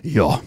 Ja. 0.00 0.40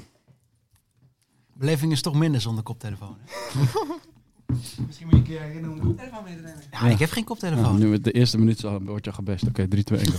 Beleving 1.54 1.92
is 1.92 2.02
toch 2.02 2.16
minder 2.16 2.42
zonder 2.42 2.64
koptelefoon. 2.64 3.18
Hè? 3.20 3.60
Misschien 4.86 5.08
moet 5.08 5.16
je 5.16 5.22
een 5.22 5.24
keer 5.24 5.42
herinneren 5.42 5.72
om 5.72 5.80
een 5.80 5.86
koptelefoon 5.88 6.24
mee 6.24 6.36
te 6.36 6.42
nemen. 6.42 6.64
Ja, 6.72 6.88
ik 6.88 7.00
heb 7.00 7.12
geen 7.12 7.24
koptelefoon. 7.24 7.80
nu 7.80 7.88
met 7.88 8.04
de 8.04 8.12
eerste 8.12 8.38
minuut 8.38 8.60
zo 8.60 8.82
word 8.82 9.04
je 9.06 9.10
al 9.10 9.16
gebest. 9.16 9.48
Oké, 9.48 9.68
3, 9.68 9.84
2, 9.84 10.00
1. 10.00 10.14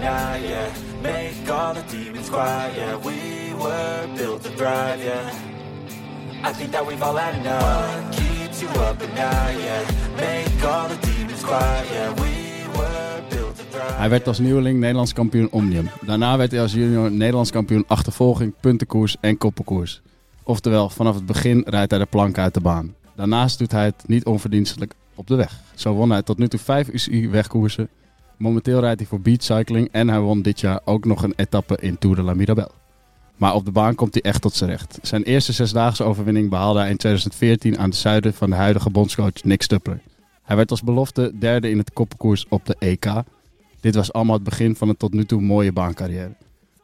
Yeah 0.00 0.72
Make 1.02 1.50
all 1.50 1.74
the 1.74 1.82
demons 1.82 2.30
yeah 2.30 2.96
We 2.96 3.54
were 3.54 4.08
built 4.16 4.42
to 4.42 4.50
thrive, 4.50 5.04
yeah 5.04 5.30
I 6.42 6.52
think 6.52 6.72
that 6.72 6.86
we've 6.86 7.02
all 7.02 7.18
enough 7.18 8.20
you 8.60 8.68
up 8.80 9.02
yeah 9.16 9.84
Make 10.16 10.64
all 10.64 10.88
the 10.88 10.98
demons 11.06 11.42
yeah 11.42 12.14
We 12.14 12.34
Hij 13.76 14.08
werd 14.08 14.26
als 14.26 14.38
nieuweling 14.38 14.80
Nederlands 14.80 15.12
kampioen 15.12 15.50
Omnium. 15.50 15.88
Daarna 16.00 16.36
werd 16.36 16.50
hij 16.50 16.60
als 16.60 16.72
junior 16.72 17.10
Nederlands 17.10 17.50
kampioen 17.50 17.84
achtervolging, 17.86 18.54
puntenkoers 18.60 19.16
en 19.20 19.38
koppenkoers. 19.38 20.00
Oftewel, 20.42 20.90
vanaf 20.90 21.14
het 21.14 21.26
begin 21.26 21.62
rijdt 21.66 21.90
hij 21.90 22.00
de 22.00 22.06
plank 22.06 22.38
uit 22.38 22.54
de 22.54 22.60
baan. 22.60 22.94
Daarnaast 23.16 23.58
doet 23.58 23.72
hij 23.72 23.84
het 23.84 24.04
niet 24.06 24.24
onverdienstelijk 24.24 24.94
op 25.14 25.26
de 25.26 25.34
weg. 25.34 25.60
Zo 25.74 25.92
won 25.92 26.10
hij 26.10 26.22
tot 26.22 26.38
nu 26.38 26.48
toe 26.48 26.60
vijf 26.60 26.88
UCI-wegkoersen. 26.88 27.88
Momenteel 28.36 28.80
rijdt 28.80 29.00
hij 29.00 29.08
voor 29.08 29.20
Beat 29.20 29.42
Cycling 29.42 29.88
en 29.92 30.08
hij 30.08 30.20
won 30.20 30.42
dit 30.42 30.60
jaar 30.60 30.80
ook 30.84 31.04
nog 31.04 31.22
een 31.22 31.32
etappe 31.36 31.76
in 31.80 31.98
Tour 31.98 32.16
de 32.16 32.22
la 32.22 32.34
Mirabelle. 32.34 32.70
Maar 33.36 33.54
op 33.54 33.64
de 33.64 33.70
baan 33.70 33.94
komt 33.94 34.14
hij 34.14 34.22
echt 34.22 34.42
tot 34.42 34.54
zijn 34.54 34.70
recht. 34.70 34.98
Zijn 35.02 35.22
eerste 35.22 35.52
zesdaagse 35.52 36.04
overwinning 36.04 36.50
behaalde 36.50 36.78
hij 36.78 36.90
in 36.90 36.96
2014 36.96 37.78
aan 37.78 37.90
de 37.90 37.96
zuiden 37.96 38.34
van 38.34 38.50
de 38.50 38.56
huidige 38.56 38.90
bondscoach 38.90 39.42
Nick 39.44 39.62
Stuppler. 39.62 40.00
Hij 40.42 40.56
werd 40.56 40.70
als 40.70 40.82
belofte 40.82 41.32
derde 41.38 41.70
in 41.70 41.78
het 41.78 41.92
koppenkoers 41.92 42.46
op 42.48 42.66
de 42.66 42.76
EK. 42.78 43.06
Dit 43.80 43.94
was 43.94 44.12
allemaal 44.12 44.34
het 44.34 44.44
begin 44.44 44.76
van 44.76 44.88
een 44.88 44.96
tot 44.96 45.12
nu 45.12 45.24
toe 45.24 45.40
mooie 45.40 45.72
baancarrière. 45.72 46.34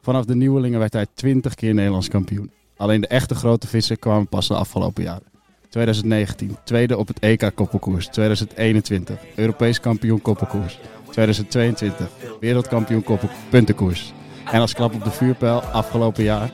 Vanaf 0.01 0.25
de 0.25 0.35
nieuwelingen 0.35 0.79
werd 0.79 0.93
hij 0.93 1.05
20 1.13 1.55
keer 1.55 1.73
Nederlands 1.73 2.07
kampioen. 2.07 2.51
Alleen 2.77 3.01
de 3.01 3.07
echte 3.07 3.35
grote 3.35 3.67
vissen 3.67 3.99
kwamen 3.99 4.27
pas 4.27 4.47
de 4.47 4.55
afgelopen 4.55 5.03
jaren. 5.03 5.29
2019, 5.69 6.57
tweede 6.63 6.97
op 6.97 7.07
het 7.07 7.19
EK 7.19 7.51
koppelkoers. 7.55 8.07
2021, 8.07 9.19
Europees 9.35 9.79
kampioen 9.79 10.21
koppelkoers. 10.21 10.79
2022, 11.11 12.07
wereldkampioen 12.39 13.03
puntenkoers. 13.49 14.13
En 14.51 14.61
als 14.61 14.73
klap 14.73 14.93
op 14.93 15.03
de 15.03 15.11
vuurpijl 15.11 15.59
afgelopen 15.59 16.23
jaar 16.23 16.49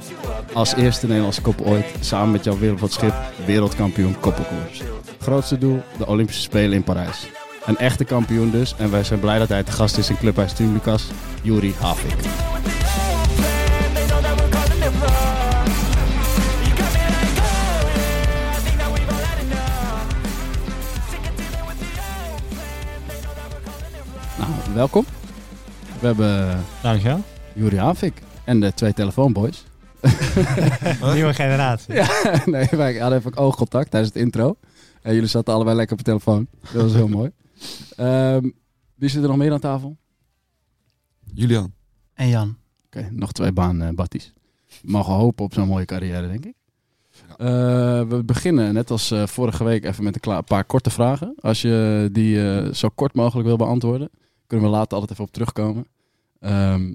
als 0.54 0.76
eerste 0.76 1.08
Nederlandse 1.08 1.42
koppel 1.42 1.66
ooit 1.66 1.86
samen 2.00 2.32
met 2.32 2.44
jouw 2.44 2.58
wereldschip 2.58 3.14
wereldkampioen 3.46 4.20
koppelkoers. 4.20 4.82
Grootste 5.20 5.58
doel, 5.58 5.82
de 5.98 6.08
Olympische 6.08 6.42
Spelen 6.42 6.74
in 6.74 6.84
Parijs. 6.84 7.30
Een 7.66 7.78
echte 7.78 8.04
kampioen 8.04 8.52
dus 8.52 8.76
en 8.78 8.92
wij 8.92 9.04
zijn 9.04 9.20
blij 9.20 9.40
dat 9.40 9.50
hij 9.50 9.64
te 9.64 9.72
gast 9.72 9.98
is 9.98 10.10
in 10.10 10.18
Clubhuis 10.18 10.54
Team 10.54 10.74
Lucas, 10.74 11.08
Juri 11.42 11.74
Havik. 11.80 12.16
Welkom. 24.74 25.06
We 26.00 26.06
hebben 26.08 26.64
Dankjewel. 26.82 27.24
Juri 27.56 27.78
Havik 27.78 28.22
en 28.46 28.60
de 28.60 28.74
twee 28.74 28.94
telefoonboys. 28.94 29.64
Nieuwe 31.14 31.34
generatie. 31.34 31.94
Ja, 31.94 32.08
nee, 32.46 32.68
wij 32.72 32.98
hadden 32.98 33.20
even 33.20 33.38
oogcontact 33.38 33.92
tijdens 33.92 34.14
het 34.14 34.24
intro. 34.24 34.58
En 35.02 35.14
jullie 35.14 35.30
zaten 35.30 35.54
allebei 35.54 35.76
lekker 35.76 35.98
op 35.98 36.04
de 36.04 36.10
telefoon. 36.12 36.48
Dat 36.74 36.82
was 36.82 36.94
heel 36.94 37.08
mooi. 37.08 37.32
Ehm, 37.96 38.50
wie 38.96 39.10
zit 39.10 39.22
er 39.24 39.28
nog 39.28 39.38
meer 39.38 39.52
aan 39.52 39.60
tafel? 39.60 39.98
Julian. 41.34 41.74
En 42.14 42.28
Jan. 42.30 42.58
Oké, 42.86 43.08
nog 43.12 43.32
twee 43.32 43.52
baanbatties. 43.52 44.34
We 44.82 44.92
mogen 44.92 45.14
hopen 45.14 45.46
op 45.46 45.54
zo'n 45.54 45.68
mooie 45.68 45.86
carrière, 45.86 46.28
denk 46.28 46.46
ik. 46.46 46.54
Eh, 47.38 47.48
we 48.08 48.22
beginnen, 48.26 48.74
net 48.74 48.92
als 48.92 49.12
eh, 49.12 49.28
vorige 49.28 49.64
week, 49.64 49.86
even 49.86 50.04
met 50.04 50.16
een 50.16 50.22
kla- 50.22 50.42
paar 50.42 50.64
korte 50.64 50.90
vragen. 50.90 51.36
Als 51.40 51.62
je 51.62 52.10
die 52.12 52.52
eh, 52.52 52.74
zo 52.74 52.90
kort 52.96 53.14
mogelijk 53.14 53.48
wil 53.48 53.58
beantwoorden, 53.58 54.10
kunnen 54.48 54.66
we 54.70 54.72
later 54.76 54.94
altijd 54.94 55.12
even 55.12 55.24
op 55.24 55.32
terugkomen. 55.32 55.88
Ehm, 56.40 56.94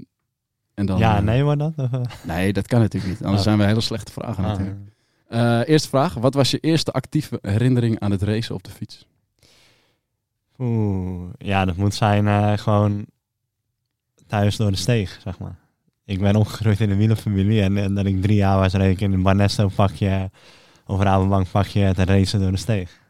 en 0.74 0.86
dan, 0.86 0.98
Ja, 0.98 1.16
eh, 1.16 1.22
nee, 1.22 1.44
wordt 1.44 1.58
dat? 1.58 1.72
Eh? 1.76 2.00
Nee, 2.26 2.52
dat 2.52 2.66
kan 2.66 2.80
natuurlijk 2.80 3.12
niet. 3.12 3.22
Anders 3.22 3.38
Oh. 3.42 3.46
zijn 3.46 3.58
we 3.58 3.64
hele 3.64 3.80
slechte 3.80 4.12
vragen 4.12 4.44
Ah. 4.44 4.50
natuurlijk. 4.50 4.78
Eh, 5.28 5.60
eerste 5.68 5.88
vraag. 5.88 6.14
Wat 6.14 6.34
was 6.34 6.50
je 6.50 6.58
eerste 6.58 6.92
actieve 6.92 7.38
herinnering 7.42 8.00
aan 8.00 8.10
het 8.10 8.22
racen 8.22 8.54
op 8.54 8.62
de 8.62 8.70
fiets? 8.70 9.06
Oeh, 10.58 11.30
ja, 11.38 11.64
dat 11.64 11.76
moet 11.76 11.94
zijn 11.94 12.58
gewoon 12.58 13.06
thuis 14.26 14.56
door 14.56 14.70
de 14.70 14.76
steeg, 14.76 15.18
zeg 15.22 15.38
maar. 15.38 15.56
Ik 16.04 16.20
ben 16.20 16.36
opgegroeid 16.36 16.80
in 16.80 16.90
een 16.90 16.96
wielerfamilie 16.96 17.62
en, 17.62 17.76
en 17.76 17.94
dat 17.94 18.06
ik 18.06 18.22
drie 18.22 18.36
jaar 18.36 18.58
was, 18.58 18.72
reed 18.72 18.92
ik 18.92 19.00
in 19.00 19.12
een 19.12 19.22
Barnesto 19.22 19.68
pakje 19.74 20.30
of 20.86 21.00
Rabobank 21.00 21.50
pakje 21.50 21.94
te 21.94 22.04
racen 22.04 22.40
door 22.40 22.50
de 22.50 22.56
steeg. 22.56 23.00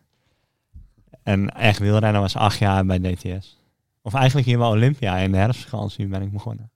En 1.22 1.54
echt 1.54 1.78
wielrennen 1.78 2.20
was 2.20 2.36
acht 2.36 2.58
jaar 2.58 2.86
bij 2.86 2.98
DTS. 2.98 3.60
Of 4.02 4.14
eigenlijk 4.14 4.46
hier 4.46 4.58
bij 4.58 4.66
Olympia 4.66 5.16
in 5.16 5.32
de 5.32 5.38
herfstvakantie 5.38 6.06
ben 6.06 6.22
ik 6.22 6.32
begonnen. 6.32 6.70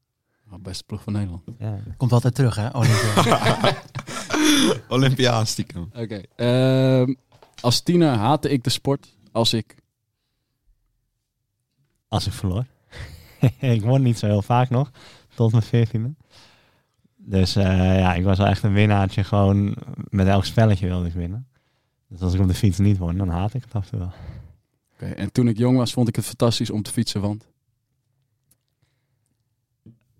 Oh, 0.51 0.59
beste 0.63 0.85
ploeg 0.85 1.03
van 1.03 1.13
Nederland. 1.13 1.43
Ja. 1.59 1.79
Komt 1.97 2.13
altijd 2.13 2.35
terug, 2.35 2.55
hè? 2.55 2.69
Olympia. 2.69 3.77
Olympia 4.89 5.45
stiekem. 5.45 5.91
Oké. 5.95 6.21
ehm, 6.37 7.15
als 7.61 7.81
tiener 7.81 8.15
haatte 8.15 8.51
ik 8.51 8.65
de 8.65 8.71
sport 8.71 9.17
als 9.33 9.53
ik... 9.53 9.75
Als 12.09 12.27
ik 12.27 12.33
verloor. 12.33 12.65
ik 13.61 13.83
won 13.83 14.03
niet 14.03 14.19
zo 14.19 14.27
heel 14.27 14.43
vaak 14.43 14.71
nog, 14.71 14.91
tot 15.35 15.51
mijn 15.51 15.63
veertiende. 15.63 16.15
Dus 17.17 17.57
eh, 17.57 17.99
ja, 17.99 18.15
ik 18.15 18.25
was 18.25 18.39
wel 18.39 18.47
echt 18.47 18.63
een 18.63 18.73
winnaartje. 18.73 19.25
Gewoon 19.25 19.77
met 20.09 20.27
elk 20.27 20.45
spelletje 20.45 20.87
wilde 20.87 21.07
ik 21.07 21.13
winnen. 21.13 21.49
Dus 22.09 22.21
als 22.21 22.35
ik 22.35 22.41
op 22.41 22.49
de 22.49 22.55
fiets 22.55 22.79
niet 22.79 22.99
won, 22.99 23.17
dan 23.17 23.29
haat 23.29 23.55
ik 23.55 23.63
het 23.63 23.75
af 23.75 23.85
en 23.85 23.91
toe 23.91 23.99
wel. 23.99 24.13
En 24.97 25.33
toen 25.33 25.49
ik 25.49 25.59
jong 25.59 25.77
was, 25.77 25.93
vond 25.93 26.09
ik 26.09 26.17
het 26.17 26.25
fantastisch 26.25 26.71
om 26.71 26.83
te 26.83 26.93
fietsen, 26.93 27.21
want... 27.21 27.47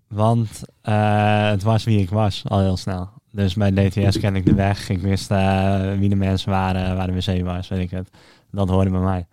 Want 0.07 0.61
eh, 0.81 1.49
het 1.49 1.63
was 1.63 1.83
wie 1.83 1.99
ik 1.99 2.09
was, 2.09 2.43
al 2.47 2.59
heel 2.59 2.77
snel. 2.77 3.09
Dus 3.31 3.53
bij 3.53 3.71
DTS 3.71 4.19
ken 4.23 4.35
ik 4.35 4.45
de 4.45 4.53
weg. 4.53 4.89
Ik 4.89 4.99
wist 4.99 5.31
eh, 5.31 5.93
wie 5.97 6.09
de 6.09 6.15
mensen 6.15 6.49
waren, 6.49 6.95
waar 6.95 7.07
de 7.07 7.13
wc 7.13 7.43
was, 7.43 7.67
weet 7.67 7.79
ik 7.79 7.91
het. 7.91 8.09
Dat 8.51 8.69
hoorde 8.69 8.89
bij 8.89 8.99
mij. 8.99 9.27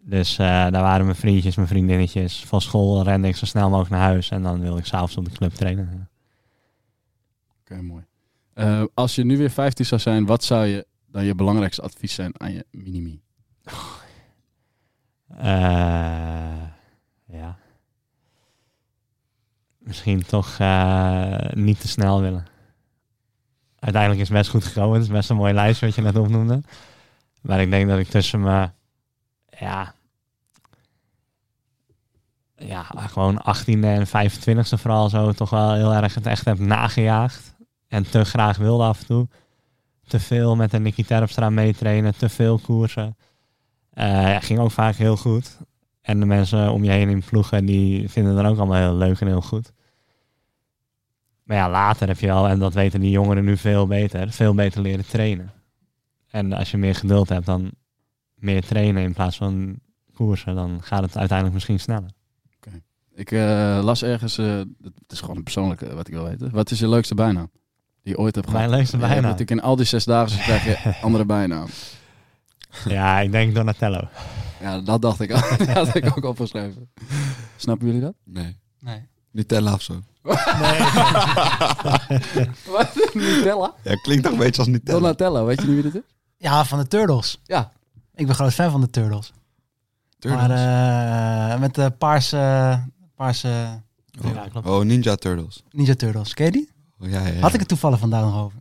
Dus 0.00 0.38
eh, 0.38 0.46
daar 0.46 0.70
waren 0.70 1.04
mijn 1.04 1.16
vriendjes, 1.16 1.56
mijn 1.56 1.68
vriendinnetjes. 1.68 2.44
Van 2.44 2.60
school 2.60 3.02
rende 3.02 3.28
ik 3.28 3.36
zo 3.36 3.46
snel 3.46 3.68
mogelijk 3.68 3.90
naar 3.90 4.00
huis. 4.00 4.28
En 4.28 4.42
dan 4.42 4.60
wilde 4.60 4.78
ik 4.78 4.86
s'avonds 4.86 5.16
op 5.16 5.24
de 5.24 5.30
club 5.30 5.52
trainen. 5.52 6.08
Oké, 7.60 7.82
mooi. 7.82 8.04
Als 8.94 9.14
je 9.14 9.24
nu 9.24 9.36
weer 9.36 9.50
15 9.50 9.84
zou 9.84 10.00
zijn, 10.00 10.26
wat 10.26 10.44
zou 10.44 10.66
je 10.66 10.86
dan 11.06 11.24
je 11.24 11.34
belangrijkste 11.34 11.82
advies 11.82 12.14
zijn 12.14 12.40
aan 12.40 12.52
je 12.52 12.66
minimi? 12.70 13.20
Eh, 15.36 16.62
ja. 17.26 17.56
Misschien 19.78 20.24
toch 20.26 20.58
eh, 20.58 21.38
niet 21.52 21.80
te 21.80 21.88
snel 21.88 22.20
willen. 22.20 22.46
Uiteindelijk 23.78 24.22
is 24.22 24.28
het 24.28 24.36
best 24.36 24.50
goed 24.50 24.64
gekomen. 24.64 24.94
Het 24.94 25.02
is 25.02 25.12
best 25.12 25.30
een 25.30 25.36
mooie 25.36 25.54
lijst 25.54 25.80
wat 25.80 25.94
je 25.94 26.02
net 26.02 26.16
opnoemde. 26.16 26.62
Maar 27.40 27.60
ik 27.60 27.70
denk 27.70 27.88
dat 27.88 27.98
ik 27.98 28.08
tussen 28.08 28.40
me... 28.40 28.70
Ja... 29.58 29.94
Ja, 32.56 32.82
gewoon 32.82 33.40
18e 33.40 33.80
en 33.80 34.06
25e 34.06 34.78
vooral 34.78 35.08
zo 35.08 35.32
toch 35.32 35.50
wel 35.50 35.74
heel 35.74 35.94
erg 35.94 36.14
het 36.14 36.26
echt 36.26 36.44
heb 36.44 36.58
nagejaagd. 36.58 37.54
En 37.88 38.10
te 38.10 38.24
graag 38.24 38.56
wilde 38.56 38.84
af 38.84 39.00
en 39.00 39.06
toe. 39.06 39.28
Te 40.06 40.20
veel 40.20 40.56
met 40.56 40.70
de 40.70 40.78
Nicky 40.78 41.04
Terpstra 41.04 41.50
meetrainen. 41.50 42.16
Te 42.16 42.28
veel 42.28 42.58
koersen. 42.58 43.16
Eh, 43.98 44.06
ja, 44.06 44.40
ging 44.40 44.58
ook 44.58 44.70
vaak 44.70 44.94
heel 44.94 45.16
goed. 45.16 45.58
En 46.00 46.20
de 46.20 46.26
mensen 46.26 46.72
om 46.72 46.84
je 46.84 46.90
heen 46.90 47.08
in 47.08 47.22
ploegen, 47.22 47.64
die 47.64 48.08
vinden 48.08 48.34
het 48.34 48.42
dan 48.42 48.52
ook 48.52 48.58
allemaal 48.58 48.80
heel 48.80 48.96
leuk 48.96 49.20
en 49.20 49.26
heel 49.26 49.40
goed. 49.40 49.72
Maar 51.42 51.56
ja, 51.56 51.70
later 51.70 52.08
heb 52.08 52.18
je 52.18 52.26
wel, 52.26 52.48
en 52.48 52.58
dat 52.58 52.74
weten 52.74 53.00
die 53.00 53.10
jongeren 53.10 53.44
nu 53.44 53.56
veel 53.56 53.86
beter, 53.86 54.30
veel 54.30 54.54
beter 54.54 54.80
leren 54.80 55.06
trainen. 55.06 55.52
En 56.30 56.52
als 56.52 56.70
je 56.70 56.76
meer 56.76 56.94
geduld 56.94 57.28
hebt, 57.28 57.46
dan 57.46 57.70
meer 58.34 58.62
trainen 58.62 59.02
in 59.02 59.12
plaats 59.12 59.36
van 59.36 59.78
koersen, 60.14 60.54
dan 60.54 60.82
gaat 60.82 61.02
het 61.02 61.16
uiteindelijk 61.16 61.54
misschien 61.54 61.80
sneller. 61.80 62.10
Ik 63.14 63.32
eh, 63.32 63.80
las 63.82 64.02
ergens, 64.02 64.38
eh, 64.38 64.58
het 64.82 65.12
is 65.12 65.20
gewoon 65.20 65.36
een 65.36 65.42
persoonlijke 65.42 65.94
wat 65.94 66.08
ik 66.08 66.14
wil 66.14 66.24
weten. 66.24 66.50
Wat 66.50 66.70
is 66.70 66.78
je 66.78 66.88
leukste 66.88 67.14
bijnaam? 67.14 67.50
Die 68.02 68.12
je 68.12 68.18
ooit 68.18 68.34
hebt 68.34 68.46
gehad? 68.46 68.62
Mijn 68.66 68.78
leukste 68.78 68.96
Je 68.96 69.02
bijnaam? 69.02 69.22
natuurlijk 69.22 69.50
in 69.50 69.60
al 69.60 69.76
die 69.76 69.84
zes 69.86 70.04
dagen 70.04 70.38
krijg 70.38 70.64
je 70.64 70.94
andere 71.00 71.24
bijnaam. 71.24 71.66
Ja, 72.96 73.20
ik 73.20 73.32
denk 73.32 73.54
Donatello. 73.54 74.08
Ja, 74.60 74.80
dat 74.80 75.02
dacht 75.02 75.20
ik 75.20 75.32
al. 75.32 75.40
dat 75.58 75.68
had 75.68 75.94
ik 75.94 76.06
ook 76.16 76.24
opgeschreven. 76.24 76.90
Snappen 77.56 77.86
jullie 77.86 78.00
dat? 78.02 78.14
Nee. 78.24 78.56
Nee. 78.80 79.06
Nutella 79.30 79.72
of 79.72 79.82
zo. 79.82 80.02
Wat? 82.72 83.10
Nutella? 83.14 83.74
Ja, 83.82 83.94
klinkt 83.94 84.22
toch 84.22 84.32
een 84.32 84.38
beetje 84.38 84.58
als 84.60 84.70
Nutella. 84.70 84.98
Donatello, 84.98 85.44
weet 85.44 85.60
je 85.60 85.66
niet 85.66 85.74
wie 85.74 85.92
dit 85.92 85.94
is? 85.94 86.14
Ja, 86.36 86.64
van 86.64 86.78
de 86.78 86.86
Turtles. 86.86 87.40
Ja. 87.44 87.72
Ik 88.14 88.26
ben 88.26 88.34
groot 88.34 88.54
fan 88.54 88.70
van 88.70 88.80
de 88.80 88.90
Turtles. 88.90 89.32
Turtles. 90.18 90.48
Maar 90.48 91.52
eh, 91.52 91.60
met 91.60 91.74
de 91.74 91.90
paarse, 91.90 92.80
paarse 93.14 93.82
oh. 94.24 94.32
Ja, 94.34 94.46
klopt. 94.50 94.66
oh, 94.66 94.84
Ninja 94.84 95.14
Turtles. 95.14 95.62
Ninja 95.70 95.94
Turtles. 95.94 96.34
Ken 96.34 96.46
je 96.46 96.52
die? 96.52 96.70
Oh, 97.00 97.10
ja, 97.10 97.20
ja, 97.20 97.32
ja. 97.32 97.40
Had 97.40 97.52
ik 97.54 97.58
het 97.58 97.68
toevallig 97.68 97.98
vandaag 97.98 98.22
nog 98.22 98.42
over. 98.42 98.58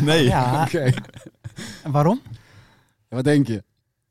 Nee. 0.00 0.24
Ja, 0.24 0.62
Oké. 0.62 0.92
en 1.82 1.90
waarom? 1.90 2.20
Wat 3.10 3.24
denk 3.24 3.46
je? 3.46 3.64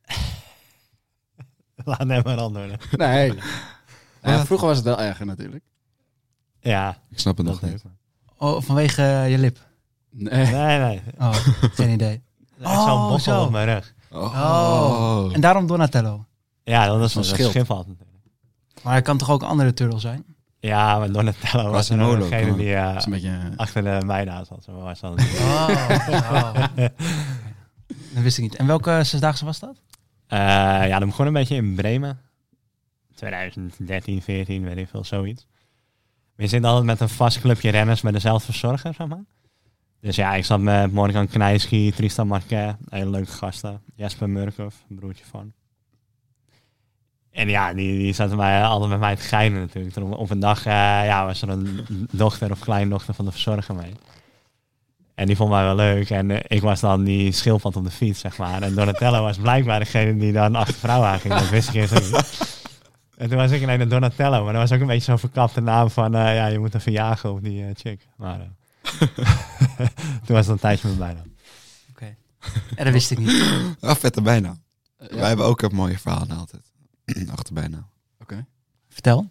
Laat 1.85 1.97
hem 1.97 2.07
maar 2.23 2.37
antwoorden. 2.37 2.77
Nee. 2.91 3.33
Ja, 4.23 4.45
vroeger 4.45 4.67
was 4.67 4.75
het 4.77 4.85
wel 4.85 4.99
erger 4.99 5.25
natuurlijk. 5.25 5.63
Ja, 6.59 6.97
Ik 7.09 7.19
snap 7.19 7.37
het 7.37 7.45
nog 7.45 7.61
niet. 7.61 7.83
Oh, 8.37 8.61
vanwege 8.61 9.01
eh, 9.01 9.29
je 9.31 9.37
lip. 9.37 9.59
Nee. 10.09 10.45
Nee, 10.45 10.79
nee. 10.79 11.01
Oh, 11.17 11.33
geen 11.61 11.89
idee. 11.89 12.13
Ik 12.59 12.65
zal 12.65 12.95
Oh, 12.97 13.09
bossel 13.09 13.33
zo. 13.39 13.43
op 13.45 13.51
mijn 13.51 13.65
rug. 13.65 13.93
Oh. 14.11 15.29
En 15.33 15.41
daarom 15.41 15.67
Donatello. 15.67 16.25
Ja, 16.63 16.85
dat 16.85 17.01
is 17.01 17.15
een 17.15 17.23
schild. 17.23 17.49
schip 17.51 17.67
natuurlijk. 17.67 18.01
Maar 18.83 18.93
hij 18.93 19.01
kan 19.01 19.17
toch 19.17 19.29
ook 19.29 19.41
een 19.41 19.47
andere 19.47 19.73
turtle 19.73 19.99
zijn? 19.99 20.23
Ja, 20.59 20.97
maar 20.97 21.11
Donatello 21.11 21.69
was 21.71 21.89
er 21.89 21.95
Quasimodo, 21.95 22.29
degene 22.29 22.55
die 22.55 22.75
eh, 22.75 22.95
een 23.05 23.11
beetje... 23.11 23.29
eh, 23.29 23.57
achter 23.57 23.83
de 23.83 24.05
bijnaam 24.05 24.45
zat. 24.45 24.65
Was. 24.65 25.01
Oh, 25.01 25.11
oh. 25.11 26.63
Dat 28.13 28.23
wist 28.23 28.37
ik 28.37 28.43
niet. 28.43 28.55
En 28.55 28.67
welke 28.67 29.03
zesdaagse 29.03 29.45
was 29.45 29.59
dat? 29.59 29.81
Eh, 30.27 30.37
ja, 30.87 30.99
dat 30.99 31.07
begon 31.07 31.27
een 31.27 31.33
beetje 31.33 31.55
in 31.55 31.75
Bremen. 31.75 32.19
2013, 33.15 34.21
14, 34.21 34.63
weet 34.63 34.77
ik 34.77 34.87
veel, 34.87 35.03
zoiets. 35.03 35.47
We 36.35 36.47
zitten 36.47 36.69
altijd 36.69 36.87
met 36.87 36.99
een 36.99 37.09
vast 37.09 37.39
clubje 37.39 37.69
renners 37.69 38.01
met 38.01 38.13
dezelfde 38.13 38.45
verzorger, 38.45 38.93
zeg 38.93 39.07
maar. 39.07 39.23
Dus 40.01 40.15
ja, 40.15 40.33
ik 40.33 40.45
zat 40.45 40.59
met 40.59 40.91
Morgan 40.91 41.27
Knijski, 41.27 41.91
Tristan 41.91 42.27
Marquet, 42.27 42.75
hele 42.89 43.09
leuke 43.09 43.31
gasten. 43.31 43.81
Jesper 43.95 44.29
Murkoff, 44.29 44.83
een 44.89 44.95
broertje 44.95 45.25
van. 45.25 45.53
En 47.31 47.49
ja, 47.49 47.73
die, 47.73 47.97
die 47.97 48.13
zaten 48.13 48.37
mij 48.37 48.63
altijd 48.63 48.89
met 48.89 48.99
mij 48.99 49.15
te 49.15 49.21
geinen 49.21 49.59
natuurlijk. 49.59 50.17
Op 50.17 50.29
een 50.29 50.39
dag 50.39 50.65
eh, 50.65 50.73
ja, 51.05 51.25
was 51.25 51.41
er 51.41 51.49
een 51.49 51.85
dochter 52.11 52.51
of 52.51 52.59
kleindochter 52.59 53.13
van 53.13 53.25
de 53.25 53.31
verzorger 53.31 53.75
mee. 53.75 53.93
En 55.19 55.25
die 55.25 55.35
vond 55.35 55.49
mij 55.49 55.63
wel 55.63 55.75
leuk. 55.75 56.09
En 56.09 56.31
eh, 56.31 56.57
ik 56.57 56.61
was 56.61 56.79
dan 56.79 57.03
die 57.03 57.31
schildpad 57.31 57.75
op 57.75 57.83
de 57.83 57.91
fiets, 57.91 58.19
zeg 58.19 58.37
maar. 58.37 58.61
En 58.61 58.75
Donatello 58.75 59.21
was 59.21 59.37
blijkbaar 59.37 59.79
degene 59.79 60.17
die 60.17 60.31
dan 60.31 60.55
achter 60.55 60.73
de 60.73 60.79
vrouw 60.79 61.03
aanging. 61.03 61.33
Dat 61.33 61.49
wist 61.49 61.69
ik 61.69 61.75
eerst 61.75 61.93
niet. 61.93 62.57
En 63.17 63.29
toen 63.29 63.37
was 63.37 63.51
ik 63.51 63.61
ineens 63.61 63.81
een 63.81 63.89
Donatello. 63.89 64.43
Maar 64.43 64.53
dat 64.53 64.61
was 64.61 64.71
ook 64.71 64.81
een 64.81 64.87
beetje 64.87 65.03
zo'n 65.03 65.19
verkapte 65.19 65.61
naam 65.61 65.89
van... 65.89 66.15
eh, 66.15 66.35
ja, 66.35 66.45
je 66.45 66.59
moet 66.59 66.75
even 66.75 66.91
jagen 66.91 67.31
op 67.31 67.43
die 67.43 67.65
eh, 67.65 67.69
chick. 67.75 68.07
Maar 68.17 68.37
toen 70.25 70.35
was 70.35 70.45
het 70.45 70.47
een 70.47 70.59
tijdje 70.59 70.87
met 70.87 70.97
bijna. 70.97 71.21
Oké. 71.89 72.15
En 72.75 72.83
dat 72.83 72.93
wist 72.93 73.11
ik 73.11 73.17
niet. 73.17 73.43
Ah, 73.79 73.95
vette 73.95 74.21
bijnaam. 74.21 74.61
ja. 74.97 75.15
Wij 75.15 75.27
hebben 75.27 75.45
ook 75.45 75.61
een 75.61 75.75
mooie 75.75 75.99
verhalen 75.99 76.37
altijd. 76.37 76.71
Achter 77.35 77.53
bijnaam. 77.53 77.87
Vertel. 78.89 79.29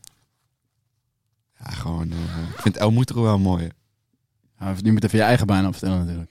Ja, 1.59 1.71
gewoon... 1.71 2.09
ik 2.55 2.61
vind 2.61 2.77
El 2.77 2.91
Moetero 2.91 3.23
wel 3.23 3.39
mooi. 3.39 3.71
Ja, 4.61 4.75
je 4.83 4.93
moet 4.93 5.05
even 5.05 5.19
je 5.19 5.25
eigen 5.25 5.47
bijnaam 5.47 5.73
vertellen 5.73 5.99
natuurlijk. 5.99 6.31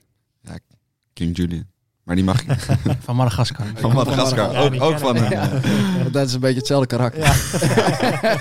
King 1.14 1.38
Julian. 1.38 1.66
Maar 2.04 2.16
die 2.16 2.26
mag 2.26 2.42
ik 2.42 2.48
niet. 2.48 2.68
Van 3.06 3.16
Madagaskar. 3.16 3.66
Van 3.76 3.94
Madagaskar. 3.94 4.52
Ja, 4.52 4.80
ook 4.84 5.00
van 5.00 5.16
hem. 5.16 5.32
Ja. 5.32 5.60
Dat 6.12 6.28
is 6.28 6.34
een 6.34 6.40
beetje 6.40 6.58
hetzelfde 6.58 6.88
karakter. 6.88 7.22
Ja. 7.24 7.34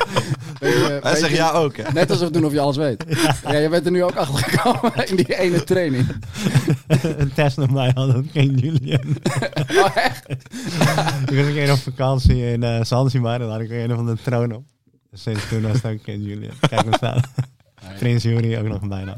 Beetje- 0.61 0.79
Hij 0.87 1.01
beetje- 1.01 1.19
zegt 1.19 1.37
ja 1.37 1.51
ook, 1.51 1.77
hè? 1.77 1.93
Net 1.93 2.11
alsof 2.11 2.31
doen 2.31 2.45
of 2.45 2.53
je 2.53 2.61
alles 2.61 2.77
weet. 2.77 3.05
Ja. 3.43 3.53
je 3.53 3.69
bent 3.69 3.85
er 3.87 3.91
nu 3.93 4.05
ook 4.05 4.15
achter 4.17 4.39
gekomen 4.39 5.07
in 5.09 5.17
die 5.17 5.39
ene 5.39 5.65
training. 5.65 6.07
een 7.19 7.33
test 7.33 7.59
op 7.59 7.71
mij 7.71 7.91
had 7.95 8.15
ook 8.15 8.25
geen 8.33 8.55
Julian. 8.55 9.17
Oh, 9.71 9.97
echt? 9.97 10.29
ik 11.31 11.37
was 11.37 11.47
een 11.47 11.53
keer 11.53 11.73
op 11.73 11.79
vakantie 11.79 12.53
in 12.53 12.63
uh, 12.63 12.83
Zanzibar 12.83 13.35
en 13.35 13.41
daar 13.41 13.49
had 13.49 13.61
ik 13.61 13.69
weer 13.69 13.91
een 13.91 13.97
van 13.97 14.07
de 14.07 14.17
troon 14.23 14.53
op. 14.53 14.65
Dus 15.11 15.23
sinds 15.23 15.49
toen 15.49 15.63
was 15.63 15.73
het 15.83 15.93
ook 15.93 16.03
geen 16.03 16.23
Julian. 16.23 16.55
Kijk 16.69 16.85
me 16.85 16.95
staan. 16.97 17.21
Prins 17.99 18.23
Jury 18.23 18.57
ook 18.57 18.67
nog 18.67 18.83
een 18.83 18.89
bijnaam. 18.89 19.17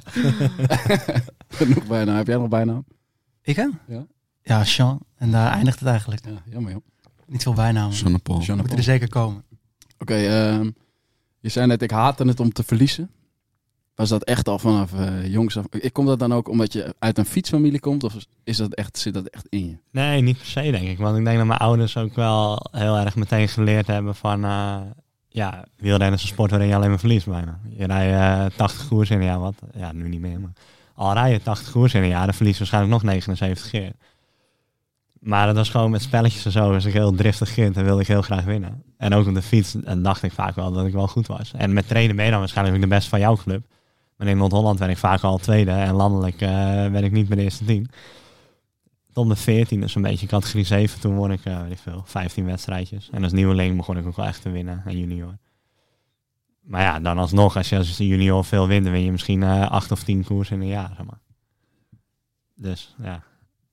Genoeg 1.48 1.86
bijnaam. 1.86 2.16
Heb 2.16 2.26
jij 2.26 2.36
nog 2.36 2.48
bijnaam? 2.48 2.84
Ik 3.42 3.56
hè? 3.56 3.66
Ja. 3.86 4.06
Ja, 4.42 4.64
Sean. 4.64 5.00
En 5.16 5.30
daar 5.30 5.52
eindigt 5.52 5.78
het 5.78 5.88
eigenlijk. 5.88 6.24
Ja, 6.24 6.42
jammer 6.50 6.72
joh. 6.72 6.82
Niet 7.26 7.42
veel 7.42 7.52
bijnamen. 7.52 7.96
Jean 7.96 8.22
Paul. 8.22 8.40
Jean 8.40 8.56
Moeten 8.56 8.76
Paul. 8.76 8.78
er 8.78 8.92
zeker 8.92 9.08
komen. 9.08 9.44
Oké, 9.98 10.14
ehm, 10.14 10.70
je 11.40 11.48
zei 11.48 11.66
net, 11.66 11.82
ik 11.82 11.90
haatte 11.90 12.24
het 12.24 12.40
om 12.40 12.52
te 12.52 12.62
verliezen. 12.62 13.10
Was 13.94 14.08
dat 14.08 14.24
echt 14.24 14.48
al 14.48 14.58
vanaf 14.58 14.92
eh, 14.92 15.26
jongs 15.26 15.56
af? 15.56 15.64
Ik 15.70 15.92
kom 15.92 16.06
dat 16.06 16.18
dan 16.18 16.32
ook 16.32 16.48
omdat 16.48 16.72
je 16.72 16.94
uit 16.98 17.18
een 17.18 17.24
fietsfamilie 17.24 17.80
komt? 17.80 18.04
Of 18.04 18.14
is 18.44 18.56
dat 18.56 18.74
echt, 18.74 18.98
zit 18.98 19.14
dat 19.14 19.26
echt 19.26 19.46
in 19.48 19.66
je? 19.66 19.78
Nee, 19.90 20.20
niet 20.20 20.36
per 20.36 20.46
se 20.46 20.60
denk 20.70 20.88
ik. 20.88 20.98
Want 20.98 21.18
ik 21.18 21.24
denk 21.24 21.36
dat 21.36 21.46
mijn 21.46 21.58
ouders 21.58 21.96
ook 21.96 22.14
wel 22.14 22.66
heel 22.70 22.96
erg 22.96 23.16
meteen 23.16 23.48
geleerd 23.48 23.86
hebben 23.86 24.14
van... 24.14 24.44
eh 24.44 24.80
ja, 25.28 25.64
wielrennen 25.76 26.18
is 26.18 26.22
een 26.22 26.28
sport 26.28 26.50
waarin 26.50 26.68
je 26.68 26.74
alleen 26.74 26.88
maar 26.90 26.98
verliest 26.98 27.26
bijna. 27.26 27.58
Je 27.76 27.86
rijdt 27.86 28.52
eh 28.52 28.58
80 28.58 28.88
koers 28.88 29.10
in 29.10 29.18
een 29.18 29.24
jaar, 29.24 29.38
wat? 29.38 29.54
Ja, 29.74 29.92
nu 29.92 30.08
niet 30.08 30.20
meer, 30.20 30.40
maar... 30.40 30.52
Al 30.94 31.12
rij 31.12 31.32
je 31.32 31.42
80 31.42 31.72
koers 31.72 31.94
in 31.94 32.02
een 32.02 32.08
jaar, 32.08 32.24
dan 32.24 32.34
verlies 32.34 32.52
je 32.52 32.58
waarschijnlijk 32.58 32.92
nog 32.92 33.02
79 33.02 33.70
keer. 33.70 33.92
Maar 35.20 35.46
dat 35.46 35.56
was 35.56 35.70
gewoon 35.70 35.90
met 35.90 36.02
spelletjes 36.02 36.44
en 36.44 36.52
zo. 36.52 36.70
Was 36.70 36.84
ik 36.84 36.92
heel 36.92 37.14
driftig 37.14 37.54
kind 37.54 37.76
en 37.76 37.84
wilde 37.84 38.00
ik 38.00 38.06
heel 38.06 38.22
graag 38.22 38.44
winnen. 38.44 38.82
En 38.96 39.14
ook 39.14 39.26
op 39.26 39.34
de 39.34 39.42
fiets 39.42 39.76
en 39.84 40.02
dacht 40.02 40.22
ik 40.22 40.32
vaak 40.32 40.54
wel 40.54 40.72
dat 40.72 40.86
ik 40.86 40.92
wel 40.92 41.08
goed 41.08 41.26
was. 41.26 41.52
En 41.56 41.72
met 41.72 41.88
trainen 41.88 42.16
ben 42.16 42.24
je 42.24 42.30
dan 42.30 42.40
waarschijnlijk 42.40 42.76
ook 42.76 42.82
de 42.82 42.88
beste 42.88 43.08
van 43.10 43.20
jouw 43.20 43.36
club. 43.36 43.64
Maar 44.16 44.28
in 44.28 44.36
Noord-Holland 44.36 44.78
ben 44.78 44.90
ik 44.90 44.96
vaak 44.96 45.22
al 45.22 45.38
tweede. 45.38 45.70
En 45.70 45.94
landelijk 45.94 46.40
eh 46.40 46.50
ben 46.90 47.04
ik 47.04 47.12
niet 47.12 47.28
bij 47.28 47.36
de 47.36 47.42
eerste 47.42 47.64
tien. 47.64 47.90
Tot 49.18 49.28
de 49.28 49.36
14, 49.36 49.80
dus 49.80 49.94
een 49.94 50.02
beetje 50.02 50.26
categorie 50.26 50.64
7. 50.64 51.00
Toen 51.00 51.14
won 51.14 51.32
ik, 51.32 51.44
eh 51.44 51.60
veel, 51.74 52.02
15 52.04 52.44
wedstrijdjes. 52.44 53.08
En 53.12 53.22
als 53.22 53.32
nieuweling 53.32 53.76
begon 53.76 53.96
ik 53.96 54.06
ook 54.06 54.16
wel 54.16 54.26
echt 54.26 54.42
te 54.42 54.50
winnen. 54.50 54.82
En 54.84 54.98
junior. 54.98 55.36
Maar 56.60 56.82
ja, 56.82 57.00
dan 57.00 57.18
alsnog, 57.18 57.56
als 57.56 57.68
je 57.68 57.76
als 57.76 57.96
junior 57.96 58.44
veel 58.44 58.66
wint, 58.66 58.84
dan 58.84 58.92
win 58.92 59.04
je 59.04 59.10
misschien 59.10 59.42
eh 59.42 59.70
acht 59.70 59.90
of 59.90 60.02
tien 60.02 60.24
koers 60.24 60.50
in 60.50 60.60
een 60.60 60.66
jaar. 60.66 60.92
Zeg 60.96 61.06
maar. 61.06 61.18
Dus 62.54 62.94
ja, 63.02 63.22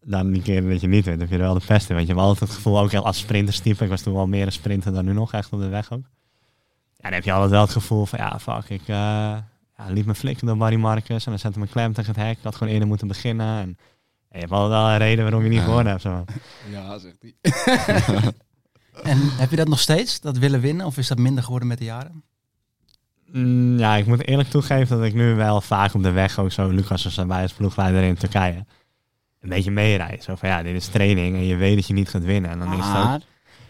dan 0.02 0.32
die 0.32 0.42
keer 0.42 0.70
dat 0.70 0.82
je 0.82 0.88
niet 0.88 1.06
wint, 1.06 1.20
heb 1.20 1.30
je 1.30 1.36
er 1.36 1.42
wel 1.42 1.60
de 1.60 1.66
pest 1.66 1.90
in. 1.90 1.96
Want 1.96 2.08
je 2.08 2.14
hebt 2.14 2.26
altijd 2.26 2.50
het 2.50 2.58
gevoel, 2.58 2.80
ook 2.80 2.94
als 2.94 3.18
sprinterstype, 3.18 3.84
ik 3.84 3.90
was 3.90 4.02
toen 4.02 4.14
wel 4.14 4.28
meer 4.28 4.46
een 4.46 4.52
sprinter 4.52 4.94
dan 4.94 5.06
nu 5.06 5.14
nog, 5.14 5.34
echt 5.34 5.54
op 5.54 5.60
de 5.60 5.68
weg 5.68 5.92
ook. 5.92 6.06
Ja, 6.96 7.02
dan 7.02 7.14
heb 7.14 7.24
je 7.24 7.32
altijd 7.32 7.52
wel 7.52 7.62
het 7.62 7.72
gevoel 7.72 8.06
van, 8.06 8.20
ja, 8.20 8.40
fuck, 8.40 8.70
ik 8.70 8.88
eh, 8.88 8.96
ja, 9.78 9.90
liep 9.90 10.06
me 10.06 10.16
flikken 10.16 10.48
door 10.48 10.58
Barry 10.58 10.78
Marcus 10.78 11.26
en 11.26 11.32
dan 11.32 11.40
zette 11.40 11.60
me 11.60 11.68
klem 11.68 11.94
tegen 11.94 12.14
het 12.14 12.24
hek. 12.24 12.38
Ik 12.38 12.44
had 12.44 12.56
gewoon 12.56 12.74
eerder 12.74 12.88
moeten 12.88 13.08
beginnen. 13.08 13.60
En, 13.60 13.62
en 13.62 13.78
je 14.36 14.42
hebt 14.42 14.52
altijd 14.52 14.82
wel 14.82 14.90
een 14.90 14.98
reden 14.98 15.24
waarom 15.24 15.44
je 15.44 15.50
niet 15.50 15.58
Ja. 15.60 15.64
gewonnen 15.64 15.88
hebt. 15.92 16.02
Zo. 16.02 16.26
Ja, 16.70 16.98
zegt 16.98 17.18
hij. 17.22 17.34
En 19.04 19.18
heb 19.22 19.50
je 19.50 19.56
dat 19.56 19.68
nog 19.68 19.80
steeds? 19.80 20.20
Dat 20.22 20.38
willen 20.38 20.60
winnen? 20.62 20.86
Of 20.86 20.98
is 20.98 21.08
dat 21.08 21.18
minder 21.18 21.44
geworden 21.44 21.68
met 21.68 21.78
de 21.78 21.84
jaren? 21.84 22.24
Mm, 23.32 23.78
ja, 23.78 23.96
ik 23.96 24.06
moet 24.06 24.28
eerlijk 24.28 24.50
toegeven 24.50 24.98
dat 24.98 25.06
ik 25.06 25.14
nu 25.14 25.34
wel 25.36 25.62
vaak 25.62 25.94
op 25.94 26.04
de 26.04 26.12
weg 26.12 26.40
ook 26.40 26.52
zo, 26.52 26.68
Lucas 26.70 27.04
was 27.04 27.18
erbij 27.18 27.42
als 27.42 27.54
ploegleider 27.54 28.04
in 28.04 28.16
Turkije, 28.16 28.66
een 29.40 29.50
beetje 29.50 29.72
meerijd. 29.72 30.24
Zo 30.24 30.36
van, 30.36 30.50
ja, 30.50 30.64
dit 30.64 30.76
is 30.76 30.88
training 30.88 31.36
en 31.36 31.46
je 31.46 31.56
weet 31.56 31.76
dat 31.76 31.88
je 31.88 31.94
niet 31.94 32.10
gaat 32.10 32.24
winnen. 32.24 32.52
En 32.52 32.60
dan 32.60 32.68
is 32.74 32.78
het 32.86 32.88
ook 32.98 33.04
Maar 33.04 33.22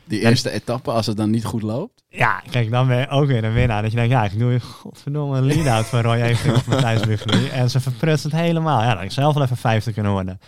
die 0.05 0.19
eerste 0.19 0.49
etappe, 0.51 0.91
als 0.91 1.05
het 1.05 1.17
dan 1.17 1.29
niet 1.29 1.45
goed 1.45 1.61
loopt. 1.61 2.03
Ja, 2.09 2.41
kijk, 2.49 2.71
dan 2.71 2.87
ben 2.87 2.97
je 2.97 3.09
ook 3.09 3.27
weer 3.27 3.43
een 3.43 3.53
winnaar. 3.53 3.81
Dat 3.81 3.91
je 3.91 3.97
denkt, 3.97 4.11
ja, 4.11 4.23
ik 4.23 4.39
doe 4.39 4.59
godverdomme 4.59 5.37
een 5.37 5.45
lead-out 5.45 5.85
van 5.85 6.01
Roy 6.01 6.21
Evering 6.21 6.57
of 6.57 6.67
Matthijs 6.67 7.01
Buffely. 7.01 7.49
En 7.49 7.69
ze 7.69 7.79
verprutst 7.79 8.23
het 8.23 8.33
helemaal. 8.33 8.81
Ja, 8.81 8.93
dan 8.93 9.03
ik 9.03 9.11
zelf 9.11 9.33
wel 9.33 9.43
even 9.43 9.57
vijfde 9.57 9.93
kunnen 9.93 10.11
worden. 10.11 10.39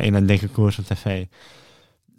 In 0.00 0.14
een 0.14 0.26
dikke 0.26 0.48
koers 0.48 0.78
op 0.78 0.84
tv. 0.84 1.26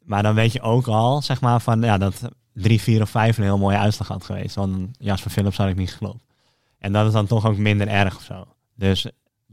Maar 0.03 0.23
dan 0.23 0.35
weet 0.35 0.53
je 0.53 0.61
ook 0.61 0.87
al, 0.87 1.21
zeg 1.21 1.41
maar, 1.41 1.61
van 1.61 1.81
ja, 1.81 1.97
dat 1.97 2.21
3, 2.53 2.81
4 2.81 3.01
of 3.01 3.09
5 3.09 3.37
een 3.37 3.43
heel 3.43 3.57
mooie 3.57 3.77
uitslag 3.77 4.07
had 4.07 4.23
geweest. 4.23 4.55
Want 4.55 4.89
Jasper 4.99 5.31
Philips 5.31 5.57
had 5.57 5.69
ik 5.69 5.75
niet 5.75 5.93
geloofd. 5.93 6.25
En 6.79 6.93
dat 6.93 7.07
is 7.07 7.13
dan 7.13 7.27
toch 7.27 7.45
ook 7.45 7.57
minder 7.57 7.87
erg 7.87 8.15
of 8.15 8.23
zo. 8.23 8.45
Dus 8.75 9.07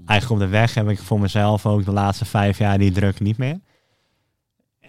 eigenlijk 0.07 0.43
op 0.43 0.49
de 0.49 0.57
weg 0.57 0.75
heb 0.75 0.89
ik 0.89 0.99
voor 0.99 1.21
mezelf 1.21 1.67
ook 1.67 1.85
de 1.85 1.93
laatste 1.93 2.25
vijf 2.25 2.59
jaar 2.59 2.79
die 2.79 2.93
druk 2.93 3.21
niet 3.21 3.39
meer. 3.39 3.61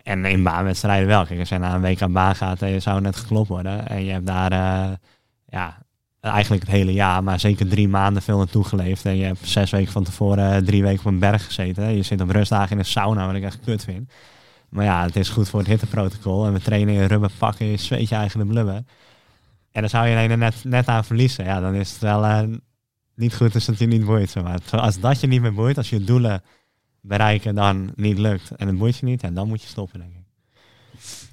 En 0.09 0.25
in 0.25 0.43
baanwedstrijden 0.43 1.07
wel. 1.07 1.25
Kijk, 1.25 1.39
als 1.39 1.49
je 1.49 1.57
naar 1.57 1.73
een 1.73 1.81
week 1.81 2.01
aan 2.01 2.11
baan 2.11 2.35
gaat 2.35 2.61
en 2.61 2.69
je 2.69 2.79
zou 2.79 3.01
net 3.01 3.15
geklopt 3.15 3.47
worden. 3.47 3.87
En 3.87 4.03
je 4.03 4.11
hebt 4.11 4.25
daar, 4.25 4.51
eh, 4.51 4.91
ja, 5.47 5.77
eigenlijk 6.21 6.63
het 6.63 6.71
hele 6.71 6.93
jaar, 6.93 7.23
maar 7.23 7.39
zeker 7.39 7.67
drie 7.67 7.87
maanden 7.87 8.21
veel 8.21 8.37
naartoe 8.37 8.63
geleefd. 8.63 9.05
En 9.05 9.17
je 9.17 9.23
hebt 9.23 9.47
zes 9.47 9.71
weken 9.71 9.91
van 9.91 10.03
tevoren 10.03 10.53
eh, 10.53 10.57
drie 10.57 10.83
weken 10.83 10.99
op 10.99 11.05
een 11.05 11.19
berg 11.19 11.45
gezeten. 11.45 11.95
Je 11.95 12.03
zit 12.03 12.21
op 12.21 12.29
rustdagen 12.29 12.71
in 12.71 12.79
een 12.79 12.85
sauna, 12.85 13.25
wat 13.25 13.35
ik 13.35 13.43
echt 13.43 13.59
kut 13.59 13.83
vind. 13.83 14.11
Maar 14.69 14.85
ja, 14.85 15.03
het 15.05 15.15
is 15.15 15.29
goed 15.29 15.49
voor 15.49 15.59
het 15.59 15.67
hitteprotocol. 15.67 16.45
En 16.45 16.53
we 16.53 16.59
trainen 16.59 16.93
in 16.93 17.05
rubber 17.05 17.31
pakken, 17.37 17.65
je 17.65 17.77
zweet 17.77 18.09
je 18.09 18.15
eigen 18.15 18.47
blubber. 18.47 18.83
En 19.71 19.81
dan 19.81 19.89
zou 19.89 20.07
je 20.07 20.15
er 20.15 20.37
net, 20.37 20.63
net 20.63 20.87
aan 20.87 21.05
verliezen. 21.05 21.45
Ja, 21.45 21.59
dan 21.59 21.73
is 21.73 21.91
het 21.91 22.01
wel 22.01 22.25
eh, 22.25 22.41
niet 23.15 23.35
goed 23.35 23.53
als 23.53 23.67
het 23.67 23.79
je 23.79 23.87
niet 23.87 24.05
boeit. 24.05 24.29
zeg 24.29 24.43
Maar 24.43 24.59
als 24.71 24.99
dat 24.99 25.19
je 25.19 25.27
niet 25.27 25.41
meer 25.41 25.53
boeit, 25.53 25.77
als 25.77 25.89
je 25.89 26.03
doelen 26.03 26.41
bereiken 27.01 27.55
dan 27.55 27.91
niet 27.95 28.17
lukt 28.17 28.51
en 28.55 28.67
het 28.67 28.77
boeit 28.77 28.97
je 28.97 29.05
niet, 29.05 29.23
en 29.23 29.33
dan 29.33 29.47
moet 29.47 29.61
je 29.61 29.67
stoppen, 29.67 29.99
denk 29.99 30.11
ik. 30.11 30.17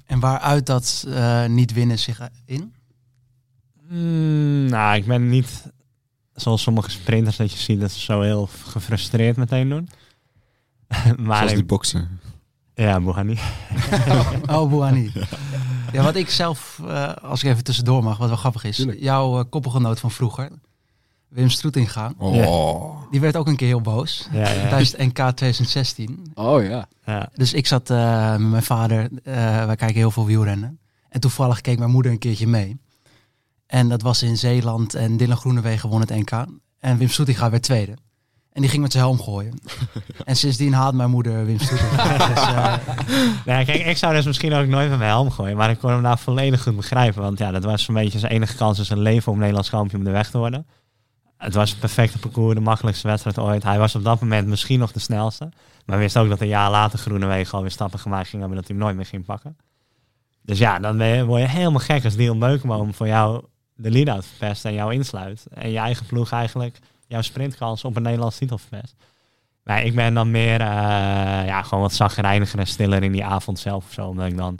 En 0.05 0.19
waaruit 0.19 0.65
dat 0.65 1.05
eh, 1.07 1.45
niet 1.45 1.73
winnen 1.73 1.99
zich 1.99 2.29
in? 2.45 2.73
Mm, 3.89 4.65
nou, 4.65 4.95
ik 4.97 5.05
ben 5.05 5.29
niet 5.29 5.71
zoals 6.33 6.61
sommige 6.61 6.89
sprinters 6.89 7.35
dat 7.37 7.51
je 7.51 7.57
ziet 7.57 7.79
dat 7.79 7.91
ze 7.91 7.99
zo 7.99 8.21
heel 8.21 8.49
gefrustreerd 8.65 9.37
meteen 9.37 9.69
doen. 9.69 9.89
maar 11.17 11.35
Zoals 11.37 11.51
ik- 11.51 11.57
die 11.57 11.65
bokser. 11.65 12.07
ja, 12.75 12.99
Bouhanni. 13.01 13.37
Oh. 14.47 14.91
Ja, 15.91 16.03
wat 16.03 16.15
ik 16.15 16.29
zelf, 16.29 16.79
eh, 16.87 17.13
als 17.13 17.43
ik 17.43 17.49
even 17.49 17.63
tussendoor 17.63 18.03
mag, 18.03 18.17
wat 18.17 18.27
wel 18.27 18.37
grappig 18.37 18.63
is. 18.63 18.75
Tuurlijk. 18.75 18.99
Jouw 18.99 19.39
eh, 19.39 19.45
koppelgenoot 19.49 19.99
van 19.99 20.11
vroeger, 20.11 20.49
Wim 21.29 21.49
Stroetinga, 21.49 22.11
Oh. 22.17 23.01
die 23.11 23.19
werd 23.19 23.35
ook 23.35 23.47
een 23.47 23.55
keer 23.55 23.67
heel 23.67 23.81
boos. 23.81 24.27
Ja, 24.31 24.39
ja. 24.39 24.67
Tijdens 24.67 24.91
het 24.91 24.99
NK 24.99 25.13
2016. 25.15 26.31
Oh 26.33 26.63
ja. 26.63 26.87
ja. 27.05 27.29
Dus 27.33 27.53
ik 27.53 27.67
zat 27.67 27.89
eh, 27.89 28.31
met 28.31 28.49
mijn 28.49 28.63
vader, 28.63 29.09
eh, 29.23 29.33
wij 29.65 29.75
kijken 29.75 29.97
heel 29.97 30.11
veel 30.11 30.25
wielrennen. 30.25 30.79
En 31.09 31.19
toevallig 31.19 31.61
keek 31.61 31.79
mijn 31.79 31.91
moeder 31.91 32.11
een 32.11 32.19
keertje 32.19 32.47
mee. 32.47 32.77
En 33.67 33.89
dat 33.89 34.01
was 34.01 34.23
in 34.23 34.37
Zeeland 34.37 34.93
en 34.93 35.17
Dylan 35.17 35.37
Groenewegen 35.37 35.89
won 35.89 35.99
het 35.99 36.09
NK. 36.09 36.45
En 36.79 36.97
Wim 36.97 37.09
Stroetinga 37.09 37.49
werd 37.49 37.63
tweede. 37.63 37.93
En 38.51 38.61
die 38.61 38.69
ging 38.71 38.81
met 38.81 38.91
zijn 38.91 39.03
helm 39.03 39.21
gooien. 39.21 39.53
en 40.25 40.35
sindsdien 40.35 40.73
haat 40.73 40.93
mijn 40.93 41.09
moeder 41.09 41.45
Wim 41.45 41.59
Stroetinga. 41.59 42.17
dus, 42.27 42.37
eh, 42.41 42.75
Nou, 43.45 43.65
kijk, 43.65 43.85
ik 43.85 43.97
zou 43.97 44.13
dus 44.13 44.25
misschien 44.25 44.53
ook 44.53 44.67
nooit 44.67 44.89
met 44.89 44.97
mijn 44.97 45.09
helm 45.09 45.31
gooien, 45.31 45.57
maar 45.57 45.69
ik 45.69 45.79
kon 45.79 45.91
hem 45.91 46.01
nou 46.01 46.17
volledig 46.17 46.63
goed 46.63 46.75
begrijpen. 46.75 47.21
Want 47.21 47.37
ja, 47.37 47.51
dat 47.51 47.63
was 47.63 47.87
een 47.87 47.93
beetje 47.93 48.19
zijn 48.19 48.31
enige 48.31 48.55
kans 48.55 48.77
in 48.79 48.85
zijn 48.85 48.99
leven 48.99 49.31
om 49.31 49.37
Nederlands 49.37 49.69
kampioen 49.69 49.99
op 49.99 50.05
de 50.05 50.11
weg 50.13 50.29
te 50.29 50.37
worden. 50.37 50.67
Het 51.37 51.53
was 51.53 51.69
het 51.69 51.79
perfecte 51.79 52.19
parcours, 52.19 52.55
de 52.55 52.61
makkelijkste 52.61 53.07
wedstrijd 53.07 53.39
ooit. 53.39 53.63
Hij 53.63 53.79
was 53.79 53.95
op 53.95 54.03
dat 54.03 54.21
moment 54.21 54.47
misschien 54.47 54.79
nog 54.79 54.91
de 54.91 54.99
snelste. 54.99 55.49
Maar 55.85 55.97
wist 55.97 56.17
ook 56.17 56.29
dat 56.29 56.41
een 56.41 56.47
jaar 56.47 56.71
later 56.71 56.99
Groenewegen 56.99 57.53
alweer 57.53 57.71
stappen 57.71 57.99
gemaakt 57.99 58.27
ging 58.27 58.41
hebben 58.41 58.59
dat 58.59 58.67
hij 58.67 58.75
hem 58.75 58.85
nooit 58.85 58.97
meer 58.97 59.05
ging 59.05 59.25
pakken. 59.25 59.57
Dus 60.41 60.57
ja, 60.59 60.79
dan 60.79 60.97
je, 60.97 61.25
word 61.25 61.41
je 61.41 61.47
helemaal 61.47 61.79
gek 61.79 62.03
als 62.03 62.15
Dion 62.15 62.39
Beukenboom 62.39 62.93
voor 62.93 63.07
jou 63.07 63.45
de 63.75 63.91
lead-out 63.91 64.25
verpest 64.25 64.65
en 64.65 64.73
jou 64.73 64.93
insluit. 64.93 65.45
En 65.53 65.69
je 65.69 65.77
eigen 65.77 66.05
ploeg 66.05 66.31
eigenlijk 66.31 66.79
jouw 67.07 67.21
sprintkans 67.21 67.83
op 67.83 67.95
een 67.95 68.01
Nederlands 68.01 68.37
titel 68.37 68.57
verpest. 68.57 68.95
Maar 69.63 69.83
ik 69.83 69.95
ben 69.95 70.13
dan 70.13 70.31
meer, 70.31 70.61
eh, 70.61 70.67
ja, 71.45 71.61
gewoon 71.61 71.83
wat 71.83 71.93
zagrijniger 71.93 72.59
en 72.59 72.67
stiller 72.67 73.03
in 73.03 73.11
die 73.11 73.25
avond 73.25 73.59
zelf 73.59 73.85
of 73.85 73.93
zo. 73.93 74.07
Omdat 74.07 74.27
ik 74.27 74.37
dan 74.37 74.59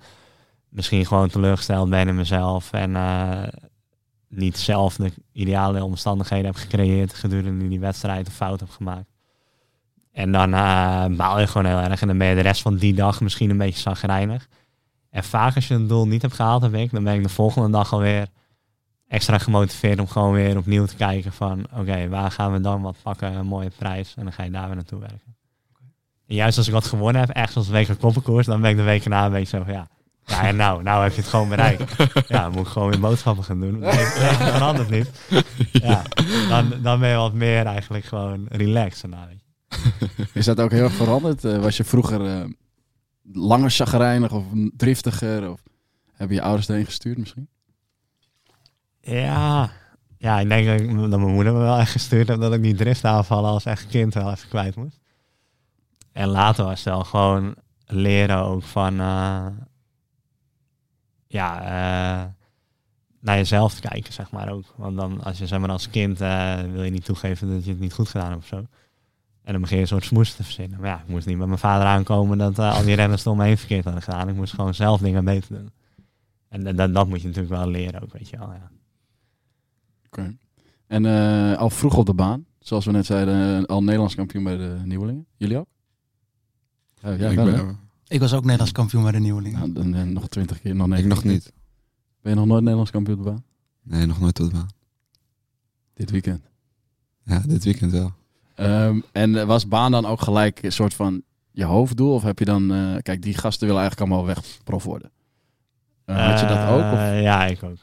misschien 0.69 1.05
gewoon 1.05 1.29
teleurgesteld 1.29 1.89
ben 1.89 2.07
in 2.07 2.15
mezelf. 2.15 2.71
En 2.71 2.95
eh, 2.95 3.43
niet 4.27 4.57
zelf 4.57 4.95
de 4.95 5.11
ideale 5.31 5.83
omstandigheden 5.83 6.45
heb 6.45 6.55
gecreëerd 6.55 7.13
gedurende 7.13 7.67
die 7.67 7.79
wedstrijd 7.79 8.27
of 8.27 8.33
fout 8.33 8.59
heb 8.59 8.69
gemaakt. 8.69 9.09
En 10.11 10.31
dan 10.31 10.53
eh, 10.53 11.05
baal 11.05 11.39
je 11.39 11.47
gewoon 11.47 11.67
heel 11.67 11.79
erg. 11.79 12.01
En 12.01 12.07
dan 12.07 12.17
ben 12.17 12.27
je 12.27 12.35
de 12.35 12.41
rest 12.41 12.61
van 12.61 12.75
die 12.75 12.93
dag 12.93 13.21
misschien 13.21 13.49
een 13.49 13.57
beetje 13.57 13.79
zagrijnig. 13.79 14.47
En 15.09 15.23
vaak 15.23 15.55
als 15.55 15.67
je 15.67 15.73
een 15.73 15.87
doel 15.87 16.07
niet 16.07 16.21
hebt 16.21 16.33
gehaald, 16.33 16.61
heb 16.61 16.73
ik, 16.73 16.91
dan 16.91 17.03
ben 17.03 17.13
ik 17.13 17.23
de 17.23 17.29
volgende 17.29 17.69
dag 17.69 17.93
alweer 17.93 18.27
extra 19.07 19.37
gemotiveerd 19.37 19.99
om 19.99 20.07
gewoon 20.07 20.33
weer 20.33 20.57
opnieuw 20.57 20.85
te 20.85 20.95
kijken 20.95 21.31
van 21.31 21.67
oké, 21.73 22.07
waar 22.07 22.31
gaan 22.31 22.51
we 22.51 22.61
dan 22.61 22.81
wat 22.81 22.95
pakken, 23.01 23.33
een 23.33 23.45
mooie 23.45 23.71
prijs 23.77 24.13
en 24.17 24.23
dan 24.23 24.33
ga 24.33 24.43
je 24.43 24.51
daar 24.51 24.65
weer 24.65 24.75
naartoe 24.75 24.99
werken. 24.99 25.35
En 26.27 26.35
juist 26.35 26.57
als 26.57 26.67
ik 26.67 26.73
wat 26.73 26.85
gewonnen 26.85 27.21
heb, 27.21 27.29
echt 27.29 27.53
zoals 27.53 27.69
WK 27.69 27.99
koppenkoers, 27.99 28.45
dan 28.45 28.61
ben 28.61 28.69
ik 28.69 28.77
de 28.77 28.83
week 28.83 29.05
na 29.05 29.25
een 29.25 29.31
beetje 29.31 29.57
zo 29.57 29.63
van 29.63 29.73
ja, 29.73 29.87
ja 30.27 30.41
en 30.47 30.55
nou, 30.55 30.83
nou 30.83 31.03
heb 31.03 31.11
je 31.13 31.21
het 31.21 31.29
gewoon 31.29 31.49
bereikt. 31.49 31.95
Ja, 32.27 32.41
dan 32.41 32.51
moet 32.51 32.65
ik 32.65 32.71
gewoon 32.71 32.89
weer 32.89 32.99
boodschappen 32.99 33.43
gaan 33.43 33.59
doen. 33.59 33.79
Dat 33.79 33.95
verandert 33.95 34.89
niet. 34.89 35.09
Ja, 35.71 36.01
dan, 36.49 36.73
dan 36.81 36.99
ben 36.99 37.09
je 37.09 37.15
wat 37.15 37.33
meer 37.33 37.65
eigenlijk 37.65 38.05
gewoon 38.05 38.45
relaxed. 38.49 39.03
en 39.03 39.09
nou, 39.09 39.27
weet 39.27 39.39
je. 39.39 40.25
Is 40.33 40.45
dat 40.45 40.59
ook 40.59 40.71
heel 40.71 40.83
erg 40.83 40.93
veranderd? 40.93 41.43
Eh, 41.45 41.57
was 41.57 41.77
je 41.77 41.83
vroeger 41.83 42.25
eh, 42.25 42.43
langer 43.33 43.69
chagrijnig 43.71 44.31
of 44.31 44.43
driftiger? 44.77 45.51
Of 45.51 45.59
heb 46.13 46.29
je 46.29 46.35
je 46.35 46.41
ouders 46.41 46.69
erheen 46.69 46.85
gestuurd 46.85 47.17
misschien? 47.17 47.47
Ja, 49.01 49.71
ja, 50.17 50.39
ik 50.39 50.49
denk 50.49 50.67
dat, 50.67 50.79
ik- 50.79 50.99
dat 51.09 51.19
mijn 51.19 51.33
moeder 51.33 51.53
me 51.53 51.59
wel 51.59 51.77
echt 51.77 51.91
gestuurd 51.91 52.27
heeft 52.27 52.39
dat 52.39 52.53
ik 52.53 52.61
die 52.63 52.75
driftaanvallen 52.75 53.49
als 53.49 53.65
echt 53.65 53.87
kind 53.87 54.13
wel 54.13 54.31
even 54.31 54.49
kwijt 54.49 54.75
moest. 54.75 54.99
En 56.11 56.27
later 56.27 56.65
was 56.65 56.83
het 56.83 56.93
wel 56.93 57.03
gewoon 57.03 57.55
leren 57.85 58.37
ook 58.37 58.63
van, 58.63 58.99
eh, 58.99 59.45
ja, 61.27 61.61
eh, 61.61 62.25
naar 63.19 63.35
jezelf 63.37 63.73
te 63.73 63.87
kijken, 63.87 64.13
zeg 64.13 64.31
maar 64.31 64.49
ook. 64.51 64.63
Want 64.75 64.97
dan, 64.97 65.23
als 65.23 65.37
je 65.37 65.47
zeg 65.47 65.59
maar 65.59 65.69
als 65.69 65.89
kind 65.89 66.21
eh, 66.21 66.61
wil 66.71 66.83
je 66.83 66.91
niet 66.91 67.05
toegeven 67.05 67.49
dat 67.49 67.63
je 67.65 67.71
het 67.71 67.79
niet 67.79 67.93
goed 67.93 68.09
gedaan 68.09 68.29
hebt 68.29 68.41
of 68.41 68.47
zo. 68.47 68.65
En 69.43 69.53
dan 69.53 69.61
begin 69.61 69.75
je 69.77 69.81
een 69.81 69.87
soort 69.87 70.03
smoes 70.03 70.33
te 70.35 70.43
verzinnen. 70.43 70.79
Maar 70.79 70.89
ja, 70.89 70.99
ik 71.01 71.07
moest 71.07 71.25
niet 71.27 71.37
met 71.37 71.47
mijn 71.47 71.59
vader 71.59 71.87
aankomen 71.87 72.37
dat 72.37 72.59
eh, 72.59 72.75
al 72.75 72.83
die 72.83 72.95
renners 72.95 73.25
er 73.25 73.31
om 73.31 73.37
me 73.37 73.43
heen 73.45 73.57
verkeerd 73.57 73.83
hadden 73.83 74.01
gedaan. 74.03 74.29
Ik 74.29 74.35
moest 74.35 74.53
gewoon 74.53 74.73
zelf 74.73 75.01
dingen 75.01 75.25
beter 75.25 75.55
doen. 75.55 75.71
En 76.49 76.63
dat- 76.63 76.77
dat, 76.77 76.93
dat 76.93 77.07
moet 77.07 77.21
je 77.21 77.27
natuurlijk 77.27 77.55
wel 77.55 77.67
leren 77.69 78.01
ook, 78.01 78.13
weet 78.13 78.29
je 78.29 78.37
wel. 78.37 78.51
Ja. 78.51 78.71
Oké. 80.05 80.35
En 80.87 81.05
eh, 81.05 81.57
al 81.57 81.69
vroeg 81.69 81.97
op 81.97 82.05
de 82.05 82.13
baan, 82.13 82.45
zoals 82.59 82.85
we 82.85 82.91
net 82.91 83.05
zeiden, 83.05 83.65
al 83.65 83.83
Nederlands 83.83 84.15
kampioen 84.15 84.43
bij 84.43 84.57
de 84.57 84.79
nieuwelingen. 84.83 85.25
Jullie 85.37 85.57
ook? 85.57 85.67
Ja, 87.01 87.09
ik, 87.29 87.35
ben, 87.35 87.79
ik 88.07 88.19
was 88.19 88.33
ook 88.33 88.41
Nederlands 88.41 88.71
kampioen 88.71 89.03
bij 89.03 89.11
de 89.11 89.19
nieuwelingen. 89.19 89.59
Nou, 89.59 89.73
dan, 89.73 89.95
eh, 89.95 90.03
nog 90.03 90.27
twintig 90.27 90.61
keer. 90.61 90.75
Nog 90.75 90.85
ik 90.85 90.91
19 90.91 91.15
nog 91.15 91.23
niet. 91.23 91.53
Ben 92.21 92.31
je 92.31 92.37
nog 92.37 92.47
nooit 92.47 92.61
Nederlands 92.61 92.91
kampioen 92.91 93.17
op 93.17 93.23
de 93.23 93.29
baan? 93.29 93.43
Nee, 93.83 94.05
nog 94.05 94.19
nooit 94.19 94.39
op 94.39 94.49
de 94.49 94.53
baan. 94.53 94.69
Dit 95.93 96.11
weekend. 96.11 96.41
Ja, 97.23 97.39
dit 97.45 97.63
weekend 97.63 97.91
wel. 97.91 98.13
Ehm, 98.55 98.99
en 99.11 99.35
eh, 99.35 99.45
was 99.45 99.67
baan 99.67 99.91
dan 99.91 100.05
ook 100.05 100.21
gelijk 100.21 100.63
een 100.63 100.71
soort 100.71 100.93
van 100.93 101.23
je 101.51 101.63
hoofddoel? 101.63 102.13
Of 102.13 102.23
heb 102.23 102.39
je 102.39 102.45
dan, 102.45 102.73
eh, 102.73 102.95
kijk, 103.01 103.21
die 103.21 103.37
gasten 103.37 103.67
willen 103.67 103.81
eigenlijk 103.81 104.11
allemaal 104.11 104.27
wegprof 104.27 104.83
worden. 104.83 105.11
Eh, 106.05 106.29
had 106.29 106.39
je 106.39 106.45
dat 106.45 106.67
ook? 106.69 106.91
Of? 106.93 106.99
Ja, 106.99 107.45
ik 107.45 107.63
ook. 107.63 107.77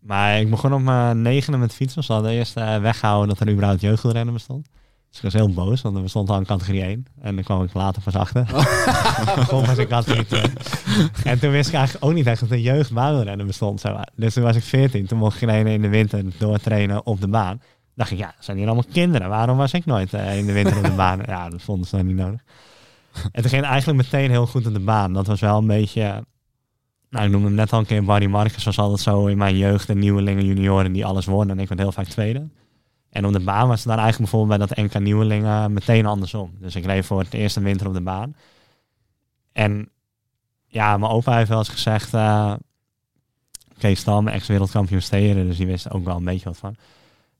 Maar 0.00 0.40
ik 0.40 0.50
begon 0.50 0.74
op 0.74 0.80
mijn 0.80 1.22
negende 1.22 1.58
met 1.58 1.74
fietsen. 1.74 2.04
Ze 2.04 2.12
hadden 2.12 2.30
eerst 2.30 2.54
weggehouden 2.54 3.28
dat 3.28 3.40
er 3.40 3.52
überhaupt 3.52 3.80
jeugdrennen 3.80 4.34
bestond. 4.34 4.68
Dus 5.08 5.16
ik 5.16 5.22
was 5.22 5.32
heel 5.32 5.52
boos, 5.52 5.82
want 5.82 5.96
er 5.96 6.02
bestond 6.02 6.30
al 6.30 6.36
een 6.36 6.46
categorie 6.46 6.82
1. 6.82 7.06
En 7.20 7.34
dan 7.34 7.44
kwam 7.44 7.62
ik 7.62 7.74
later 7.74 8.02
pas 8.02 8.14
achter. 8.14 8.46
in 9.78 9.86
categorie 9.88 10.26
2. 10.26 10.42
En 11.24 11.38
toen 11.38 11.50
wist 11.50 11.68
ik 11.68 11.74
eigenlijk 11.74 12.04
ook 12.04 12.12
niet 12.12 12.26
echt 12.26 12.40
dat 12.40 12.50
er 12.50 12.58
jeugdbaanrennen 12.58 13.46
bestond. 13.46 13.80
Zo. 13.80 14.00
Dus 14.14 14.34
toen 14.34 14.42
was 14.42 14.56
ik 14.56 14.62
14. 14.62 15.06
Toen 15.06 15.18
mocht 15.18 15.42
ik 15.42 15.48
alleen 15.48 15.66
in 15.66 15.82
de 15.82 15.88
winter 15.88 16.24
doortrainen 16.38 17.06
op 17.06 17.20
de 17.20 17.28
baan. 17.28 17.60
dacht 17.94 18.10
ik, 18.10 18.18
ja, 18.18 18.34
zijn 18.38 18.56
hier 18.56 18.66
allemaal 18.66 18.84
kinderen. 18.92 19.28
Waarom 19.28 19.56
was 19.56 19.72
ik 19.72 19.84
nooit 19.84 20.14
eh, 20.14 20.38
in 20.38 20.46
de 20.46 20.52
winter 20.52 20.76
op 20.76 20.84
de 20.84 20.90
baan? 20.90 21.20
Ja, 21.26 21.48
dat 21.48 21.62
vonden 21.62 21.86
ze 21.86 21.96
dan 21.96 22.06
niet 22.06 22.16
nodig. 22.16 22.40
En 23.32 23.42
toen 23.42 23.50
ging 23.50 23.64
eigenlijk 23.64 24.02
meteen 24.02 24.30
heel 24.30 24.46
goed 24.46 24.66
op 24.66 24.72
de 24.72 24.80
baan. 24.80 25.12
Dat 25.12 25.26
was 25.26 25.40
wel 25.40 25.58
een 25.58 25.66
beetje... 25.66 26.24
Nou, 27.10 27.24
ik 27.24 27.30
noemde 27.30 27.46
hem 27.46 27.56
net 27.56 27.72
al 27.72 27.78
een 27.78 27.86
keer 27.86 28.04
Barry 28.04 28.26
Marcus. 28.26 28.64
was 28.64 28.78
altijd 28.78 29.00
zo 29.00 29.26
in 29.26 29.38
mijn 29.38 29.56
jeugd 29.56 29.86
de 29.86 29.94
nieuwelingen, 29.94 30.44
junioren 30.44 30.92
die 30.92 31.06
alles 31.06 31.26
wonnen. 31.26 31.56
En 31.56 31.62
ik 31.62 31.68
werd 31.68 31.80
heel 31.80 31.92
vaak 31.92 32.06
tweede. 32.06 32.48
En 33.12 33.26
op 33.26 33.32
de 33.32 33.40
baan 33.40 33.68
was 33.68 33.78
het 33.78 33.88
dan 33.88 33.98
eigenlijk 33.98 34.30
bijvoorbeeld 34.30 34.58
bij 34.58 34.84
dat 34.84 34.92
NK 34.92 35.02
nieuwelingen 35.02 35.72
meteen 35.72 36.06
andersom. 36.06 36.54
Dus 36.58 36.76
ik 36.76 36.84
reed 36.84 37.06
voor 37.06 37.18
het 37.18 37.34
eerste 37.34 37.60
winter 37.60 37.86
op 37.86 37.94
de 37.94 38.00
baan. 38.00 38.34
En 39.52 39.88
ja, 40.66 40.96
mijn 40.96 41.12
opa 41.12 41.36
heeft 41.36 41.48
wel 41.48 41.58
eens 41.58 41.68
gezegd... 41.68 42.14
eh 42.14 42.54
Kees 43.78 44.00
Stam, 44.00 44.28
ex-wereldkampioen 44.28 45.02
steden, 45.02 45.46
dus 45.46 45.56
die 45.56 45.66
wist 45.66 45.90
ook 45.90 46.04
wel 46.04 46.16
een 46.16 46.24
beetje 46.24 46.44
wat 46.44 46.56
van. 46.56 46.76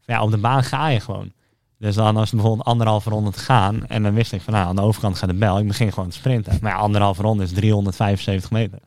Ja, 0.06 0.22
op 0.22 0.30
de 0.30 0.38
baan 0.38 0.64
ga 0.64 0.88
je 0.88 1.00
gewoon. 1.00 1.32
Dus 1.78 1.94
dan 1.94 2.14
was 2.14 2.30
het 2.30 2.40
bijvoorbeeld 2.40 2.66
anderhalve 2.66 3.10
ronde 3.10 3.30
te 3.30 3.38
gaan. 3.38 3.86
En 3.86 4.02
dan 4.02 4.14
wist 4.14 4.32
ik 4.32 4.40
van, 4.40 4.52
nou, 4.52 4.66
aan 4.66 4.76
de 4.76 4.82
overkant 4.82 5.18
gaat 5.18 5.28
de 5.28 5.34
bel. 5.34 5.58
Ik 5.58 5.66
begin 5.66 5.92
gewoon 5.92 6.08
te 6.08 6.16
sprinten. 6.16 6.58
Maar 6.60 6.72
ja, 6.72 6.78
anderhalve 6.78 7.22
ronde 7.22 7.42
is 7.42 7.52
375 7.52 8.50
meter. 8.50 8.78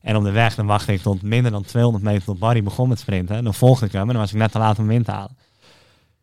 En 0.00 0.16
op 0.16 0.24
de 0.24 0.30
weg, 0.30 0.54
dan 0.54 0.66
wachtte 0.66 0.92
ik 0.92 1.00
tot 1.00 1.22
minder 1.22 1.50
dan 1.50 1.62
200 1.62 2.04
meter 2.04 2.24
tot 2.24 2.38
Barry 2.38 2.62
begon 2.62 2.88
met 2.88 2.98
sprinten. 2.98 3.44
Dan 3.44 3.54
volgde 3.54 3.86
ik 3.86 3.92
hem 3.92 4.00
en 4.00 4.08
dan 4.08 4.16
was 4.16 4.32
ik 4.32 4.38
net 4.38 4.52
te 4.52 4.58
laat 4.58 4.78
om 4.78 4.90
in 4.90 5.02
te 5.02 5.10
halen. 5.10 5.36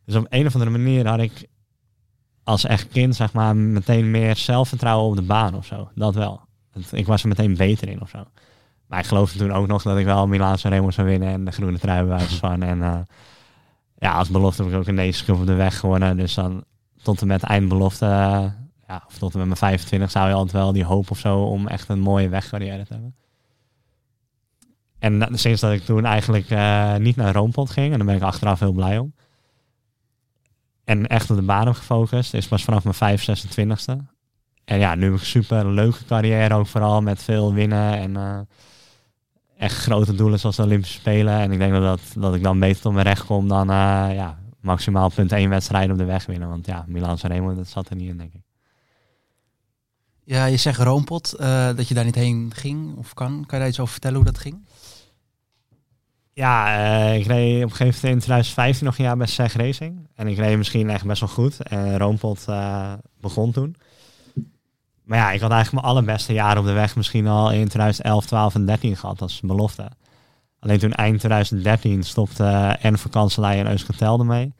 Dus 0.05 0.15
op 0.15 0.25
een 0.29 0.45
of 0.45 0.53
andere 0.53 0.71
manier 0.71 1.07
had 1.07 1.19
ik 1.19 1.47
als 2.47 2.65
echt 2.65 2.87
kind, 2.87 3.15
zeg 3.15 3.33
maar, 3.33 3.55
meteen 3.55 4.11
meer 4.11 4.35
zelfvertrouwen 4.35 5.09
op 5.09 5.15
de 5.15 5.21
baan 5.21 5.55
of 5.55 5.65
zo. 5.65 5.89
Dat 5.95 6.15
wel. 6.15 6.41
Ik 6.91 7.05
was 7.05 7.21
er 7.21 7.27
meteen 7.27 7.55
beter 7.55 7.89
in 7.89 8.01
of 8.01 8.09
zo. 8.09 8.23
Maar 8.87 8.99
ik 8.99 9.05
geloofde 9.05 9.39
toen 9.39 9.51
ook 9.51 9.67
nog 9.67 9.81
dat 9.81 9.97
ik 9.97 10.05
wel 10.05 10.27
Milaan 10.27 10.55
Remo 10.61 10.91
zou 10.91 11.07
winnen 11.07 11.29
en 11.29 11.45
de 11.45 11.51
groene 11.51 11.79
trui 11.79 12.27
van. 12.27 12.61
En 12.63 12.83
eh, 12.83 12.99
ja, 13.97 14.13
als 14.13 14.29
belofte 14.29 14.63
heb 14.63 14.71
ik 14.71 14.77
ook 14.77 14.87
een 14.87 15.13
Cup 15.25 15.35
op 15.35 15.45
de 15.45 15.53
weg 15.53 15.79
gewonnen. 15.79 16.17
Dus 16.17 16.33
dan 16.33 16.63
tot 17.01 17.21
en 17.21 17.27
met 17.27 17.43
eindbelofte, 17.43 18.05
eh, 18.05 18.45
ja, 18.87 19.03
of 19.07 19.17
tot 19.17 19.33
en 19.33 19.37
met 19.39 19.47
mijn 19.47 19.59
25 19.59 20.11
zou 20.11 20.27
je 20.27 20.33
altijd 20.33 20.63
wel 20.63 20.71
die 20.71 20.85
hoop 20.85 21.11
of 21.11 21.19
zo 21.19 21.43
om 21.43 21.67
echt 21.67 21.89
een 21.89 21.99
mooie 21.99 22.29
wegcarrière 22.29 22.85
te 22.85 22.93
hebben. 22.93 23.15
En 24.99 25.27
sinds 25.39 25.61
dat 25.61 25.71
ik 25.71 25.85
toen 25.85 26.05
eigenlijk 26.05 26.49
eh, 26.49 26.95
niet 26.95 27.15
naar 27.15 27.33
Roompot 27.33 27.69
ging, 27.69 27.91
en 27.91 27.97
daar 27.97 28.07
ben 28.07 28.15
ik 28.15 28.21
achteraf 28.21 28.59
heel 28.59 28.71
blij 28.71 28.97
om. 28.97 29.13
En 30.87 31.07
echt 31.07 31.29
op 31.29 31.35
de 31.35 31.41
baan 31.41 31.75
gefocust, 31.75 32.33
is 32.33 32.47
pas 32.47 32.63
vanaf 32.63 32.83
mijn 32.83 32.95
5, 32.95 33.45
26e. 33.45 34.17
En 34.65 34.79
ja, 34.79 34.95
nu 34.95 35.03
heb 35.03 35.13
ik 35.13 35.19
een 35.19 35.25
super 35.25 35.67
leuke 35.67 36.05
carrière 36.05 36.53
ook 36.53 36.67
vooral 36.67 37.01
met 37.01 37.23
veel 37.23 37.53
winnen. 37.53 37.97
En 37.97 38.15
eh, 38.17 38.39
echt 39.57 39.77
grote 39.77 40.15
doelen 40.15 40.39
zoals 40.39 40.55
de 40.55 40.63
Olympische 40.63 40.99
Spelen. 40.99 41.39
En 41.39 41.51
ik 41.51 41.57
denk 41.57 41.73
dat, 41.73 41.81
dat, 41.81 42.01
dat 42.15 42.35
ik 42.35 42.43
dan 42.43 42.59
beter 42.59 42.81
tot 42.81 42.93
mijn 42.93 43.05
recht 43.05 43.25
kom 43.25 43.47
dan 43.47 43.69
eh, 43.69 44.07
ja, 44.13 44.39
maximaal 44.61 45.09
punt 45.09 45.31
één 45.31 45.49
wedstrijd 45.49 45.91
op 45.91 45.97
de 45.97 46.05
weg 46.05 46.25
winnen. 46.25 46.49
Want 46.49 46.65
ja, 46.65 46.85
Milan 46.87 47.17
Sanremo, 47.17 47.55
dat 47.55 47.67
zat 47.67 47.89
er 47.89 47.95
niet 47.95 48.09
in, 48.09 48.17
denk 48.17 48.33
ik. 48.33 48.41
Ja, 50.23 50.45
je 50.45 50.57
zegt 50.57 50.79
Roompot, 50.79 51.33
eh, 51.33 51.75
dat 51.75 51.87
je 51.87 51.93
daar 51.93 52.05
niet 52.05 52.15
heen 52.15 52.51
ging 52.55 52.95
of 52.97 53.13
kan. 53.13 53.31
Kan 53.31 53.57
je 53.57 53.57
daar 53.57 53.67
iets 53.67 53.79
over 53.79 53.91
vertellen 53.91 54.17
hoe 54.17 54.25
dat 54.25 54.37
ging? 54.37 54.65
Ja, 56.37 56.77
eh, 56.77 57.19
ik 57.19 57.25
reed 57.25 57.63
op 57.63 57.69
een 57.69 57.75
gegeven 57.75 57.99
moment 58.01 58.03
in 58.03 58.19
2015 58.19 58.85
nog 58.85 58.97
een 58.97 59.03
jaar 59.03 59.17
bij 59.17 59.27
SEG 59.27 59.53
Racing. 59.53 60.07
En 60.15 60.27
ik 60.27 60.37
reed 60.37 60.57
misschien 60.57 60.89
echt 60.89 61.05
best 61.05 61.19
wel 61.19 61.29
goed. 61.29 61.63
En 61.63 61.97
Roompot 61.97 62.45
eh, 62.47 62.93
begon 63.19 63.51
toen. 63.51 63.75
Maar 65.03 65.17
ja, 65.17 65.31
ik 65.31 65.41
had 65.41 65.51
eigenlijk 65.51 65.83
mijn 65.83 65.95
allerbeste 65.95 66.33
jaren 66.33 66.57
op 66.57 66.65
de 66.65 66.71
weg 66.71 66.95
misschien 66.95 67.27
al 67.27 67.51
in 67.51 67.67
2011, 67.67 68.25
12 68.25 68.55
en 68.55 68.65
13 68.65 68.97
gehad 68.97 69.21
als 69.21 69.41
belofte. 69.41 69.91
Alleen 70.59 70.79
toen 70.79 70.93
eind 70.93 71.19
2013 71.19 72.03
stopte 72.03 72.77
en 72.81 72.97
vakantselij 72.97 73.59
en 73.59 73.67
Euskaltel 73.67 74.19
ermee. 74.19 74.53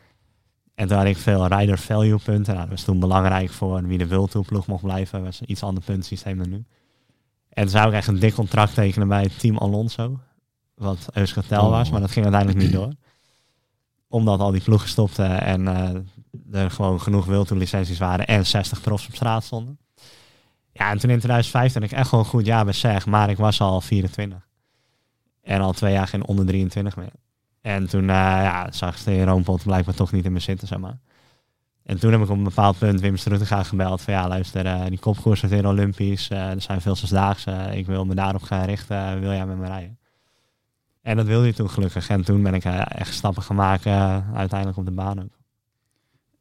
En 0.76 0.88
toen 0.88 0.98
had 0.98 1.06
ik 1.06 1.18
veel 1.18 1.48
rider 1.48 1.78
value 1.78 2.20
punten. 2.24 2.54
Nou, 2.54 2.68
dat 2.68 2.76
was 2.76 2.84
toen 2.84 3.00
belangrijk 3.00 3.50
voor 3.50 3.88
wie 3.88 3.98
de 3.98 4.08
World 4.08 4.46
ploeg 4.46 4.68
mocht 4.68 4.84
blijven. 4.84 5.18
Dat 5.18 5.28
was 5.28 5.42
een 5.42 5.52
iets 5.52 5.64
ander 5.64 5.84
puntensysteem 5.84 6.38
dan 6.38 6.50
nu. 6.50 6.66
En 7.50 7.64
toen 7.64 7.72
zou 7.72 7.88
ik 7.88 7.94
echt 7.94 8.08
een 8.08 8.20
dik 8.20 8.34
contract 8.34 8.74
tekenen 8.74 9.08
bij 9.08 9.30
Team 9.38 9.58
Alonso. 9.58 10.20
Wat 10.78 11.08
Euskaltel 11.14 11.70
was, 11.70 11.90
maar 11.90 12.02
dat 12.02 12.12
ging 12.12 12.26
uiteindelijk 12.26 12.64
niet 12.64 12.74
door. 12.74 12.92
Omdat 14.08 14.40
al 14.40 14.52
die 14.52 14.62
ploegen 14.62 14.90
stopten 14.90 15.42
en 15.42 15.68
eh, 15.68 16.62
er 16.62 16.72
gewoon 16.72 17.02
genoeg 17.02 17.26
World 17.26 17.50
licenties 17.50 17.98
waren 17.98 18.28
en 18.28 18.46
60 18.46 18.82
profs 18.82 19.08
op 19.08 19.16
straat 19.16 19.44
stonden. 19.44 19.80
Ja, 20.72 20.90
en 20.90 20.98
toen 20.98 21.10
in 21.10 21.18
2015 21.18 21.82
had 21.82 21.92
ik 21.92 21.98
echt 21.98 22.10
gewoon 22.10 22.24
een 22.24 22.30
goed 22.30 22.46
jaar 22.46 22.64
bij 22.64 22.74
SEG, 22.74 23.06
maar 23.06 23.30
ik 23.30 23.38
was 23.38 23.62
al 23.62 23.82
24. 23.82 24.48
En 25.42 25.62
al 25.62 25.72
twee 25.72 25.94
jaar 25.94 26.08
geen 26.08 26.28
onder 26.28 26.46
23 26.46 26.96
meer. 26.96 27.12
En 27.62 27.88
toen 27.88 28.02
uh, 28.02 28.08
ja, 28.10 28.72
zag 28.72 29.04
de 29.04 29.24
Roompot 29.24 29.64
blijkbaar 29.64 29.96
toch 29.96 30.12
niet 30.12 30.26
in 30.26 30.34
me 30.34 30.40
zitten, 30.40 30.68
zeg 30.68 30.80
maar. 30.80 30.98
En 31.84 32.00
toen 32.00 32.12
heb 32.12 32.22
ik 32.22 32.30
op 32.30 32.38
een 32.38 32.44
bepaald 32.44 32.78
punt 32.78 33.02
Wim 33.02 33.18
Strutega 33.18 33.64
gebeld 33.64 34.02
van 34.02 34.14
ja, 34.14 34.28
luister, 34.28 34.66
eh, 34.66 34.86
die 34.86 35.00
kopkoers 35.00 35.44
is 35.44 35.50
weer 35.50 35.68
Olympisch. 35.68 36.30
er 36.30 36.62
zijn 36.62 36.82
veel 36.82 36.96
zesdaagse. 36.96 37.70
ik 37.72 37.86
wil 37.86 38.06
me 38.06 38.16
daarop 38.16 38.42
gaan 38.42 38.66
richten. 38.66 39.20
wil 39.20 39.32
jij 39.32 39.46
met 39.46 39.58
me 39.58 39.68
rijden? 39.68 39.98
En 41.08 41.16
dat 41.16 41.26
wilde 41.26 41.44
hij 41.44 41.54
toen 41.54 41.70
gelukkig. 41.70 42.10
En 42.10 42.24
toen 42.24 42.44
ben 42.44 42.54
ik 42.54 42.66
eh, 42.66 42.82
echt 42.88 43.14
stappen 43.14 43.44
gaan 43.44 43.56
maken, 43.56 43.92
eh, 43.92 44.36
uiteindelijk 44.36 44.80
op 44.80 44.86
de 44.86 44.92
baan 44.92 45.24
ook. 45.24 45.40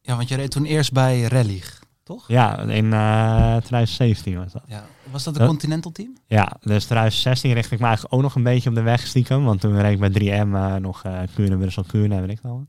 Ja, 0.01 0.17
want 0.17 0.29
je 0.29 0.37
reed 0.37 0.51
toen 0.51 0.65
eerst 0.65 0.93
bij 0.93 1.23
Rallyg, 1.23 1.83
toch? 2.03 2.29
Ja, 2.29 2.59
in 2.59 2.93
eh 2.93 3.57
2017 3.57 4.39
was 4.39 4.53
dat. 4.53 4.63
Ja. 4.67 4.85
Was 5.11 5.25
dat 5.25 5.39
een. 5.39 5.47
Continental 5.47 5.93
team? 5.93 6.17
Ja, 6.27 6.57
dus 6.61 6.85
2016 6.85 7.53
richtte 7.53 7.75
ik 7.75 7.81
me 7.81 7.87
eigenlijk 7.87 8.15
ook 8.15 8.23
nog 8.23 8.35
een 8.35 8.43
beetje 8.43 8.69
op 8.69 8.75
de 8.75 8.83
weg 8.83 9.07
stiekem. 9.07 9.45
Want 9.45 9.61
toen 9.61 9.81
reed 9.81 10.01
ik 10.01 10.13
bij 10.13 10.45
3M 10.45 10.55
eh, 10.55 10.75
nog 10.75 11.05
uh, 11.07 11.19
Kuurne, 11.35 11.57
Brussel, 11.57 11.85
Kuurne, 11.85 12.21
weet 12.21 12.31
ik 12.31 12.41
wel. 12.43 12.65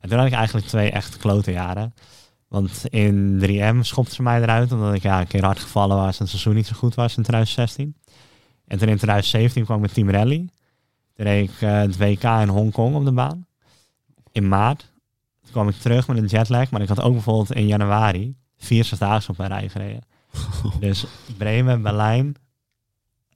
En 0.00 0.08
toen 0.08 0.18
had 0.18 0.26
ik 0.26 0.32
eigenlijk 0.32 0.66
twee 0.66 0.90
echt 0.90 1.16
klote 1.16 1.50
jaren. 1.50 1.94
Want 2.48 2.84
in 2.88 3.42
3M 3.44 3.78
schopte 3.80 4.14
ze 4.14 4.22
mij 4.22 4.42
eruit 4.42 4.72
omdat 4.72 4.94
ik 4.94 5.02
ja, 5.02 5.20
een 5.20 5.26
keer 5.26 5.44
hard 5.44 5.58
gevallen 5.58 5.96
was 5.96 6.18
en 6.18 6.22
het 6.22 6.28
seizoen 6.28 6.54
niet 6.54 6.66
zo 6.66 6.76
goed 6.76 6.94
was 6.94 7.16
in 7.16 7.22
2016. 7.22 7.96
En 8.66 8.78
toen 8.78 8.88
in 8.88 8.96
2017 8.96 9.64
kwam 9.64 9.76
ik 9.76 9.82
met 9.82 9.94
Team 9.94 10.10
Rally. 10.10 10.48
Toen 11.16 11.26
reed 11.26 11.48
ik 11.50 11.60
eh, 11.60 11.78
het 11.78 11.96
WK 11.96 12.22
in 12.22 12.48
Hongkong 12.48 12.94
op 12.94 13.04
de 13.04 13.12
baan. 13.12 13.46
In 14.32 14.48
maart. 14.48 14.92
Toen 15.42 15.50
kwam 15.50 15.68
ik 15.68 15.74
terug 15.74 16.08
met 16.08 16.16
een 16.16 16.26
jetlag. 16.26 16.70
Maar 16.70 16.80
ik 16.80 16.88
had 16.88 17.00
ook 17.00 17.12
bijvoorbeeld 17.12 17.52
in 17.52 17.66
januari 17.66 18.36
vier 18.56 18.84
zesdaagse 18.84 19.30
op 19.30 19.36
mijn 19.36 19.50
rij 19.50 19.68
gereden. 19.68 20.02
Dus 20.80 21.06
Bremen, 21.36 21.82
Berlijn, 21.82 22.34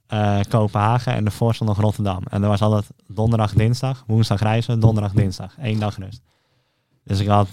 eh, 0.07 0.39
Kopenhagen 0.49 1.13
en 1.13 1.23
de 1.23 1.31
voorstel 1.31 1.65
nog 1.65 1.79
Rotterdam. 1.79 2.23
En 2.29 2.43
er 2.43 2.49
was 2.49 2.61
altijd 2.61 2.87
donderdag, 3.07 3.53
dinsdag, 3.53 4.03
woensdag 4.07 4.41
reizen, 4.41 4.79
donderdag, 4.79 5.13
dinsdag. 5.13 5.55
Eén 5.59 5.79
dag 5.79 5.97
rust. 5.97 6.21
Dus 7.03 7.19
ik 7.19 7.27
had 7.27 7.49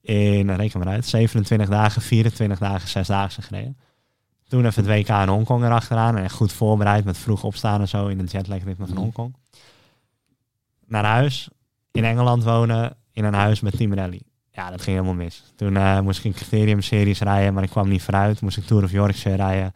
in, 0.00 0.50
reken 0.50 0.78
maar 0.78 0.88
uit, 0.88 1.06
27 1.06 1.68
dagen, 1.68 2.02
24 2.02 2.58
dagen, 2.58 2.88
6 2.88 3.06
dagen 3.06 3.42
gereden. 3.42 3.76
Toen 4.48 4.66
even 4.66 4.84
het 4.84 4.92
WK 4.92 5.08
in 5.08 5.28
Hongkong 5.28 5.64
erachteraan. 5.64 6.16
En 6.16 6.30
goed 6.30 6.52
voorbereid 6.52 7.04
met 7.04 7.18
vroeg 7.18 7.44
opstaan 7.44 7.80
en 7.80 7.88
zo 7.88 8.06
in 8.06 8.18
het 8.18 8.30
jetlagritme 8.30 8.86
van 8.86 8.96
Hongkong. 8.96 9.36
Naar 10.86 11.04
huis, 11.04 11.48
in 11.90 12.04
Engeland 12.04 12.44
wonen, 12.44 12.96
in 13.12 13.24
een 13.24 13.34
huis 13.34 13.60
met 13.60 13.74
Rally. 13.74 14.22
Ja, 14.50 14.70
dat 14.70 14.82
ging 14.82 14.96
helemaal 14.96 15.24
mis. 15.24 15.42
Toen 15.56 15.76
eh, 15.76 16.00
moest 16.00 16.18
ik 16.18 16.24
een 16.24 16.32
criterium 16.32 16.80
series 16.80 17.20
rijden, 17.20 17.54
maar 17.54 17.62
ik 17.62 17.70
kwam 17.70 17.88
niet 17.88 18.02
vooruit. 18.02 18.40
Moest 18.40 18.56
ik 18.56 18.64
Tour 18.64 18.84
of 18.84 18.90
Yorkshire 18.90 19.36
rijden. 19.36 19.72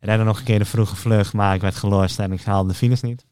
Redde 0.00 0.24
nog 0.24 0.38
een 0.38 0.44
keer 0.44 0.58
de 0.58 0.64
vroege 0.64 0.96
vlucht, 0.96 1.32
maar 1.32 1.54
ik 1.54 1.60
werd 1.60 1.76
gelost 1.76 2.18
en 2.18 2.32
ik 2.32 2.42
haalde 2.42 2.68
de 2.68 2.74
finish 2.74 3.00
niet. 3.00 3.26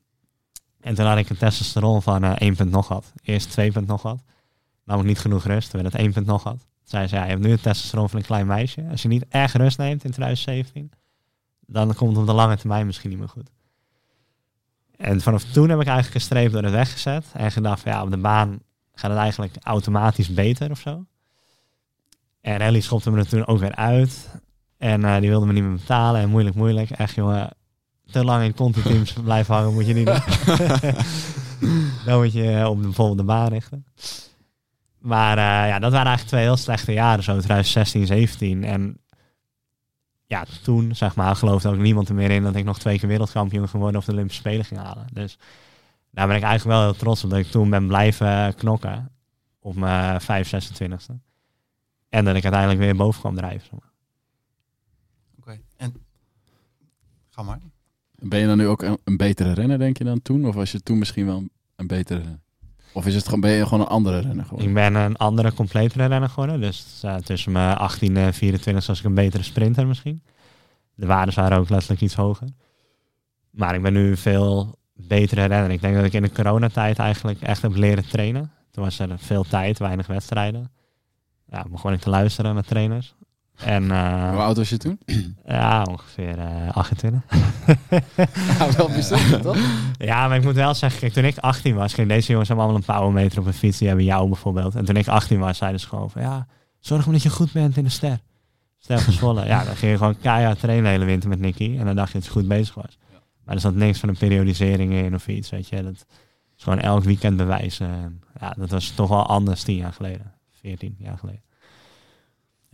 En 0.80 0.94
toen 0.94 1.06
had 1.06 1.18
ik 1.18 1.30
een 1.30 1.36
testosteron 1.36 2.02
van 2.02 2.24
eh 2.24 2.32
1 2.38 2.56
punt 2.56 2.70
nog 2.70 2.88
wat. 2.88 3.12
Eerst 3.22 3.50
2 3.50 3.72
punt 3.72 3.86
nog 3.86 4.02
wat. 4.02 4.22
Namelijk 4.84 5.12
niet 5.12 5.22
genoeg 5.22 5.44
rust, 5.44 5.70
toen 5.70 5.80
werd 5.80 5.92
het 5.92 6.02
1 6.02 6.12
punt 6.12 6.26
nog 6.26 6.42
wat. 6.42 6.58
Toen 6.58 6.68
zei 6.82 7.06
ze, 7.06 7.14
ja, 7.14 7.22
je 7.22 7.30
hebt 7.30 7.42
nu 7.42 7.50
een 7.50 7.60
testosteron 7.60 8.08
van 8.08 8.18
een 8.18 8.24
klein 8.24 8.46
meisje. 8.46 8.86
Als 8.90 9.02
je 9.02 9.08
niet 9.08 9.24
erg 9.28 9.52
rust 9.52 9.78
neemt 9.78 10.04
in 10.04 10.10
2017, 10.10 10.90
dan 11.60 11.94
komt 11.94 12.10
het 12.10 12.20
op 12.20 12.26
de 12.26 12.32
lange 12.32 12.56
termijn 12.56 12.86
misschien 12.86 13.10
niet 13.10 13.18
meer 13.18 13.28
goed. 13.28 13.50
En 14.96 15.20
vanaf 15.20 15.44
toen 15.44 15.68
heb 15.68 15.80
ik 15.80 15.86
eigenlijk 15.86 16.14
een 16.14 16.20
streep 16.20 16.52
door 16.52 16.62
de 16.62 16.70
weg 16.70 16.92
gezet. 16.92 17.24
En 17.32 17.52
gedacht, 17.52 17.80
van, 17.80 17.92
ja, 17.92 18.02
op 18.02 18.10
de 18.10 18.16
baan 18.16 18.58
gaat 18.94 19.10
het 19.10 19.20
eigenlijk 19.20 19.56
automatisch 19.62 20.34
beter 20.34 20.70
of 20.70 20.78
zo. 20.78 21.04
En 22.40 22.56
Rally 22.56 22.80
schopte 22.80 23.10
me 23.10 23.18
er 23.18 23.28
toen 23.28 23.46
ook 23.46 23.58
weer 23.58 23.74
uit. 23.74 24.28
En 24.78 25.04
eh, 25.04 25.20
die 25.20 25.28
wilde 25.28 25.46
me 25.46 25.52
niet 25.52 25.62
meer 25.62 25.76
betalen. 25.76 26.20
En 26.20 26.28
moeilijk, 26.28 26.56
moeilijk. 26.56 26.90
Echt, 26.90 27.14
jongen. 27.14 27.50
Te 28.10 28.24
lang 28.24 28.44
in 28.44 28.54
content-teams 28.54 29.12
blijven 29.24 29.54
hangen 29.54 29.72
moet 29.72 29.86
je 29.86 29.94
niet 29.94 30.06
doen. 30.06 30.20
Dan 32.04 32.20
moet 32.20 32.32
je 32.32 32.68
op 32.68 32.82
de 32.82 32.92
volgende 32.92 33.22
baan 33.22 33.48
richten. 33.48 33.86
Maar 34.98 35.38
eh, 35.38 35.68
ja, 35.68 35.78
dat 35.78 35.92
waren 35.92 36.06
eigenlijk 36.06 36.26
twee 36.26 36.42
heel 36.42 36.56
slechte 36.56 36.92
jaren. 36.92 37.24
Zo 37.24 37.32
2016, 37.32 38.06
17. 38.06 38.64
En 38.64 38.98
ja, 40.26 40.44
toen, 40.62 40.94
zeg 40.94 41.16
maar, 41.16 41.36
geloofde 41.36 41.68
ook 41.68 41.76
niemand 41.76 42.08
er 42.08 42.14
meer 42.14 42.30
in 42.30 42.42
dat 42.42 42.56
ik 42.56 42.64
nog 42.64 42.78
twee 42.78 42.98
keer 42.98 43.08
wereldkampioen 43.08 43.68
geworden 43.68 44.00
of 44.00 44.04
de 44.06 44.12
Olympische 44.12 44.40
Spelen 44.40 44.64
ging 44.64 44.80
halen. 44.80 45.06
Dus 45.12 45.38
daar 46.10 46.26
ben 46.26 46.36
ik 46.36 46.42
eigenlijk 46.42 46.78
wel 46.78 46.88
heel 46.88 46.98
trots 46.98 47.24
op 47.24 47.30
dat 47.30 47.38
ik 47.38 47.46
toen 47.46 47.70
ben 47.70 47.86
blijven 47.86 48.54
knokken 48.54 49.10
op 49.58 49.74
mijn 49.74 50.20
5, 50.20 50.52
26e. 50.52 51.14
En 52.08 52.24
dat 52.24 52.36
ik 52.36 52.42
uiteindelijk 52.42 52.80
weer 52.80 52.96
boven 52.96 53.20
kwam 53.20 53.34
drijven. 53.34 53.60
zeg 53.60 53.80
maar. 53.80 53.92
Oké. 55.38 55.60
En 55.76 55.94
ga 57.28 57.42
maar. 57.42 57.58
Ben 58.18 58.40
je 58.40 58.46
dan 58.46 58.56
nu 58.56 58.66
ook 58.66 58.82
een, 58.82 58.98
een 59.04 59.16
betere 59.16 59.52
renner, 59.52 59.78
denk 59.78 59.98
je, 59.98 60.04
dan 60.04 60.22
toen? 60.22 60.46
Of 60.46 60.54
was 60.54 60.72
je 60.72 60.80
toen 60.80 60.98
misschien 60.98 61.26
wel 61.26 61.48
een 61.76 61.86
betere 61.86 62.18
renner? 62.18 62.43
Of 62.94 63.06
is 63.06 63.14
het 63.14 63.24
gewoon, 63.24 63.40
ben 63.40 63.50
je 63.50 63.64
gewoon 63.64 63.80
een 63.80 63.86
andere 63.86 64.18
renner 64.18 64.44
geworden? 64.44 64.68
Ik 64.68 64.74
ben 64.74 64.94
een 64.94 65.16
andere, 65.16 65.52
completere 65.52 66.06
renner 66.06 66.28
geworden. 66.28 66.60
Dus 66.60 67.00
eh, 67.02 67.14
tussen 67.14 67.52
mijn 67.52 67.76
18 67.76 68.16
en 68.16 68.34
24 68.34 68.86
was 68.86 68.98
ik 68.98 69.04
een 69.04 69.14
betere 69.14 69.42
sprinter 69.42 69.86
misschien. 69.86 70.22
De 70.94 71.06
waarden 71.06 71.34
waren 71.34 71.58
ook 71.58 71.68
letterlijk 71.68 72.00
iets 72.00 72.14
hoger. 72.14 72.48
Maar 73.50 73.74
ik 73.74 73.82
ben 73.82 73.92
nu 73.92 74.16
veel 74.16 74.78
betere 74.92 75.44
renner. 75.44 75.70
Ik 75.70 75.80
denk 75.80 75.94
dat 75.94 76.04
ik 76.04 76.12
in 76.12 76.22
de 76.22 76.32
coronatijd 76.32 76.98
eigenlijk 76.98 77.40
echt 77.40 77.62
heb 77.62 77.74
leren 77.74 78.08
trainen. 78.08 78.52
Toen 78.70 78.84
was 78.84 78.98
er 78.98 79.18
veel 79.18 79.44
tijd, 79.44 79.78
weinig 79.78 80.06
wedstrijden. 80.06 80.70
Ja, 81.46 81.64
begon 81.70 81.92
ik 81.92 82.00
te 82.00 82.10
luisteren 82.10 82.54
naar 82.54 82.64
trainers. 82.64 83.14
En 83.56 83.90
eh, 83.90 84.30
Hoe 84.30 84.40
oud 84.40 84.56
was 84.56 84.68
je 84.68 84.76
toen? 84.76 84.98
ja, 85.46 85.82
ongeveer 85.82 86.38
eh 86.38 86.76
28. 86.76 87.22
Ja, 88.58 88.72
wel 88.76 88.88
bijzonder, 88.88 89.40
toch? 89.40 89.56
Ja, 89.98 90.28
maar 90.28 90.36
ik 90.36 90.44
moet 90.44 90.54
wel 90.54 90.74
zeggen, 90.74 91.00
kijk, 91.00 91.12
toen 91.12 91.24
ik 91.24 91.38
18 91.38 91.74
was, 91.74 91.94
kijk, 91.94 92.08
deze 92.08 92.30
jongens 92.30 92.48
hebben 92.48 92.66
allemaal 92.66 92.82
een 92.86 92.94
powermeter 92.94 93.38
op 93.38 93.46
een 93.46 93.52
fiets, 93.52 93.78
die 93.78 93.88
hebben 93.88 94.04
jou 94.06 94.28
bijvoorbeeld. 94.28 94.74
En 94.74 94.84
toen 94.84 94.96
ik 94.96 95.08
18 95.08 95.38
was, 95.38 95.58
zeiden 95.58 95.80
ze 95.80 95.86
gewoon 95.86 96.10
van, 96.10 96.22
ja, 96.22 96.46
zorg 96.80 97.04
maar 97.04 97.14
dat 97.14 97.22
je 97.22 97.30
goed 97.30 97.52
bent 97.52 97.76
in 97.76 97.84
de 97.84 97.90
ster. 97.90 98.18
Ster 98.78 99.00
van 99.00 99.46
ja, 99.46 99.64
dan 99.64 99.76
ging 99.76 99.92
je 99.92 99.98
gewoon 99.98 100.18
keihard 100.18 100.58
trainen 100.60 100.84
de 100.84 100.90
hele 100.90 101.04
winter 101.04 101.28
met 101.28 101.40
Nicky. 101.40 101.76
En 101.78 101.84
dan 101.84 101.96
dacht 101.96 102.08
je 102.08 102.14
dat 102.14 102.24
je 102.24 102.30
goed 102.30 102.48
bezig 102.48 102.74
was. 102.74 102.98
Maar 103.44 103.54
er 103.54 103.60
zat 103.60 103.74
niks 103.74 103.98
van 103.98 104.08
een 104.08 104.16
periodisering 104.16 104.92
in 104.92 105.14
of 105.14 105.28
iets, 105.28 105.50
weet 105.50 105.68
je. 105.68 105.82
Dat 105.82 106.06
is 106.56 106.62
gewoon 106.62 106.78
elk 106.78 107.04
weekend 107.04 107.36
bewijzen. 107.36 107.88
En 107.88 108.22
ja, 108.40 108.54
dat 108.56 108.70
was 108.70 108.90
toch 108.90 109.08
wel 109.08 109.26
anders 109.26 109.62
10 109.62 109.76
jaar 109.76 109.92
geleden. 109.92 110.32
14 110.50 110.96
jaar 110.98 111.18
geleden. 111.18 111.42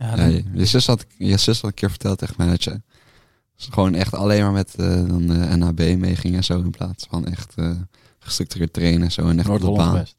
Ja, 0.01 0.15
dan- 0.15 0.31
je, 0.31 0.43
je 0.53 0.65
zus 0.65 0.87
had, 0.87 1.05
je 1.17 1.37
zus 1.37 1.61
had 1.61 1.69
een 1.69 1.75
keer 1.75 1.89
verteld 1.89 2.17
tegen 2.17 2.35
mij 2.37 2.47
dat 2.47 2.63
je 2.63 2.81
gewoon 3.55 3.93
echt 3.95 4.13
alleen 4.13 4.41
maar 4.41 4.51
met 4.51 4.75
eh, 4.75 4.87
dan, 4.87 5.31
eh, 5.35 5.53
NHB 5.55 5.97
meeging 5.97 6.35
en 6.35 6.43
zo 6.43 6.59
in 6.59 6.69
plaats 6.71 7.05
van 7.09 7.25
echt 7.25 7.53
eh, 7.55 7.71
gestructureerd 8.19 8.73
trainen 8.73 9.01
en 9.01 9.11
zo 9.11 9.27
en 9.27 9.39
echt 9.39 9.49
op 9.49 9.59
de 9.59 9.65
Noord-Hollands 9.65 9.93
baan. 9.93 10.01
best. 10.01 10.15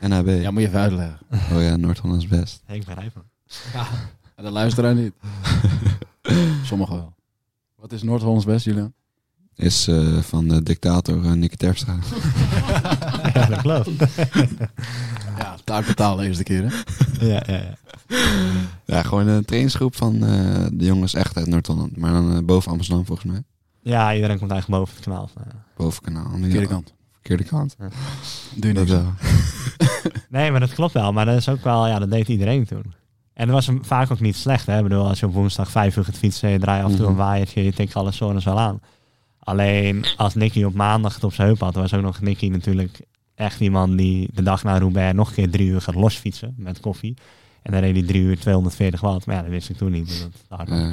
Ja, 0.00 0.08
NHB. 0.08 0.42
Ja, 0.42 0.50
moet 0.50 0.60
je 0.62 0.68
even 0.68 0.80
uitleggen. 0.80 1.18
Oh 1.56 1.62
ja, 1.62 1.76
Noord-Hollands 1.76 2.26
best. 2.26 2.62
ik 2.66 2.84
begrijp 2.84 3.14
hem. 3.14 3.22
Ja, 3.72 3.86
de 4.42 4.50
luisteraar 4.50 4.94
niet. 4.94 5.12
Sommigen 6.64 6.94
wel. 6.96 7.14
Wat 7.76 7.92
is 7.92 8.02
Noord-Hollands 8.02 8.44
best, 8.44 8.64
Julian? 8.64 8.92
Is 9.54 9.88
eh, 9.88 10.18
van 10.18 10.48
de 10.48 10.62
dictator 10.62 11.24
uh, 11.24 11.32
Nicky 11.32 11.56
Terpstra. 11.56 11.96
ja, 13.34 13.46
dat 13.46 13.60
klopt. 13.60 13.90
Ja, 15.38 15.56
taak 15.64 15.86
betalen 15.86 16.24
eerste 16.26 16.42
keer, 16.42 16.62
hè? 16.62 17.26
ja, 17.26 17.42
ja, 17.46 17.56
ja. 17.56 17.74
Ja, 18.84 19.02
gewoon 19.02 19.26
een 19.26 19.44
trainingsgroep 19.44 19.96
van 19.96 20.14
eh, 20.24 20.66
de 20.72 20.84
jongens 20.84 21.14
echt 21.14 21.36
uit 21.36 21.46
Noord-Holland. 21.46 21.96
Maar 21.96 22.12
dan 22.12 22.36
eh, 22.36 22.42
boven 22.44 22.72
Amsterdam 22.72 23.04
volgens 23.06 23.30
mij. 23.32 23.42
Ja, 23.82 24.14
iedereen 24.14 24.38
komt 24.38 24.50
eigenlijk 24.50 24.80
boven 24.80 24.96
het 24.96 25.04
kanaal. 25.04 25.30
Nou 25.34 25.46
ja. 25.52 25.64
Bovenkanaal. 25.76 26.30
Verkeerde 26.40 26.66
kant. 26.66 26.94
Verkeerde 27.12 27.44
kant. 27.44 27.76
Doe 28.54 28.68
je 28.68 28.74
Dat 28.74 28.86
niks. 28.86 28.90
wel. 28.90 29.12
Nee, 30.30 30.50
maar 30.50 30.60
dat 30.60 30.74
klopt 30.74 30.92
wel. 30.92 31.12
Maar 31.12 31.24
dat 31.24 31.36
is 31.36 31.48
ook 31.48 31.64
wel, 31.64 31.86
ja, 31.86 31.98
dat 31.98 32.10
deed 32.10 32.28
iedereen 32.28 32.64
toen. 32.64 32.94
En 33.32 33.46
dat 33.46 33.54
was 33.54 33.66
hem 33.66 33.84
vaak 33.84 34.10
ook 34.10 34.20
niet 34.20 34.36
slecht. 34.36 34.66
Hè? 34.66 34.76
Ik 34.76 34.82
bedoel, 34.82 35.08
als 35.08 35.20
je 35.20 35.26
op 35.26 35.32
woensdag 35.32 35.70
vijf 35.70 35.96
uur 35.96 36.04
gaat 36.04 36.16
fietsen, 36.18 36.50
je 36.50 36.58
draait 36.58 36.84
af 36.84 36.90
en 36.90 36.96
toe 36.96 37.06
een 37.06 37.12
Mhm. 37.12 37.20
waaiertje, 37.20 37.64
je 37.64 37.72
tikt 37.72 37.94
alle 37.94 38.12
zones 38.12 38.44
wel 38.44 38.58
aan. 38.58 38.80
Alleen 39.38 40.04
als 40.16 40.34
Nicky 40.34 40.62
op 40.62 40.74
maandag 40.74 41.14
het 41.14 41.24
op 41.24 41.32
zijn 41.34 41.48
heup 41.48 41.60
had, 41.60 41.74
was 41.74 41.94
ook 41.94 42.02
nog 42.02 42.20
Nicky 42.20 42.48
natuurlijk 42.48 43.00
echt 43.34 43.60
iemand 43.60 43.98
die 43.98 44.28
de 44.34 44.42
dag 44.42 44.62
na 44.64 44.78
Roubaix 44.78 45.14
nog 45.16 45.28
een 45.28 45.34
keer 45.34 45.50
drie 45.50 45.68
uur 45.68 45.80
gaat 45.80 45.94
losfietsen 45.94 46.54
met 46.56 46.80
koffie. 46.80 47.16
En 47.62 47.72
dan 47.72 47.80
reed 47.80 47.94
hij 47.96 48.06
drie 48.06 48.22
uur 48.22 48.38
240 48.38 49.00
watt. 49.00 49.26
Maar 49.26 49.34
ja, 49.36 49.42
dat 49.42 49.50
wist 49.50 49.68
ik 49.70 49.76
toen 49.76 49.90
niet. 49.92 50.08
dat 50.08 50.18
het 50.32 50.42
hard 50.48 50.68
was. 50.68 50.78
Ja. 50.78 50.90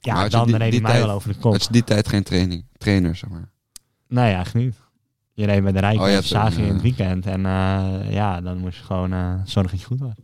ja, 0.00 0.14
maar 0.14 0.24
je 0.24 0.30
dan 0.30 0.46
die- 0.46 0.56
reed 0.56 0.72
hij 0.72 0.80
mij 0.80 0.90
tijd- 0.90 1.04
wel 1.04 1.14
over 1.14 1.32
de 1.32 1.38
kop. 1.38 1.52
Het 1.52 1.60
is 1.60 1.68
die 1.68 1.84
tijd 1.84 2.08
geen 2.08 2.22
training. 2.22 2.64
Trainer, 2.78 3.16
zeg 3.16 3.30
maar. 3.30 3.48
Nee, 4.08 4.32
eigenlijk 4.34 4.64
niet. 4.66 4.74
Je 5.32 5.46
reed 5.46 5.62
bij 5.62 5.72
de 5.72 5.78
Rijken, 5.80 6.02
Oh, 6.04 6.08
ja, 6.10 6.20
zag 6.20 6.56
je 6.56 6.62
in 6.62 6.72
het 6.72 6.82
weekend. 6.82 7.26
En 7.26 7.46
eh, 7.46 8.12
ja, 8.12 8.40
dan 8.40 8.58
moest 8.58 8.76
je 8.78 8.84
gewoon 8.84 9.12
eh, 9.12 9.34
zorgen 9.44 9.70
dat 9.72 9.80
je 9.80 9.86
goed 9.86 10.00
was. 10.00 10.14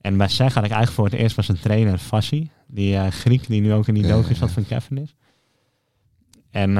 En 0.00 0.16
bij 0.16 0.28
SEG 0.28 0.54
had 0.54 0.64
ik 0.64 0.70
eigenlijk 0.70 0.92
voor 0.92 1.04
het 1.04 1.14
eerst 1.14 1.36
was 1.36 1.48
een 1.48 1.58
trainer, 1.60 1.98
Fassi. 1.98 2.50
Die 2.66 2.96
eh, 2.96 3.10
Griek, 3.10 3.46
die 3.46 3.60
nu 3.60 3.72
ook 3.72 3.88
in 3.88 3.94
die 3.94 4.02
Ja, 4.06 4.08
docu 4.14 4.28
ja, 4.28 4.34
zat 4.34 4.48
ja. 4.48 4.54
van 4.54 4.66
Kevin 4.66 4.98
is. 4.98 5.14
En 6.50 6.70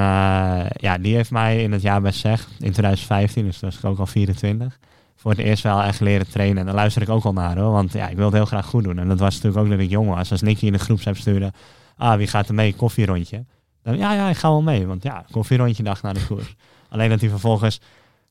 ja, 0.77 0.97
die 1.01 1.15
heeft 1.15 1.31
mij 1.31 1.63
in 1.63 1.71
het 1.71 1.81
jaar 1.81 2.01
bij 2.01 2.11
SEG, 2.11 2.47
in 2.59 2.71
2015, 2.71 3.45
dus 3.45 3.59
toen 3.59 3.69
was 3.69 3.77
ik 3.79 3.85
ook 3.85 3.99
al 3.99 4.05
24, 4.05 4.79
voor 5.17 5.31
het 5.31 5.39
eerst 5.39 5.63
wel 5.63 5.81
echt 5.81 5.99
leren 5.99 6.29
trainen. 6.29 6.57
En 6.57 6.65
daar 6.65 6.75
luister 6.75 7.01
ik 7.01 7.09
ook 7.09 7.23
al 7.23 7.33
naar 7.33 7.57
hoor, 7.57 7.71
want 7.71 7.93
ja, 7.93 8.07
ik 8.07 8.15
wil 8.15 8.25
het 8.25 8.33
heel 8.33 8.45
graag 8.45 8.65
goed 8.65 8.83
doen. 8.83 8.99
En 8.99 9.07
dat 9.07 9.19
was 9.19 9.35
natuurlijk 9.35 9.63
ook 9.63 9.69
dat 9.69 9.79
ik 9.79 9.89
jong 9.89 10.09
was. 10.09 10.31
Als 10.31 10.41
Nicky 10.41 10.65
in 10.65 10.71
de 10.71 10.79
groepsapp 10.79 11.17
stuurde, 11.17 11.53
ah, 11.95 12.17
wie 12.17 12.27
gaat 12.27 12.47
er 12.47 12.53
mee, 12.53 12.75
koffierondje? 12.75 13.45
Dan, 13.83 13.97
ja, 13.97 14.13
ja, 14.13 14.29
ik 14.29 14.37
ga 14.37 14.49
wel 14.49 14.61
mee, 14.61 14.87
want 14.87 15.03
ja, 15.03 15.25
koffierondje 15.31 15.83
dag 15.83 16.01
na 16.01 16.13
de 16.13 16.25
koers. 16.25 16.55
Alleen 16.89 17.09
dat 17.09 17.19
hij 17.19 17.29
vervolgens 17.29 17.81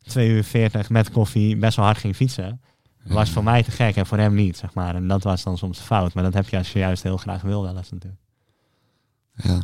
2 0.02 0.28
uur 0.28 0.44
40 0.44 0.90
met 0.90 1.10
koffie 1.10 1.56
best 1.56 1.76
wel 1.76 1.84
hard 1.84 1.98
ging 1.98 2.16
fietsen, 2.16 2.60
was 3.04 3.30
voor 3.30 3.44
mij 3.44 3.62
te 3.62 3.70
gek 3.70 3.96
en 3.96 4.06
voor 4.06 4.18
hem 4.18 4.34
niet, 4.34 4.56
zeg 4.56 4.74
maar. 4.74 4.94
En 4.94 5.08
dat 5.08 5.22
was 5.22 5.42
dan 5.42 5.58
soms 5.58 5.78
fout, 5.78 6.14
maar 6.14 6.24
dat 6.24 6.34
heb 6.34 6.48
je 6.48 6.56
als 6.56 6.72
je 6.72 6.78
juist 6.78 7.02
heel 7.02 7.16
graag 7.16 7.42
wil 7.42 7.62
wel 7.62 7.76
eens 7.76 7.90
natuurlijk. 7.90 8.22
Ja. 9.34 9.58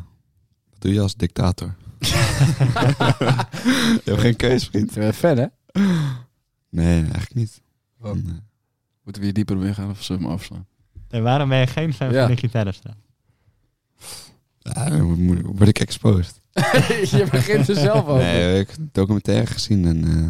Dat 0.71 0.79
doe 0.79 0.93
je 0.93 1.01
als 1.01 1.15
dictator. 1.15 1.75
je 1.99 2.15
hebt 4.05 4.21
geen 4.21 4.37
keus, 4.37 4.65
vriend. 4.65 4.93
Verder. 5.11 5.51
Nee, 6.73 7.01
eigenlijk 7.01 7.35
niet. 7.35 7.61
Wat? 7.97 8.15
Nee. 8.15 8.41
Moeten 9.05 9.23
we 9.23 9.29
hier 9.29 9.33
dieper 9.33 9.57
op 9.57 9.63
ingaan 9.63 9.91
of 9.91 10.03
zullen 10.03 10.23
we 10.23 10.29
hem 10.29 10.37
afslaan? 10.37 10.67
En 11.09 11.23
waarom 11.23 11.49
ben 11.49 11.59
je 11.59 11.67
geen 11.67 11.95
fan 11.95 12.13
Ja. 12.13 12.21
van 12.21 12.29
Nicky 12.31 12.49
Terpstra? 12.49 12.95
Ja, 14.59 14.89
dan 14.91 15.43
word 15.57 15.69
ik 15.69 15.79
exposed. 15.79 16.41
je 17.11 17.27
begint 17.31 17.69
er 17.69 17.75
zelf 17.75 18.07
over. 18.07 18.23
Nee, 18.23 18.61
ik 18.61 18.69
heb 18.69 18.79
een 18.79 18.89
documentaire 18.93 19.47
gezien 19.47 19.87
en... 19.87 20.05
eh, 20.05 20.29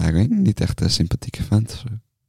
ja, 0.00 0.06
ik 0.06 0.12
weet 0.12 0.30
niet, 0.30 0.38
niet 0.40 0.60
echt 0.60 0.80
een 0.80 0.90
sympathieke 0.90 1.42
vent. 1.42 1.82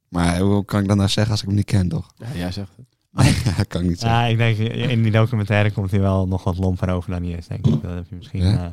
Maar 0.08 0.38
hoe 0.40 0.64
kan 0.64 0.80
ik 0.82 0.88
dat 0.88 0.96
nou 0.96 1.08
zeggen 1.08 1.32
als 1.32 1.40
ik 1.40 1.46
hem 1.46 1.56
niet 1.56 1.64
ken, 1.64 1.88
toch? 1.88 2.12
Ja, 2.16 2.26
jij 2.34 2.52
zegt 2.52 2.70
het. 2.76 2.86
ja, 3.56 3.62
kan 3.68 3.82
ik 3.82 3.88
niet 3.88 4.00
zeggen. 4.00 4.18
Ja, 4.20 4.26
ik 4.26 4.36
denk, 4.36 4.56
in 4.90 5.02
die 5.02 5.12
documentaire 5.12 5.70
komt 5.72 5.90
hij 5.90 6.00
wel 6.00 6.28
nog 6.28 6.44
wat 6.44 6.58
lomper 6.58 6.88
over 6.90 7.10
dan 7.10 7.22
hij 7.22 7.32
is, 7.32 7.46
denk 7.46 7.66
ik. 7.66 7.82
Dat 7.82 7.94
heb 7.94 8.08
je 8.08 8.16
misschien, 8.16 8.42
Ja? 8.42 8.64
eh, 8.66 8.72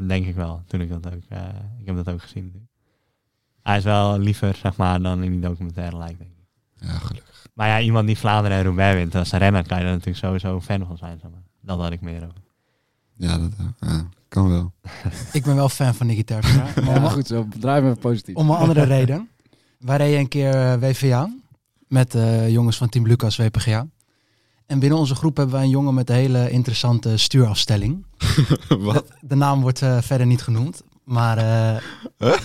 denk 0.00 0.26
ik 0.26 0.34
wel, 0.34 0.62
toen 0.66 0.80
ik 0.80 0.88
dat 0.88 1.06
ook, 1.06 1.22
eh, 1.28 1.42
ik 1.80 1.86
heb 1.86 1.96
dat 1.96 2.08
ook 2.08 2.22
gezien. 2.22 2.68
Hij 3.62 3.76
is 3.76 3.84
wel 3.84 4.18
liever, 4.18 4.54
zeg 4.54 4.76
maar, 4.76 5.02
dan 5.02 5.22
in 5.22 5.30
die 5.30 5.40
documentaire 5.40 5.96
lijkt, 5.96 6.18
denk 6.18 6.30
ik. 6.30 6.46
Ja, 6.86 6.98
gelukkig. 6.98 7.46
Maar 7.54 7.68
ja, 7.68 7.80
iemand 7.80 8.06
die 8.06 8.18
Vlaanderen 8.18 8.58
en 8.58 8.64
Roubaix 8.64 8.94
wint, 8.94 9.14
als 9.14 9.30
renner 9.30 9.66
kan 9.66 9.78
je 9.78 9.84
er 9.84 9.90
natuurlijk 9.90 10.18
sowieso 10.18 10.60
fan 10.60 10.86
van 10.86 10.96
zijn, 10.96 11.18
zeg 11.18 11.30
maar. 11.30 11.42
Dat 11.60 11.78
had 11.78 11.92
ik 11.92 12.00
meer 12.00 12.22
over. 12.24 12.42
Ja, 13.16 13.38
dat 13.38 13.50
eh, 13.58 13.88
ja, 13.88 14.08
kan 14.28 14.48
wel. 14.48 14.72
Ik 15.32 15.42
ben 15.44 15.54
wel 15.54 15.68
fan 15.68 15.94
van 15.94 16.06
Nicky 16.06 16.24
Terpstra. 16.24 16.62
maar 16.84 17.02
Ja, 17.02 17.08
goed 17.08 17.26
zo. 17.26 17.46
Draai 17.58 17.82
me 17.82 17.94
positief. 17.94 18.34
om 18.34 18.50
een 18.50 18.56
andere 18.56 18.82
reden. 18.82 19.28
Wij 19.78 19.96
reden 19.96 20.18
een 20.18 20.28
keer 20.28 20.54
eh, 20.54 20.78
WVA 20.78 21.30
met 21.88 22.12
de 22.12 22.46
jongens 22.48 22.76
van 22.76 22.88
Team 22.88 23.06
Lucas 23.06 23.36
WPGA. 23.36 23.86
En 24.66 24.78
binnen 24.78 24.98
onze 24.98 25.14
groep 25.14 25.36
hebben 25.36 25.54
wij 25.54 25.64
een 25.64 25.70
jongen 25.70 25.94
met 25.94 26.08
een 26.10 26.16
hele 26.16 26.50
interessante 26.50 27.16
stuurafstelling. 27.16 28.04
Wat? 28.78 29.04
De 29.20 29.34
naam 29.34 29.60
wordt 29.60 29.82
eh, 29.82 29.98
verder 30.00 30.26
niet 30.26 30.42
genoemd. 30.42 30.82
Maar 31.04 31.38
eh, 31.38 32.36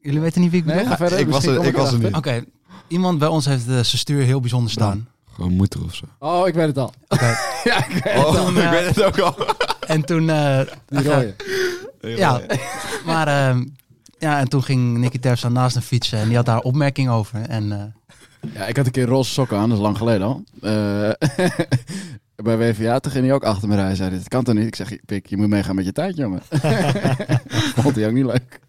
jullie 0.00 0.20
weten 0.20 0.40
niet 0.40 0.50
wie 0.50 0.60
ik 0.60 0.66
bedoel? 0.66 0.84
Nee, 0.84 0.96
verder. 0.96 1.18
ik 1.18 1.28
was 1.28 1.44
er- 1.46 1.64
ik 1.64 1.76
was 1.76 1.92
er 1.92 1.98
niet. 1.98 2.14
Oké, 2.16 2.44
iemand 2.88 3.18
bij 3.18 3.28
ons 3.28 3.44
heeft 3.46 3.64
zijn 3.64 3.84
stuur 3.84 4.22
heel 4.22 4.40
bijzonder 4.40 4.70
staan. 4.70 5.08
Gewoon 5.34 5.52
moeder 5.52 5.84
of 5.84 5.94
zo. 5.94 6.04
Oh, 6.18 6.48
ik 6.48 6.54
weet 6.54 6.66
het 6.66 6.78
al. 6.78 6.92
Oké. 7.08 7.24
ja, 7.64 7.86
ik 7.88 8.04
weet 8.04 8.24
Oh, 8.24 8.48
ik 8.56 8.70
weet 8.70 8.86
het 8.96 9.02
ook 9.02 9.18
al. 9.18 9.34
En 9.86 10.04
toen... 10.04 10.30
eh, 10.30 10.60
Die 10.86 11.02
rode. 11.02 11.34
ja, 12.00 12.40
maar 13.04 13.28
ehm, 13.28 13.64
ja, 14.18 14.38
en 14.38 14.48
toen 14.48 14.62
ging 14.62 14.96
Nicky 14.98 15.18
Terpstra 15.18 15.48
naast 15.48 15.74
hem 15.74 15.82
fietsen 15.84 16.18
en 16.18 16.26
die 16.26 16.36
had 16.36 16.46
daar 16.46 16.60
opmerking 16.60 17.08
over. 17.10 17.40
En 17.40 17.72
eh, 17.72 17.82
Ja, 18.54 18.66
ik 18.66 18.76
had 18.76 18.86
een 18.86 18.92
keer 18.92 19.06
roze 19.06 19.32
sokken 19.32 19.58
aan, 19.58 19.68
dat 19.68 19.78
is 19.78 19.84
lang 19.84 19.96
geleden 19.96 20.26
al. 20.26 20.44
Eh, 20.60 21.10
bij 22.44 22.58
WVA, 22.58 22.98
toen 22.98 23.12
ging 23.12 23.24
hij 23.24 23.34
ook 23.34 23.44
achter 23.44 23.68
me 23.68 23.74
rijden. 23.74 23.96
Zei 23.96 24.08
hij, 24.08 24.18
dat 24.18 24.28
kan 24.28 24.44
toch 24.44 24.54
niet? 24.54 24.66
Ik 24.66 24.76
zeg, 24.76 25.04
Pik, 25.04 25.26
je 25.26 25.36
moet 25.36 25.48
meegaan 25.48 25.74
met 25.74 25.84
je 25.84 25.92
tijd, 25.92 26.16
jongen. 26.16 26.40
Vond 27.82 27.96
hij 27.96 28.06
ook 28.06 28.12
niet 28.12 28.24
leuk. 28.24 28.60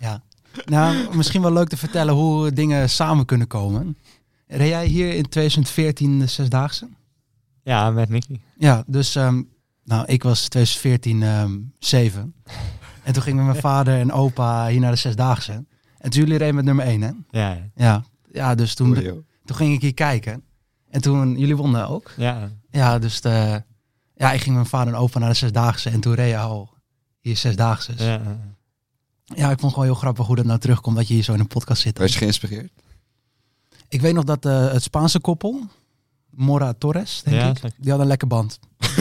ja. 0.00 0.22
Nou, 0.64 1.16
misschien 1.16 1.42
wel 1.42 1.52
leuk 1.52 1.68
te 1.68 1.76
vertellen 1.76 2.14
hoe 2.14 2.52
dingen 2.52 2.90
samen 2.90 3.24
kunnen 3.24 3.46
komen. 3.46 3.96
Reed 4.46 4.68
jij 4.68 4.86
hier 4.86 5.14
in 5.14 5.28
2014 5.28 6.18
de 6.18 6.26
Zesdaagse? 6.26 6.88
Ja, 7.62 7.90
met 7.90 8.08
Nicky. 8.08 8.40
Ja, 8.58 8.84
dus 8.86 9.16
ehm, 9.16 9.42
nou, 9.84 10.06
ik 10.06 10.22
was 10.22 10.48
2014 10.48 11.22
ehm 11.22 11.58
7. 11.78 12.34
En 13.02 13.12
toen 13.12 13.22
gingen 13.22 13.38
we 13.38 13.52
met 13.52 13.62
mijn 13.62 13.74
vader 13.74 13.98
en 13.98 14.12
opa 14.12 14.66
hier 14.66 14.80
naar 14.80 14.90
de 14.90 14.96
Zesdaagse. 14.96 15.64
En 16.00 16.10
toen 16.10 16.20
jullie 16.22 16.38
reden 16.38 16.54
met 16.54 16.64
nummer 16.64 16.84
1, 16.84 17.00
hè? 17.02 17.10
Ja, 17.30 17.50
ja. 17.50 17.70
Ja, 17.74 18.04
ja 18.32 18.54
dus 18.54 18.74
toen, 18.74 18.94
toen 19.44 19.56
ging 19.56 19.74
ik 19.74 19.80
hier 19.80 19.94
kijken. 19.94 20.42
En 20.90 21.00
toen, 21.00 21.38
jullie 21.38 21.56
wonnen 21.56 21.88
ook. 21.88 22.10
ja. 22.16 22.50
Ja, 22.70 22.98
dus 22.98 23.20
de, 23.20 23.62
ja, 24.14 24.32
ik 24.32 24.40
ging 24.40 24.44
met 24.44 24.54
mijn 24.54 24.66
vader 24.66 24.94
en 24.94 24.98
opa 24.98 25.18
naar 25.18 25.28
de 25.28 25.34
Zesdaagse. 25.34 25.90
En 25.90 26.00
toen 26.00 26.14
reed 26.14 26.30
je 26.30 26.38
al 26.38 26.70
hier 27.20 27.36
Zesdaagse. 27.36 27.92
Ja. 27.96 28.20
ja. 29.24 29.50
ik 29.50 29.58
vond 29.58 29.60
het 29.60 29.70
gewoon 29.72 29.84
heel 29.84 29.94
grappig 29.94 30.26
hoe 30.26 30.36
dat 30.36 30.44
nou 30.44 30.58
terugkomt. 30.58 30.96
Dat 30.96 31.08
je 31.08 31.14
hier 31.14 31.22
zo 31.22 31.32
in 31.32 31.40
een 31.40 31.46
podcast 31.46 31.82
zit. 31.82 31.98
Was 31.98 32.12
je 32.12 32.18
geïnspireerd? 32.18 32.72
Ik 33.88 34.00
weet 34.00 34.14
nog 34.14 34.24
dat 34.24 34.44
eh, 34.46 34.72
het 34.72 34.82
Spaanse 34.82 35.20
koppel, 35.20 35.66
Mora 36.30 36.72
Torres, 36.78 37.22
denk 37.24 37.36
Ja, 37.36 37.48
ik, 37.48 37.72
die 37.78 37.90
had 37.90 38.00
een 38.00 38.06
lekker 38.06 38.28
band. 38.28 38.58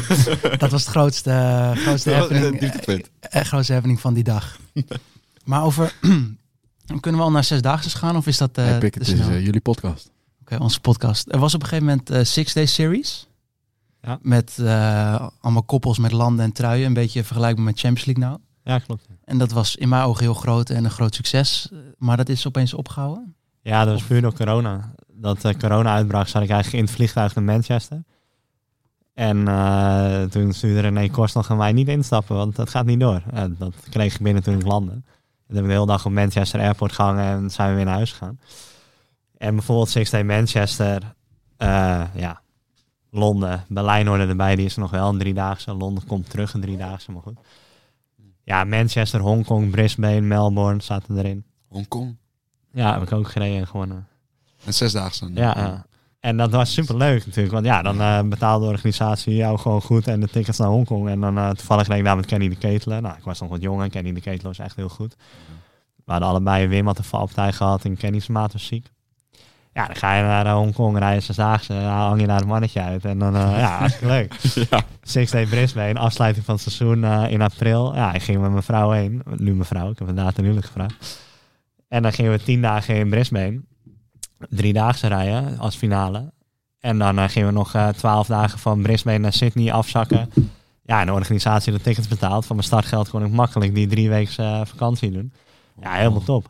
dat 0.57 0.71
was 0.71 0.81
het 0.81 0.91
grootste, 0.91 1.31
eh, 1.31 1.71
grootste, 1.71 2.12
happening, 2.13 2.45
het 2.45 2.59
dieptepunt. 2.59 3.09
eh, 3.19 3.41
grootste 3.41 3.73
happening 3.73 3.99
van 3.99 4.13
die 4.13 4.23
dag. 4.23 4.59
maar 5.43 5.63
over... 5.63 5.93
Kunnen 6.99 7.19
we 7.19 7.25
al 7.25 7.32
naar 7.32 7.43
Zesdaagse 7.43 7.97
gaan 7.97 8.15
of 8.15 8.28
is 8.28 8.38
dat 8.38 8.58
eh 8.58 8.78
te 8.78 8.86
het 8.86 8.99
is 8.99 9.19
eh, 9.19 9.45
jullie 9.45 9.62
podcast. 9.62 10.12
Oké, 10.41 10.58
onze 10.58 10.80
podcast. 10.80 11.32
Er 11.32 11.39
was 11.39 11.54
op 11.54 11.62
een 11.62 11.67
gegeven 11.67 11.88
moment 11.88 12.10
eh 12.10 12.23
Six 12.23 12.54
Day 12.54 12.65
Series. 12.65 13.28
Ja. 14.02 14.19
Met 14.21 14.58
eh, 14.60 15.28
allemaal 15.41 15.63
koppels 15.63 15.97
met 15.97 16.12
landen 16.12 16.45
en 16.45 16.52
truien. 16.52 16.86
Een 16.86 16.93
beetje 16.93 17.23
vergelijkbaar 17.23 17.65
met 17.65 17.80
Champions 17.80 18.06
League 18.06 18.23
nou. 18.23 18.39
ja, 18.63 18.80
klopt. 18.80 19.08
En 19.23 19.38
dat 19.38 19.52
was 19.52 19.75
in 19.75 19.89
mijn 19.89 20.04
ogen 20.04 20.23
heel 20.23 20.34
groot 20.34 20.69
en 20.69 20.84
een 20.84 20.91
groot 20.91 21.15
succes. 21.15 21.71
Maar 21.97 22.17
dat 22.17 22.30
is 22.30 22.47
opeens 22.47 22.73
opgehouden. 22.73 23.36
Ja, 23.62 23.86
dat 23.86 23.93
was 23.93 24.04
puur 24.04 24.21
door 24.21 24.34
corona. 24.34 24.93
Dat 25.13 25.45
eh, 25.45 25.54
corona 25.60 25.93
uitbrak, 25.93 26.28
zat 26.28 26.43
ik 26.43 26.49
eigenlijk 26.49 26.82
in 26.82 26.88
het 26.88 26.95
vliegtuig 26.95 27.36
naar 27.36 27.43
Manchester. 27.43 28.04
En 29.13 29.47
eh, 29.47 30.23
toen 30.23 30.54
stuurde 30.54 30.80
René 30.80 31.10
Kors 31.10 31.34
nog 31.34 31.52
aan 31.52 31.58
mij 31.58 31.71
niet 31.71 31.88
instappen, 31.88 32.36
want 32.36 32.56
dat 32.56 32.69
gaat 32.69 32.86
niet 32.86 32.99
door. 32.99 33.21
En 33.32 33.56
dat 33.60 33.73
kreeg 33.89 34.13
ik 34.13 34.21
binnen 34.21 34.43
toen 34.43 34.60
ik 34.60 34.65
landde. 34.65 35.02
En 35.49 35.55
toen 35.55 35.63
heb 35.63 35.65
ik 35.65 35.69
de 35.69 35.79
hele 35.79 35.97
dag 35.97 36.05
op 36.05 36.12
Manchester 36.12 36.59
Airport 36.59 36.91
gehangen 36.91 37.25
en 37.25 37.49
zijn 37.49 37.69
we 37.69 37.75
weer 37.75 37.85
naar 37.85 37.93
huis 37.93 38.12
gegaan. 38.12 38.39
En 39.38 39.55
bijvoorbeeld 39.55 39.89
Six 39.89 40.09
Day 40.09 40.23
Manchester, 40.23 41.15
eh, 41.57 42.03
ja, 42.15 42.41
Londen, 43.12 43.65
Berlijn 43.67 44.07
hoorde 44.07 44.27
erbij, 44.27 44.55
die 44.55 44.65
is 44.65 44.73
er 44.73 44.79
nog 44.79 44.91
wel 44.91 45.09
een 45.09 45.17
driedaagse. 45.17 45.73
Londen 45.73 46.05
komt 46.05 46.29
terug 46.29 46.53
een 46.53 46.62
driedaagse, 46.62 47.12
maar 47.12 47.21
goed. 47.21 47.39
Ja, 48.43 48.63
Manchester, 48.63 49.19
Hongkong, 49.19 49.71
Brisbane, 49.71 50.21
Melbourne 50.21 50.81
zaten 50.81 51.17
erin. 51.17 51.45
Hongkong. 51.67 52.17
Ja, 52.71 52.93
heb 52.93 53.01
ik 53.01 53.12
ook 53.12 53.29
gereden 53.29 53.59
en 53.59 53.67
gewonnen. 53.67 54.07
En 54.65 54.73
zesdaagse. 54.73 55.25
dan. 55.25 55.33
Ja, 55.33 55.53
ja. 55.57 55.85
En 56.19 56.38
dat 56.38 56.51
was 56.51 56.73
super 56.73 56.97
leuk 56.97 57.25
natuurlijk. 57.25 57.53
Want 57.53 57.65
ja, 57.65 57.82
dan 57.82 58.01
eh, 58.01 58.21
betaalde 58.21 58.65
de 58.65 58.71
organisatie 58.71 59.36
jou 59.36 59.58
gewoon 59.58 59.82
goed 59.82 60.08
en 60.08 60.19
de 60.19 60.27
tickets 60.27 60.58
naar 60.58 60.67
Hongkong. 60.67 61.10
En 61.10 61.19
dan 61.19 61.38
eh, 61.38 61.49
toevallig 61.49 61.88
reed 61.88 61.97
ik 61.97 62.03
daar 62.03 62.15
met 62.15 62.25
Kenny 62.25 62.49
de 62.49 62.55
Ketelen. 62.55 63.01
Nou, 63.01 63.17
ik 63.17 63.23
was 63.23 63.39
nog 63.39 63.49
wat 63.49 63.62
jong 63.62 63.82
en 63.82 63.89
Kenny 63.89 64.13
de 64.13 64.21
Ketelen 64.21 64.47
was 64.47 64.60
echt 64.60 64.75
heel 64.75 64.89
goed. 64.89 65.15
We 66.05 66.12
hadden 66.12 66.29
allebei 66.29 66.67
Wim 66.67 66.86
had 66.86 66.97
een 66.97 67.03
valpartij 67.03 67.51
gehad 67.51 67.86
en 67.86 67.97
Kenny's 67.97 68.27
maat 68.27 68.53
was 68.53 68.65
ziek. 68.65 68.88
Ja, 69.73 69.86
dan 69.86 69.95
ga 69.95 70.15
je 70.15 70.23
naar 70.23 70.45
eh, 70.45 70.53
Hongkong, 70.53 70.97
rijden 70.97 71.23
ze 71.23 71.36
daagse, 71.36 71.73
dan 71.73 71.84
hang 71.84 72.21
je 72.21 72.27
daar 72.27 72.39
het 72.39 72.47
mannetje 72.47 72.82
uit. 72.82 73.05
En 73.05 73.19
dan, 73.19 73.34
ja, 73.34 73.77
hartstikke 73.77 74.13
leuk. 74.15 74.36
Six 75.01 75.32
Day 75.32 75.45
Brisbane, 75.45 75.99
afsluiting 75.99 76.45
van 76.45 76.53
het 76.53 76.63
seizoen 76.63 77.05
in 77.29 77.41
april. 77.41 77.95
Ja, 77.95 78.13
ik 78.13 78.21
ging 78.21 78.41
met 78.41 78.51
mijn 78.51 78.63
vrouw 78.63 78.91
heen. 78.91 79.21
Nu 79.36 79.53
mijn 79.53 79.65
vrouw, 79.65 79.89
ik 79.91 79.99
heb 79.99 80.08
inderdaad 80.08 80.38
een 80.38 80.43
huwelijk 80.43 80.67
gevraagd. 80.67 81.19
En 81.88 82.01
dan 82.01 82.13
gingen 82.13 82.32
we 82.32 82.43
tien 82.43 82.62
dagen 82.62 82.95
in 82.95 83.10
Brisbane. 83.10 83.62
Driedaagse 84.49 85.08
rijden 85.08 85.60
als 85.60 85.75
finale. 85.75 86.32
En 86.80 86.97
dan 86.97 87.19
eh, 87.19 87.30
gingen 87.30 87.47
we 87.47 87.54
nog 87.54 87.73
eh, 87.73 87.88
twaalf 87.88 88.28
dagen 88.28 88.60
van 88.60 88.82
Brisbane 88.82 89.17
naar 89.17 89.34
Sydney 89.34 89.73
afzakken. 89.73 90.30
Ja, 90.84 90.99
en 90.99 91.06
de 91.06 91.13
organisatie 91.13 91.71
de 91.71 91.82
tickets 91.82 92.08
betaald. 92.08 92.45
Van 92.45 92.56
mijn 92.56 92.67
startgeld 92.67 93.10
kon 93.10 93.25
ik 93.25 93.32
makkelijk 93.32 93.75
die 93.75 93.88
drie 93.88 94.10
weken 94.10 94.43
eh, 94.43 94.62
vakantie 94.65 95.12
doen. 95.12 95.34
Ja, 95.82 95.93
helemaal 95.93 96.23
top. 96.23 96.49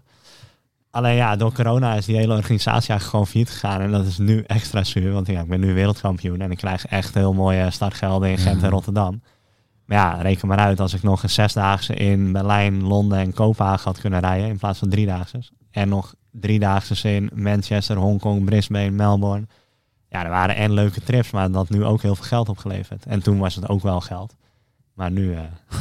Alleen 0.92 1.16
ja, 1.16 1.36
door 1.36 1.54
corona 1.54 1.94
is 1.94 2.06
die 2.06 2.16
hele 2.16 2.36
organisatie 2.36 2.90
eigenlijk 2.90 3.10
gewoon 3.10 3.28
failliet 3.28 3.50
gegaan. 3.50 3.82
En 3.82 3.92
dat 3.92 4.06
is 4.06 4.18
nu 4.18 4.44
extra 4.48 4.84
zuur, 4.84 5.12
want 5.12 5.28
ja, 5.28 5.42
ik 5.42 5.48
ben 5.48 5.60
nu 5.60 5.74
wereldkampioen. 5.74 6.42
En 6.42 6.52
ik 6.52 6.58
krijg 6.58 6.86
echt 6.86 7.14
heel 7.14 7.34
mooie 7.34 7.72
startgelden 7.72 8.30
in 8.30 8.38
Gent 8.38 8.64
en 8.64 8.70
Rotterdam. 8.70 9.22
Maar 9.86 9.98
ja, 9.98 10.22
reken 10.22 10.48
maar 10.48 10.58
uit 10.58 10.80
als 10.80 10.94
ik 10.94 11.04
nog 11.04 11.24
een 11.24 11.30
zesdaagse 11.30 11.94
in 11.94 12.32
Berlijn, 12.32 12.84
Londen 12.84 13.20
en 13.20 13.34
Kopenhagen 13.34 13.84
had 13.84 14.00
kunnen 14.00 14.20
rijden. 14.20 14.48
In 14.48 14.58
plaats 14.58 14.80
van 14.80 14.90
driedaagse. 14.90 15.40
En 15.72 15.90
nog 15.90 16.14
driedaagse 16.32 17.14
in 17.16 17.30
Manchester, 17.34 17.98
Hongkong, 17.98 18.46
Brisbane, 18.46 18.90
Melbourne. 18.90 19.48
Ja, 20.10 20.24
er 20.24 20.30
waren 20.30 20.56
en 20.56 20.72
leuke 20.74 21.02
trips, 21.04 21.32
maar 21.32 21.48
dat 21.48 21.56
had 21.56 21.70
nu 21.70 21.86
ook 21.86 22.02
heel 22.02 22.16
veel 22.16 22.26
geld 22.26 22.50
opgeleverd. 22.50 23.06
En 23.06 23.22
toen 23.24 23.38
was 23.38 23.56
het 23.56 23.70
ook 23.70 23.82
wel 23.82 24.02
geld. 24.02 24.36
Maar 24.94 25.12
nu... 25.12 25.34
eh 25.34 25.42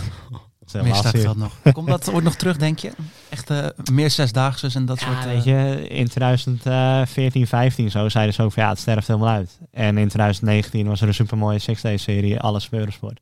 het 0.72 0.82
Meer 0.82 0.94
startgeld 0.94 1.37
nog. 1.37 1.52
Komt 1.72 1.87
dat 1.88 2.12
ooit 2.12 2.24
nog 2.24 2.34
terug, 2.34 2.56
denk 2.56 2.78
je? 2.78 2.92
Echt 3.28 3.50
eh, 3.50 3.66
meer 3.92 4.11
zesdaagse 4.11 4.70
en 4.74 4.87
dat 4.87 5.00
Ja, 5.00 5.06
soort... 5.06 5.18
eh, 5.18 5.32
weet 5.32 5.44
je, 5.44 5.88
in 5.88 6.08
2014, 6.08 7.46
15 7.46 7.90
zo 7.90 8.08
zeiden 8.08 8.34
ze 8.34 8.42
ook 8.42 8.52
van 8.52 8.62
ja, 8.62 8.68
het 8.68 8.78
sterft 8.78 9.06
helemaal 9.06 9.28
uit. 9.28 9.58
En 9.70 9.98
in 9.98 10.08
2019 10.08 10.87
was 10.87 11.00
er 11.00 11.08
een 11.08 11.14
supermooie 11.14 11.58
Six-Day 11.58 11.96
serie, 11.96 12.40
alles 12.40 12.68
Eurosport. 12.70 13.20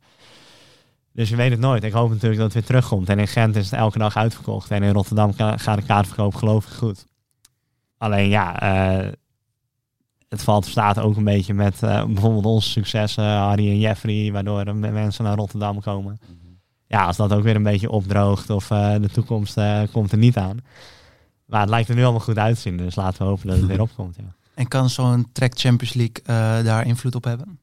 Dus 1.13 1.29
je 1.29 1.37
weet 1.37 1.51
het 1.51 1.61
nooit. 1.61 1.85
Ik 1.85 1.93
hoop 1.93 2.09
natuurlijk 2.11 2.37
dat 2.41 2.45
het 2.45 2.55
weer 2.55 2.65
terugkomt. 2.65 3.09
En 3.09 3.19
in 3.19 3.29
Gent 3.29 3.57
is 3.57 3.65
het 3.71 3.79
elke 3.81 3.99
dag 3.99 4.17
uitverkocht. 4.17 4.71
En 4.71 4.83
in 4.83 4.93
Rotterdam 4.93 5.33
gaat 5.37 5.77
de 5.79 5.83
kaartverkoop 5.87 6.35
geloof 6.35 6.67
ik 6.67 6.73
goed. 6.73 7.07
Alleen 7.99 8.29
ja, 8.29 8.61
eh, 8.61 9.13
het 10.29 10.43
valt 10.43 10.67
staat 10.67 10.99
ook 10.99 11.17
een 11.17 11.25
beetje 11.25 11.55
met 11.55 11.83
eh, 11.83 12.05
bijvoorbeeld 12.05 12.45
onze 12.45 12.69
successen, 12.69 13.25
Harry 13.25 13.69
en 13.69 13.79
Jeffrey, 13.79 14.33
waardoor 14.33 14.61
er 14.61 14.77
mensen 14.77 15.25
naar 15.25 15.37
Rotterdam 15.37 15.81
komen. 15.81 16.19
Ja, 16.87 17.05
als 17.05 17.17
dat 17.17 17.33
ook 17.33 17.43
weer 17.43 17.57
een 17.57 17.63
beetje 17.63 17.91
opdroogt 17.91 18.51
of 18.51 18.71
eh, 18.71 18.95
de 19.01 19.09
toekomst 19.09 19.61
komt 19.93 20.13
er 20.13 20.19
niet 20.19 20.37
aan. 20.37 20.59
Maar 21.47 21.61
het 21.61 21.71
lijkt 21.71 21.89
er 21.89 21.95
nu 21.95 22.03
allemaal 22.03 22.21
goed 22.21 22.39
uit 22.39 22.55
te 22.55 22.61
zien, 22.61 22.77
dus 22.77 22.95
laten 22.95 23.19
we 23.19 23.29
hopen 23.29 23.47
dat 23.47 23.57
het 23.57 23.67
weer 23.67 23.81
opkomt. 23.89 24.17
Ja. 24.17 24.35
En 24.55 24.69
kan 24.69 24.91
zo'n 24.91 25.27
Track 25.33 25.59
Champions 25.59 25.95
League 25.95 26.63
daar 26.65 26.87
invloed 26.87 27.15
op 27.15 27.25
hebben? 27.25 27.59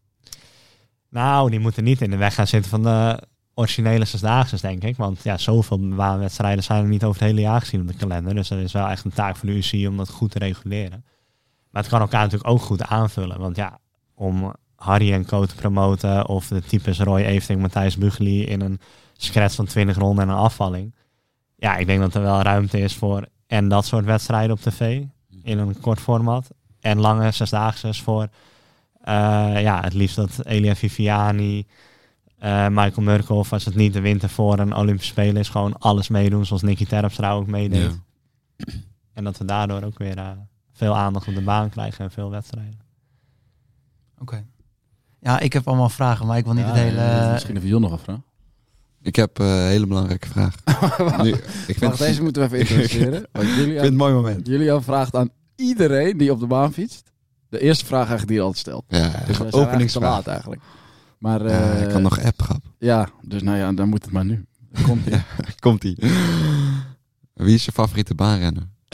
Nou, 1.09 1.49
die 1.49 1.59
moeten 1.59 1.83
niet 1.83 2.01
in 2.01 2.09
de 2.09 2.17
weg 2.17 2.33
gaan 2.33 2.47
zitten 2.47 2.69
van 2.71 2.83
de 2.83 3.19
originele 3.55 4.05
zesdaagse, 4.05 4.61
denk 4.61 4.83
ik. 4.83 4.95
Want 4.95 5.23
ja, 5.23 5.37
zoveel 5.37 5.95
baanwedstrijden 5.95 6.63
zijn 6.63 6.83
er 6.83 6.89
niet 6.89 7.03
over 7.03 7.21
het 7.21 7.29
hele 7.29 7.41
jaar 7.41 7.59
gezien 7.59 7.81
op 7.81 7.87
de 7.87 7.93
kalender. 7.93 8.35
Dus 8.35 8.47
dat 8.47 8.59
is 8.59 8.71
wel 8.73 8.87
echt 8.87 9.05
een 9.05 9.13
taak 9.13 9.35
voor 9.35 9.49
de 9.49 9.55
UCI 9.55 9.87
om 9.87 9.97
dat 9.97 10.09
goed 10.09 10.31
te 10.31 10.39
reguleren. 10.39 11.05
Maar 11.71 11.81
het 11.81 11.91
kan 11.91 12.01
elkaar 12.01 12.23
natuurlijk 12.23 12.49
ook 12.49 12.61
goed 12.61 12.83
aanvullen. 12.83 13.39
Want 13.39 13.55
ja, 13.55 13.79
om 14.15 14.53
Harry 14.75 15.13
en 15.13 15.25
Co 15.25 15.45
te 15.45 15.55
promoten 15.55 16.27
of 16.27 16.47
de 16.47 16.61
types 16.61 16.99
Roy 16.99 17.21
Evering, 17.21 17.61
Matthijs 17.61 17.97
Bugeli 17.97 18.45
in 18.45 18.61
een 18.61 18.79
scratch 19.17 19.55
van 19.55 19.65
20 19.65 19.97
ronden 19.97 20.23
en 20.23 20.29
een 20.29 20.39
afvalling. 20.39 20.95
Ja, 21.55 21.77
ik 21.77 21.85
denk 21.85 21.99
dat 21.99 22.15
er 22.15 22.21
wel 22.21 22.41
ruimte 22.41 22.79
is 22.79 22.95
voor 22.95 23.27
en 23.47 23.67
dat 23.67 23.85
soort 23.85 24.05
wedstrijden 24.05 24.55
op 24.55 24.61
tv 24.61 25.03
in 25.43 25.57
een 25.57 25.79
kort 25.79 25.99
format. 25.99 26.49
En 26.79 26.99
lange 26.99 27.31
zesdaagse 27.31 27.93
voor 27.93 28.27
eh, 29.03 29.61
ja, 29.61 29.81
het 29.81 29.93
liefst 29.93 30.15
dat 30.15 30.45
Elia 30.45 30.75
Viviani, 30.75 31.65
eh, 32.43 32.67
Michael 32.67 33.01
Murkoff, 33.01 33.53
als 33.53 33.65
het 33.65 33.75
niet 33.75 33.93
de 33.93 34.01
winter 34.01 34.29
voor 34.29 34.59
een 34.59 34.75
Olympische 34.75 35.11
Spelen 35.11 35.37
is, 35.37 35.49
gewoon 35.49 35.77
alles 35.79 36.07
meedoen, 36.07 36.45
zoals 36.45 36.61
Nicky 36.61 36.85
Terpstra 36.85 37.31
ook 37.31 37.47
meedeed. 37.47 37.91
En 39.13 39.23
dat 39.23 39.37
we 39.37 39.45
daardoor 39.45 39.83
ook 39.83 39.97
weer 39.97 40.17
eh, 40.17 40.29
veel 40.73 40.95
aandacht 40.95 41.27
op 41.27 41.33
de 41.35 41.41
baan 41.41 41.69
krijgen 41.69 42.05
en 42.05 42.11
veel 42.11 42.29
wedstrijden. 42.29 42.79
Oké. 44.19 44.45
Ja, 45.19 45.39
ik 45.39 45.53
heb 45.53 45.67
allemaal 45.67 45.89
vragen, 45.89 46.25
maar 46.27 46.37
ik 46.37 46.43
wil 46.45 46.53
niet 46.53 46.65
Ja, 46.65 46.71
het 46.73 46.79
hele... 46.79 47.31
Misschien 47.31 47.57
even 47.57 47.67
Jon 47.67 47.81
nog 47.81 47.91
een 47.91 47.99
vraag. 47.99 48.19
Ik 49.01 49.15
heb 49.15 49.39
eh, 49.39 49.45
een 49.45 49.67
hele 49.67 49.87
belangrijke 49.87 50.27
vraag. 50.27 50.55
nu, 51.23 51.29
ik 51.33 51.43
vind, 51.65 51.79
Wacht, 51.79 51.97
deze 51.97 52.21
moeten 52.23 52.49
we 52.49 52.57
even 52.57 52.59
introduceren. 52.69 53.27
Want 53.31 53.47
jullie, 53.47 53.61
ik 53.61 53.65
vind 53.65 53.79
het 53.81 53.91
een 53.91 53.95
mooi 53.95 54.13
moment. 54.13 54.47
jullie 54.47 54.65
hebben 54.65 54.83
vraagt 54.83 55.15
aan 55.15 55.29
iedereen 55.55 56.17
die 56.17 56.31
op 56.31 56.39
de 56.39 56.47
baan 56.47 56.73
fietst. 56.73 57.11
De 57.49 57.59
eerste 57.59 57.85
vraag 57.85 58.07
eigenlijk 58.07 58.27
die 58.27 58.37
je 58.37 58.43
altijd 58.43 58.61
stelt. 58.61 58.83
Ja, 58.87 59.23
Dus 59.25 59.37
te 59.37 59.51
openingsvraag. 59.51 60.11
laat 60.11 60.27
eigenlijk. 60.27 60.61
Maar 61.23 61.43
Ja, 61.49 61.73
eh, 61.73 61.81
ik 61.81 61.89
kan 61.89 62.01
nog 62.01 62.19
app, 62.23 62.41
grap. 62.41 62.63
Ja, 62.79 63.09
dus 63.21 63.41
nou 63.43 63.57
ja, 63.57 63.71
dan 63.73 63.89
moet 63.89 64.03
het 64.03 64.13
maar 64.13 64.25
nu. 64.25 64.45
Komt 64.87 65.07
ie. 65.07 65.21
Komt-ie. 65.59 65.97
Wie 67.33 67.53
is 67.53 67.65
je 67.65 67.71
favoriete 67.71 68.15
baanrenner? 68.15 68.63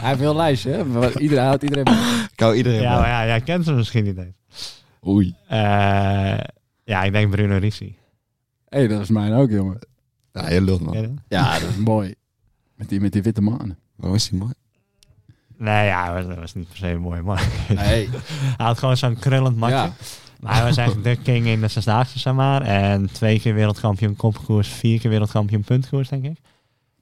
Hij 0.00 0.08
heeft 0.08 0.20
wel 0.20 0.30
een 0.30 0.36
lijstje, 0.36 0.70
hè? 0.70 0.84
Maar 0.84 1.18
Iedereen 1.20 1.44
houdt 1.44 1.62
iedereen 1.62 1.84
bij. 1.84 2.24
Ik 2.32 2.40
hou 2.40 2.54
iedereen 2.56 2.80
Ja, 2.80 3.00
bij. 3.00 3.08
ja, 3.08 3.26
jij 3.26 3.40
kent 3.40 3.64
ze 3.64 3.72
misschien 3.72 4.04
niet 4.04 4.16
eens. 4.18 4.84
Oei. 5.06 5.34
Eh, 5.48 5.58
ja, 6.84 7.02
ik 7.02 7.12
denk 7.12 7.30
Bruno 7.30 7.56
Ricci. 7.58 7.96
Hé, 8.68 8.78
hey, 8.78 8.86
dat 8.88 9.00
is 9.00 9.08
mijn 9.08 9.32
ook, 9.32 9.50
jongen. 9.50 9.78
Ja, 10.32 10.50
je 10.50 10.60
lult 10.60 10.80
man. 10.80 11.18
Ja, 11.28 11.58
dat 11.58 11.68
is 11.68 11.76
mooi. 11.76 12.14
Met 12.74 12.88
die, 12.88 13.00
met 13.00 13.12
die 13.12 13.22
witte 13.22 13.40
manen. 13.40 13.78
Waarom 13.96 14.16
is 14.16 14.28
die 14.28 14.38
mooi? 14.38 14.52
Nee, 15.56 15.86
ja, 15.86 16.22
dat 16.22 16.38
was 16.38 16.54
niet 16.54 16.68
per 16.68 16.76
se 16.76 16.96
mooi, 16.98 17.22
maar 17.22 17.48
Nee. 17.68 18.08
hij 18.56 18.66
had 18.66 18.78
gewoon 18.78 18.96
zo'n 18.96 19.18
krullend 19.18 19.56
matje. 19.56 19.74
Ja. 19.76 19.92
Maar 20.40 20.54
hij 20.54 20.64
was 20.64 20.76
eigenlijk 20.76 21.16
de 21.16 21.22
king 21.22 21.46
in 21.46 21.60
de 21.60 21.68
zesdaagse, 21.68 22.18
zeg 22.18 22.34
maar. 22.34 22.62
En 22.62 23.12
twee 23.12 23.40
keer 23.40 23.54
wereldkampioen 23.54 24.16
kopkoers, 24.16 24.68
vier 24.68 25.00
keer 25.00 25.10
wereldkampioen 25.10 25.62
puntkoers, 25.64 26.08
denk 26.08 26.24
ik. 26.24 26.38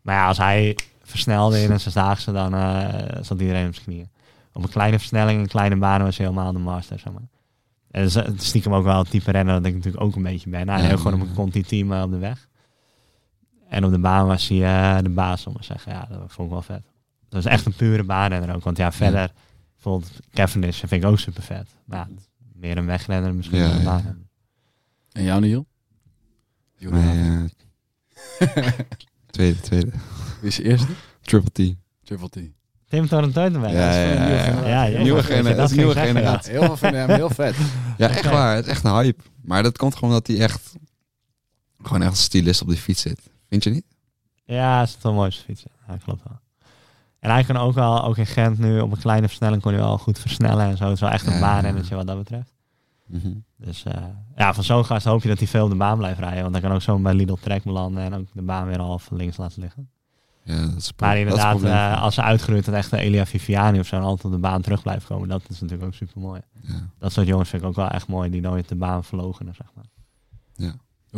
Maar 0.03 0.15
ja, 0.15 0.27
als 0.27 0.39
hij 0.39 0.77
versnelde 1.03 1.61
in 1.63 1.71
een 1.71 1.81
zesdaagse, 1.81 2.33
dan 2.33 2.55
eh 2.55 3.23
zat 3.23 3.41
iedereen 3.41 3.67
op 3.67 3.75
zijn 3.75 3.87
knieën. 3.87 4.09
Op 4.53 4.63
een 4.63 4.69
kleine 4.71 4.99
versnelling, 4.99 5.41
een 5.41 5.47
kleine 5.49 5.77
baan 5.77 6.03
was 6.03 6.17
hij 6.17 6.27
helemaal 6.27 6.53
de 6.53 6.59
master, 6.59 6.99
zeg 6.99 7.13
maar. 7.13 7.23
En 7.91 8.05
is 8.05 8.15
eh, 8.15 8.29
stiekem 8.37 8.75
ook 8.75 8.85
wel 8.85 8.99
het 8.99 9.11
type 9.11 9.31
renner 9.31 9.55
dat 9.55 9.65
ik 9.67 9.75
natuurlijk 9.75 10.05
ook 10.05 10.17
een 10.17 10.23
beetje 10.23 10.51
ben. 10.51 10.69
Hij 10.69 10.83
Ja. 10.83 10.89
heeft 10.89 11.01
gewoon 11.03 11.21
op 11.23 11.29
een 11.29 11.35
conti-team 11.35 11.93
eh, 11.93 12.03
op 12.03 12.11
de 12.11 12.19
weg. 12.19 12.49
En 13.69 13.85
op 13.85 13.91
de 13.91 13.99
baan 13.99 14.27
was 14.27 14.49
hij 14.49 15.03
de 15.03 15.09
baas, 15.09 15.47
om 15.47 15.57
te 15.57 15.65
zeggen. 15.65 15.93
Ja, 15.93 16.07
dat 16.11 16.19
vond 16.33 16.47
ik 16.49 16.53
wel 16.53 16.63
vet. 16.63 16.83
Dat 17.29 17.41
is 17.41 17.47
echt 17.51 17.67
een 17.67 17.75
pure 17.77 18.03
baanrenner 18.05 18.55
ook. 18.55 18.65
Want 18.65 18.77
ja, 18.77 18.93
verder, 18.93 19.31
bijvoorbeeld 19.75 20.11
Cavendish 20.33 20.79
vind 20.79 20.93
ik 20.93 21.05
ook 21.05 21.19
super 21.19 21.43
vet. 21.43 21.69
Maar 21.85 21.99
ja, 21.99 22.09
meer 22.59 22.77
een 22.77 22.87
wegrenner 22.87 23.35
misschien 23.35 23.59
Ja. 23.59 24.17
En 25.13 25.23
jou, 25.23 25.41
Niel? 25.41 25.67
Nee, 26.79 27.49
eh, 28.39 28.67
tweede, 29.31 29.61
tweede. 29.61 29.91
Wie 30.41 30.49
is 30.49 30.57
je 30.57 30.63
eerste? 30.63 30.93
Triple 31.21 31.51
T. 31.51 31.77
Triple 32.05 32.29
T. 32.29 32.57
Tim 32.89 33.07
dat 33.09 33.37
is 33.37 33.45
ja, 33.45 33.71
ja, 33.71 34.27
nieuwe 34.27 34.69
ja. 34.69 34.85
Ja, 34.85 35.03
Nieuwe 35.03 35.23
generatie, 35.23 35.49
dat 35.49 35.57
dat 35.57 35.71
is 35.71 35.77
nieuwe 35.77 35.95
generatie. 35.95 36.53
Heel 36.53 36.63
veel 36.63 36.77
vinden 36.77 37.01
hem 37.01 37.11
heel 37.11 37.31
vet. 37.31 37.57
Ja, 37.97 38.09
echt 38.09 38.25
waar. 38.25 38.57
Het 38.57 38.65
is 38.65 38.71
echt 38.71 38.85
een 38.85 38.93
hype. 38.93 39.23
Maar 39.43 39.63
dat 39.63 39.79
komt 39.79 39.95
gewoon 39.95 40.15
dat 40.15 40.27
hij 40.27 40.39
echt... 40.41 40.75
Gewoon 41.83 42.03
echt 42.03 42.11
een 42.11 42.17
stylist 42.17 42.63
op 42.63 42.69
die 42.69 42.77
fiets 42.77 43.03
zit. 43.03 43.21
Vind 43.49 43.65
je 43.65 43.71
niet? 43.71 43.85
Ja, 44.45 44.55
ja 44.55 44.83
is 44.83 44.93
het 44.93 45.03
wel 45.03 45.13
mooi 45.13 45.31
fietsen. 45.31 45.71
Ja, 45.89 45.97
klopt 45.97 46.23
wel. 46.25 46.41
En 47.21 47.31
hij 47.31 47.45
kan 47.45 47.57
ook 47.57 47.75
wel, 47.75 48.05
ook 48.05 48.17
in 48.17 48.27
Gent 48.27 48.59
nu, 48.59 48.81
op 48.81 48.91
een 48.93 48.99
kleine 48.99 49.27
versnelling 49.27 49.63
kon 49.63 49.73
hij 49.73 49.81
wel 49.81 49.99
goed 49.99 50.19
versnellen 50.19 50.67
en 50.67 50.77
zo. 50.77 50.85
Het 50.85 50.93
is 50.93 51.01
wel 51.01 51.11
echt 51.11 51.27
een 51.27 51.33
Ja. 51.33 51.41
baanrennetje 51.41 51.95
wat 51.95 52.07
dat 52.07 52.19
betreft. 52.19 52.55
Mhm. 53.07 53.33
Dus 53.57 53.85
eh, 53.85 54.03
ja, 54.37 54.55
van 54.55 54.65
zo'n 54.65 54.85
gast 54.85 55.05
hoop 55.07 55.23
je 55.23 55.29
dat 55.29 55.39
hij 55.39 55.47
veel 55.47 55.65
op 55.65 55.71
de 55.71 55.77
baan 55.77 55.99
blijft 55.99 56.19
rijden. 56.19 56.41
Want 56.41 56.53
dan 56.53 56.63
kan 56.63 56.73
ook 56.73 56.83
zo 56.83 56.99
bij 56.99 57.15
Lidl 57.15 57.35
Trek 57.41 57.63
belanden 57.65 58.03
en 58.05 58.15
ook 58.15 58.27
de 58.33 58.43
baan 58.43 58.67
weer 58.67 58.81
half 58.81 59.11
links 59.11 59.37
laten 59.37 59.61
liggen. 59.63 59.89
Ja, 60.45 60.67
dat 60.67 60.77
is 60.77 60.93
Maar 60.97 61.15
dat 61.25 61.37
is 61.37 61.45
inderdaad, 61.45 61.63
eh, 61.97 62.03
als 62.03 62.15
ze 62.15 62.23
uitgroeit 62.23 62.65
tot 62.65 62.75
echt 62.75 62.93
een 62.93 62.99
Elia 62.99 63.27
Viviani 63.27 63.79
of 63.79 63.87
zo 63.87 63.97
en 63.97 64.03
altijd 64.03 64.25
op 64.25 64.31
de 64.33 64.39
baan 64.39 64.63
terug 64.63 64.83
blijft 64.83 65.07
komen, 65.07 65.29
dat 65.29 65.43
is 65.49 65.61
natuurlijk 65.61 65.89
ook 65.89 65.95
super 65.95 66.21
mooi. 66.21 66.41
Ja. 66.61 66.89
Dat 66.99 67.13
soort 67.13 67.27
jongens 67.27 67.49
vind 67.49 67.63
ik 67.63 67.69
ook 67.69 67.77
wel 67.77 67.89
echt 67.89 68.09
mooi, 68.09 68.31
die 68.31 68.41
nooit 68.41 68.69
de 68.69 68.75
baan 68.75 69.05
verlogenen, 69.05 69.55
zeg 69.55 69.67
maar. 69.75 69.85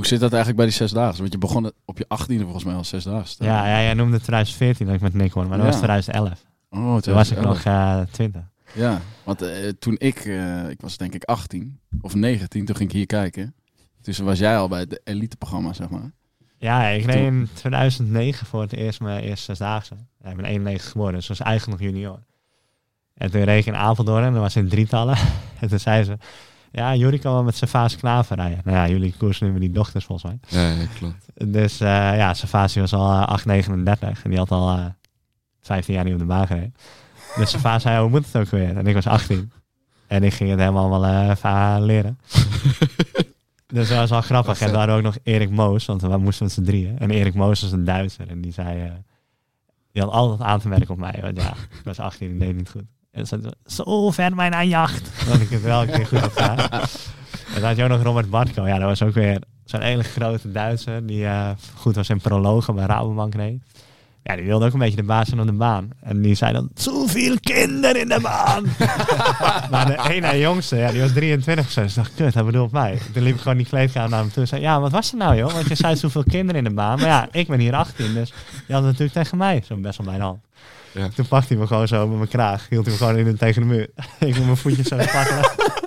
Hoe 0.00 0.08
zit 0.08 0.20
dat 0.20 0.32
eigenlijk 0.32 0.56
bij 0.62 0.66
die 0.66 0.74
zesdaagse? 0.88 1.20
Want 1.20 1.32
je 1.32 1.38
begon 1.38 1.72
op 1.84 1.98
je 1.98 2.04
achttiende 2.08 2.42
volgens 2.44 2.64
mij 2.64 2.74
al 2.74 2.84
zesdaagse. 2.84 3.44
Ja, 3.44 3.66
ja, 3.66 3.82
jij 3.82 3.94
noemde 3.94 4.16
2014 4.20 4.86
dat 4.86 4.94
ik 4.94 5.00
met 5.00 5.14
Nick 5.14 5.32
hoor, 5.32 5.42
maar 5.48 5.56
dat 5.58 5.66
Ja. 5.66 5.72
was 5.72 5.76
2011. 5.80 6.44
Oh, 6.70 6.96
Toen 6.96 7.14
was 7.14 7.30
ik 7.30 7.36
2011. 7.38 7.64
nog 7.64 7.64
eh 8.06 8.12
20. 8.12 8.42
Ja, 8.74 9.00
want 9.24 9.42
eh, 9.42 9.68
toen 9.78 9.94
ik, 9.98 10.16
eh, 10.16 10.68
ik 10.68 10.80
was 10.80 10.96
denk 10.96 11.14
ik 11.14 11.24
18 11.24 11.80
of 12.00 12.14
19, 12.14 12.64
toen 12.64 12.76
ging 12.76 12.88
ik 12.88 12.96
hier 12.96 13.06
kijken. 13.06 13.54
Dus 14.02 14.18
was 14.18 14.38
jij 14.38 14.56
al 14.58 14.68
bij 14.68 14.80
het 14.80 15.00
eliteprogramma, 15.04 15.72
zeg 15.72 15.88
maar. 15.90 16.10
Ja, 16.58 16.86
ik 16.86 17.04
reed 17.04 17.16
in 17.26 17.48
2009 17.54 18.46
voor 18.46 18.60
het 18.60 18.72
eerst 18.72 19.00
mijn 19.00 19.22
eerste 19.22 19.44
zesdaagse. 19.44 19.94
Ja, 20.24 20.30
ik 20.30 20.36
ben 20.36 20.44
91 20.44 20.90
geboren, 20.90 21.12
dus 21.14 21.28
was 21.28 21.40
eigenlijk 21.40 21.80
nog 21.80 21.90
junior. 21.90 22.18
En 23.14 23.30
toen 23.30 23.42
reed 23.44 23.60
ik 23.60 23.66
in 23.66 23.76
Apeldoorn 23.80 24.24
en 24.24 24.32
dat 24.32 24.42
was 24.42 24.56
in 24.56 24.68
drietallen. 24.68 25.16
En 25.60 25.68
toen 25.68 25.78
zei 25.78 26.04
ze, 26.04 26.16
ja, 26.72 26.94
jullie 26.94 27.18
kan 27.18 27.32
wel 27.32 27.42
met 27.42 27.56
Savas 27.56 27.96
Klaver 27.96 28.36
rijden. 28.36 28.60
Nou 28.64 28.76
ja, 28.76 28.88
jullie 28.88 29.14
koersen 29.18 29.46
nu 29.46 29.52
met 29.52 29.60
die 29.60 29.70
dochters 29.70 30.04
volgens 30.04 30.32
mij. 30.32 30.62
Ja, 30.62 30.70
ja, 30.80 30.86
klopt. 30.98 31.52
Dus 31.52 31.80
eh 31.80 31.88
ja, 32.16 32.34
Savasi 32.34 32.80
was 32.80 32.92
al 32.92 33.10
eh, 33.10 33.38
8,39 33.38 34.22
en 34.22 34.30
die 34.30 34.38
had 34.38 34.50
al 34.50 34.70
eh 34.76 34.84
15 35.60 35.94
jaar 35.94 36.04
niet 36.04 36.12
op 36.12 36.18
de 36.18 36.24
baan 36.24 36.46
gereden. 36.46 36.74
Dus 37.36 37.50
Savas 37.50 37.82
zei, 37.82 38.00
hoe 38.00 38.10
moet 38.10 38.26
het 38.26 38.36
ook 38.36 38.48
weer? 38.50 38.76
En 38.76 38.86
ik 38.86 38.94
was 38.94 39.06
18. 39.06 39.52
En 40.06 40.22
ik 40.22 40.32
ging 40.34 40.50
het 40.50 40.58
helemaal 40.58 40.90
wel 40.90 41.06
eh, 41.06 41.76
leren. 41.80 42.18
dus 43.66 43.88
dat 43.88 43.98
was 43.98 44.10
wel 44.10 44.20
grappig. 44.20 44.60
En 44.60 44.72
daar 44.72 44.96
ook 44.96 45.02
nog 45.02 45.18
Erik 45.22 45.50
Moos, 45.50 45.86
want 45.86 46.02
we 46.02 46.16
moesten 46.16 46.44
met 46.44 46.54
z'n 46.54 46.62
drieën. 46.62 46.98
En 46.98 47.10
Erik 47.10 47.34
Moos 47.34 47.60
was 47.60 47.72
een 47.72 47.84
Duitser 47.84 48.28
en 48.28 48.40
die 48.40 48.52
zei... 48.52 48.82
eh, 48.84 48.92
die 49.92 50.02
had 50.02 50.12
altijd 50.12 50.40
aan 50.40 50.60
te 50.60 50.68
merken 50.68 50.90
op 50.90 50.98
mij. 50.98 51.18
Want 51.22 51.42
ja, 51.42 51.50
ik 51.50 51.84
was 51.84 51.98
18 51.98 52.30
en 52.30 52.38
deed 52.38 52.56
niet 52.56 52.70
goed. 52.70 52.84
En 53.10 53.26
zei, 53.26 53.40
zo 53.66 54.10
ver 54.10 54.34
mijn 54.34 54.54
aan 54.54 54.68
jacht. 54.68 55.10
Dat 55.28 55.40
ik 55.40 55.50
het 55.50 55.62
wel 55.62 55.82
een 55.82 55.90
keer 55.90 56.06
goed 56.06 56.18
had 56.18 56.32
gedaan. 56.32 56.68
En 57.54 57.60
dan 57.60 57.64
had 57.64 57.76
je 57.76 57.82
ook 57.82 57.88
nog 57.88 58.02
Robert 58.02 58.30
Bartko. 58.30 58.66
Ja, 58.66 58.78
dat 58.78 58.88
was 58.88 59.02
ook 59.02 59.14
weer 59.14 59.42
zo'n 59.64 59.80
hele 59.80 60.02
grote 60.02 60.52
Duitser. 60.52 61.06
Die 61.06 61.24
eh, 61.24 61.50
goed 61.74 61.94
was 61.94 62.08
in 62.08 62.20
prologen 62.20 62.74
bij 62.74 62.86
Rabobank 62.86 63.34
reed. 63.34 63.62
Ja, 64.22 64.36
die 64.36 64.44
wilde 64.44 64.66
ook 64.66 64.72
een 64.72 64.78
beetje 64.78 64.96
de 64.96 65.02
baas 65.02 65.28
zijn 65.28 65.40
op 65.40 65.46
de 65.46 65.52
baan. 65.52 65.90
En 66.00 66.22
die 66.22 66.34
zei 66.34 66.52
dan, 66.52 66.68
zoveel 66.74 67.36
kinderen 67.40 68.00
in 68.00 68.08
de 68.08 68.20
baan. 68.20 68.64
maar 69.70 69.86
de 69.86 70.08
ene 70.10 70.38
jongste, 70.38 70.76
ja, 70.76 70.90
die 70.90 71.00
was 71.00 71.12
23 71.12 71.70
zo. 71.70 71.82
Dus 71.82 71.90
ik 71.90 71.96
dacht, 71.96 72.14
kut, 72.14 72.34
hij 72.34 72.44
bedoelt 72.44 72.72
mij. 72.72 72.98
Toen 73.12 73.22
liep 73.22 73.34
ik 73.34 73.40
gewoon 73.40 73.56
die 73.56 73.66
kleedkamer 73.66 74.10
naar 74.10 74.20
hem 74.20 74.30
toe. 74.30 74.42
en 74.42 74.48
zei, 74.48 74.60
ja, 74.60 74.80
wat 74.80 74.90
was 74.90 75.12
er 75.12 75.18
nou 75.18 75.36
joh? 75.36 75.52
Want 75.52 75.68
je 75.68 75.74
zei 75.74 75.96
zoveel 75.96 76.24
kinderen 76.24 76.56
in 76.56 76.64
de 76.64 76.74
baan. 76.74 76.98
Maar 76.98 77.08
ja, 77.08 77.28
ik 77.32 77.48
ben 77.48 77.58
hier 77.60 77.74
18, 77.74 78.14
dus 78.14 78.32
je 78.66 78.72
had 78.72 78.82
het 78.82 78.90
natuurlijk 78.92 79.12
tegen 79.12 79.38
mij. 79.38 79.62
Zo 79.66 79.76
best 79.76 79.98
wel 80.04 80.14
de 80.14 80.20
hand. 80.20 80.40
Ja. 80.92 81.08
Toen 81.08 81.28
pakte 81.28 81.48
hij 81.48 81.56
me 81.56 81.66
gewoon 81.66 81.88
zo 81.88 82.06
met 82.08 82.16
mijn 82.16 82.28
kraag. 82.28 82.68
Hield 82.68 82.84
hij 82.86 82.94
me 82.94 83.00
gewoon 83.00 83.16
in, 83.16 83.36
tegen 83.36 83.62
de 83.62 83.68
muur. 83.68 83.90
ik 84.28 84.34
met 84.34 84.44
mijn 84.44 84.56
voetjes 84.56 84.88
zo 84.88 84.96
pakken. 84.96 85.36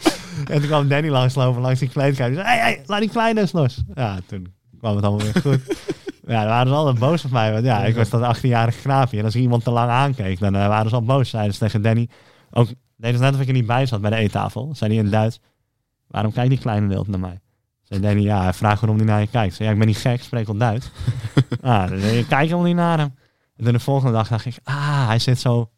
en 0.53 0.59
toen 0.59 0.67
kwam 0.67 0.87
Danny 0.87 1.09
langslopen 1.09 1.61
langs 1.61 1.79
die 1.79 1.89
kleedkamer. 1.89 2.31
Die 2.33 2.43
zei, 2.43 2.55
hey, 2.57 2.65
hey, 2.65 2.83
laat 2.85 2.99
die 2.99 3.09
kleine 3.09 3.39
eens 3.39 3.51
los. 3.51 3.83
Ja, 3.93 4.19
toen 4.25 4.53
kwam 4.79 4.95
het 4.95 5.05
allemaal 5.05 5.25
weer 5.25 5.41
goed. 5.41 5.59
Ja, 6.27 6.39
dan 6.39 6.49
waren 6.49 6.67
ze 6.67 6.73
altijd 6.73 6.99
boos 6.99 7.25
op 7.25 7.31
mij. 7.31 7.51
Want 7.51 7.65
ja, 7.65 7.83
ik 7.85 7.95
was 7.95 8.09
dat 8.09 8.37
18-jarige 8.37 8.81
knaapje. 8.81 9.17
En 9.17 9.25
als 9.25 9.35
iemand 9.35 9.63
te 9.63 9.71
lang 9.71 9.89
aankeek, 9.89 10.39
dan 10.39 10.55
eh, 10.55 10.67
waren 10.67 10.89
ze 10.89 10.95
al 10.95 11.03
boos. 11.03 11.29
Zeiden 11.29 11.53
ze 11.53 11.59
tegen 11.59 11.81
Danny. 11.81 12.09
Ook, 12.51 12.67
deden 12.95 13.17
ze 13.17 13.23
net 13.23 13.33
of 13.33 13.41
ik 13.41 13.47
er 13.47 13.53
niet 13.53 13.65
bij 13.65 13.85
zat 13.85 14.01
bij 14.01 14.09
de 14.09 14.15
eettafel. 14.15 14.71
Zei 14.75 14.89
hij 14.89 14.99
in 14.99 15.05
het 15.05 15.13
Duits. 15.13 15.39
Waarom 16.07 16.31
kijkt 16.33 16.49
die 16.49 16.59
kleine 16.59 16.87
wild 16.87 17.07
naar 17.07 17.19
mij? 17.19 17.39
Zei 17.83 17.99
Danny, 18.01 18.21
ja, 18.21 18.43
hij 18.43 18.53
vraagt 18.53 18.79
waarom 18.79 18.97
hij 18.97 19.07
naar 19.07 19.19
je 19.19 19.27
kijkt. 19.27 19.55
Zei, 19.55 19.67
ja, 19.67 19.73
ik 19.73 19.79
ben 19.79 19.87
niet 19.87 19.97
gek, 19.97 20.13
ik 20.13 20.23
spreek 20.23 20.47
al 20.47 20.57
Duits. 20.57 20.89
ah, 21.61 21.89
dan 21.89 21.97
ik 21.97 22.27
kijk 22.27 22.41
helemaal 22.41 22.63
niet 22.63 22.75
naar 22.75 22.97
hem. 22.97 23.13
En 23.63 23.69
toen 23.69 23.77
de 23.77 23.83
volgende 23.83 24.13
dag 24.13 24.27
dacht 24.27 24.45
ik, 24.45 24.57
ah, 24.63 25.07
hij 25.07 25.19
zit 25.19 25.39
zo 25.39 25.71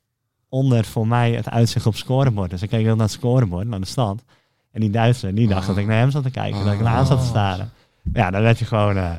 onder 0.50 0.86
voor 0.86 1.08
mij 1.08 1.32
het 1.32 1.50
uitzicht 1.50 1.86
op 1.86 1.92
het 1.92 2.02
scorebord. 2.02 2.50
Dus 2.50 2.62
ik 2.62 2.70
keek 2.70 2.82
heel 2.82 2.96
naar 2.96 3.06
het 3.06 3.16
scorebord, 3.16 3.68
naar 3.68 3.80
de 3.80 3.86
stand. 3.86 4.24
En 4.72 4.82
die 4.82 4.90
Duitser, 4.90 5.36
die 5.36 5.48
dacht 5.48 5.68
dat 5.68 5.78
ik 5.78 5.86
naar 5.86 5.98
hem 5.98 6.12
zat 6.12 6.24
te 6.24 6.30
kijken. 6.30 6.66
Dat 6.66 6.74
ik 6.74 6.80
naar 6.80 6.96
aan 6.96 7.06
zat 7.06 7.20
te 7.20 7.26
staren. 7.26 7.72
Ja, 8.14 8.32
dan 8.32 8.42
werd 8.42 8.60
je 8.60 8.66
gewoon... 8.66 8.98
eh 8.98 9.12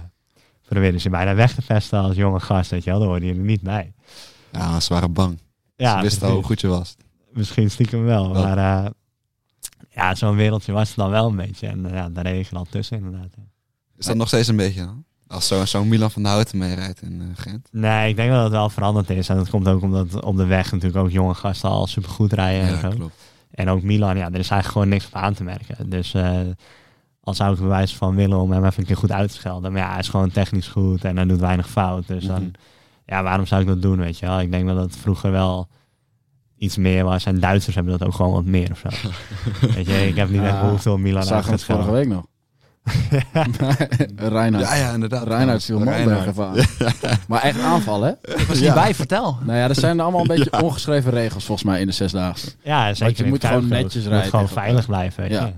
probeerde 0.69 0.99
ze 0.99 1.11
bijna 1.11 1.35
weg 1.35 1.55
te 1.55 1.63
pesten 1.63 2.01
als 2.01 2.17
jonge 2.17 2.41
gast, 2.41 2.71
weet 2.71 2.85
je 2.85 2.91
wel. 2.91 2.99
Dan 2.99 3.09
hoorde 3.09 3.27
je 3.27 3.33
er 3.33 3.39
niet 3.39 3.61
bij. 3.61 3.93
Ja, 4.53 4.81
ze 4.81 4.93
waren 4.93 5.13
bang. 5.13 5.41
Ja, 5.77 5.97
ze 5.97 6.03
wisten 6.03 6.29
al 6.29 6.35
hoe 6.35 6.43
goed 6.43 6.61
je 6.61 6.67
was. 6.67 6.97
Misschien 7.31 7.71
stiekem 7.71 8.05
wel. 8.05 8.33
Wel. 8.33 8.43
Maar 8.43 8.85
eh, 8.85 8.91
ja, 9.91 10.15
zo'n 10.15 10.37
wereldje 10.37 10.73
was 10.73 10.89
het 10.89 10.97
dan 10.97 11.11
wel 11.11 11.27
een 11.29 11.37
beetje. 11.37 11.67
En 11.67 11.87
eh, 11.87 11.93
ja, 11.93 12.09
daar 12.09 12.25
reed 12.27 12.49
je 12.49 12.57
al 12.57 12.67
tussen 12.71 12.97
inderdaad. 12.97 13.35
Is 13.97 14.07
dat 14.07 14.17
nog 14.17 14.29
steeds 14.29 14.49
een 14.49 14.57
beetje 14.57 14.85
dan? 14.85 15.05
Als 15.29 15.47
zo'n 15.47 15.67
zo 15.67 15.85
Milan 15.85 16.11
van 16.11 16.23
de 16.23 16.29
Houten 16.29 16.59
meerijdt 16.59 17.03
in 17.03 17.21
eh, 17.21 17.27
Gent. 17.43 17.69
Nee, 17.73 18.09
ik 18.11 18.17
denk 18.17 18.31
dat 18.31 18.43
het 18.43 18.53
wel 18.53 18.71
veranderd 18.71 19.11
is. 19.11 19.29
En 19.29 19.37
dat 19.37 19.51
komt 19.51 19.69
ook 19.69 19.83
omdat 19.83 20.23
op 20.23 20.37
de 20.37 20.45
weg 20.47 20.73
natuurlijk 20.73 21.05
ook 21.05 21.11
jonge 21.11 21.35
gasten 21.35 21.69
al 21.71 21.87
supergoed 21.87 22.33
rijden 22.33 22.69
en 22.69 22.81
zo. 22.81 22.89
klopt. 22.89 23.15
En 23.51 23.69
ook 23.69 23.83
Milan, 23.83 24.17
ja, 24.17 24.25
er 24.27 24.39
is 24.39 24.51
eigenlijk 24.51 24.67
gewoon 24.67 24.89
niks 24.89 25.07
op 25.07 25.15
aan 25.15 25.35
te 25.35 25.45
merken. 25.45 25.91
Dus 25.91 26.15
eh 26.15 26.41
al 27.21 27.35
zou 27.35 27.53
ik 27.55 27.59
bewijs 27.61 27.97
van 27.97 28.15
willen 28.15 28.39
om 28.41 28.51
hem 28.53 28.65
even 28.65 28.81
een 28.81 28.87
keer 28.87 28.97
goed 28.97 29.13
uit 29.13 29.29
te 29.31 29.35
schelden. 29.35 29.73
Maar 29.73 29.81
ja, 29.81 29.91
hij 29.91 29.99
is 29.99 30.09
gewoon 30.09 30.31
technisch 30.31 30.69
goed 30.69 31.05
en 31.05 31.17
hij 31.17 31.27
doet 31.27 31.41
weinig 31.41 31.69
fout. 31.69 32.07
Dus 32.07 32.25
dan, 32.27 32.41
Mhm. 32.43 32.51
ja, 33.07 33.23
waarom 33.23 33.47
zou 33.47 33.61
ik 33.61 33.67
dat 33.67 33.83
doen, 33.83 33.99
weet 33.99 34.19
je 34.19 34.27
wel? 34.27 34.41
Ik 34.41 34.51
denk 34.51 34.67
dat 34.67 34.77
het 34.77 34.97
vroeger 34.97 35.31
wel 35.31 35.69
iets 36.59 36.77
meer 36.77 37.05
was. 37.05 37.25
En 37.25 37.41
Duitsers 37.41 37.75
hebben 37.75 37.99
dat 37.99 38.09
ook 38.09 38.15
gewoon 38.15 38.33
wat 38.33 38.45
meer 38.45 38.71
of 38.71 38.79
zo. 38.79 39.09
weet 39.75 39.87
je, 39.87 40.07
ik 40.09 40.17
heb 40.17 40.29
niet 40.31 40.43
echt 40.43 40.61
behoefte 40.61 40.91
om 40.91 41.01
Milan 41.03 41.19
uit 41.21 41.29
te 41.29 41.35
het 41.35 41.45
vorige 41.45 41.59
schelden. 41.83 41.93
week 41.93 42.09
nog. 42.09 42.25
Reinhard. 44.17 44.65
Ja, 44.69 44.75
ja, 44.75 44.93
inderdaad. 44.93 45.27
Reinhard 45.27 45.65
viel 45.65 45.79
Malberg 45.79 45.97
Reinhard. 46.05 46.29
even 46.29 46.47
aan. 46.47 47.19
Maar 47.29 47.43
echt 47.43 47.61
aanvallen, 47.61 48.19
hè? 48.23 48.35
Ik 48.35 48.47
was 48.47 48.61
niet 48.61 48.75
bij, 48.75 48.95
vertel. 48.95 49.39
Nou 49.45 49.59
ja, 49.59 49.69
er 49.69 49.75
zijn 49.75 50.01
allemaal 50.01 50.21
een 50.21 50.27
beetje 50.27 50.63
ongeschreven 50.63 51.11
regels 51.11 51.45
volgens 51.45 51.69
mij 51.69 51.81
in 51.81 51.87
de 51.87 51.93
zesdaagse. 51.93 52.51
Ja, 52.63 52.95
zeker. 52.95 53.17
je 53.17 53.23
in 53.23 53.29
moet 53.29 53.43
het 53.43 53.51
gewoon 53.51 53.69
netjes 53.69 53.93
Je 53.93 53.99
moet 54.01 54.09
rijden 54.09 54.31
gewoon 54.31 54.49
veilig 54.49 54.87
blijven, 54.87 55.23
weet 55.23 55.33
Ja. 55.33 55.47
je. 55.47 55.53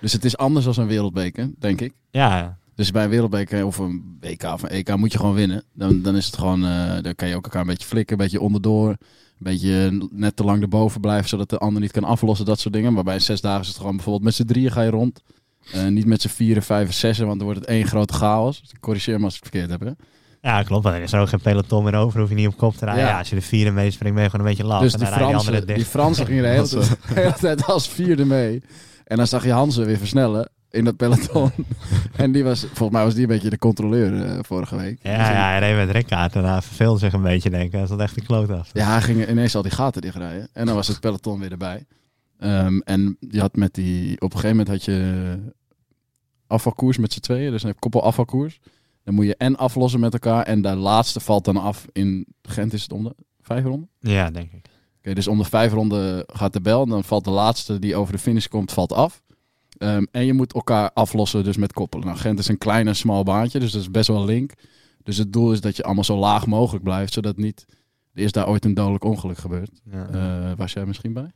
Dus 0.00 0.12
het 0.12 0.24
is 0.24 0.36
anders 0.36 0.64
dan 0.64 0.74
een 0.78 0.86
wereldbeker, 0.86 1.50
denk 1.58 1.80
ik. 1.80 1.92
Ja, 2.10 2.56
Dus 2.74 2.90
bij 2.90 3.04
een 3.04 3.10
wereldbeker 3.10 3.66
of 3.66 3.78
een 3.78 4.16
WK 4.20 4.42
of 4.42 4.62
een 4.62 4.68
EK 4.68 4.96
moet 4.96 5.12
je 5.12 5.18
gewoon 5.18 5.34
winnen. 5.34 5.62
Dan, 5.74 6.02
dan 6.02 6.16
is 6.16 6.26
het 6.26 6.36
gewoon, 6.38 6.64
eh, 6.66 6.92
dan 7.02 7.14
kan 7.14 7.28
je 7.28 7.36
ook 7.36 7.44
elkaar 7.44 7.60
een 7.60 7.66
beetje 7.66 7.86
flikken, 7.88 8.16
een 8.18 8.22
beetje 8.24 8.40
onderdoor. 8.40 8.88
Een 8.88 8.96
beetje 9.38 10.08
net 10.12 10.36
te 10.36 10.44
lang 10.44 10.62
erboven 10.62 11.00
blijven, 11.00 11.28
zodat 11.28 11.50
de 11.50 11.58
ander 11.58 11.80
niet 11.82 11.90
kan 11.92 12.04
aflossen, 12.04 12.46
dat 12.46 12.60
soort 12.60 12.74
dingen. 12.74 12.92
Maar 12.92 13.04
bij 13.04 13.14
een 13.14 13.20
zes 13.20 13.40
dagen 13.40 13.60
is 13.60 13.68
het 13.68 13.76
gewoon 13.76 13.94
bijvoorbeeld 13.94 14.24
met 14.24 14.34
z'n 14.34 14.44
drieën 14.44 14.72
ga 14.72 14.82
je 14.82 14.90
rond. 14.90 15.22
Eh, 15.72 15.86
niet 15.86 16.06
met 16.06 16.20
z'n 16.20 16.28
vieren, 16.28 16.62
vijf, 16.62 16.92
zessen, 16.92 17.26
want 17.26 17.38
dan 17.38 17.46
wordt 17.46 17.60
het 17.60 17.70
één 17.70 17.86
grote 17.86 18.12
chaos. 18.12 18.60
Dus 18.60 18.72
corrigeer 18.80 19.18
me 19.18 19.24
als 19.24 19.36
ik 19.36 19.42
het 19.42 19.50
verkeerd 19.50 19.70
heb. 19.70 19.80
Hè? 19.80 20.04
ja, 20.48 20.62
klopt. 20.62 20.84
Want 20.84 20.96
er 20.96 21.02
is 21.02 21.12
er 21.12 21.20
ook 21.20 21.28
geen 21.28 21.40
peloton 21.40 21.84
meer 21.84 21.94
over. 21.94 22.20
Hoef 22.20 22.28
je 22.28 22.34
niet 22.34 22.46
op 22.46 22.56
kop 22.56 22.76
te 22.76 22.84
rijden. 22.84 23.04
Ja. 23.04 23.10
Ja. 23.10 23.18
als 23.18 23.28
je 23.28 23.34
de 23.34 23.42
vierde 23.42 23.70
meespringt, 23.70 24.14
ben 24.14 24.24
je 24.24 24.30
gewoon 24.30 24.46
een 24.46 24.52
beetje 24.52 24.68
laf. 24.68 24.80
Dus 24.80 24.92
en 24.92 24.98
die 24.98 25.08
die 25.08 25.16
Fransen, 25.16 25.52
die 25.52 25.64
dicht. 25.64 25.88
Fransen 25.88 26.26
gingen 26.26 26.42
de 26.42 26.48
hele, 26.48 26.68
tijd, 26.68 26.88
de 27.08 27.20
hele 27.20 27.34
tijd 27.34 27.64
als 27.66 27.88
vierde 27.88 28.24
mee. 28.24 28.62
En 29.04 29.16
dan 29.16 29.26
zag 29.26 29.44
je 29.44 29.52
Hansen 29.52 29.86
weer 29.86 29.98
versnellen 29.98 30.50
in 30.70 30.84
dat 30.84 30.96
peloton. 30.96 31.50
en 32.16 32.32
die 32.32 32.44
was, 32.44 32.60
volgens 32.60 32.90
mij 32.90 33.04
was 33.04 33.14
die 33.14 33.22
een 33.22 33.28
beetje 33.28 33.50
de 33.50 33.58
controleur 33.58 34.24
eh, 34.24 34.38
vorige 34.42 34.76
week. 34.76 34.98
Ja, 35.02 35.12
ja, 35.12 35.48
hij 35.48 35.58
reed 35.58 35.86
met 35.86 35.90
Rickaard 35.96 36.34
en 36.34 36.44
hij 36.44 36.62
verveelde 36.62 36.98
zich 36.98 37.12
een 37.12 37.22
beetje, 37.22 37.50
denk 37.50 37.64
ik. 37.64 37.72
Hij 37.72 37.86
zat 37.86 38.00
echt 38.00 38.14
de 38.14 38.22
kloot 38.22 38.50
af. 38.50 38.70
Ja, 38.72 38.90
hij 38.90 39.02
ging 39.02 39.28
ineens 39.28 39.56
al 39.56 39.62
die 39.62 39.70
gaten 39.70 40.02
dichtrijden. 40.02 40.48
En 40.52 40.66
dan 40.66 40.74
was 40.74 40.88
het 40.88 41.00
peloton 41.00 41.40
weer 41.40 41.50
erbij. 41.50 41.86
Ehm, 42.38 42.78
en 42.78 43.16
je 43.20 43.40
had 43.40 43.56
met 43.56 43.74
die, 43.74 44.20
op 44.20 44.32
een 44.34 44.38
gegeven 44.38 44.56
moment 44.56 44.68
had 44.68 44.84
je 44.84 45.38
afvalkoers 46.48 46.98
met 46.98 47.12
z'n 47.12 47.20
tweeën. 47.20 47.50
Dus 47.50 47.62
een 47.62 47.78
koppel 47.78 48.02
afvalkoers. 48.02 48.60
Dan 49.04 49.14
moet 49.14 49.26
je 49.26 49.36
en 49.36 49.56
aflossen 49.56 50.00
met 50.00 50.12
elkaar. 50.12 50.44
En 50.44 50.62
de 50.62 50.74
laatste 50.74 51.20
valt 51.20 51.44
dan 51.44 51.56
af 51.56 51.86
in 51.92 52.26
Gent 52.42 52.72
is 52.72 52.82
het 52.82 52.92
om 52.92 53.04
de 53.04 53.14
vijf 53.40 53.64
ronden. 53.64 53.88
Ja, 54.00 54.30
denk 54.30 54.52
ik. 54.52 54.66
Oké, 54.98 55.14
dus 55.14 55.28
om 55.28 55.38
de 55.38 55.44
vijf 55.44 55.72
ronden 55.72 56.24
gaat 56.26 56.52
de 56.52 56.60
bel. 56.60 56.82
En 56.82 56.88
dan 56.88 57.04
valt 57.04 57.24
de 57.24 57.30
laatste 57.30 57.78
die 57.78 57.96
over 57.96 58.12
de 58.12 58.18
finish 58.18 58.46
komt, 58.46 58.72
valt 58.72 58.92
af. 58.92 59.22
Ehm, 59.78 60.04
en 60.10 60.26
je 60.26 60.32
moet 60.32 60.52
elkaar 60.52 60.90
aflossen 60.92 61.44
dus 61.44 61.56
met 61.56 61.72
koppelen. 61.72 62.06
Nou, 62.06 62.18
Gent 62.18 62.38
is 62.38 62.48
een 62.48 62.58
klein 62.58 62.88
en 62.88 62.96
smal 62.96 63.22
baantje, 63.22 63.58
dus 63.58 63.72
dat 63.72 63.80
is 63.80 63.90
best 63.90 64.08
wel 64.08 64.24
link. 64.24 64.52
Dus 65.02 65.16
het 65.16 65.32
doel 65.32 65.52
is 65.52 65.60
dat 65.60 65.76
je 65.76 65.82
allemaal 65.82 66.04
zo 66.04 66.16
laag 66.16 66.46
mogelijk 66.46 66.84
blijft, 66.84 67.12
zodat 67.12 67.36
niet... 67.36 67.66
Er 68.14 68.24
is 68.24 68.32
daar 68.32 68.48
ooit 68.48 68.64
een 68.64 68.74
dodelijk 68.74 69.04
ongeluk 69.04 69.38
gebeurd. 69.38 69.80
Ja. 69.90 70.08
Eh, 70.08 70.56
was 70.56 70.72
jij 70.72 70.86
misschien 70.86 71.12
bij? 71.12 71.32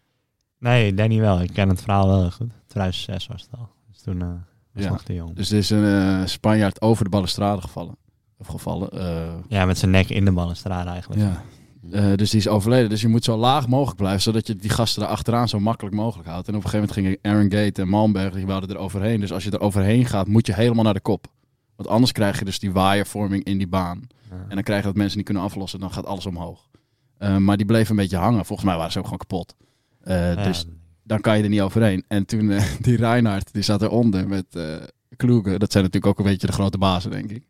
nee, 0.58 0.94
Danny 0.94 1.20
wel. 1.20 1.40
Ik 1.40 1.52
ken 1.52 1.68
het 1.68 1.82
verhaal 1.82 2.06
wel 2.06 2.30
goed. 2.30 2.52
2006 2.66 3.26
was 3.26 3.42
het 3.42 3.60
al. 3.60 3.68
Dus 3.90 4.00
toen 4.00 4.22
eh 4.22 4.28
Ja. 4.74 4.98
Dus 5.34 5.50
er 5.50 5.58
is 5.58 5.70
een 5.70 5.84
eh, 5.84 6.26
Spanjaard 6.26 6.80
over 6.82 7.04
de 7.04 7.10
balustrade 7.10 7.60
gevallen. 7.60 7.96
Of 8.38 8.46
gevallen. 8.46 8.90
eh, 8.90 9.32
Ja, 9.48 9.64
met 9.64 9.78
zijn 9.78 9.90
nek 9.90 10.08
in 10.08 10.24
de 10.24 10.32
balustrade 10.32 10.90
eigenlijk. 10.90 11.20
ja. 11.20 11.42
Eh, 11.90 12.16
dus 12.16 12.30
die 12.30 12.40
is 12.40 12.48
overleden. 12.48 12.88
Dus 12.88 13.00
je 13.00 13.08
moet 13.08 13.24
zo 13.24 13.36
laag 13.36 13.68
mogelijk 13.68 13.96
blijven, 13.96 14.22
zodat 14.22 14.46
je 14.46 14.56
die 14.56 14.70
gasten 14.70 15.02
er 15.02 15.08
achteraan 15.08 15.48
zo 15.48 15.60
makkelijk 15.60 15.94
mogelijk 15.96 16.28
houdt. 16.28 16.48
En 16.48 16.54
op 16.56 16.64
een 16.64 16.68
gegeven 16.70 16.94
moment 16.94 17.20
gingen 17.22 17.36
Aaron 17.36 17.50
Gate 17.60 17.82
en 17.82 17.88
Malmberg, 17.88 18.34
die 18.34 18.46
wouden 18.46 18.70
er 18.70 18.76
overheen. 18.76 19.20
Dus 19.20 19.32
als 19.32 19.44
je 19.44 19.50
er 19.50 19.60
overheen 19.60 20.04
gaat, 20.06 20.26
moet 20.26 20.46
je 20.46 20.54
helemaal 20.54 20.84
naar 20.84 20.94
de 20.94 21.00
kop. 21.00 21.26
Want 21.76 21.88
anders 21.88 22.12
krijg 22.12 22.38
je 22.38 22.44
dus 22.44 22.58
die 22.58 22.72
waaiervorming 22.72 23.44
in 23.44 23.58
die 23.58 23.66
baan. 23.68 24.00
Ja. 24.30 24.36
En 24.48 24.54
dan 24.54 24.62
krijg 24.62 24.80
je 24.80 24.86
dat 24.86 24.96
mensen 24.96 25.16
niet 25.16 25.26
kunnen 25.26 25.42
aflossen, 25.42 25.80
dan 25.80 25.92
gaat 25.92 26.06
alles 26.06 26.26
omhoog. 26.26 26.70
Maar 27.38 27.56
die 27.56 27.66
bleven 27.66 27.90
een 27.90 27.96
beetje 28.02 28.16
hangen. 28.16 28.44
Volgens 28.44 28.68
mij 28.68 28.76
waren 28.76 28.92
ze 28.92 28.98
ook 28.98 29.04
gewoon 29.04 29.18
kapot. 29.18 29.54
Ja, 30.04 30.34
Dus 30.34 30.66
dan 31.02 31.20
kan 31.20 31.36
je 31.36 31.42
er 31.42 31.48
niet 31.48 31.60
overheen. 31.60 32.04
En 32.08 32.26
toen, 32.26 32.50
eh, 32.50 32.64
die 32.80 32.96
Reinhard, 32.96 33.52
die 33.52 33.62
zat 33.62 33.82
eronder 33.82 34.28
met 34.28 34.46
eh 34.50 34.76
Kloegen. 35.16 35.60
Dat 35.60 35.72
zijn 35.72 35.84
natuurlijk 35.84 36.12
ook 36.12 36.18
een 36.18 36.30
beetje 36.32 36.46
de 36.46 36.52
grote 36.52 36.78
bazen, 36.78 37.10
denk 37.10 37.30
ik. 37.30 37.42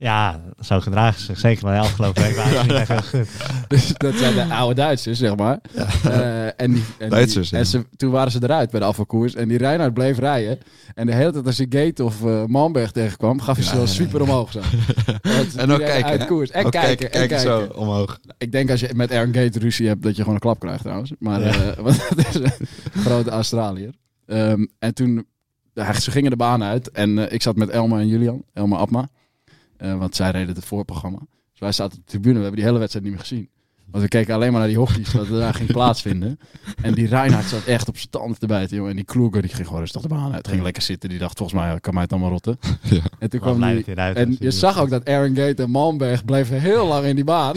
Ja, 0.00 0.40
zo 0.60 0.80
gedragen 0.80 1.20
ze 1.20 1.26
zich. 1.26 1.38
Zeker 1.38 1.64
wel 1.64 1.74
de 1.74 1.80
afgelopen 1.88 2.22
week 2.22 2.34
waren 2.36 2.52
ze 2.58 2.62
niet 2.62 2.72
echt 2.88 2.88
heel 2.88 3.02
goed. 3.02 3.28
Dus 3.68 3.92
dat 3.96 4.14
zijn 4.14 4.34
de 4.34 4.54
oude 4.54 4.74
Duitsers, 4.74 5.18
zeg 5.18 5.36
maar. 5.36 5.58
Eh, 6.04 6.44
en 6.46 6.52
die, 6.56 6.66
en 6.66 6.82
die- 6.98 7.08
Duitsers, 7.08 7.50
ja. 7.50 7.58
en 7.58 7.66
ze, 7.66 7.86
toen 7.96 8.10
waren 8.10 8.32
ze 8.32 8.38
eruit 8.42 8.70
bij 8.70 8.80
de 8.80 8.86
afvalkoers. 8.86 9.34
En 9.34 9.48
die 9.48 9.58
Reinhard 9.58 9.94
bleef 9.94 10.18
rijden. 10.18 10.58
En 10.94 11.06
de 11.06 11.14
hele 11.14 11.32
tijd 11.32 11.46
als 11.46 11.58
hij 11.58 11.66
Gate 11.70 12.04
of 12.04 12.24
eh 12.24 12.44
Malmberg 12.44 12.90
tegenkwam, 12.90 13.40
gaf 13.40 13.56
hij 13.56 13.64
ze 13.64 13.76
wel 13.76 13.86
super 13.86 14.22
omhoog. 14.22 14.52
Zo. 14.52 14.60
En 15.56 15.70
ook 15.70 15.78
kijken. 15.78 16.04
Uit 16.10 16.26
koers. 16.26 16.50
En 16.50 16.64
Ook 16.64 16.70
kijken. 16.72 16.96
kijken, 16.96 17.20
en 17.20 17.28
kijken 17.28 17.40
zo 17.40 17.68
omhoog. 17.74 18.18
Ik 18.38 18.52
denk 18.52 18.70
als 18.70 18.80
je 18.80 18.88
met 18.94 19.12
Aaron 19.12 19.34
Gate 19.34 19.58
ruzie 19.58 19.86
hebt, 19.88 20.02
dat 20.02 20.12
je 20.16 20.18
gewoon 20.20 20.34
een 20.34 20.40
klap 20.40 20.60
krijgt 20.60 20.82
trouwens. 20.82 21.12
Maar 21.18 21.42
eh, 21.42 21.76
want 21.84 22.08
dat 22.16 22.26
is 22.28 22.34
een 22.34 22.52
grote 23.00 23.30
Australiër. 23.30 23.94
Ehm, 24.26 24.66
en 24.78 24.94
toen, 24.94 25.26
ja, 25.74 25.92
ze 25.92 26.10
gingen 26.10 26.30
de 26.30 26.36
baan 26.36 26.62
uit. 26.62 26.90
En 26.90 27.32
ik 27.32 27.42
zat 27.42 27.56
met 27.56 27.68
Elma 27.68 27.98
en 27.98 28.06
Julian, 28.08 28.42
Elma 28.52 28.76
Abma. 28.76 29.08
Eh, 29.80 29.98
want 29.98 30.16
zij 30.16 30.30
reden 30.30 30.54
het 30.54 30.64
voorprogramma. 30.64 31.18
Dus 31.50 31.60
wij 31.60 31.72
zaten 31.72 31.98
op 31.98 32.04
de 32.04 32.10
tribune, 32.10 32.34
we 32.34 32.40
hebben 32.40 32.56
die 32.56 32.64
hele 32.64 32.78
wedstrijd 32.78 33.04
niet 33.04 33.14
meer 33.14 33.24
gezien. 33.24 33.48
Want 33.90 34.02
we 34.02 34.08
keken 34.08 34.34
alleen 34.34 34.50
maar 34.50 34.60
naar 34.60 34.68
die 34.68 34.78
hockeys, 34.78 35.12
wat 35.12 35.26
er 35.26 35.38
daar 35.38 35.54
ging 35.54 35.72
plaatsvinden. 35.72 36.38
En 36.82 36.94
die 36.94 37.06
Reinhard 37.06 37.46
zat 37.46 37.64
echt 37.64 37.88
op 37.88 37.96
zijn 37.96 38.10
tanden 38.10 38.38
te 38.38 38.46
bijten, 38.46 38.76
jongen. 38.76 38.90
En 38.90 38.96
die 38.96 39.04
Kloeger, 39.04 39.42
die 39.42 39.50
ging 39.50 39.66
gewoon 39.66 39.80
rustig 39.80 40.02
de 40.02 40.08
baan 40.08 40.32
uit. 40.32 40.48
Ging 40.48 40.62
lekker 40.62 40.82
zitten, 40.82 41.08
die 41.08 41.18
dacht 41.18 41.38
volgens 41.38 41.60
mij, 41.60 41.80
kan 41.80 41.94
mij 41.94 42.02
het 42.02 42.12
allemaal 42.12 42.30
rotten. 42.30 42.58
Ja. 42.82 43.00
En 43.18 43.30
toen 43.30 43.40
kwam 43.40 43.60
die, 43.60 43.74
dat 43.74 43.86
eruit 43.86 44.16
en 44.16 44.36
je 44.38 44.50
zag 44.50 44.80
ook 44.80 44.90
dat 44.90 45.08
Aaron 45.08 45.36
Gate 45.36 45.62
en 45.62 45.70
Malmberg 45.70 46.24
bleven 46.24 46.60
heel 46.60 46.86
lang 46.86 47.06
in 47.06 47.14
die 47.14 47.24
baan. 47.24 47.54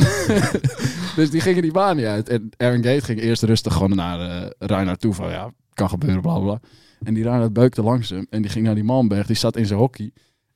dus 1.15 1.29
die 1.29 1.41
gingen 1.41 1.61
die 1.61 1.71
baan 1.71 1.95
niet 1.95 2.05
uit. 2.05 2.29
En 2.29 2.49
Aaron 2.57 2.83
Gate 2.83 3.01
ging 3.01 3.19
eerst 3.19 3.43
rustig 3.43 3.73
gewoon 3.73 3.95
naar 3.95 4.49
Reinhard 4.59 4.99
toe. 4.99 5.13
Van 5.13 5.29
ja, 5.29 5.51
kan 5.73 5.89
gebeuren, 5.89 6.21
bla 6.21 6.33
bla 6.33 6.43
bla. 6.43 6.59
En 7.03 7.13
die 7.13 7.23
Reinhard 7.23 7.53
beukte 7.53 7.83
langs 7.83 8.09
hem. 8.09 8.27
En 8.29 8.41
die 8.41 8.51
ging 8.51 8.65
naar 8.65 8.75
die 8.75 8.83
Malmberg. 8.83 9.27
Die 9.27 9.35
zat 9.35 9.57
in 9.57 9.65
zijn 9.65 9.79
hockey. 9.79 10.11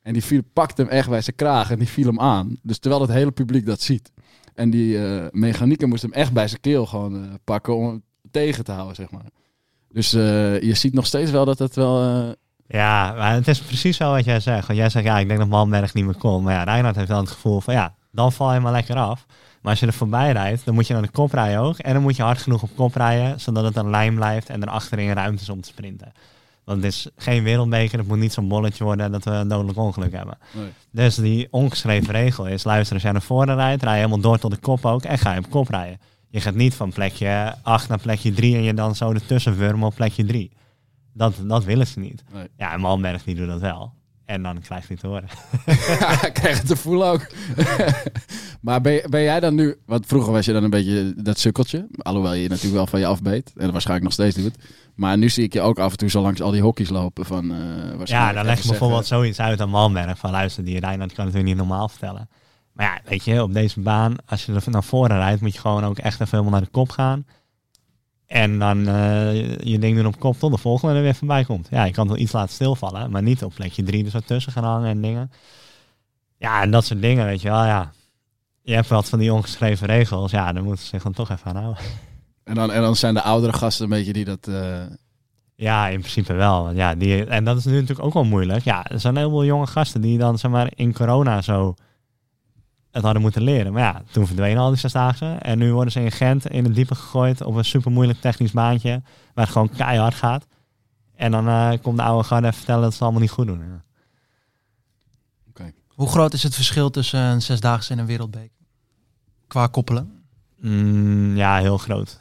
En 0.08 0.14
die 0.14 0.24
viel, 0.24 0.42
pakte 0.52 0.82
hem 0.82 0.90
echt 0.90 1.08
bij 1.08 1.20
zijn 1.20 1.36
kraag. 1.36 1.70
En 1.70 1.78
die 1.78 1.88
viel 1.88 2.06
hem 2.06 2.20
aan. 2.20 2.56
Dus 2.62 2.78
terwijl 2.78 3.02
het 3.02 3.10
hele 3.10 3.30
publiek 3.30 3.66
dat 3.66 3.80
ziet. 3.80 4.12
En 4.54 4.70
die 4.70 5.06
eh 5.06 5.26
mechanieker 5.30 5.88
moest 5.88 6.02
hem 6.02 6.12
echt 6.12 6.32
bij 6.32 6.48
zijn 6.48 6.60
keel 6.60 6.86
gewoon 6.86 7.14
eh, 7.14 7.30
pakken. 7.44 7.76
Om, 7.76 8.02
tegen 8.30 8.64
te 8.64 8.72
houden, 8.72 8.94
zeg 8.94 9.10
maar. 9.10 9.24
Dus 9.88 10.12
eh, 10.12 10.60
je 10.60 10.74
ziet 10.74 10.92
nog 10.92 11.06
steeds 11.06 11.30
wel 11.30 11.44
dat 11.44 11.58
het 11.58 11.74
wel... 11.74 12.00
Ja, 12.66 13.12
maar 13.12 13.34
het 13.34 13.48
is 13.48 13.60
precies 13.60 13.96
zo 13.96 14.10
wat 14.10 14.24
jij 14.24 14.40
zegt. 14.40 14.66
Want 14.66 14.78
jij 14.78 14.88
zegt, 14.88 15.04
ja, 15.04 15.18
ik 15.18 15.28
denk 15.28 15.38
dat 15.38 15.48
Malmberg 15.48 15.94
niet 15.94 16.04
meer 16.04 16.16
komt. 16.18 16.44
Maar 16.44 16.54
ja, 16.54 16.62
Reinhard 16.62 16.96
heeft 16.96 17.08
dan 17.08 17.20
het 17.20 17.30
gevoel 17.30 17.60
van, 17.60 17.74
ja, 17.74 17.94
dan 18.12 18.32
val 18.32 18.54
je 18.54 18.60
maar 18.60 18.72
lekker 18.72 18.96
af. 18.96 19.26
Maar 19.62 19.70
als 19.70 19.80
je 19.80 19.86
er 19.86 19.92
voorbij 19.92 20.32
rijdt, 20.32 20.64
dan 20.64 20.74
moet 20.74 20.86
je 20.86 20.92
naar 20.92 21.02
de 21.02 21.10
kop 21.10 21.32
rijden 21.32 21.60
ook. 21.60 21.78
En 21.78 21.92
dan 21.92 22.02
moet 22.02 22.16
je 22.16 22.22
hard 22.22 22.38
genoeg 22.38 22.62
op 22.62 22.70
kop 22.76 22.94
rijden, 22.94 23.40
zodat 23.40 23.64
het 23.64 23.76
een 23.76 23.90
lijn 23.90 24.14
blijft 24.14 24.48
en 24.48 24.62
er 24.62 24.68
achterin 24.68 25.12
ruimte 25.12 25.42
is 25.42 25.48
om 25.48 25.60
te 25.60 25.68
sprinten. 25.68 26.12
Want 26.68 26.82
het 26.82 26.92
is 26.92 27.08
geen 27.16 27.42
wereldbeker, 27.42 27.98
het 27.98 28.08
moet 28.08 28.18
niet 28.18 28.32
zo'n 28.32 28.48
bolletje 28.48 28.84
worden 28.84 29.12
dat 29.12 29.24
we 29.24 29.30
een 29.30 29.48
dodelijk 29.48 29.78
ongeluk 29.78 30.12
hebben. 30.12 30.38
nee. 30.52 30.68
Dus 30.90 31.14
die 31.14 31.48
ongeschreven 31.50 32.12
regel 32.12 32.46
is, 32.46 32.64
luister, 32.64 32.94
als 32.94 33.02
jij 33.02 33.12
naar 33.12 33.22
voren 33.22 33.54
rijdt, 33.54 33.82
rij 33.82 33.92
je 33.92 33.98
helemaal 33.98 34.20
door 34.20 34.38
tot 34.38 34.50
de 34.50 34.56
kop 34.56 34.84
ook 34.84 35.02
en 35.02 35.18
ga 35.18 35.32
je 35.32 35.38
op 35.38 35.50
kop 35.50 35.68
rijden. 35.68 35.98
Je 36.28 36.40
gaat 36.40 36.54
niet 36.54 36.74
van 36.74 36.92
plekje 36.92 37.54
8 37.62 37.88
naar 37.88 37.98
plekje 37.98 38.32
3 38.32 38.56
en 38.56 38.62
je 38.62 38.74
dan 38.74 38.94
zo 38.94 39.12
ertussen 39.12 39.56
wurmen 39.56 39.86
op 39.88 39.94
plekje 39.94 40.24
3. 40.24 40.52
Dat, 41.12 41.34
dat 41.42 41.64
willen 41.64 41.86
ze 41.86 41.98
niet. 41.98 42.24
Nee. 42.32 42.48
Ja, 42.56 42.72
en 42.72 42.80
Malmberg 42.80 43.22
die 43.22 43.34
doet 43.34 43.48
dat 43.48 43.60
wel. 43.60 43.92
En 44.24 44.42
dan 44.42 44.60
krijgt 44.60 44.88
hij 44.88 44.96
het 45.00 45.00
te 45.00 45.06
horen. 45.06 45.28
Ja, 46.00 46.28
krijg 46.28 46.58
het 46.58 46.66
te 46.66 46.76
voelen 46.76 47.06
ook. 47.06 47.26
maar 48.60 48.80
ben, 48.80 49.10
ben 49.10 49.22
jij 49.22 49.40
dan 49.40 49.54
nu... 49.54 49.76
Want 49.86 50.06
vroeger 50.06 50.32
was 50.32 50.44
je 50.44 50.52
dan 50.52 50.64
een 50.64 50.70
beetje 50.70 51.14
dat 51.16 51.38
sukkeltje. 51.38 51.86
Alhoewel 51.98 52.34
je 52.34 52.42
je 52.42 52.48
natuurlijk 52.48 52.74
wel 52.74 52.86
van 52.86 53.00
je 53.00 53.06
afbeet. 53.06 53.52
En 53.56 53.62
dat 53.62 53.70
waarschijnlijk 53.70 54.04
nog 54.04 54.12
steeds 54.12 54.36
doet. 54.36 54.56
Maar 54.98 55.18
nu 55.18 55.28
zie 55.28 55.44
ik 55.44 55.52
je 55.52 55.60
ook 55.60 55.78
af 55.78 55.90
en 55.90 55.96
toe 55.96 56.10
zo 56.10 56.22
langs 56.22 56.40
al 56.40 56.50
die 56.50 56.62
hokjes 56.62 56.88
lopen. 56.88 57.26
Van, 57.26 57.52
eh, 57.52 58.04
Ja, 58.04 58.32
dan 58.32 58.44
leg 58.44 58.62
je 58.62 58.68
bijvoorbeeld 58.68 59.06
zoiets 59.06 59.40
uit 59.40 59.60
aan 59.60 59.68
Malmberg. 59.68 60.18
Van 60.18 60.30
luister, 60.30 60.64
die 60.64 60.80
Reinhard 60.80 61.12
kan 61.12 61.24
natuurlijk 61.24 61.54
niet 61.54 61.66
normaal 61.66 61.88
vertellen. 61.88 62.28
Maar 62.72 62.86
ja, 62.86 63.10
weet 63.10 63.24
je, 63.24 63.42
op 63.42 63.52
deze 63.52 63.80
baan, 63.80 64.16
als 64.26 64.44
je 64.44 64.52
er 64.52 64.62
naar 64.70 64.84
voren 64.84 65.16
rijdt, 65.16 65.40
moet 65.40 65.54
je 65.54 65.60
gewoon 65.60 65.84
ook 65.84 65.98
echt 65.98 66.20
even 66.20 66.38
helemaal 66.38 66.52
naar 66.52 66.68
de 66.68 66.70
kop 66.70 66.90
gaan. 66.90 67.26
En 68.26 68.58
dan 68.58 68.88
eh, 68.88 69.56
je 69.58 69.78
ding 69.78 69.96
doen 69.96 70.06
op 70.06 70.18
kop 70.18 70.38
tot 70.38 70.52
de 70.52 70.58
volgende 70.58 70.94
er 70.94 71.02
weer 71.02 71.14
voorbij 71.14 71.44
komt. 71.44 71.68
Ja, 71.70 71.84
je 71.84 71.92
kan 71.92 72.04
het 72.06 72.12
wel 72.14 72.22
iets 72.22 72.32
laten 72.32 72.54
stilvallen, 72.54 73.10
maar 73.10 73.22
niet 73.22 73.44
op 73.44 73.54
plekje 73.54 73.82
drie 73.82 74.04
er 74.04 74.10
zo 74.10 74.20
tussen 74.20 74.52
gaan 74.52 74.64
hangen 74.64 74.90
en 74.90 75.02
dingen. 75.02 75.30
Ja, 76.38 76.62
en 76.62 76.70
dat 76.70 76.84
soort 76.84 77.00
dingen, 77.02 77.24
weet 77.24 77.40
je 77.40 77.48
wel, 77.48 77.64
ja. 77.64 77.92
Je 78.62 78.74
hebt 78.74 78.88
wat 78.88 79.08
van 79.08 79.18
die 79.18 79.32
ongeschreven 79.32 79.86
regels, 79.86 80.30
ja, 80.30 80.52
daar 80.52 80.62
moeten 80.62 80.82
ze 80.84 80.88
zich 80.88 81.02
dan 81.02 81.12
toch 81.12 81.30
even 81.30 81.46
aan 81.46 81.56
houden. 81.56 81.82
En 82.48 82.54
dan, 82.54 82.72
en 82.72 82.82
dan 82.82 82.96
zijn 82.96 83.14
de 83.14 83.22
oudere 83.22 83.52
gasten 83.52 83.84
een 83.84 83.90
beetje 83.90 84.12
die 84.12 84.24
dat... 84.24 84.46
eh, 84.48 84.82
Ja, 85.54 85.88
in 85.88 85.98
principe 86.00 86.32
wel. 86.32 86.70
Ja, 86.70 86.94
die, 86.94 87.24
en 87.24 87.44
dat 87.44 87.56
is 87.58 87.64
nu 87.64 87.72
natuurlijk 87.72 88.06
ook 88.06 88.14
wel 88.14 88.24
moeilijk. 88.24 88.64
Ja, 88.64 88.84
er 88.86 89.00
zijn 89.00 89.16
heel 89.16 89.30
veel 89.30 89.44
jonge 89.44 89.66
gasten 89.66 90.00
die 90.00 90.18
dan 90.18 90.38
zeg 90.38 90.50
maar, 90.50 90.72
in 90.74 90.92
corona 90.92 91.42
zo 91.42 91.74
het 92.90 93.02
hadden 93.02 93.22
moeten 93.22 93.42
leren. 93.42 93.72
Maar 93.72 93.82
ja, 93.82 94.02
toen 94.10 94.26
verdwenen 94.26 94.62
al 94.62 94.68
die 94.68 94.78
zesdaagse. 94.78 95.26
En 95.26 95.58
nu 95.58 95.72
worden 95.72 95.92
ze 95.92 96.00
in 96.00 96.12
Gent 96.12 96.46
in 96.46 96.64
het 96.64 96.74
diepe 96.74 96.94
gegooid 96.94 97.42
op 97.42 97.54
een 97.54 97.64
super 97.64 97.90
moeilijk 97.90 98.20
technisch 98.20 98.52
baantje. 98.52 99.02
Waar 99.34 99.44
het 99.44 99.52
gewoon 99.52 99.70
keihard 99.70 100.14
gaat. 100.14 100.46
En 101.16 101.30
dan 101.30 101.48
eh, 101.48 101.72
komt 101.82 101.96
de 101.96 102.02
oude 102.02 102.24
garde 102.28 102.46
even 102.46 102.58
vertellen 102.58 102.82
dat 102.82 102.90
ze 102.90 102.94
het 102.96 103.02
allemaal 103.04 103.22
niet 103.22 103.30
goed 103.30 103.46
doen. 103.46 103.58
Ja. 103.58 103.82
Hoe 105.88 106.08
groot 106.08 106.32
is 106.32 106.42
het 106.42 106.54
verschil 106.54 106.90
tussen 106.90 107.20
een 107.20 107.42
zesdaagse 107.42 107.92
en 107.92 107.98
een 107.98 108.06
wereldbeker? 108.06 108.56
Qua 109.46 109.66
koppelen? 109.66 110.22
Mm, 110.60 111.36
ja, 111.36 111.58
heel 111.58 111.78
groot. 111.78 112.20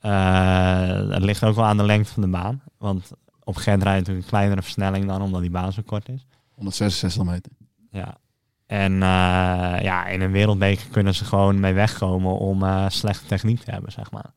Eh, 0.00 1.10
het 1.10 1.22
ligt 1.22 1.44
ook 1.44 1.54
wel 1.54 1.64
aan 1.64 1.76
de 1.76 1.84
lengte 1.84 2.12
van 2.12 2.22
de 2.22 2.28
baan. 2.28 2.62
Want 2.78 3.12
op 3.44 3.56
Gent 3.56 3.82
rijdt 3.82 3.98
natuurlijk 3.98 4.24
een 4.24 4.30
kleinere 4.30 4.62
versnelling 4.62 5.06
dan 5.06 5.22
omdat 5.22 5.40
die 5.40 5.50
baan 5.50 5.72
zo 5.72 5.82
kort 5.86 6.08
is. 6.08 6.26
166 6.54 7.24
meter. 7.24 7.52
Ja. 7.90 8.16
En 8.66 8.92
eh, 8.92 9.82
ja, 9.82 10.06
in 10.06 10.20
een 10.20 10.30
wereldbeker 10.30 10.86
kunnen 10.90 11.14
ze 11.14 11.24
gewoon 11.24 11.60
mee 11.60 11.72
wegkomen 11.72 12.38
om 12.38 12.62
eh, 12.62 12.84
slechte 12.88 13.26
techniek 13.26 13.60
te 13.60 13.70
hebben, 13.70 13.92
zeg 13.92 14.10
maar. 14.10 14.32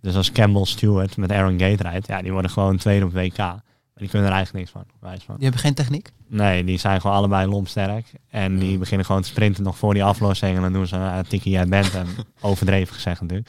Dus 0.00 0.16
als 0.16 0.32
Campbell 0.32 0.64
Stewart 0.64 1.16
met 1.16 1.32
Aaron 1.32 1.58
Gate 1.58 1.82
rijdt, 1.82 2.06
ja, 2.06 2.22
die 2.22 2.32
worden 2.32 2.50
gewoon 2.50 2.76
tweede 2.76 3.04
op 3.04 3.12
WK. 3.12 3.36
Maar 3.38 4.04
die 4.04 4.08
kunnen 4.08 4.28
er 4.28 4.34
eigenlijk 4.34 4.64
niks 4.64 4.70
van. 4.70 4.84
Wijs 5.00 5.24
van. 5.24 5.34
Die 5.34 5.44
hebben 5.44 5.60
geen 5.60 5.74
techniek? 5.74 6.10
Nee, 6.28 6.64
die 6.64 6.78
zijn 6.78 7.00
gewoon 7.00 7.16
allebei 7.16 7.46
lompsterk. 7.48 8.12
En 8.28 8.58
die 8.58 8.78
beginnen 8.78 9.06
gewoon 9.06 9.22
te 9.22 9.28
sprinten 9.28 9.62
nog 9.62 9.78
voor 9.78 9.94
die 9.94 10.04
aflossing. 10.04 10.56
En 10.56 10.62
dan 10.62 10.72
doen 10.72 10.86
ze 10.86 10.96
een 10.96 11.26
tikkie 11.26 11.52
jij 11.52 11.66
bent. 11.66 11.94
En 11.94 12.06
overdreven 12.40 12.94
gezegd 12.94 13.20
natuurlijk. 13.20 13.48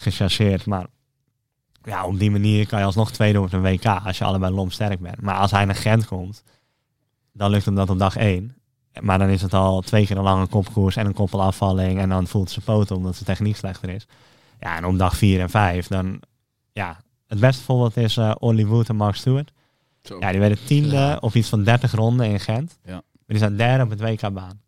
Gechargeerd. 0.00 0.66
Maar 0.66 0.86
ja, 1.82 2.06
op 2.06 2.18
die 2.18 2.30
manier 2.30 2.66
kan 2.66 2.78
je 2.78 2.84
alsnog 2.84 3.12
tweede 3.12 3.40
op 3.40 3.52
een 3.52 3.62
WK 3.62 3.84
als 3.84 4.18
je 4.18 4.24
allebei 4.24 4.54
lompsterk 4.54 5.00
bent. 5.00 5.20
Maar 5.20 5.34
als 5.34 5.50
hij 5.50 5.64
naar 5.64 5.74
Gent 5.74 6.06
komt, 6.06 6.42
dan 7.32 7.50
lukt 7.50 7.64
hem 7.64 7.74
dat 7.74 7.90
op 7.90 7.98
dag 7.98 8.16
één. 8.16 8.54
Maar 9.00 9.18
dan 9.18 9.28
is 9.28 9.42
het 9.42 9.54
al 9.54 9.80
twee 9.80 10.06
keer 10.06 10.16
een 10.16 10.22
lange 10.22 10.46
kopkoers 10.46 10.96
en 10.96 11.06
een 11.06 11.12
koppelafvalling. 11.12 11.98
En 11.98 12.08
dan 12.08 12.26
voelt 12.26 12.50
ze 12.50 12.60
poten 12.60 12.96
omdat 12.96 13.14
zijn 13.14 13.24
techniek 13.24 13.56
slechter 13.56 13.88
is. 13.88 14.06
Ja, 14.60 14.76
en 14.76 14.84
op 14.84 14.98
dag 14.98 15.16
vier 15.16 15.40
en 15.40 15.50
vijf, 15.50 15.86
dan... 15.86 16.20
Ja, 16.72 17.00
het 17.26 17.40
beste 17.40 17.62
voorbeeld 17.62 17.96
is 17.96 18.18
Ollie 18.18 18.66
Wood 18.66 18.88
en 18.88 18.96
Mark 18.96 19.14
Stewart. 19.14 19.52
Zo. 20.02 20.18
Ja, 20.20 20.30
die 20.30 20.40
werden 20.40 20.64
tiende 20.64 21.18
op 21.20 21.34
iets 21.34 21.48
van 21.48 21.64
30 21.64 21.92
ronden 21.92 22.26
in 22.26 22.40
Gent. 22.40 22.78
Ja. 22.84 22.92
Maar 22.92 23.02
die 23.26 23.38
zijn 23.38 23.56
derde 23.56 23.84
op 23.84 23.90
het 23.90 24.00
WK-baan. 24.00 24.60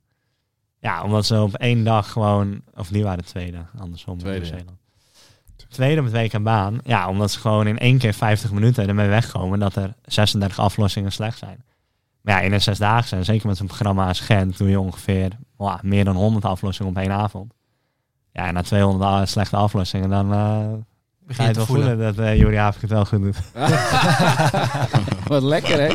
Ja, 0.78 1.02
omdat 1.02 1.26
ze 1.26 1.40
op 1.40 1.54
één 1.54 1.84
dag 1.84 2.10
gewoon... 2.10 2.62
Of 2.74 2.88
die 2.88 3.02
waren 3.02 3.24
tweede, 3.24 3.66
andersom. 3.78 4.12
in 4.14 4.18
Tweede, 4.18 4.38
Nieuw-Zeeland. 4.38 4.78
Tweede 5.72 6.00
op 6.00 6.12
het 6.12 6.14
WK-baan. 6.14 6.78
Ja, 6.84 7.08
omdat 7.08 7.30
ze 7.30 7.38
gewoon 7.40 7.66
in 7.66 7.78
één 7.78 7.98
keer 7.98 8.14
50 8.14 8.52
minuten 8.52 8.88
ermee 8.88 9.08
wegkomen 9.08 9.58
dat 9.58 9.76
er 9.76 9.94
36 10.04 10.58
aflossingen 10.58 11.12
slecht 11.12 11.38
zijn. 11.38 11.64
Maar 12.20 12.34
ja, 12.34 12.40
in 12.40 12.52
een 12.52 12.60
zesdaagse, 12.60 13.16
en 13.16 13.24
zeker 13.24 13.46
met 13.46 13.56
zo'n 13.56 13.66
programma 13.66 14.06
als 14.08 14.20
Gent, 14.20 14.58
doe 14.58 14.68
je 14.68 14.80
ongeveer 14.80 15.30
wow, 15.56 15.82
meer 15.82 16.04
dan 16.04 16.16
100 16.16 16.44
aflossingen 16.44 16.90
op 16.92 16.98
één 16.98 17.12
avond. 17.12 17.52
Ja, 18.32 18.46
en 18.46 18.54
na 18.54 18.62
200 18.62 19.10
a- 19.10 19.26
slechte 19.26 19.56
aflossingen, 19.56 20.08
dan 20.08 20.32
eh 20.32 20.38
ga 20.38 20.76
Begin 21.26 21.34
je 21.36 21.42
je 21.42 21.46
het 21.48 21.56
wel 21.56 21.66
voelen. 21.66 21.86
voelen 21.96 22.14
dat 22.14 22.24
uh, 22.26 22.36
Juri 22.36 22.56
Havik 22.56 22.80
het 22.80 22.90
wel 22.90 23.04
goed 23.04 23.22
doet. 23.22 23.36
Wat 25.28 25.42
lekker, 25.42 25.80
hè? 25.80 25.94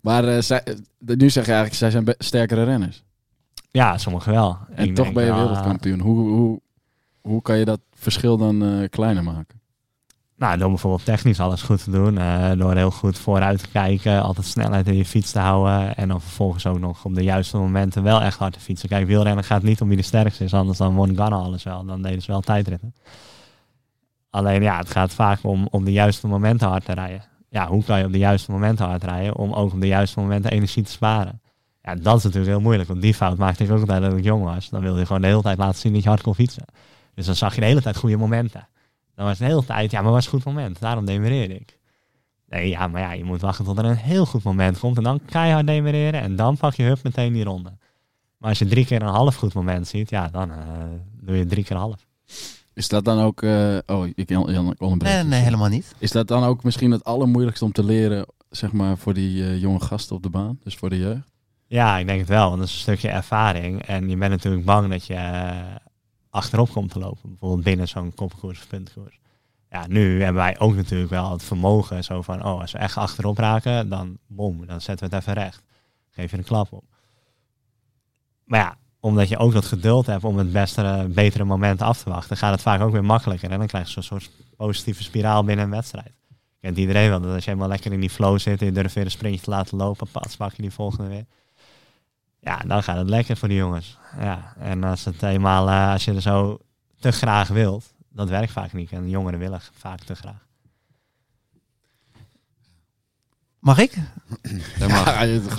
Maar 0.00 0.24
eh, 0.24 0.40
zij, 0.40 0.62
eh, 0.62 0.74
nu 1.16 1.30
zeg 1.30 1.44
je 1.46 1.52
eigenlijk, 1.52 1.74
zij 1.74 1.90
zijn 1.90 2.14
sterkere 2.18 2.64
renners. 2.64 3.02
Ja, 3.70 3.98
sommigen 3.98 4.32
wel. 4.32 4.58
En 4.74 4.84
Ik 4.88 4.94
toch 4.94 5.04
denk, 5.04 5.16
ben 5.16 5.24
je 5.24 5.32
wereldkampioen. 5.34 6.00
Hoe, 6.00 6.28
hoe, 6.28 6.60
hoe 7.28 7.42
kan 7.42 7.58
je 7.58 7.64
dat 7.64 7.80
verschil 7.94 8.36
dan 8.36 8.62
eh, 8.62 8.88
kleiner 8.88 9.22
maken? 9.22 9.60
Nou, 10.36 10.58
door 10.58 10.68
bijvoorbeeld 10.68 11.04
technisch 11.04 11.40
alles 11.40 11.62
goed 11.62 11.84
te 11.84 11.90
doen. 11.90 12.18
eh, 12.18 12.52
door 12.58 12.74
heel 12.74 12.90
goed 12.90 13.18
vooruit 13.18 13.58
te 13.58 13.68
kijken. 13.68 14.22
Altijd 14.22 14.46
snelheid 14.46 14.86
in 14.86 14.96
je 14.96 15.04
fiets 15.04 15.32
te 15.32 15.38
houden. 15.38 15.96
En 15.96 16.08
dan 16.08 16.20
vervolgens 16.20 16.66
ook 16.66 16.78
nog 16.78 17.04
op 17.04 17.14
de 17.14 17.22
juiste 17.22 17.56
momenten 17.56 18.02
wel 18.02 18.22
echt 18.22 18.38
hard 18.38 18.52
te 18.52 18.60
fietsen. 18.60 18.88
Kijk, 18.88 19.06
wielrennen 19.06 19.44
gaat 19.44 19.62
niet 19.62 19.80
om 19.80 19.88
wie 19.88 19.96
de 19.96 20.02
sterkste 20.02 20.44
is. 20.44 20.54
Anders 20.54 20.78
dan 20.78 20.94
won 20.94 21.16
Ganna 21.16 21.36
alles 21.36 21.62
wel. 21.62 21.84
Dan 21.84 22.02
deden 22.02 22.22
ze 22.22 22.30
wel 22.30 22.40
tijdritten. 22.40 22.94
Alleen 24.30 24.62
ja, 24.62 24.78
het 24.78 24.90
gaat 24.90 25.12
vaak 25.12 25.38
om 25.42 25.68
op 25.70 25.84
de 25.84 25.92
juiste 25.92 26.26
momenten 26.26 26.68
hard 26.68 26.84
te 26.84 26.92
rijden. 26.92 27.22
Ja, 27.48 27.68
hoe 27.68 27.84
kan 27.84 27.98
je 27.98 28.04
op 28.04 28.12
de 28.12 28.18
juiste 28.18 28.50
momenten 28.50 28.86
hard 28.86 29.04
rijden? 29.04 29.36
Om 29.36 29.52
ook 29.52 29.72
op 29.72 29.80
de 29.80 29.86
juiste 29.86 30.20
momenten 30.20 30.50
energie 30.50 30.82
te 30.82 30.90
sparen. 30.90 31.40
Ja, 31.82 31.94
dat 31.94 32.16
is 32.16 32.22
natuurlijk 32.22 32.52
heel 32.52 32.60
moeilijk. 32.60 32.88
Want 32.88 33.02
die 33.02 33.14
fout 33.14 33.38
maakte 33.38 33.64
ik 33.64 33.70
ook 33.70 33.80
altijd 33.80 34.02
toen 34.02 34.18
ik 34.18 34.24
jong 34.24 34.44
was. 34.44 34.68
Dan 34.68 34.80
wilde 34.80 34.98
je 34.98 35.06
gewoon 35.06 35.20
de 35.20 35.28
hele 35.28 35.42
tijd 35.42 35.58
laten 35.58 35.80
zien 35.80 35.92
dat 35.92 36.02
je 36.02 36.08
hard 36.08 36.22
kon 36.22 36.34
fietsen. 36.34 36.64
Dus 37.14 37.26
dan 37.26 37.34
zag 37.34 37.54
je 37.54 37.60
de 37.60 37.66
hele 37.66 37.82
tijd 37.82 37.96
goede 37.96 38.16
momenten. 38.16 38.68
Dan 39.14 39.24
was 39.26 39.38
het 39.38 39.46
de 39.48 39.54
hele 39.54 39.64
tijd, 39.64 39.90
ja, 39.90 40.02
maar 40.02 40.12
was 40.12 40.24
een 40.24 40.30
goed 40.30 40.44
moment. 40.44 40.80
Daarom 40.80 41.04
demereerde 41.04 41.54
ik. 41.54 41.78
Nee, 42.48 42.68
ja, 42.68 42.88
maar 42.88 43.00
ja, 43.00 43.12
je 43.12 43.24
moet 43.24 43.40
wachten 43.40 43.64
tot 43.64 43.78
er 43.78 43.84
een 43.84 43.96
heel 43.96 44.26
goed 44.26 44.42
moment 44.42 44.78
komt. 44.78 44.96
En 44.96 45.02
dan 45.02 45.20
keihard 45.24 45.66
demereren. 45.66 46.20
En 46.20 46.36
dan 46.36 46.56
pak 46.56 46.74
je 46.74 46.82
hup 46.82 47.02
meteen 47.02 47.32
die 47.32 47.44
ronde. 47.44 47.72
Maar 48.38 48.48
als 48.48 48.58
je 48.58 48.66
drie 48.66 48.86
keer 48.86 49.02
een 49.02 49.08
half 49.08 49.34
goed 49.36 49.54
moment 49.54 49.88
ziet, 49.88 50.10
ja, 50.10 50.28
dan 50.28 50.50
eh, 50.50 50.56
doe 51.20 51.36
je 51.36 51.46
drie 51.46 51.64
keer 51.64 51.76
half. 51.76 52.06
Is 52.74 52.88
dat 52.88 53.04
dan 53.04 53.20
ook... 53.20 53.42
eh, 53.42 53.78
oh, 53.86 54.06
ik, 54.14 54.28
Jan, 54.28 54.52
Jan, 54.52 54.70
ik 54.70 54.80
onderbreek 54.80 55.12
Nee, 55.14 55.24
nee, 55.24 55.40
helemaal 55.40 55.68
niet. 55.68 55.94
Is 55.98 56.10
dat 56.10 56.28
dan 56.28 56.44
ook 56.44 56.64
misschien 56.64 56.90
het 56.90 57.04
allermoeilijkste 57.04 57.64
om 57.64 57.72
te 57.72 57.84
leren, 57.84 58.26
zeg 58.50 58.72
maar, 58.72 58.98
voor 58.98 59.14
die 59.14 59.44
eh, 59.44 59.60
jonge 59.60 59.80
gasten 59.80 60.16
op 60.16 60.22
de 60.22 60.30
baan? 60.30 60.58
Dus 60.62 60.74
voor 60.76 60.90
de 60.90 60.98
jeugd? 60.98 61.32
Ja, 61.66 61.98
ik 61.98 62.06
denk 62.06 62.18
het 62.18 62.28
wel. 62.28 62.48
Want 62.48 62.58
dat 62.58 62.68
is 62.68 62.74
een 62.74 62.80
stukje 62.80 63.08
ervaring. 63.08 63.82
En 63.82 64.08
je 64.08 64.16
bent 64.16 64.30
natuurlijk 64.30 64.64
bang 64.64 64.90
dat 64.90 65.06
je 65.06 65.52
achterop 66.34 66.70
komt 66.70 66.90
te 66.90 66.98
lopen. 66.98 67.28
Bijvoorbeeld 67.28 67.62
binnen 67.62 67.88
zo'n 67.88 68.14
kopkoers 68.14 68.58
of 68.58 68.68
puntkoers. 68.68 69.18
Ja, 69.70 69.86
nu 69.86 70.22
hebben 70.22 70.42
wij 70.42 70.58
ook 70.58 70.74
natuurlijk 70.74 71.10
wel 71.10 71.30
het 71.30 71.42
vermogen. 71.42 72.04
Zo 72.04 72.22
van, 72.22 72.44
oh, 72.44 72.60
als 72.60 72.72
we 72.72 72.78
echt 72.78 72.96
achterop 72.96 73.38
raken, 73.38 73.88
dan 73.88 74.18
bom, 74.26 74.66
dan 74.66 74.80
zetten 74.80 75.08
we 75.08 75.14
het 75.14 75.24
even 75.24 75.42
recht. 75.42 75.62
Geef 76.10 76.30
je 76.30 76.36
een 76.36 76.44
klap 76.44 76.72
op. 76.72 76.84
Maar 78.44 78.60
ja, 78.60 78.76
omdat 79.00 79.28
je 79.28 79.38
ook 79.38 79.52
dat 79.52 79.64
geduld 79.64 80.06
hebt 80.06 80.24
om 80.24 80.38
het 80.38 80.52
beste, 80.52 81.06
betere 81.10 81.44
moment 81.44 81.82
af 81.82 82.02
te 82.02 82.10
wachten, 82.10 82.36
gaat 82.36 82.52
het 82.52 82.62
vaak 82.62 82.80
ook 82.80 82.92
weer 82.92 83.04
makkelijker. 83.04 83.50
En 83.50 83.58
dan 83.58 83.66
krijg 83.66 83.86
je 83.86 83.92
zo'n 83.92 84.02
soort 84.02 84.30
positieve 84.56 85.02
spiraal 85.02 85.44
binnen 85.44 85.64
een 85.64 85.70
wedstrijd. 85.70 86.12
Kent 86.60 86.76
iedereen 86.76 87.08
wel, 87.08 87.20
dat 87.20 87.34
als 87.34 87.44
je 87.44 87.50
helemaal 87.50 87.70
lekker 87.70 87.92
in 87.92 88.00
die 88.00 88.10
flow 88.10 88.38
zit 88.38 88.60
en 88.60 88.66
je 88.66 88.72
durft 88.72 88.94
weer 88.94 89.04
een 89.04 89.10
sprintje 89.10 89.40
te 89.40 89.50
laten 89.50 89.76
lopen, 89.76 90.08
pas 90.10 90.36
pak 90.36 90.52
je 90.52 90.62
die 90.62 90.70
volgende 90.70 91.08
weer. 91.08 91.24
Ja, 92.44 92.56
dan 92.66 92.82
gaat 92.82 92.96
het 92.96 93.08
lekker 93.08 93.36
voor 93.36 93.48
die 93.48 93.56
jongens. 93.56 93.98
Ja, 94.20 94.54
en 94.58 94.84
als 94.84 95.04
het 95.04 95.22
eenmaal, 95.22 95.68
eh, 95.68 95.92
als 95.92 96.04
je 96.04 96.14
er 96.14 96.22
zo 96.22 96.58
te 97.00 97.12
graag 97.12 97.48
wilt, 97.48 97.92
dat 98.10 98.28
werkt 98.28 98.52
vaak 98.52 98.72
niet. 98.72 98.92
En 98.92 99.08
jongeren 99.08 99.38
willen 99.38 99.60
vaak 99.72 100.00
te 100.00 100.14
graag. 100.14 100.46
Mag 103.58 103.78
ik? 103.78 103.94
Dat 104.78 104.88
mag. 104.88 105.04
Ja, 105.04 105.22
je 105.22 105.40
gewoon. 105.40 105.58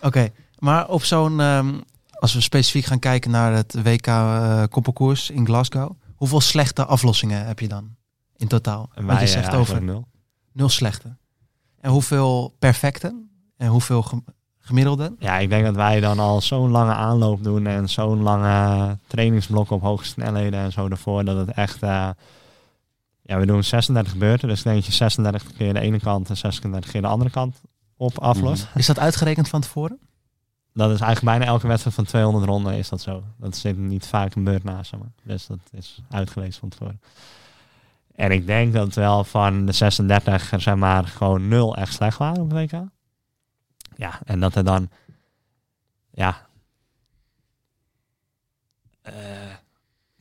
Oké, 0.00 0.28
maar 0.58 0.88
op 0.88 1.04
zo'n, 1.04 1.40
ehm, 1.40 1.80
als 2.10 2.34
we 2.34 2.40
specifiek 2.40 2.84
gaan 2.84 2.98
kijken 2.98 3.30
naar 3.30 3.52
het 3.52 3.82
WK 3.82 4.06
eh 4.06 4.62
koppelkoers 4.70 5.30
in 5.30 5.46
Glasgow, 5.46 5.96
Hoeveel 6.22 6.40
slechte 6.40 6.84
aflossingen 6.84 7.46
heb 7.46 7.58
je 7.58 7.68
dan 7.68 7.96
in 8.36 8.48
totaal? 8.48 8.90
En 8.94 9.06
wij 9.06 9.14
je 9.14 9.20
eh, 9.20 9.26
zegt 9.26 9.46
eigenlijk 9.46 9.70
over 9.70 9.82
nul. 9.82 10.08
nul 10.52 10.68
slechte. 10.68 11.16
En 11.80 11.90
hoeveel 11.90 12.56
perfecte? 12.58 13.26
En 13.56 13.68
hoeveel 13.68 14.04
gemiddelde? 14.62 15.14
Ja, 15.18 15.38
ik 15.38 15.48
denk 15.48 15.64
dat 15.64 15.74
wij 15.74 16.00
dan 16.00 16.18
al 16.18 16.40
zo'n 16.40 16.70
lange 16.70 16.92
aanloop 16.92 17.44
doen 17.44 17.66
en 17.66 17.88
zo'n 17.88 18.22
lange 18.22 18.98
trainingsblok 19.06 19.70
op 19.70 19.80
hoge 19.80 20.04
snelheden 20.04 20.60
en 20.60 20.72
zo 20.72 20.88
ervoor, 20.88 21.24
dat 21.24 21.36
het 21.36 21.50
echt... 21.56 21.82
eh, 21.82 22.08
ja, 23.22 23.38
we 23.38 23.46
doen 23.46 23.64
36 23.64 24.16
beurten, 24.16 24.48
dus 24.48 24.58
ik 24.58 24.64
denk 24.64 24.82
je 24.82 24.92
36 24.92 25.52
keer 25.56 25.74
de 25.74 25.80
ene 25.80 26.00
kant 26.00 26.28
en 26.28 26.36
36 26.36 26.90
keer 26.90 27.00
de 27.00 27.06
andere 27.06 27.30
kant 27.30 27.60
op 27.96 28.18
aflost. 28.18 28.68
Is 28.74 28.86
dat 28.86 28.98
uitgerekend 28.98 29.48
van 29.48 29.60
tevoren? 29.60 29.98
Dat 30.74 30.90
is 30.90 31.00
eigenlijk 31.00 31.38
bijna 31.38 31.52
elke 31.52 31.66
wedstrijd 31.66 31.96
van 31.96 32.04
200 32.04 32.44
ronden 32.44 32.74
is 32.74 32.88
dat 32.88 33.00
zo. 33.00 33.22
Dat 33.36 33.56
zit 33.56 33.78
niet 33.78 34.06
vaak 34.06 34.34
een 34.34 34.44
beurt 34.44 34.64
naast, 34.64 34.90
zeg 34.90 35.00
maar. 35.00 35.12
Dus 35.22 35.46
dat 35.46 35.58
is 35.70 36.02
uitgelezen 36.10 36.60
van 36.60 36.68
tevoren. 36.68 37.00
En 38.14 38.30
ik 38.30 38.46
denk 38.46 38.72
dat 38.72 38.94
wel 38.94 39.24
van 39.24 39.66
de 39.66 39.72
36 39.72 40.52
er 40.52 40.60
zeg 40.60 40.74
maar 40.74 41.04
gewoon 41.04 41.48
nul 41.48 41.76
echt 41.76 41.92
slecht 41.92 42.18
waren 42.18 42.42
op 42.42 42.50
de 42.50 42.56
WK. 42.56 42.72
Ja, 44.02 44.20
en 44.24 44.40
dat 44.40 44.54
er 44.54 44.64
dan, 44.64 44.88
ja, 46.10 46.46
eh 49.02 49.12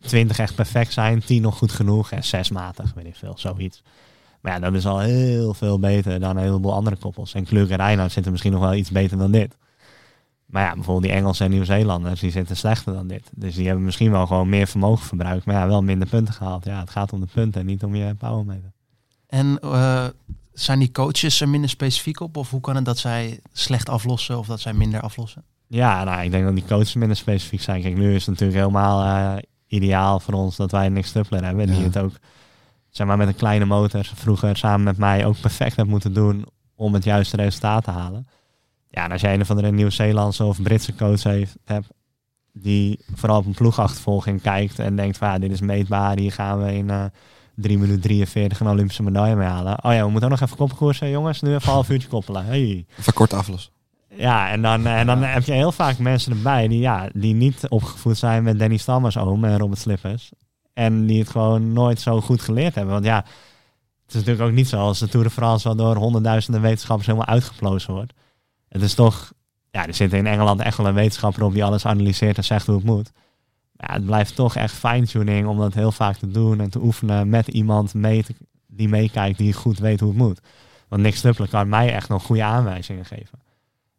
20 0.02 0.40
echt 0.40 0.56
perfect 0.56 0.94
zijn, 0.94 1.20
10 1.20 1.42
nog 1.42 1.58
goed 1.58 1.72
genoeg 1.72 2.12
en 2.12 2.24
6 2.24 2.50
matig, 2.50 2.94
weet 2.94 3.06
ik 3.06 3.16
veel, 3.16 3.34
zoiets. 3.38 3.84
Maar 4.42 4.54
ja, 4.54 4.60
dat 4.60 4.74
is 4.74 4.86
al 4.86 5.00
heel 5.00 5.54
veel 5.54 5.80
beter 5.80 6.20
dan 6.20 6.38
een 6.38 6.44
heleboel 6.44 6.74
andere 6.74 6.96
koppels. 6.96 7.34
En 7.34 7.46
Kluk 7.46 7.70
en 7.70 7.78
Reinoud 7.78 8.12
zitten 8.12 8.32
misschien 8.32 8.52
nog 8.52 8.62
wel 8.62 8.74
iets 8.74 8.92
beter 8.92 9.18
dan 9.18 9.32
dit. 9.32 9.58
Maar 10.46 10.64
ja, 10.64 10.74
bijvoorbeeld 10.74 11.06
die 11.06 11.16
Engelsen 11.16 11.46
en 11.46 11.52
Nieuw-Zeelanders, 11.52 12.20
die 12.20 12.32
zitten 12.32 12.58
slechter 12.58 12.94
dan 12.94 13.08
dit. 13.08 13.30
Dus 13.36 13.56
die 13.56 13.66
hebben 13.66 13.86
misschien 13.86 14.12
wel 14.12 14.28
gewoon 14.28 14.50
meer 14.50 14.68
vermogen 14.68 15.06
verbruikt, 15.06 15.46
maar 15.46 15.56
ja, 15.56 15.68
wel 15.68 15.84
minder 15.84 16.08
punten 16.08 16.34
gehaald. 16.34 16.66
Ja, 16.66 16.80
het 16.80 16.90
gaat 16.90 17.14
om 17.14 17.20
de 17.20 17.28
punten 17.34 17.62
en 17.62 17.68
niet 17.68 17.84
om 17.84 17.96
je 17.96 18.16
powermeter. 18.16 18.72
En 19.28 19.60
eh, 19.60 20.08
zijn 20.54 20.80
die 20.80 20.92
coaches 20.92 21.42
er 21.42 21.50
minder 21.50 21.70
specifiek 21.70 22.20
op? 22.20 22.38
Of 22.38 22.50
hoe 22.50 22.62
kan 22.62 22.76
het 22.76 22.86
dat 22.86 22.98
zij 22.98 23.40
slecht 23.52 23.90
aflossen 23.90 24.38
of 24.38 24.48
dat 24.48 24.60
zij 24.60 24.74
minder 24.74 25.02
aflossen? 25.02 25.44
Ja, 25.68 26.04
nou, 26.04 26.24
ik 26.24 26.32
denk 26.32 26.44
dat 26.44 26.56
die 26.56 26.66
coaches 26.66 26.94
minder 26.94 27.18
specifiek 27.18 27.62
zijn. 27.62 27.82
Kijk, 27.82 27.96
nu 27.96 28.16
is 28.16 28.26
het 28.26 28.30
natuurlijk 28.30 28.60
helemaal 28.60 29.04
eh, 29.04 29.44
ideaal 29.68 30.20
voor 30.20 30.34
ons 30.34 30.56
dat 30.56 30.72
wij 30.72 30.86
een 30.86 30.94
niks 30.94 31.12
Tuppler 31.12 31.44
hebben. 31.44 31.70
En 31.70 31.76
die 31.76 31.84
het 31.84 31.98
ook, 31.98 32.14
zeg 32.90 33.08
maar, 33.08 33.18
met 33.18 33.28
een 33.28 33.36
kleine 33.36 33.66
motor 33.66 34.12
vroeger 34.16 34.58
samen 34.58 34.84
met 34.84 34.98
mij 34.98 35.26
ook 35.26 35.40
perfect 35.40 35.76
hebt 35.76 35.90
moeten 35.90 36.14
doen 36.14 36.46
om 36.76 36.94
het 36.94 37.04
juiste 37.04 37.36
resultaat 37.36 37.84
te 37.84 37.92
halen. 37.92 38.28
Ja, 38.90 39.04
en 39.04 39.12
als 39.12 39.22
jij 39.22 39.34
een 39.34 39.46
van 39.46 39.58
de 39.58 39.72
Nieuw-Zeelandse 39.72 40.44
of 40.44 40.62
Britse 40.62 40.96
coach 40.96 41.24
heeft, 41.24 41.58
hebt, 41.66 41.88
die 42.54 43.00
vooral 43.16 43.38
op 43.38 43.46
een 43.46 43.54
ploegachtervolging 43.54 44.42
kijkt 44.42 44.80
en 44.80 44.96
denkt 44.96 45.18
van 45.18 45.28
ja, 45.28 45.40
dit 45.40 45.52
is 45.52 45.62
meetbaar, 45.62 46.18
hier 46.18 46.32
gaan 46.32 46.64
we 46.64 46.74
in 46.74 46.90
eh 46.90 47.06
3 47.56 47.78
minuten 47.78 48.02
43 48.02 48.60
een 48.60 48.68
Olympische 48.68 49.04
medaille 49.04 49.36
mee 49.36 49.48
halen. 49.48 49.84
Oh 49.84 49.94
ja, 49.94 50.04
we 50.06 50.10
moeten 50.10 50.32
ook 50.32 50.40
nog 50.40 50.48
even 50.48 50.58
koppelkoersen, 50.58 51.10
jongens. 51.10 51.42
Nu 51.42 51.50
even 51.50 51.68
een 51.68 51.74
half 51.74 51.90
uurtje 51.90 52.08
koppelen. 52.08 52.46
Hey. 52.46 52.86
Even 53.00 53.14
kort 53.14 53.34
aflossen. 53.34 53.72
Ja, 54.16 54.50
en 54.50 54.62
dan, 54.62 54.86
en 54.86 55.06
dan 55.06 55.24
heb 55.24 55.44
je 55.44 55.52
heel 55.52 55.72
vaak 55.72 55.98
mensen 55.98 56.32
erbij 56.32 56.68
die, 56.68 56.80
ja, 56.80 57.10
die 57.14 57.34
niet 57.34 57.66
opgevoed 57.70 58.18
zijn 58.18 58.44
met 58.44 58.60
Danny 58.60 58.78
Stammers 58.78 59.18
oom 59.18 59.44
en 59.44 59.58
Robert 59.58 59.80
Slippers. 59.80 60.32
En 60.74 61.06
die 61.06 61.20
het 61.20 61.30
gewoon 61.30 61.74
nooit 61.74 62.00
zo 62.00 62.22
goed 62.22 62.42
geleerd 62.42 62.76
hebben. 62.76 62.94
Want 62.94 63.06
ja, 63.06 63.16
het 63.16 64.10
is 64.10 64.16
natuurlijk 64.16 64.50
ook 64.50 64.56
niet 64.56 64.68
zo 64.68 64.78
als 64.78 65.00
de 65.00 65.08
Tour 65.08 65.26
de 65.26 65.32
France 65.32 65.68
wel 65.68 65.78
door 65.78 65.96
honderdduizenden 65.96 66.62
wetenschappers 66.62 67.08
helemaal 67.08 67.28
uitgeplozen 67.28 67.94
wordt. 67.94 68.14
Het 68.70 68.82
is 68.82 68.94
toch, 68.94 69.32
ja, 69.72 69.88
er 69.88 69.94
zit 69.94 70.14
in 70.14 70.28
Engeland 70.28 70.62
echt 70.62 70.78
wel 70.78 70.88
een 70.88 70.94
wetenschapper 70.94 71.44
op 71.44 71.54
die 71.54 71.64
alles 71.64 71.86
analyseert 71.86 72.38
en 72.38 72.44
zegt 72.44 72.66
hoe 72.66 72.76
het 72.76 72.86
moet. 72.86 73.12
Ja, 73.88 73.94
het 73.94 74.06
blijft 74.06 74.36
toch 74.36 74.56
echt 74.56 74.74
fine-tuning 74.74 75.48
om 75.48 75.58
dat 75.58 75.74
heel 75.74 75.92
vaak 75.92 76.16
te 76.16 76.28
doen 76.28 76.60
en 76.60 76.70
te 76.70 76.80
oefenen 76.82 77.30
met 77.30 77.48
iemand 77.48 77.94
mee 77.94 78.24
te- 78.24 78.36
die 78.68 78.88
meekijkt, 78.90 79.38
die 79.38 79.54
goed 79.54 79.80
weet 79.80 80.00
hoe 80.00 80.10
het 80.10 80.18
moet. 80.18 80.40
Want 80.88 81.02
Nick 81.02 81.16
Stuppler 81.16 81.50
kan 81.50 81.70
mij 81.70 81.94
echt 81.94 82.10
nog 82.10 82.24
goede 82.24 82.44
aanwijzingen 82.44 83.06
geven. 83.06 83.40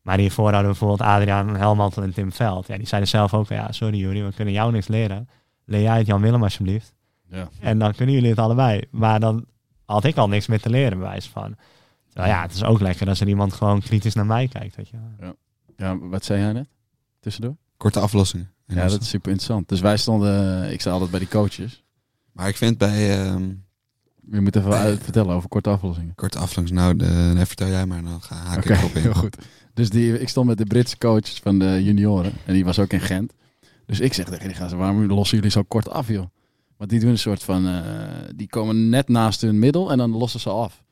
Maar 0.02 0.18
hiervoor 0.18 0.44
hadden 0.44 0.60
we 0.72 0.78
bijvoorbeeld 0.78 1.00
Adriaan 1.08 1.56
Helmantel 1.56 2.02
en 2.02 2.12
Tim 2.12 2.32
Veld. 2.32 2.66
Ja, 2.66 2.76
die 2.76 2.86
zeiden 2.86 3.10
zelf 3.10 3.34
ook, 3.34 3.48
ja, 3.48 3.72
sorry 3.72 3.96
jullie, 3.98 4.24
we 4.24 4.32
kunnen 4.32 4.54
jou 4.54 4.72
niks 4.72 4.88
leren. 4.88 5.28
Leer 5.64 5.82
jij 5.82 5.98
het 5.98 6.06
Jan 6.06 6.20
Willem 6.20 6.42
alsjeblieft. 6.42 6.92
Ja. 7.28 7.48
En 7.60 7.78
dan 7.78 7.92
kunnen 7.94 8.14
jullie 8.14 8.30
het 8.30 8.38
allebei. 8.38 8.82
Maar 8.90 9.20
dan 9.20 9.44
had 9.84 10.04
ik 10.04 10.16
al 10.16 10.28
niks 10.28 10.46
meer 10.46 10.60
te 10.60 10.70
leren, 10.70 10.98
bij 10.98 11.08
wijze 11.08 11.30
van. 11.30 11.56
Terwijl 12.08 12.32
ja, 12.34 12.42
het 12.42 12.52
is 12.54 12.64
ook 12.64 12.80
lekker 12.80 13.08
als 13.08 13.20
er 13.20 13.28
iemand 13.28 13.52
gewoon 13.52 13.80
kritisch 13.80 14.14
naar 14.14 14.26
mij 14.26 14.48
kijkt. 14.48 14.76
Weet 14.76 14.88
je. 14.88 14.96
Ja, 15.76 15.98
wat 15.98 16.24
zei 16.24 16.40
jij 16.40 16.52
net? 16.52 16.68
Tussendoor? 17.20 17.56
Korte 17.76 18.00
aflossingen. 18.00 18.50
En 18.72 18.82
Ja, 18.82 18.88
dat 18.88 19.00
is 19.00 19.08
super 19.08 19.30
interessant. 19.30 19.68
Dus 19.68 19.80
wij 19.80 19.96
stonden, 19.96 20.72
ik 20.72 20.80
zei 20.80 20.92
altijd 20.94 21.10
bij 21.10 21.20
die 21.20 21.28
coaches. 21.28 21.82
Maar 22.32 22.48
ik 22.48 22.56
vind 22.56 22.78
bij 22.78 23.20
ehm, 23.20 23.42
Je 24.30 24.40
moet 24.40 24.56
even 24.56 24.98
vertellen 24.98 25.34
over 25.34 25.48
korte 25.48 25.70
aflossingen. 25.70 26.14
korte 26.14 26.38
aflossingen, 26.38 26.82
nou, 26.82 26.96
de, 26.96 27.32
nee, 27.34 27.44
vertel 27.46 27.68
jij 27.68 27.86
maar, 27.86 28.02
dan 28.02 28.22
ga, 28.22 28.34
haak 28.34 28.64
ik 28.64 28.76
erop 28.76 28.94
in. 28.94 29.02
heel 29.02 29.14
goed. 29.14 29.36
Dus 29.74 29.90
die, 29.90 30.20
ik 30.20 30.28
stond 30.28 30.46
met 30.46 30.58
de 30.58 30.64
Britse 30.64 30.98
coach 30.98 31.40
van 31.42 31.58
de 31.58 31.84
junioren. 31.84 32.32
En 32.46 32.54
die 32.54 32.64
was 32.64 32.78
ook 32.78 32.92
in 32.92 33.00
Gent. 33.00 33.32
Dus 33.86 34.00
ik 34.00 34.14
zeg 34.14 34.24
tegen 34.26 34.48
die 34.48 34.56
gasten, 34.56 34.78
waarom 34.78 35.06
lossen 35.06 35.36
jullie 35.36 35.52
zo 35.52 35.62
kort 35.62 35.88
af, 35.88 36.08
joh? 36.08 36.26
Want 36.76 36.90
die 36.90 37.00
doen 37.00 37.10
een 37.10 37.18
soort 37.18 37.42
van, 37.42 37.68
eh, 37.68 37.82
die 38.34 38.48
komen 38.48 38.88
net 38.88 39.08
naast 39.08 39.40
hun 39.40 39.58
middel 39.58 39.90
en 39.90 39.98
dan 39.98 40.10
lossen 40.10 40.40
ze 40.40 40.50
af. 40.50 40.82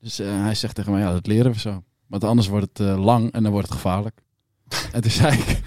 Dus 0.00 0.18
eh, 0.18 0.42
hij 0.42 0.54
zegt 0.54 0.74
tegen 0.74 0.92
mij, 0.92 1.00
ja, 1.00 1.12
dat 1.12 1.26
leren 1.26 1.52
we 1.52 1.58
zo. 1.58 1.82
Want 2.06 2.24
anders 2.24 2.48
wordt 2.48 2.78
het 2.78 2.88
eh, 2.88 3.04
lang 3.04 3.32
en 3.32 3.42
dan 3.42 3.52
wordt 3.52 3.68
het 3.68 3.76
gevaarlijk. 3.76 4.20
en 4.92 5.00
toen 5.00 5.10
zei 5.10 5.38
ik, 5.38 5.60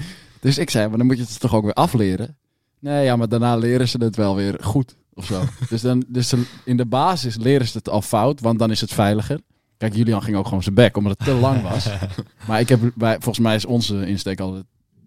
dus 0.47 0.57
ik 0.57 0.69
zei, 0.69 0.87
maar 0.87 0.97
dan 0.97 1.07
moet 1.07 1.17
je 1.17 1.23
het 1.23 1.39
toch 1.39 1.55
ook 1.55 1.63
weer 1.63 1.73
afleren? 1.73 2.37
Nee, 2.79 3.03
ja, 3.03 3.15
maar 3.15 3.29
daarna 3.29 3.55
leren 3.55 3.87
ze 3.87 3.97
het 4.03 4.15
wel 4.15 4.35
weer 4.35 4.57
goed 4.61 4.95
of 5.13 5.25
zo. 5.25 5.43
dus 5.69 5.81
dan, 5.81 6.03
dus 6.07 6.33
in 6.65 6.77
de 6.77 6.85
basis 6.85 7.35
leren 7.35 7.67
ze 7.67 7.77
het 7.77 7.89
al 7.89 8.01
fout, 8.01 8.39
want 8.39 8.59
dan 8.59 8.71
is 8.71 8.81
het 8.81 8.93
veiliger. 8.93 9.39
Kijk, 9.77 9.95
Julian 9.95 10.23
ging 10.23 10.37
ook 10.37 10.47
gewoon 10.47 10.63
zijn 10.63 10.75
bek, 10.75 10.97
omdat 10.97 11.17
het 11.17 11.27
te 11.27 11.33
lang 11.33 11.61
was. 11.61 11.89
Maar 12.47 12.59
ik 12.59 12.69
heb, 12.69 12.91
bij, 12.95 13.13
volgens 13.13 13.39
mij 13.39 13.55
is 13.55 13.65
onze 13.65 14.05
insteek 14.05 14.39
altijd 14.39 14.63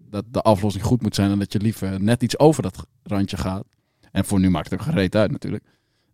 dat 0.09 0.25
de 0.31 0.41
aflossing 0.41 0.83
goed 0.83 1.01
moet 1.01 1.15
zijn 1.15 1.31
en 1.31 1.39
dat 1.39 1.53
je 1.53 1.59
liever 1.59 2.01
net 2.01 2.23
iets 2.23 2.39
over 2.39 2.63
dat 2.63 2.85
randje 3.03 3.37
gaat. 3.37 3.65
En 4.11 4.25
voor 4.25 4.39
nu 4.39 4.49
maakt 4.49 4.69
het 4.69 4.79
ook 4.79 4.85
gereed 4.85 5.15
uit 5.15 5.31
natuurlijk. 5.31 5.63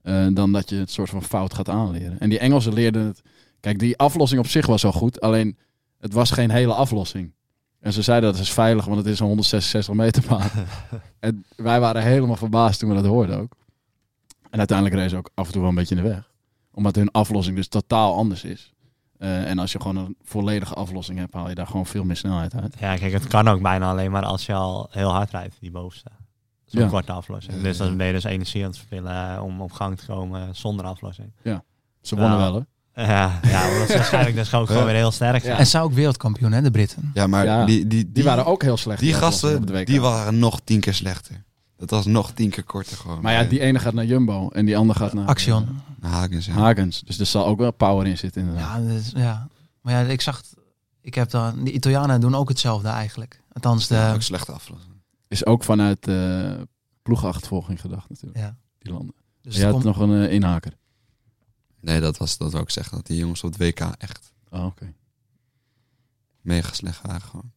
Eh, 0.01 0.27
dan 0.33 0.51
dat 0.51 0.69
je 0.69 0.75
het 0.75 0.91
soort 0.91 1.09
van 1.09 1.23
fout 1.23 1.53
gaat 1.53 1.69
aanleren. 1.69 2.19
En 2.19 2.29
die 2.29 2.39
Engelsen 2.39 2.73
leerden 2.73 3.05
het. 3.05 3.21
Kijk, 3.59 3.79
die 3.79 3.97
aflossing 3.97 4.41
op 4.41 4.47
zich 4.47 4.65
was 4.65 4.81
wel 4.81 4.91
goed, 4.91 5.21
alleen 5.21 5.57
het 5.99 6.13
was 6.13 6.31
geen 6.31 6.49
hele 6.49 6.73
aflossing. 6.73 7.33
En 7.87 7.93
ze 7.93 8.01
zeiden 8.01 8.31
dat 8.31 8.41
is 8.41 8.51
veilig, 8.51 8.85
want 8.85 8.97
het 8.97 9.05
is 9.05 9.19
een 9.19 9.25
166 9.25 9.93
meter 9.93 10.23
baan. 10.29 10.49
en 11.19 11.45
wij 11.55 11.79
waren 11.79 12.01
helemaal 12.01 12.35
verbaasd 12.35 12.79
toen 12.79 12.89
we 12.89 12.95
dat 12.95 13.05
hoorden 13.05 13.39
ook. 13.39 13.55
En 14.49 14.57
uiteindelijk 14.57 14.97
reed 14.99 15.09
ze 15.09 15.15
ook 15.17 15.29
af 15.33 15.45
en 15.45 15.51
toe 15.51 15.61
wel 15.61 15.69
een 15.69 15.75
beetje 15.75 15.95
in 15.95 16.03
de 16.03 16.09
weg. 16.09 16.31
Omdat 16.73 16.95
hun 16.95 17.11
aflossing 17.11 17.55
dus 17.55 17.67
totaal 17.67 18.15
anders 18.15 18.43
is. 18.43 18.73
Eh, 19.17 19.49
en 19.49 19.59
als 19.59 19.71
je 19.71 19.81
gewoon 19.81 19.95
een 19.97 20.15
volledige 20.23 20.73
aflossing 20.73 21.19
hebt, 21.19 21.33
haal 21.33 21.49
je 21.49 21.55
daar 21.55 21.67
gewoon 21.67 21.85
veel 21.85 22.03
meer 22.03 22.15
snelheid 22.15 22.53
uit. 22.55 22.75
Ja, 22.79 22.95
kijk, 22.95 23.13
het 23.13 23.27
kan 23.27 23.47
ook 23.47 23.61
bijna 23.61 23.89
alleen 23.89 24.11
maar 24.11 24.25
als 24.25 24.45
je 24.45 24.53
al 24.53 24.87
heel 24.91 25.11
hard 25.11 25.31
rijdt, 25.31 25.57
die 25.59 25.71
bovenste. 25.71 26.09
Zo'n 26.65 26.81
Ja. 26.81 26.87
korte 26.89 27.11
aflossing. 27.11 27.61
Dus 27.61 27.77
dan 27.77 27.97
ben 27.97 28.07
je 28.07 28.13
dus 28.13 28.23
energie 28.23 28.61
aan 28.63 28.67
het 28.69 28.77
verspillen 28.77 29.35
eh, 29.35 29.43
om 29.43 29.61
op 29.61 29.71
gang 29.71 29.97
te 29.97 30.05
komen 30.05 30.55
zonder 30.55 30.85
aflossing. 30.85 31.31
Ze 32.01 32.15
wonnen 32.15 32.37
Ja. 32.37 32.43
wel 32.43 32.51
hoor. 32.51 32.65
Ja, 33.05 33.39
ja 33.43 33.71
omdat 33.71 33.87
ze 33.87 33.93
waarschijnlijk 34.01 34.35
dus 34.35 34.53
ook 34.53 34.67
gewoon 34.67 34.85
weer 34.85 34.95
heel 34.95 35.11
sterk 35.11 35.43
zijn. 35.43 35.57
En 35.57 35.67
zij 35.67 35.81
ook 35.81 35.93
wereldkampioen, 35.93 36.51
hè, 36.51 36.61
de 36.61 36.71
Britten. 36.71 37.11
Ja, 37.13 37.27
maar 37.27 37.45
Ja. 37.45 37.65
Die, 37.65 37.75
die, 37.75 37.87
die, 37.87 38.11
Die 38.11 38.23
waren 38.23 38.45
ook 38.45 38.61
heel 38.61 38.77
slecht. 38.77 38.99
Die 38.99 39.13
gasten, 39.13 39.71
WK. 39.71 39.85
die 39.85 40.01
waren 40.01 40.39
nog 40.39 40.59
tien 40.63 40.79
keer 40.79 40.93
slechter. 40.93 41.43
Dat 41.77 41.89
was 41.89 42.05
nog 42.05 42.31
tien 42.31 42.49
keer 42.49 42.63
korter 42.63 42.97
gewoon. 42.97 43.21
Maar 43.21 43.33
ja, 43.33 43.43
die 43.43 43.59
ene 43.59 43.79
gaat 43.79 43.93
naar 43.93 44.05
Jumbo 44.05 44.49
en 44.49 44.65
die 44.65 44.77
andere 44.77 44.99
gaat 44.99 45.13
naar 45.13 45.27
Axion. 45.27 45.81
Uh, 46.03 46.11
Hagens, 46.11 46.45
ja. 46.45 46.53
Hagens. 46.53 47.01
Dus 47.05 47.19
er 47.19 47.25
zal 47.25 47.45
ook 47.45 47.57
wel 47.57 47.71
power 47.71 48.07
in 48.07 48.17
zitten 48.17 48.41
inderdaad. 48.41 48.81
Ja, 48.81 48.93
dus, 48.93 49.11
ja. 49.15 49.47
Maar 49.81 49.93
ja, 49.93 50.09
ik 50.11 50.21
zag... 50.21 50.41
Ik 51.01 51.15
heb 51.15 51.29
dan... 51.29 51.63
De 51.63 51.71
Italianen 51.71 52.21
doen 52.21 52.35
ook 52.35 52.49
hetzelfde 52.49 52.87
eigenlijk. 52.87 53.41
Althans, 53.51 53.87
de... 53.87 54.11
Ook 54.13 54.21
slechte 54.21 54.51
aflossing. 54.51 54.93
Is 55.27 55.45
ook 55.45 55.63
vanuit 55.63 56.07
eh 56.07 56.51
ploegachtervolging 57.03 57.81
gedacht 57.81 58.09
natuurlijk. 58.09 58.37
Ja. 58.37 58.55
Die 58.79 58.93
landen. 58.93 59.15
Dus 59.41 59.53
je 59.55 59.59
het 59.63 59.71
had 59.73 59.81
komt- 59.83 59.97
nog 59.97 60.09
een 60.09 60.23
eh, 60.23 60.33
inhaker. 60.33 60.73
Nee, 61.79 61.99
dat 61.99 62.17
was 62.17 62.37
dat 62.37 62.51
wil 62.51 62.61
ik 62.61 62.69
zeggen. 62.69 62.97
Dat 62.97 63.05
die 63.05 63.17
jongens 63.17 63.43
op 63.43 63.51
het 63.53 63.61
WK 63.61 63.79
echt 63.79 64.33
Oh, 64.49 64.65
oké. 64.65 64.93
mega 66.41 66.73
slecht 66.73 67.01
waren 67.01 67.21
gewoon. 67.21 67.51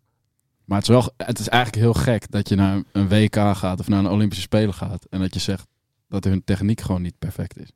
Maar 0.64 0.78
het 0.78 0.88
is, 0.88 0.94
wel, 0.94 1.12
het 1.16 1.38
is 1.38 1.48
eigenlijk 1.48 1.82
heel 1.82 1.94
gek 2.02 2.30
dat 2.30 2.48
je 2.48 2.54
naar 2.56 2.82
een 2.92 3.08
WK 3.08 3.34
gaat 3.36 3.80
of 3.80 3.88
naar 3.88 3.98
een 3.98 4.06
Olympische 4.10 4.44
Spelen 4.44 4.74
gaat. 4.74 5.04
En 5.04 5.20
dat 5.20 5.34
je 5.34 5.40
zegt 5.40 5.66
dat 6.08 6.24
hun 6.24 6.44
techniek 6.44 6.80
gewoon 6.80 7.02
niet 7.02 7.18
perfect 7.18 7.58
is. 7.58 7.70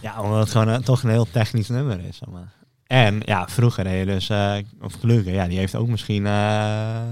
Ja, 0.00 0.22
omdat 0.22 0.38
het 0.40 0.50
gewoon 0.50 0.68
een- 0.68 0.82
toch 0.82 1.02
een 1.02 1.10
heel 1.10 1.30
technisch 1.30 1.68
nummer 1.68 2.00
is. 2.04 2.16
Zeg 2.16 2.28
maar. 2.28 2.52
En 2.86 3.20
ja, 3.24 3.48
vroeger 3.48 3.84
reed 3.84 3.98
je 4.06 4.12
dus, 4.12 4.28
eh, 4.28 4.56
of 4.80 4.98
Kluge, 4.98 5.30
ja, 5.30 5.46
die 5.48 5.58
heeft 5.58 5.74
ook 5.74 5.88
misschien 5.88 6.26
eh 6.26 7.02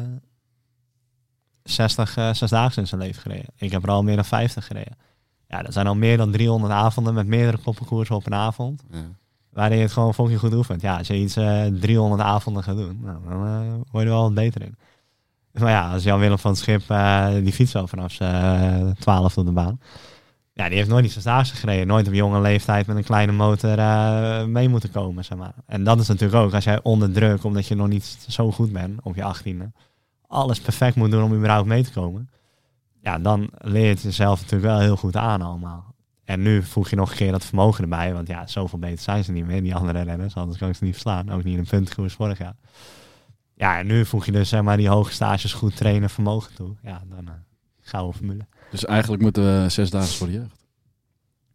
60 1.62 2.16
eh 2.16 2.32
zesdaagse 2.34 2.80
in 2.80 2.86
zijn 2.86 3.00
leven 3.00 3.22
gereden. 3.22 3.52
Ik 3.56 3.70
heb 3.70 3.82
er 3.82 3.90
al 3.90 4.02
meer 4.02 4.16
dan 4.16 4.24
50 4.24 4.66
gereden. 4.66 4.96
Ja, 5.50 5.62
dat 5.62 5.72
zijn 5.72 5.86
al 5.86 5.94
meer 5.94 6.16
dan 6.16 6.30
300 6.30 6.72
avonden 6.72 7.14
met 7.14 7.26
meerdere 7.26 7.58
koppenkoersen 7.58 8.14
op 8.14 8.26
een 8.26 8.34
avond. 8.34 8.82
Ja. 8.90 8.98
Waarin 9.52 9.76
je 9.76 9.82
het 9.82 9.92
gewoon 9.92 10.14
fucking 10.14 10.38
goed 10.38 10.54
oefent. 10.54 10.80
Ja, 10.80 10.98
als 10.98 11.06
je 11.06 11.16
iets 11.16 11.36
eh 11.36 11.66
300 11.66 12.22
avonden 12.22 12.62
gaat 12.62 12.76
doen, 12.76 13.00
nou, 13.02 13.18
dan 13.28 13.46
eh, 13.46 13.72
word 13.72 13.86
je 13.92 13.98
er 13.98 14.14
wel 14.14 14.22
wat 14.22 14.34
beter 14.34 14.62
in. 14.62 14.76
Maar 15.52 15.70
ja, 15.70 15.92
als 15.92 16.02
Jan-Willem 16.02 16.38
van 16.38 16.50
het 16.50 16.60
Schip, 16.60 16.82
eh, 16.90 17.28
die 17.34 17.52
fietst 17.52 17.74
wel 17.74 17.86
vanaf 17.86 18.12
zijn 18.12 18.94
twaalf 18.94 19.38
op 19.38 19.44
de 19.46 19.52
baan. 19.52 19.80
Ja, 20.52 20.68
die 20.68 20.76
heeft 20.76 20.88
nooit 20.88 21.04
die 21.12 21.20
stage 21.20 21.56
gereden. 21.56 21.86
Nooit 21.86 22.06
op 22.06 22.14
jonge 22.14 22.40
leeftijd 22.40 22.86
met 22.86 22.96
een 22.96 23.04
kleine 23.04 23.32
motor 23.32 23.78
eh, 23.78 24.44
mee 24.44 24.68
moeten 24.68 24.90
komen, 24.90 25.24
zeg 25.24 25.38
maar. 25.38 25.54
En 25.66 25.84
dat 25.84 26.00
is 26.00 26.08
natuurlijk 26.08 26.42
ook, 26.42 26.54
als 26.54 26.64
jij 26.64 26.82
onder 26.82 27.12
druk, 27.12 27.44
omdat 27.44 27.66
je 27.66 27.74
nog 27.74 27.88
niet 27.88 28.18
zo 28.28 28.50
goed 28.50 28.72
bent 28.72 29.00
op 29.02 29.14
je 29.14 29.24
achttiende, 29.24 29.72
alles 30.26 30.60
perfect 30.60 30.96
moet 30.96 31.10
doen 31.10 31.22
om 31.22 31.34
überhaupt 31.34 31.68
mee 31.68 31.82
te 31.82 31.92
komen. 31.92 32.30
Ja, 33.02 33.18
dan 33.18 33.50
leer 33.58 33.82
je 33.82 33.88
het 33.88 34.02
jezelf 34.02 34.40
natuurlijk 34.40 34.72
wel 34.72 34.80
heel 34.80 34.96
goed 34.96 35.16
aan 35.16 35.42
allemaal. 35.42 35.94
En 36.24 36.42
nu 36.42 36.62
voeg 36.62 36.90
je 36.90 36.96
nog 36.96 37.10
een 37.10 37.16
keer 37.16 37.32
dat 37.32 37.44
vermogen 37.44 37.82
erbij. 37.82 38.12
Want 38.12 38.28
ja, 38.28 38.46
zoveel 38.46 38.78
beter 38.78 38.98
zijn 38.98 39.24
ze 39.24 39.32
niet 39.32 39.46
meer, 39.46 39.62
die 39.62 39.74
andere 39.74 40.02
renners. 40.02 40.34
Anders 40.34 40.58
kan 40.58 40.68
ik 40.68 40.74
ze 40.74 40.84
niet 40.84 40.92
verslaan. 40.92 41.30
Ook 41.30 41.44
niet 41.44 41.52
in 41.52 41.58
een 41.58 41.66
puntenkoers 41.66 42.14
vorig 42.14 42.38
jaar. 42.38 42.56
Ja, 43.54 43.78
en 43.78 43.86
nu 43.86 44.04
voeg 44.04 44.26
je 44.26 44.32
dus 44.32 44.48
zeg 44.48 44.62
maar 44.62 44.76
die 44.76 44.88
hoge 44.88 45.12
stages 45.12 45.52
goed 45.52 45.76
trainen 45.76 46.10
vermogen 46.10 46.54
toe. 46.54 46.76
Ja, 46.82 47.02
dan 47.08 47.24
uh, 47.24 47.30
gouden 47.80 48.14
formule. 48.14 48.46
Dus 48.70 48.84
eigenlijk 48.84 49.22
moeten 49.22 49.62
we 49.62 49.68
zes 49.68 49.90
dagen 49.90 50.16
voor 50.16 50.26
de 50.26 50.32
jeugd. 50.32 50.66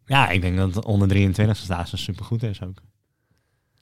Ja, 0.04 0.28
ik 0.28 0.40
denk 0.40 0.56
dat 0.56 0.84
onder 0.84 1.08
23 1.08 1.56
stage 1.56 1.96
supergoed 1.96 2.42
is 2.42 2.62
ook. 2.62 2.82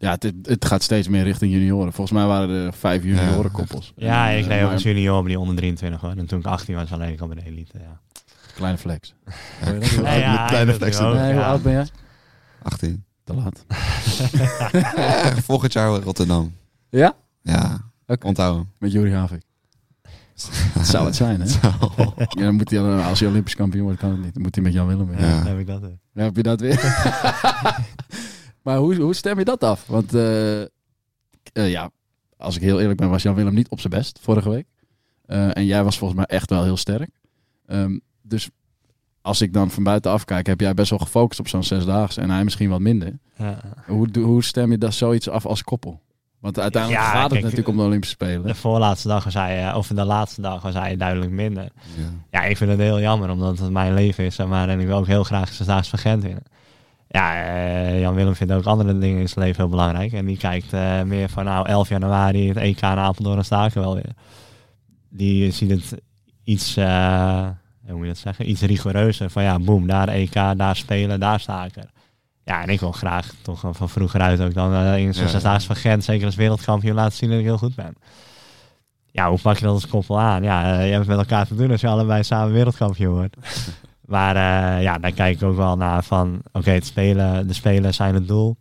Ja, 0.04 0.10
het, 0.18 0.32
het 0.42 0.64
gaat 0.64 0.82
steeds 0.82 1.08
meer 1.08 1.22
richting 1.24 1.52
junioren. 1.52 1.92
Volgens 1.92 2.18
mij 2.18 2.26
waren 2.26 2.48
er 2.66 2.72
vijf 2.72 3.04
juniorenkoppels. 3.04 3.92
Ja, 3.96 4.30
En, 4.30 4.36
ik 4.38 4.42
eh, 4.42 4.48
reed 4.48 4.58
ook 4.58 4.64
maar- 4.64 4.72
als 4.72 4.82
junior 4.82 5.18
bij 5.20 5.28
die 5.28 5.38
onder 5.38 5.56
23 5.56 6.00
hoor. 6.00 6.10
En 6.10 6.26
toen 6.26 6.38
ik 6.38 6.46
18 6.46 6.74
was, 6.74 6.92
alleen 6.92 7.12
ik 7.12 7.20
al 7.20 7.26
bij 7.26 7.36
de 7.36 7.44
elite. 7.46 7.78
Ja. 7.78 8.00
Kleine 8.54 8.78
flex. 8.78 9.14
Met 9.64 9.88
kleine 10.48 10.72
ook, 11.00 11.14
Nee, 11.14 11.32
hoe 11.32 11.40
ja. 11.40 11.46
oud 11.46 11.62
ben 11.62 11.72
jij? 11.72 11.86
18. 12.62 13.04
Te 13.24 13.34
laat. 13.34 13.64
Eh, 14.32 15.36
volgend 15.50 15.72
jaar 15.72 15.88
Rotterdam. 15.90 16.54
Ja? 16.90 17.14
Ja, 17.42 17.80
Oké. 18.06 18.26
onthouden. 18.26 18.70
Met 18.78 18.92
Juri 18.92 19.12
Havik. 19.12 19.42
Dat 20.74 20.86
zou 20.94 21.06
het 21.06 21.16
zijn, 21.16 21.40
hè? 21.40 21.46
Ja, 21.62 22.44
dan 22.44 22.54
moet 22.54 22.70
hij, 22.70 22.80
al- 22.80 23.02
als 23.02 23.20
hij 23.20 23.28
Olympisch 23.28 23.54
kampioen 23.56 23.84
wordt, 23.84 23.98
kan 23.98 24.10
het 24.10 24.20
niet. 24.22 24.34
Dan 24.34 24.42
moet 24.42 24.54
hij 24.54 24.64
met 24.64 24.72
Jan 24.72 24.86
Willem 24.86 25.06
weer. 25.06 25.20
Ja. 25.20 25.36
Dan 25.38 25.46
heb 25.46 25.58
ik 25.58 25.66
dat. 25.66 25.82
eh. 25.82 25.88
Ja, 26.14 26.22
heb 26.22 26.36
je 26.36 26.42
dat 26.42 26.60
weer? 26.60 26.80
Maar 28.64 28.76
hoe, 28.76 28.94
hoe 28.94 29.14
stem 29.14 29.38
je 29.38 29.44
dat 29.44 29.64
af? 29.64 29.86
Want 29.86 30.14
eh, 30.14 30.62
eh, 30.62 30.68
ja, 31.52 31.90
als 32.36 32.56
ik 32.56 32.62
heel 32.62 32.80
eerlijk 32.80 32.98
ben, 32.98 33.10
was 33.10 33.22
Jan 33.22 33.34
Willem 33.34 33.54
niet 33.54 33.68
op 33.68 33.80
zijn 33.80 33.92
best 33.92 34.18
vorige 34.22 34.50
week. 34.50 34.66
Eh, 35.26 35.56
en 35.56 35.64
jij 35.64 35.84
was 35.84 35.98
volgens 35.98 36.18
mij 36.18 36.38
echt 36.38 36.50
wel 36.50 36.62
heel 36.62 36.76
sterk. 36.76 37.10
Ehm, 37.66 37.98
dus 38.22 38.50
als 39.20 39.40
ik 39.40 39.52
dan 39.52 39.70
van 39.70 39.82
buitenaf 39.82 40.24
kijk, 40.24 40.46
heb 40.46 40.60
jij 40.60 40.74
best 40.74 40.90
wel 40.90 40.98
gefocust 40.98 41.40
op 41.40 41.48
zo'n 41.48 41.64
zesdaagse 41.64 42.20
en 42.20 42.30
hij 42.30 42.44
misschien 42.44 42.70
wat 42.70 42.80
minder. 42.80 43.18
Ja. 43.38 43.60
Hoe, 43.86 44.08
hoe 44.18 44.44
stem 44.44 44.70
je 44.70 44.78
dat 44.78 44.94
zoiets 44.94 45.28
af 45.28 45.46
als 45.46 45.62
koppel? 45.62 46.00
Want 46.40 46.58
uiteindelijk 46.58 47.02
Ja, 47.02 47.10
gaat 47.10 47.22
het 47.22 47.30
kijk, 47.30 47.42
natuurlijk 47.42 47.68
om 47.68 47.76
de 47.76 47.82
Olympische 47.82 48.14
Spelen. 48.14 48.46
De 48.46 48.54
voorlaatste 48.54 49.08
dag 49.08 49.24
was 49.24 49.34
hij, 49.34 49.74
of 49.74 49.86
de 49.86 50.04
laatste 50.04 50.40
dag 50.40 50.62
was 50.62 50.74
hij 50.74 50.96
duidelijk 50.96 51.30
minder. 51.30 51.62
Ja. 51.96 52.10
Ja, 52.30 52.44
ik 52.44 52.56
vind 52.56 52.70
het 52.70 52.78
heel 52.78 53.00
jammer, 53.00 53.30
omdat 53.30 53.58
het 53.58 53.70
mijn 53.70 53.94
leven 53.94 54.24
is. 54.24 54.36
Maar, 54.36 54.68
en 54.68 54.80
ik 54.80 54.86
wil 54.86 54.96
ook 54.96 55.06
heel 55.06 55.24
graag 55.24 55.52
zijn 55.52 55.68
Daags 55.68 55.88
van 55.88 55.98
Gent 55.98 56.22
winnen. 56.22 56.42
Ja, 57.14 57.44
eh, 57.44 58.00
Jan 58.00 58.14
Willem 58.14 58.34
vindt 58.34 58.52
ook 58.52 58.64
andere 58.64 58.98
dingen 58.98 59.20
in 59.20 59.28
zijn 59.28 59.44
leven 59.44 59.60
heel 59.60 59.70
belangrijk. 59.70 60.12
En 60.12 60.26
die 60.26 60.36
kijkt 60.36 60.72
eh, 60.72 61.02
meer 61.02 61.28
van, 61.28 61.44
nou, 61.44 61.68
11 61.68 61.88
januari, 61.88 62.48
het 62.48 62.56
EK 62.56 62.80
in 62.80 62.88
Apeldoorn 62.88 63.38
en 63.38 63.44
Staken 63.44 63.80
wel 63.80 63.94
weer. 63.94 64.12
Die 65.08 65.50
ziet 65.50 65.70
het 65.70 66.02
iets, 66.44 66.76
eh, 66.76 67.48
hoe 67.86 67.94
moet 67.94 68.02
je 68.02 68.08
dat 68.08 68.18
zeggen, 68.18 68.50
iets 68.50 68.60
rigoureuzer. 68.60 69.30
Van 69.30 69.42
ja, 69.42 69.58
boem, 69.58 69.86
daar 69.86 70.08
EK, 70.08 70.32
daar 70.32 70.76
spelen, 70.76 71.20
daar 71.20 71.40
staken. 71.40 71.90
Ja, 72.44 72.62
en 72.62 72.68
ik 72.68 72.80
wil 72.80 72.92
graag 72.92 73.34
toch 73.42 73.64
van 73.70 73.88
vroeger 73.88 74.20
uit 74.20 74.40
ook 74.40 74.54
dan 74.54 74.74
eh, 74.74 74.98
in 74.98 75.14
zo'n 75.14 75.26
Ja, 75.26 75.52
ja. 75.52 75.60
Van 75.60 75.76
Gent, 75.76 76.04
zeker 76.04 76.26
als 76.26 76.34
wereldkampioen, 76.34 76.94
laten 76.94 77.16
zien 77.16 77.30
dat 77.30 77.38
ik 77.38 77.44
heel 77.44 77.58
goed 77.58 77.74
ben. 77.74 77.94
Ja, 79.10 79.28
hoe 79.28 79.38
pak 79.38 79.56
je 79.56 79.64
dat 79.64 79.74
als 79.74 79.88
koppel 79.88 80.20
aan? 80.20 80.42
Ja, 80.42 80.80
je 80.80 80.92
hebt 80.92 81.06
met 81.06 81.18
elkaar 81.18 81.46
te 81.46 81.54
doen 81.54 81.70
als 81.70 81.80
je 81.80 81.88
allebei 81.88 82.22
samen 82.22 82.52
wereldkampioen 82.52 83.14
wordt. 83.14 83.36
maar 84.04 84.36
eh, 84.36 84.82
ja, 84.82 84.98
daar 84.98 85.12
kijk 85.12 85.36
ik 85.36 85.42
ook 85.42 85.56
wel 85.56 85.76
naar 85.76 86.04
van, 86.04 86.42
oké, 86.52 86.70
het 86.70 86.86
spelen, 86.86 87.46
de 87.46 87.54
spelen 87.54 87.94
zijn 87.94 88.14
het 88.14 88.28
doel. 88.28 88.56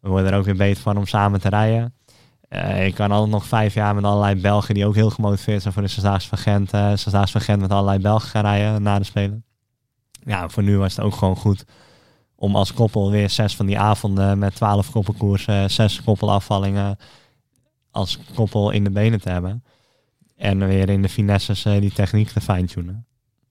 We 0.00 0.08
worden 0.08 0.32
er 0.32 0.38
ook 0.38 0.44
weer 0.44 0.56
beter 0.56 0.82
van 0.82 0.96
om 0.96 1.06
samen 1.06 1.40
te 1.40 1.48
rijden. 1.48 1.94
Eh, 2.48 2.86
ik 2.86 2.94
kan 2.94 3.10
al 3.10 3.28
nog 3.28 3.46
vijf 3.46 3.74
jaar 3.74 3.94
met 3.94 4.04
allerlei 4.04 4.40
Belgen 4.40 4.74
die 4.74 4.86
ook 4.86 4.94
heel 4.94 5.10
gemotiveerd 5.10 5.62
zijn 5.62 5.74
voor 5.74 5.82
de 5.82 5.88
Zesdaagse 5.88 6.28
van 6.28 6.38
Gent. 6.38 6.70
Zesdaagse 6.70 7.32
van 7.32 7.40
Gent 7.40 7.60
met 7.60 7.70
allerlei 7.70 7.98
Belgen 7.98 8.28
gaan 8.28 8.42
rijden 8.42 8.82
na 8.82 8.98
de 8.98 9.04
Spelen. 9.04 9.44
Ja, 10.24 10.48
voor 10.48 10.62
nu 10.62 10.78
was 10.78 10.96
het 10.96 11.04
ook 11.04 11.14
gewoon 11.14 11.36
goed 11.36 11.64
om 12.34 12.56
als 12.56 12.72
koppel 12.72 13.10
weer 13.10 13.30
zes 13.30 13.56
van 13.56 13.66
die 13.66 13.78
avonden 13.78 14.38
met 14.38 14.54
twaalf 14.54 14.90
koppelkoersen, 14.90 15.70
zes 15.70 16.02
koppelafvallingen 16.02 16.96
als 17.90 18.18
koppel 18.34 18.70
in 18.70 18.84
de 18.84 18.90
benen 18.90 19.20
te 19.20 19.30
hebben. 19.30 19.64
En 20.36 20.66
weer 20.66 20.88
in 20.88 21.02
de 21.02 21.08
finesses 21.08 21.62
die 21.62 21.92
techniek 21.92 22.28
te 22.28 22.40
fine-tunen. 22.40 23.07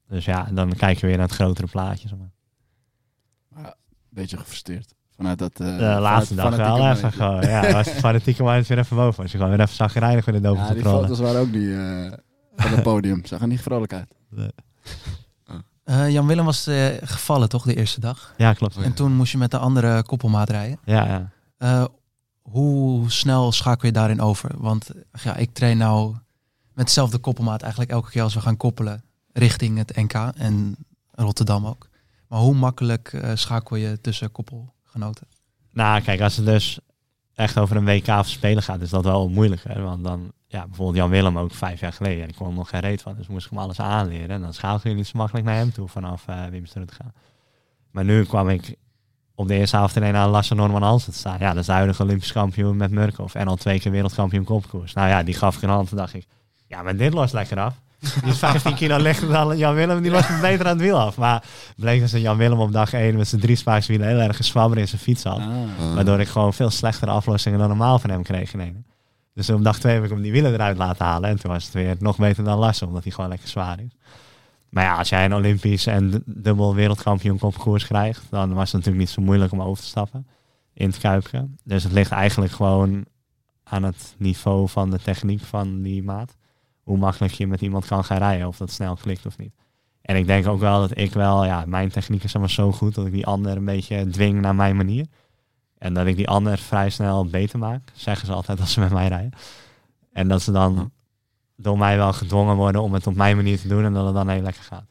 Dus 0.10 0.26
ja, 0.26 0.48
dan 0.52 0.74
kijk 0.74 0.98
je 1.00 1.06
weer 1.08 1.18
naar 1.18 1.26
het 1.28 1.36
grotere 1.36 1.68
plaatje. 1.68 2.08
Zeg 2.08 2.18
maar. 2.18 3.74
Beetje 4.10 4.38
gefrustreerd. 4.38 4.94
Vanuit 5.16 5.38
dat... 5.40 5.52
eh, 5.52 5.68
De 5.68 5.74
vanuit 5.74 6.00
laatste 6.02 6.34
het 6.34 6.44
dag 6.44 6.56
wel 6.56 6.68
even 6.68 6.80
momentje. 6.80 7.12
gewoon. 7.12 7.42
Ja, 7.42 7.72
was 7.72 7.86
het 7.86 7.96
fanatieke 8.00 8.44
moment 8.44 8.68
weer 8.68 8.78
even 8.78 8.96
boven. 8.98 9.22
Was 9.22 9.32
je 9.32 9.38
gewoon 9.38 9.52
weer 9.52 9.62
even 9.62 9.76
zagrijnig 9.76 10.26
met 10.26 10.44
de 10.44 10.50
Ja, 10.54 10.74
die 10.74 10.84
foto's 10.84 11.20
waren 11.20 11.42
ook 11.42 11.52
niet 11.52 11.70
eh, 11.70 12.12
van 12.56 12.72
het 12.72 12.84
podium. 12.84 13.26
Zag 13.26 13.42
er 13.42 13.48
niet 13.48 13.62
vrolijk 13.62 13.94
uit. 13.94 14.16
Eh, 15.84 16.10
Jan 16.10 16.28
Willem 16.28 16.46
was 16.46 16.68
eh, 16.68 16.86
gevallen 17.02 17.50
toch 17.50 17.64
de 17.64 17.76
eerste 17.76 18.00
dag? 18.00 18.34
Ja, 18.38 18.54
klopt. 18.54 18.78
En 18.78 18.94
toen 18.94 19.16
moest 19.16 19.32
je 19.32 19.38
met 19.38 19.52
de 19.52 19.58
andere 19.58 20.04
koppelmaat 20.04 20.50
rijden. 20.50 20.80
Ja, 20.86 21.06
ja. 21.06 21.30
Eh, 21.58 21.86
hoe 22.42 23.12
snel 23.12 23.52
schakel 23.52 23.88
je 23.88 23.94
daarin 23.94 24.22
over? 24.22 24.52
Want 24.58 24.90
ja, 25.24 25.36
ik 25.36 25.54
train 25.54 25.78
nou 25.78 26.16
met 26.74 26.86
dezelfde 26.86 27.18
koppelmaat 27.18 27.62
eigenlijk 27.62 27.92
elke 27.92 28.10
keer 28.10 28.22
als 28.22 28.34
we 28.34 28.42
gaan 28.42 28.58
koppelen 28.58 29.04
richting 29.38 29.78
het 29.78 29.96
NK 29.96 30.14
en 30.36 30.76
Rotterdam 31.12 31.66
ook. 31.66 31.90
Maar 32.28 32.40
hoe 32.40 32.56
makkelijk 32.56 33.14
eh, 33.14 33.32
schakel 33.36 33.76
je 33.76 34.02
tussen 34.02 34.32
koppelgenoten? 34.32 35.28
Nou, 35.72 36.02
kijk, 36.02 36.22
als 36.22 36.36
het 36.36 36.46
dus 36.46 36.80
echt 37.34 37.58
over 37.58 37.76
een 37.76 37.86
WK 37.86 38.08
of 38.08 38.28
Spelen 38.28 38.64
gaat, 38.64 38.82
is 38.82 38.90
dat 38.90 39.04
wel 39.04 39.30
moeilijker. 39.30 39.82
Want 39.82 40.04
dan, 40.04 40.32
ja, 40.48 40.66
bijvoorbeeld 40.66 40.98
Jan 40.98 41.10
Willem 41.10 41.38
ook 41.38 41.54
vijf 41.54 41.80
jaar 41.80 41.94
geleden, 41.94 42.28
die 42.28 42.36
kon 42.36 42.48
er 42.48 42.54
nog 42.54 42.70
geen 42.70 42.80
reet 42.80 43.02
van. 43.02 43.16
Dus 43.16 43.28
moest 43.28 43.46
ik 43.46 43.52
hem 43.52 43.60
alles 43.60 43.80
aanleren. 43.80 44.30
En 44.30 44.42
dan 44.42 44.54
schakel 44.54 44.90
je 44.90 44.96
niet 44.96 45.08
zo 45.08 45.18
makkelijk 45.18 45.46
naar 45.46 45.56
hem 45.56 45.72
toe 45.72 45.88
vanaf 45.88 46.28
uh, 46.30 46.46
Wimster 46.46 46.86
te 46.86 46.94
gaan. 46.94 47.14
Maar 47.92 48.06
nu 48.06 48.26
kwam 48.26 48.50
ik 48.50 48.76
op 49.36 49.48
de 49.48 49.54
eerste 49.54 49.78
avond 49.78 49.96
ineens 49.96 50.16
aan 50.16 50.30
Lasse 50.30 50.56
Norman 50.56 50.84
Hansen 50.84 51.12
te 51.12 51.18
staan. 51.18 51.40
Ja, 51.40 51.54
de 51.54 51.72
huidige 51.72 52.04
Olympisch 52.04 52.32
kampioen 52.32 52.78
met 52.78 52.92
Murkoff. 52.92 53.36
En 53.36 53.48
al 53.48 53.56
twee 53.56 53.80
keer 53.80 53.92
wereldkampioen 53.92 54.44
kopkoers. 54.44 54.94
Nou 54.94 55.08
ja, 55.08 55.24
die 55.24 55.34
gaf 55.34 55.56
ik 55.56 55.62
een 55.62 55.70
hand 55.70 55.92
en 55.92 55.98
dacht 55.98 56.14
ik, 56.14 56.26
ja, 56.68 56.82
maar 56.82 56.98
dit 56.98 57.14
lost 57.14 57.34
lekker 57.34 57.60
af. 57.60 57.82
Die 58.00 58.32
is 58.32 58.38
15 58.38 58.76
kilo 58.76 58.98
lichter 58.98 59.28
dan 59.28 59.58
Jan 59.58 59.74
Willem, 59.74 60.02
die 60.02 60.12
me 60.12 60.38
beter 60.42 60.66
aan 60.66 60.72
het 60.72 60.82
wiel 60.82 61.00
af. 61.00 61.18
Maar 61.18 61.44
bleek 61.76 62.00
dus 62.00 62.12
dat 62.12 62.22
Jan 62.22 62.38
Willem 62.38 62.60
op 62.60 62.72
dag 62.72 62.94
1 62.94 63.16
met 63.16 63.28
zijn 63.28 63.42
drie 63.42 63.56
spaakwielen 63.56 64.08
heel 64.08 64.20
erg 64.20 64.36
geswabber 64.36 64.78
in 64.78 64.88
zijn 64.88 65.02
fiets 65.02 65.24
had. 65.24 65.40
Ah. 65.40 65.94
Waardoor 65.96 66.20
ik 66.20 66.28
gewoon 66.28 66.54
veel 66.54 66.70
slechtere 66.70 67.12
aflossingen 67.12 67.60
dan 67.60 67.68
normaal 67.68 68.00
van 68.00 68.10
hem 68.10 68.24
kreeg 68.24 68.54
in 68.54 68.60
één. 68.60 68.86
Dus 69.34 69.50
op 69.50 69.64
dag 69.64 69.80
2 69.80 69.94
heb 69.94 70.04
ik 70.04 70.10
hem 70.10 70.22
die 70.22 70.32
wielen 70.32 70.54
eruit 70.54 70.78
laten 70.78 71.06
halen. 71.06 71.30
En 71.30 71.40
toen 71.40 71.52
was 71.52 71.64
het 71.64 71.74
weer 71.74 71.96
nog 72.00 72.18
beter 72.18 72.44
dan 72.44 72.58
Lasse, 72.58 72.86
omdat 72.86 73.04
hij 73.04 73.12
gewoon 73.12 73.30
lekker 73.30 73.48
zwaar 73.48 73.80
is. 73.80 73.96
Maar 74.70 74.84
ja, 74.84 74.98
als 74.98 75.10
jij 75.10 75.26
een 75.26 75.34
Olympisch 75.34 75.86
en 75.86 76.24
dubbel 76.26 76.76
wereldkampioen 76.76 77.38
kopkoers 77.38 77.86
krijgt, 77.86 78.24
dan 78.30 78.54
was 78.54 78.64
het 78.64 78.74
natuurlijk 78.74 79.00
niet 79.00 79.10
zo 79.10 79.22
moeilijk 79.22 79.52
om 79.52 79.62
over 79.62 79.84
te 79.84 79.90
stappen 79.90 80.28
in 80.74 80.88
het 80.88 80.98
kuipje. 80.98 81.48
Dus 81.64 81.84
het 81.84 81.92
ligt 81.92 82.12
eigenlijk 82.12 82.52
gewoon 82.52 83.06
aan 83.64 83.84
het 83.84 84.16
niveau 84.18 84.70
van 84.70 84.90
de 84.90 85.00
techniek 85.00 85.42
van 85.42 85.82
die 85.82 86.04
maat. 86.04 86.37
Hoe 86.88 86.98
makkelijk 86.98 87.34
je 87.34 87.48
met 87.48 87.62
iemand 87.62 87.86
kan 87.86 88.04
gaan 88.04 88.18
rijden, 88.18 88.48
of 88.48 88.58
dat 88.58 88.72
snel 88.72 88.96
klikt 88.96 89.26
of 89.26 89.38
niet. 89.38 89.54
En 90.02 90.16
ik 90.16 90.28
denk 90.28 90.48
ook 90.48 90.60
wel 90.60 90.80
dat 90.80 90.98
ik 90.98 91.14
wel, 91.14 91.46
ja, 91.46 91.64
mijn 91.66 91.90
techniek 91.90 92.24
is 92.24 92.32
allemaal 92.32 92.54
zo 92.54 92.72
goed 92.72 92.96
dat 92.96 93.06
ik 93.06 93.12
die 93.12 93.26
ander 93.26 93.58
een 93.58 93.66
beetje 93.66 94.10
dwing 94.10 94.42
naar 94.42 94.56
mijn 94.56 94.76
manier. 94.76 95.06
En 95.78 95.94
dat 95.94 96.06
ik 96.06 96.16
die 96.16 96.28
ander 96.28 96.58
vrij 96.58 96.90
snel 96.90 97.26
beter 97.26 97.60
maak, 97.60 97.92
zeggen 97.94 98.28
ze 98.28 98.34
altijd 98.34 98.60
als 98.60 98.72
ze 98.72 98.80
met 98.80 98.92
mij 98.92 99.08
rijden. 99.08 99.32
En 100.14 100.28
dat 100.28 100.42
ze 100.42 100.52
dan 100.52 100.92
door 101.56 101.78
mij 101.78 101.98
wel 101.98 102.14
gedwongen 102.14 102.56
worden 102.56 102.82
om 102.82 102.94
het 102.94 103.08
op 103.08 103.16
mijn 103.16 103.36
manier 103.36 103.60
te 103.60 103.68
doen 103.68 103.84
en 103.84 103.94
dat 103.94 104.06
het 104.06 104.16
dan 104.16 104.30
heel 104.30 104.42
lekker 104.42 104.64
gaat. 104.64 104.86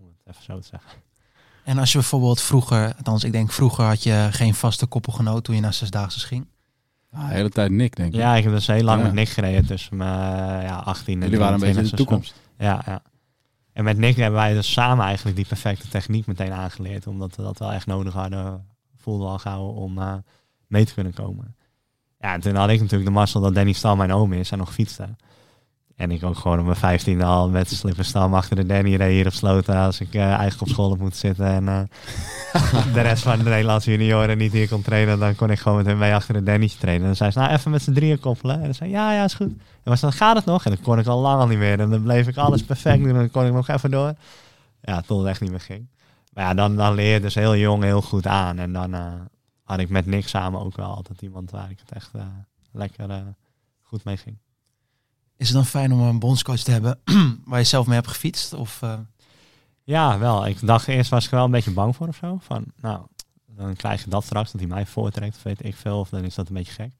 Om 0.00 0.06
het 0.06 0.34
even 0.34 0.44
zo 0.44 0.58
te 0.58 0.68
zeggen. 0.68 0.90
En 1.64 1.78
als 1.78 1.92
je 1.92 1.98
bijvoorbeeld 1.98 2.40
vroeger, 2.40 2.94
althans 2.96 3.24
ik 3.24 3.32
denk 3.32 3.52
vroeger 3.52 3.84
had 3.84 4.02
je 4.02 4.28
geen 4.30 4.54
vaste 4.54 4.86
koppelgenoot 4.86 5.44
toen 5.44 5.54
je 5.54 5.60
naar 5.60 5.74
zesdaagse 5.74 6.26
ging. 6.26 6.46
Ah, 7.14 7.28
de 7.28 7.34
hele 7.34 7.48
tijd 7.48 7.70
Nick, 7.70 7.96
denk 7.96 8.08
ik. 8.12 8.20
Ja, 8.20 8.34
ik 8.34 8.44
heb 8.44 8.52
dus 8.52 8.66
heel 8.66 8.82
lang 8.82 8.98
Ja. 9.00 9.04
met 9.06 9.14
Nick 9.14 9.28
gereden 9.28 9.66
tussen 9.66 9.96
mijn 9.96 10.62
ja, 10.62 10.76
18 10.76 11.14
en 11.14 11.20
Jullie 11.20 11.38
waren 11.38 11.54
een 11.54 11.60
beetje 11.60 11.80
in 11.80 11.82
de 11.82 11.88
23 11.90 11.98
toekomst. 11.98 12.34
Ja, 12.58 12.82
ja. 12.86 13.02
En 13.72 13.84
met 13.84 13.98
Nick 13.98 14.16
hebben 14.16 14.40
wij 14.40 14.52
dus 14.54 14.72
samen 14.72 15.04
eigenlijk 15.04 15.36
die 15.36 15.46
perfecte 15.46 15.88
techniek 15.88 16.26
meteen 16.26 16.52
aangeleerd. 16.52 17.06
Omdat 17.06 17.36
we 17.36 17.42
dat 17.42 17.58
wel 17.58 17.72
echt 17.72 17.86
nodig 17.86 18.12
hadden, 18.12 18.66
voelden 18.96 19.26
we 19.26 19.32
al 19.32 19.38
gauw 19.38 19.66
om 19.66 19.98
eh, 19.98 20.14
mee 20.66 20.84
te 20.84 20.94
kunnen 20.94 21.14
komen. 21.14 21.56
Ja, 22.20 22.32
en 22.32 22.40
toen 22.40 22.54
had 22.54 22.68
ik 22.68 22.80
natuurlijk 22.80 23.04
de 23.10 23.14
mazzel 23.16 23.40
dat 23.40 23.54
Danny 23.54 23.72
Stal 23.72 23.96
mijn 23.96 24.12
oom 24.12 24.32
is 24.32 24.50
en 24.50 24.58
nog 24.58 24.72
fietste. 24.72 25.08
En 25.96 26.10
ik 26.10 26.24
ook 26.24 26.36
gewoon 26.36 26.58
op 26.58 26.64
mijn 26.64 26.76
vijftiende 26.76 27.24
al 27.24 27.48
met 27.48 27.70
slip 27.70 27.98
en 27.98 28.04
stam 28.04 28.34
achter 28.34 28.56
de 28.56 28.66
Danny 28.66 28.94
reed 28.94 29.12
hier 29.12 29.26
op 29.26 29.32
Sloten 29.32 29.76
als 29.76 30.00
ik 30.00 30.14
eh, 30.14 30.22
eigenlijk 30.22 30.60
op 30.60 30.68
school 30.68 30.90
op 30.90 30.98
moet 30.98 31.16
zitten. 31.16 31.46
En 31.46 31.68
eh, 31.68 32.92
de 32.94 33.00
rest 33.00 33.22
van 33.22 33.38
de 33.38 33.44
Nederlandse 33.44 33.90
junioren 33.90 34.38
niet 34.38 34.52
hier 34.52 34.68
kon 34.68 34.82
trainen, 34.82 35.18
dan 35.18 35.34
kon 35.34 35.50
ik 35.50 35.58
gewoon 35.58 35.76
met 35.76 35.86
hem 35.86 35.98
mee 35.98 36.14
achter 36.14 36.34
de 36.34 36.42
Danny's 36.42 36.74
trainen. 36.74 37.00
En 37.00 37.06
dan 37.06 37.16
zei 37.16 37.30
ze, 37.30 37.38
nou 37.38 37.52
even 37.52 37.70
met 37.70 37.82
z'n 37.82 37.92
drieën 37.92 38.20
koppelen. 38.20 38.56
En 38.56 38.64
dan 38.64 38.74
zei 38.74 38.90
ja, 38.90 39.12
ja, 39.12 39.24
is 39.24 39.34
goed. 39.34 39.48
En 39.48 39.90
was 39.90 40.00
dan 40.00 40.12
gaat 40.12 40.36
het 40.36 40.44
nog? 40.44 40.64
En 40.64 40.70
dan 40.70 40.80
kon 40.82 40.98
ik 40.98 41.06
al 41.06 41.20
lang 41.20 41.40
al 41.40 41.46
niet 41.46 41.58
meer. 41.58 41.80
En 41.80 41.90
dan 41.90 42.02
bleef 42.02 42.28
ik 42.28 42.36
alles 42.36 42.62
perfect 42.62 42.98
doen 42.98 43.08
en 43.08 43.14
dan 43.14 43.30
kon 43.30 43.46
ik 43.46 43.52
nog 43.52 43.68
even 43.68 43.90
door. 43.90 44.14
Ja, 44.80 45.00
tot 45.00 45.18
het 45.18 45.28
echt 45.28 45.40
niet 45.40 45.50
meer 45.50 45.60
ging. 45.60 45.88
Maar 46.32 46.44
ja, 46.44 46.54
dan, 46.54 46.76
dan 46.76 46.94
leer 46.94 47.12
je 47.12 47.20
dus 47.20 47.34
heel 47.34 47.56
jong 47.56 47.82
heel 47.82 48.02
goed 48.02 48.26
aan. 48.26 48.58
En 48.58 48.72
dan 48.72 48.94
eh, 48.94 49.12
had 49.62 49.78
ik 49.78 49.88
met 49.88 50.06
Nick 50.06 50.28
samen 50.28 50.60
ook 50.60 50.76
wel 50.76 50.94
altijd 50.94 51.22
iemand 51.22 51.50
waar 51.50 51.70
ik 51.70 51.78
het 51.78 51.92
echt 51.92 52.10
lekker 52.72 53.34
goed 53.82 54.04
mee 54.04 54.16
ging. 54.16 54.36
Is 55.36 55.46
het 55.46 55.56
dan 55.56 55.66
fijn 55.66 55.92
om 55.92 56.00
een 56.00 56.18
bondscoach 56.18 56.60
te 56.60 56.70
hebben 56.70 57.00
waar 57.44 57.58
je 57.58 57.64
zelf 57.64 57.86
mee 57.86 57.94
hebt 57.94 58.08
gefietst? 58.08 58.52
Of, 58.52 58.82
eh, 58.82 58.98
Ja, 59.82 60.18
wel. 60.18 60.46
Ik 60.46 60.66
dacht 60.66 60.88
eerst 60.88 61.10
was 61.10 61.24
ik 61.24 61.30
wel 61.30 61.44
een 61.44 61.50
beetje 61.50 61.70
bang 61.70 61.96
voor 61.96 62.08
of 62.08 62.16
zo. 62.16 62.38
Van, 62.40 62.64
nou, 62.80 63.06
dan 63.46 63.76
krijg 63.76 64.04
je 64.04 64.10
dat 64.10 64.24
straks, 64.24 64.52
dat 64.52 64.60
hij 64.60 64.70
mij 64.70 64.86
voortrekt, 64.86 65.36
of 65.36 65.42
weet 65.42 65.64
ik 65.64 65.76
veel. 65.76 65.98
Of 65.98 66.08
dan 66.08 66.24
is 66.24 66.34
dat 66.34 66.48
een 66.48 66.54
beetje 66.54 66.72
gek. 66.72 66.92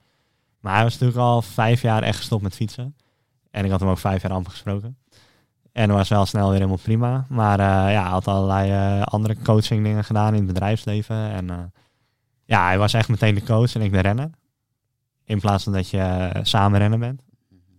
Maar 0.61 0.75
hij 0.75 0.83
was 0.83 0.93
natuurlijk 0.93 1.19
al 1.21 1.43
vijf 1.43 1.83
jaar 1.83 2.03
echt 2.03 2.19
gestopt 2.19 2.43
met 2.43 2.55
fietsen. 2.55 2.97
En 3.51 3.65
ik 3.65 3.71
had 3.71 3.81
hem 3.81 3.89
ook 3.89 3.99
vijf 3.99 4.23
jaar 4.23 4.33
amper 4.33 4.53
gesproken. 4.53 4.99
En 5.73 5.91
was 5.91 6.09
wel 6.09 6.27
snel 6.27 6.45
weer 6.45 6.57
helemaal 6.57 6.77
prima. 6.77 7.27
Maar 7.29 7.59
eh, 7.61 7.93
ja, 7.93 8.03
hij 8.03 8.11
had 8.11 8.29
allerlei 8.29 8.71
eh, 8.71 9.03
andere 9.03 9.37
coaching 9.43 9.85
dingen 9.85 10.05
gedaan 10.05 10.33
in 10.35 10.39
het 10.39 10.47
bedrijfsleven. 10.47 11.17
En 11.31 11.73
ja, 12.45 12.65
hij 12.67 12.79
was 12.79 12.93
echt 12.93 13.09
meteen 13.09 13.35
de 13.35 13.43
coach 13.43 13.75
en 13.75 13.83
ik 13.83 13.93
de 13.93 14.01
renner. 14.01 14.31
In 15.25 15.41
plaats 15.41 15.65
van 15.65 15.73
dat 15.73 15.91
je 15.91 16.31
samen 16.43 16.79
rennen 16.79 16.99
bent. 16.99 17.23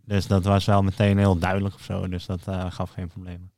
Dus 0.05 0.27
dat 0.27 0.43
was 0.43 0.65
wel 0.65 0.81
meteen 0.81 1.17
heel 1.17 1.37
duidelijk 1.37 1.75
of 1.75 1.81
zo. 1.81 2.07
Dus 2.07 2.25
dat 2.25 2.47
eh, 2.47 2.65
gaf 2.69 2.89
geen 2.89 3.07
problemen. 3.07 3.53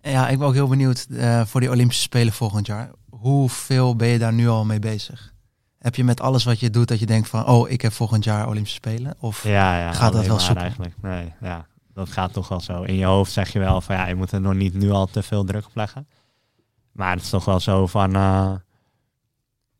En 0.00 0.10
ja, 0.10 0.28
ik 0.28 0.38
ben 0.38 0.46
ook 0.46 0.54
heel 0.54 0.68
benieuwd 0.68 1.06
eh, 1.10 1.44
voor 1.44 1.60
die 1.60 1.70
Olympische 1.70 2.02
Spelen 2.02 2.32
volgend 2.32 2.66
jaar. 2.66 2.90
Hoeveel 3.10 3.96
ben 3.96 4.08
je 4.08 4.18
daar 4.18 4.32
nu 4.32 4.48
al 4.48 4.64
mee 4.64 4.78
bezig? 4.78 5.32
Heb 5.78 5.94
je 5.94 6.04
met 6.04 6.20
alles 6.20 6.44
wat 6.44 6.60
je 6.60 6.70
doet 6.70 6.88
dat 6.88 6.98
je 6.98 7.06
denkt 7.06 7.28
van, 7.28 7.46
oh, 7.46 7.70
ik 7.70 7.80
heb 7.80 7.92
volgend 7.92 8.24
jaar 8.24 8.48
Olympische 8.48 8.76
Spelen? 8.76 9.14
Of 9.18 9.44
Ja, 9.44 9.78
ja. 9.78 9.92
Gaat 9.92 10.12
dat 10.12 10.26
wel 10.26 10.38
soepel? 10.38 10.62
eigenlijk? 10.62 10.94
Nee, 11.02 11.32
ja. 11.40 11.66
Dat 11.94 12.08
gaat 12.08 12.32
toch 12.32 12.48
wel 12.48 12.60
zo. 12.60 12.82
In 12.82 12.94
je 12.94 13.04
hoofd 13.04 13.32
zeg 13.32 13.52
je 13.52 13.58
wel 13.58 13.80
van 13.80 13.96
ja, 13.96 14.06
je 14.06 14.14
moet 14.14 14.32
er 14.32 14.40
nog 14.40 14.54
niet 14.54 14.74
nu 14.74 14.90
al 14.90 15.06
te 15.06 15.22
veel 15.22 15.44
druk 15.44 15.66
op 15.66 15.74
leggen. 15.74 16.08
Maar 16.92 17.10
het 17.10 17.22
is 17.22 17.30
toch 17.30 17.44
wel 17.44 17.60
zo 17.60 17.86
van 17.86 18.14
eh, 18.14 18.52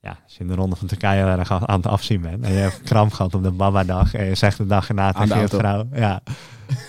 ja, 0.01 0.19
als 0.25 0.33
je 0.35 0.41
in 0.41 0.47
de 0.47 0.55
ronde 0.55 0.77
van 0.77 0.87
Turkije 0.89 1.25
erg 1.25 1.53
aan 1.53 1.77
het 1.77 1.87
afzien 1.87 2.21
bent 2.21 2.45
en 2.45 2.53
je 2.53 2.59
hebt 2.59 2.83
kramp 2.83 3.13
gehad 3.13 3.35
op 3.35 3.43
de 3.43 3.51
Baba-dag 3.51 4.15
en 4.15 4.25
je 4.25 4.35
zegt 4.35 4.57
de 4.57 4.67
dag 4.67 4.89
erna 4.89 5.13
tegen 5.13 5.29
je 5.29 5.35
auto. 5.35 5.59
vrouw, 5.59 5.87
ja, 5.93 6.21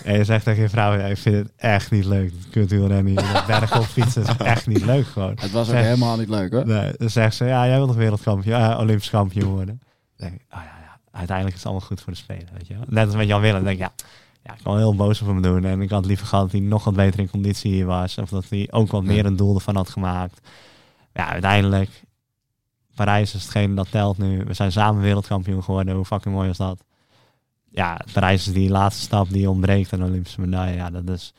en 0.04 0.16
je 0.16 0.24
zegt 0.24 0.44
tegen 0.44 0.62
je 0.62 0.68
vrouw, 0.68 0.92
ja, 0.98 1.04
ik 1.04 1.18
vind 1.18 1.36
het 1.36 1.52
echt 1.56 1.90
niet 1.90 2.04
leuk, 2.04 2.32
dat 2.32 2.50
kutwielrennen 2.50 3.06
hier, 3.06 3.32
dat 3.32 3.46
bergop 3.46 3.84
fietsen 3.84 4.22
is 4.22 4.36
echt 4.36 4.66
niet 4.66 4.84
leuk 4.84 5.06
gewoon. 5.06 5.36
Het 5.40 5.50
was 5.50 5.66
ook 5.68 5.74
Zeg- 5.74 5.84
helemaal 5.84 6.16
niet 6.16 6.28
leuk 6.28 6.52
hoor. 6.52 6.66
Nee, 6.66 6.92
dan 6.96 7.10
zegt 7.10 7.34
ze, 7.34 7.44
ja, 7.44 7.66
jij 7.66 7.76
wilt 7.76 7.88
nog 7.88 7.96
wereldkampioen, 7.96 8.58
ja, 8.58 8.78
Olympisch 8.78 9.10
kampioen 9.10 9.50
worden. 9.50 9.80
Dan 10.16 10.28
denk 10.28 10.40
ik, 10.40 10.46
oh 10.50 10.60
ja, 10.64 10.76
ja, 10.84 10.98
uiteindelijk 11.18 11.56
is 11.56 11.62
het 11.62 11.70
allemaal 11.72 11.88
goed 11.88 12.00
voor 12.00 12.12
de 12.12 12.18
Spelen, 12.18 12.48
weet 12.52 12.66
je 12.66 12.74
wel. 12.74 12.84
Net 12.88 13.06
als 13.06 13.14
met 13.16 13.26
Jan 13.26 13.40
Willem, 13.40 13.64
denk 13.64 13.76
ik, 13.76 13.82
ja, 13.82 13.92
ja, 14.42 14.52
ik 14.52 14.60
kan 14.62 14.76
heel 14.76 14.94
boos 14.94 15.20
op 15.20 15.26
hem 15.26 15.42
doen. 15.42 15.64
En 15.64 15.80
ik 15.80 15.90
had 15.90 16.06
liever 16.06 16.26
gehad 16.26 16.44
dat 16.44 16.52
hij 16.60 16.68
nog 16.68 16.84
wat 16.84 16.94
beter 16.94 17.20
in 17.20 17.30
conditie 17.30 17.72
hier 17.72 17.86
was. 17.86 18.18
Of 18.18 18.28
dat 18.30 18.44
hij 18.48 18.68
ook 18.70 18.90
wat 18.90 19.02
meer 19.04 19.26
een 19.26 19.36
doel 19.36 19.54
ervan 19.54 19.76
had 19.76 19.88
gemaakt. 19.90 20.40
Ja, 21.12 21.28
uiteindelijk, 21.28 22.02
Parijs 22.94 23.34
is 23.34 23.42
hetgeen 23.42 23.74
dat 23.74 23.90
telt 23.90 24.18
nu. 24.18 24.44
We 24.44 24.54
zijn 24.54 24.72
samen 24.72 25.02
wereldkampioen 25.02 25.62
geworden. 25.64 25.94
Hoe 25.94 26.04
fucking 26.04 26.34
mooi 26.34 26.48
was 26.48 26.56
dat? 26.56 26.84
Ja, 27.70 28.00
Parijs 28.12 28.46
is 28.46 28.52
die 28.52 28.70
laatste 28.70 29.02
stap 29.02 29.30
die 29.30 29.50
ontbreekt 29.50 29.92
aan 29.92 29.98
de 29.98 30.04
Olympische 30.04 30.40
medaille. 30.40 30.76
Ja, 30.76 30.90
dat 30.90 31.08
is 31.08 31.32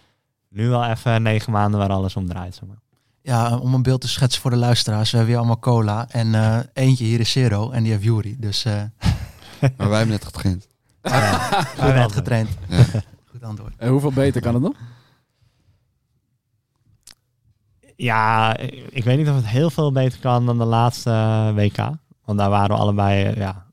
nu 0.49 0.69
wel 0.69 0.85
even 0.85 1.21
negen 1.21 1.51
maanden 1.51 1.79
waar 1.79 1.89
alles 1.89 2.15
om 2.15 2.27
draait. 2.27 2.55
Zeg 2.55 2.67
maar. 2.67 2.77
ja, 3.21 3.57
om 3.57 3.73
een 3.73 3.83
beeld 3.83 4.01
te 4.01 4.07
schetsen 4.07 4.41
voor 4.41 4.51
de 4.51 4.57
luisteraars. 4.57 5.11
We 5.11 5.17
hebben 5.17 5.35
hier 5.35 5.43
allemaal 5.43 5.63
cola 5.63 6.07
en 6.09 6.35
eh, 6.35 6.59
eentje 6.73 7.05
hier 7.05 7.19
is 7.19 7.31
Zero 7.31 7.71
en 7.71 7.83
die 7.83 7.91
heeft 7.91 8.03
Jury. 8.03 8.35
Dus 8.39 8.65
eh 8.65 8.81
Maar 9.77 9.89
wij 9.89 9.97
hebben 9.97 10.07
net 10.07 10.25
getraind. 10.25 10.67
goed 11.79 11.93
net 11.93 12.11
getraind. 12.11 12.49
Ja. 12.67 12.83
Goed 13.31 13.43
antwoord. 13.43 13.73
En 13.77 13.89
hoeveel 13.89 14.11
beter 14.11 14.41
kan 14.41 14.53
het 14.53 14.63
nog? 14.63 14.75
Ja, 17.95 18.57
ik 18.89 19.03
weet 19.03 19.17
niet 19.17 19.29
of 19.29 19.35
het 19.35 19.47
heel 19.47 19.69
veel 19.69 19.91
beter 19.91 20.19
kan 20.19 20.45
dan 20.45 20.57
de 20.57 20.63
laatste 20.65 21.09
eh, 21.09 21.55
WK. 21.55 21.77
Want 22.25 22.37
daar 22.37 22.49
waren 22.49 22.75
we 22.75 22.81
allebei, 22.81 23.23
eh, 23.25 23.35
ja. 23.35 23.65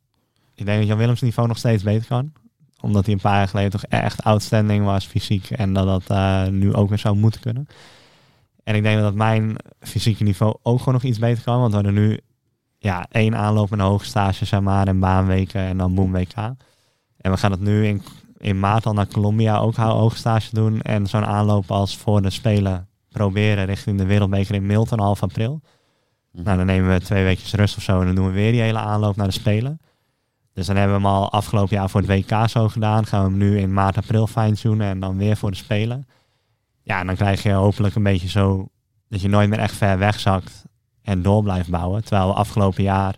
Ik 0.55 0.65
denk 0.67 0.79
dat 0.79 0.89
Jan 0.89 0.99
Willems 0.99 1.21
niveau 1.21 1.49
nog 1.49 1.59
steeds 1.59 1.83
beter 1.83 2.07
kan. 2.07 2.33
Omdat 2.81 3.05
hij 3.05 3.15
een 3.15 3.21
paar 3.21 3.37
jaar 3.37 3.49
geleden 3.49 3.71
toch 3.71 3.85
echt 3.85 4.23
outstanding 4.25 4.85
was 4.85 5.07
fysiek. 5.07 5.51
En 5.51 5.73
dat 5.73 5.87
dat 5.87 6.17
eh, 6.19 6.47
nu 6.47 6.75
ook 6.75 6.89
weer 6.89 6.99
zou 6.99 7.17
moeten 7.17 7.41
kunnen. 7.41 7.67
En 8.65 8.75
ik 8.75 8.83
denk 8.83 9.01
dat 9.01 9.15
mijn 9.15 9.57
fysieke 9.81 10.23
niveau 10.23 10.57
ook 10.63 10.79
gewoon 10.79 10.95
nog 10.95 11.03
iets 11.03 11.19
beter 11.19 11.43
kan. 11.45 11.59
Want 11.59 11.71
we 11.71 11.75
hadden 11.75 11.95
nu 11.95 12.21
ja, 12.79 13.07
één 13.11 13.37
aanloop 13.37 13.73
en 13.73 13.79
een 13.79 13.87
hoge 13.87 14.05
stage, 14.05 14.45
zeg 14.45 14.61
maar. 14.61 14.87
En 14.87 15.01
baanweken 15.01 15.61
en 15.61 15.77
dan 15.77 15.95
boom 15.95 16.13
WK. 16.13 16.35
En 17.17 17.31
we 17.31 17.37
gaan 17.37 17.51
het 17.51 17.61
nu 17.61 17.87
in, 17.87 18.03
in 18.39 18.61
maart 18.61 18.87
al 18.87 18.93
naar 18.93 19.07
Colombia 19.07 19.59
ook 19.59 19.75
hou- 19.77 19.99
hoge 19.99 20.17
stage 20.17 20.55
doen. 20.55 20.81
En 20.81 21.07
zo'n 21.07 21.27
aanloop 21.27 21.71
als 21.71 21.97
voor 21.97 22.23
de 22.23 22.31
Spelen 22.31 22.89
proberen 23.11 23.65
richting 23.65 23.99
de 23.99 24.07
Wereldbeker 24.07 24.55
in 24.55 24.67
Milton 24.67 25.01
half 25.01 25.23
april. 25.23 25.61
Nou, 26.33 26.57
dan 26.57 26.67
nemen 26.67 26.93
we 26.93 27.01
twee 27.01 27.25
weken 27.25 27.59
rust 27.59 27.77
of 27.77 27.83
zo 27.83 28.01
en 28.01 28.07
dan 28.07 28.15
doen 28.15 28.27
we 28.27 28.33
weer 28.33 28.53
die 28.53 28.61
hele 28.61 28.79
aanloop 28.79 29.17
naar 29.17 29.27
de 29.27 29.33
Spelen. 29.33 29.81
Dus 30.53 30.67
dan 30.67 30.77
hebben 30.77 30.97
we 30.97 31.03
hem 31.03 31.13
al 31.13 31.33
afgelopen 31.33 31.77
jaar 31.77 31.91
voor 31.91 32.01
het 32.01 32.11
WK 32.11 32.49
zo 32.49 32.69
gedaan. 32.69 33.07
Gaan 33.07 33.25
we 33.25 33.29
hem 33.29 33.39
nu 33.39 33.59
in 33.59 33.73
maart, 33.73 33.97
april 33.97 34.27
fine-tunen 34.27 34.87
en 34.87 35.01
dan 35.01 35.17
weer 35.17 35.37
voor 35.37 35.51
de 35.51 35.57
Spelen. 35.57 36.07
Ja, 36.83 37.01
en 37.01 37.07
dan 37.07 37.17
krijg 37.17 37.43
je 37.43 37.53
hopelijk 37.53 37.95
een 37.95 38.03
beetje 38.03 38.29
zo 38.29 38.69
dat 39.09 39.21
je 39.21 39.29
nooit 39.29 39.49
meer 39.49 39.59
echt 39.59 39.77
ver 39.77 39.99
wegzakt 39.99 40.65
en 41.03 41.23
door 41.23 41.43
blijft 41.43 41.71
bouwen. 41.71 42.05
Terwijl 42.05 42.29
we 42.29 42.35
afgelopen 42.35 42.83
jaar 42.83 43.17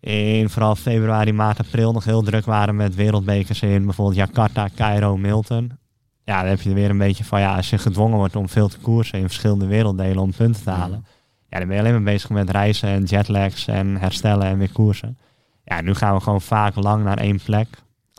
in 0.00 0.50
vooral 0.50 0.74
februari, 0.74 1.32
maart, 1.32 1.58
april 1.58 1.92
nog 1.92 2.04
heel 2.04 2.22
druk 2.22 2.44
waren 2.44 2.76
met 2.76 2.94
wereldbekers 2.94 3.62
in 3.62 3.84
bijvoorbeeld 3.84 4.16
Jakarta, 4.16 4.68
Cairo, 4.76 5.16
Milton. 5.16 5.78
Ja, 6.24 6.40
dan 6.40 6.48
heb 6.48 6.60
je 6.60 6.68
er 6.68 6.74
weer 6.74 6.90
een 6.90 6.98
beetje 6.98 7.24
van, 7.24 7.40
ja, 7.40 7.56
als 7.56 7.70
je 7.70 7.78
gedwongen 7.78 8.16
wordt 8.16 8.36
om 8.36 8.48
veel 8.48 8.68
te 8.68 8.78
koersen 8.78 9.18
in 9.18 9.24
verschillende 9.24 9.66
werelddelen 9.66 10.18
om 10.18 10.32
punten 10.34 10.62
te 10.62 10.70
halen. 10.70 11.04
Ja, 11.48 11.58
dan 11.58 11.66
ben 11.66 11.76
je 11.76 11.82
alleen 11.82 11.94
maar 11.94 12.12
bezig 12.12 12.30
met 12.30 12.50
reizen 12.50 12.88
en 12.88 13.04
jetlags 13.04 13.66
en 13.66 13.96
herstellen 13.96 14.46
en 14.46 14.58
weer 14.58 14.72
koersen. 14.72 15.18
Ja, 15.64 15.80
nu 15.80 15.94
gaan 15.94 16.14
we 16.14 16.20
gewoon 16.20 16.40
vaak 16.40 16.74
lang 16.74 17.04
naar 17.04 17.18
één 17.18 17.40
plek. 17.44 17.68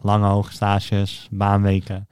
Lange 0.02 0.28
hoge 0.28 0.52
stages, 0.52 1.28
baanweken. 1.32 2.08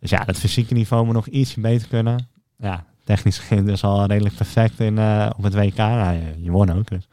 Dus 0.00 0.10
ja, 0.10 0.22
het 0.26 0.38
fysieke 0.38 0.74
niveau 0.74 1.04
moet 1.04 1.14
nog 1.14 1.26
ietsje 1.26 1.60
beter 1.60 1.88
kunnen. 1.88 2.28
Ja, 2.58 2.84
technisch 3.04 3.38
gezien 3.38 3.66
dus 3.66 3.84
al 3.84 4.06
redelijk 4.06 4.34
perfect 4.34 4.80
in, 4.80 4.98
eh, 4.98 5.30
op 5.36 5.42
het 5.42 5.54
WK. 5.54 5.76
Nou, 5.76 6.14
je, 6.14 6.42
je 6.42 6.50
won 6.50 6.70
ook. 6.70 6.88
Dus. 6.88 7.08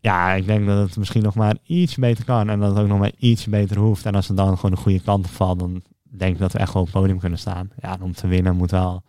Ja, 0.00 0.32
ik 0.32 0.46
denk 0.46 0.66
dat 0.66 0.88
het 0.88 0.96
misschien 0.96 1.22
nog 1.22 1.34
maar 1.34 1.56
iets 1.66 1.94
beter 1.94 2.24
kan. 2.24 2.48
En 2.48 2.60
dat 2.60 2.70
het 2.70 2.78
ook 2.78 2.88
nog 2.88 2.98
maar 2.98 3.12
iets 3.18 3.46
beter 3.46 3.78
hoeft. 3.78 4.06
En 4.06 4.14
als 4.14 4.28
het 4.28 4.36
dan 4.36 4.56
gewoon 4.56 4.70
de 4.70 4.82
goede 4.82 5.00
kant 5.00 5.24
op 5.24 5.30
valt, 5.30 5.58
dan 5.58 5.82
denk 6.18 6.38
dat 6.38 6.52
we 6.52 6.58
echt 6.58 6.72
wel 6.72 6.82
op 6.82 6.88
het 6.88 6.96
podium 7.00 7.18
kunnen 7.18 7.38
staan. 7.38 7.70
Ja, 7.80 7.96
om 8.00 8.12
te 8.14 8.26
winnen 8.26 8.56
moet 8.56 8.70
wel 8.70 9.02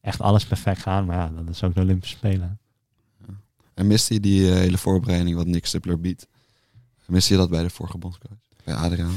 echt 0.00 0.20
alles 0.20 0.44
perfect 0.44 0.80
gaan. 0.80 1.04
Maar 1.04 1.16
ja, 1.16 1.30
dat 1.36 1.48
is 1.54 1.64
ook 1.64 1.74
de 1.74 1.80
Olympische 1.80 2.16
Spelen. 2.16 2.58
En 3.74 3.86
miste 3.86 4.14
je 4.14 4.20
die 4.20 4.48
eh, 4.50 4.54
hele 4.54 4.78
voorbereiding 4.78 5.36
wat 5.36 5.46
Nick 5.46 5.66
Stippler 5.66 6.00
biedt? 6.00 6.26
Miste 7.06 7.32
je 7.32 7.38
dat 7.38 7.50
bij 7.50 7.62
de 7.62 7.70
vorige 7.70 7.98
bondscoach? 7.98 8.36
Bij 8.64 8.74
Adriaan? 8.74 9.14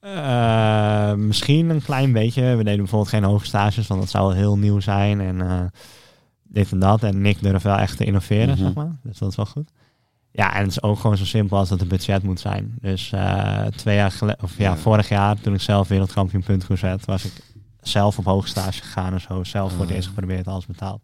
Eh, 0.00 1.14
misschien 1.14 1.68
een 1.70 1.82
klein 1.82 2.12
beetje. 2.12 2.42
We 2.42 2.64
deden 2.64 2.76
bijvoorbeeld 2.78 3.10
geen 3.10 3.24
hoge 3.24 3.44
stages, 3.46 3.86
want 3.86 4.00
dat 4.00 4.10
zou 4.10 4.34
heel 4.34 4.58
nieuw 4.58 4.80
zijn. 4.80 5.20
En 5.20 5.40
eh, 5.40 5.64
dit 6.42 6.72
en 6.72 6.78
dat. 6.78 7.02
En 7.02 7.20
Nick 7.20 7.42
durft 7.42 7.64
wel 7.64 7.76
echt 7.76 7.96
te 7.96 8.04
innoveren, 8.04 8.48
Mhm. 8.48 8.58
zeg 8.58 8.74
maar. 8.74 8.96
Dus 9.02 9.18
dat 9.18 9.30
is 9.30 9.36
wel 9.36 9.46
goed. 9.46 9.70
Ja, 10.32 10.54
en 10.54 10.60
het 10.62 10.70
is 10.70 10.82
ook 10.82 10.98
gewoon 10.98 11.16
zo 11.16 11.24
simpel 11.24 11.56
als 11.58 11.68
dat 11.68 11.80
het 11.80 11.88
budget 11.88 12.22
moet 12.22 12.40
zijn. 12.40 12.74
Dus 12.80 13.12
eh, 13.12 13.64
twee 13.66 13.96
jaar 13.96 14.10
geleden, 14.10 14.42
of 14.42 14.56
ja, 14.58 14.70
Ja. 14.70 14.76
vorig 14.76 15.08
jaar, 15.08 15.40
toen 15.40 15.54
ik 15.54 15.60
zelf 15.60 15.88
wereldkampioen 15.88 16.42
puntkoers 16.42 16.80
werd, 16.80 17.04
was 17.04 17.24
ik 17.24 17.32
zelf 17.80 18.18
op 18.18 18.24
hoge 18.24 18.48
stage 18.48 18.82
gegaan 18.82 19.12
en 19.12 19.20
zo. 19.20 19.44
Zelf 19.44 19.70
voor 19.70 19.80
het 19.80 19.90
Ah. 19.90 19.96
eerst 19.96 20.08
geprobeerd, 20.08 20.46
alles 20.48 20.66
betaald. 20.66 21.00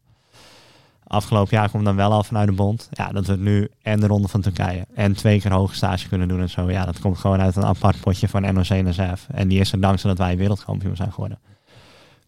Afgelopen 1.06 1.56
jaar 1.56 1.70
komt 1.70 1.84
dan 1.84 1.96
wel 1.96 2.12
al 2.12 2.24
vanuit 2.24 2.48
de 2.48 2.54
bond. 2.54 2.88
Ja, 2.90 3.08
dat 3.12 3.26
we 3.26 3.36
nu 3.36 3.68
en 3.82 4.00
de 4.00 4.06
ronde 4.06 4.28
van 4.28 4.40
Turkije 4.40 4.86
en 4.94 5.12
twee 5.16 5.40
keer 5.40 5.52
hoge 5.52 5.74
stage 5.74 6.08
kunnen 6.08 6.28
doen 6.28 6.40
en 6.40 6.50
zo. 6.50 6.70
Ja, 6.70 6.84
dat 6.84 6.98
komt 7.00 7.18
gewoon 7.18 7.40
uit 7.40 7.56
een 7.56 7.64
apart 7.64 8.00
potje 8.00 8.28
van 8.28 8.42
NOC-NSF. 8.54 9.26
En 9.30 9.48
die 9.48 9.60
is 9.60 9.72
er 9.72 9.80
dankzij 9.80 10.10
dat 10.10 10.18
wij 10.18 10.36
wereldkampioen 10.36 10.96
zijn 10.96 11.12
geworden. 11.12 11.38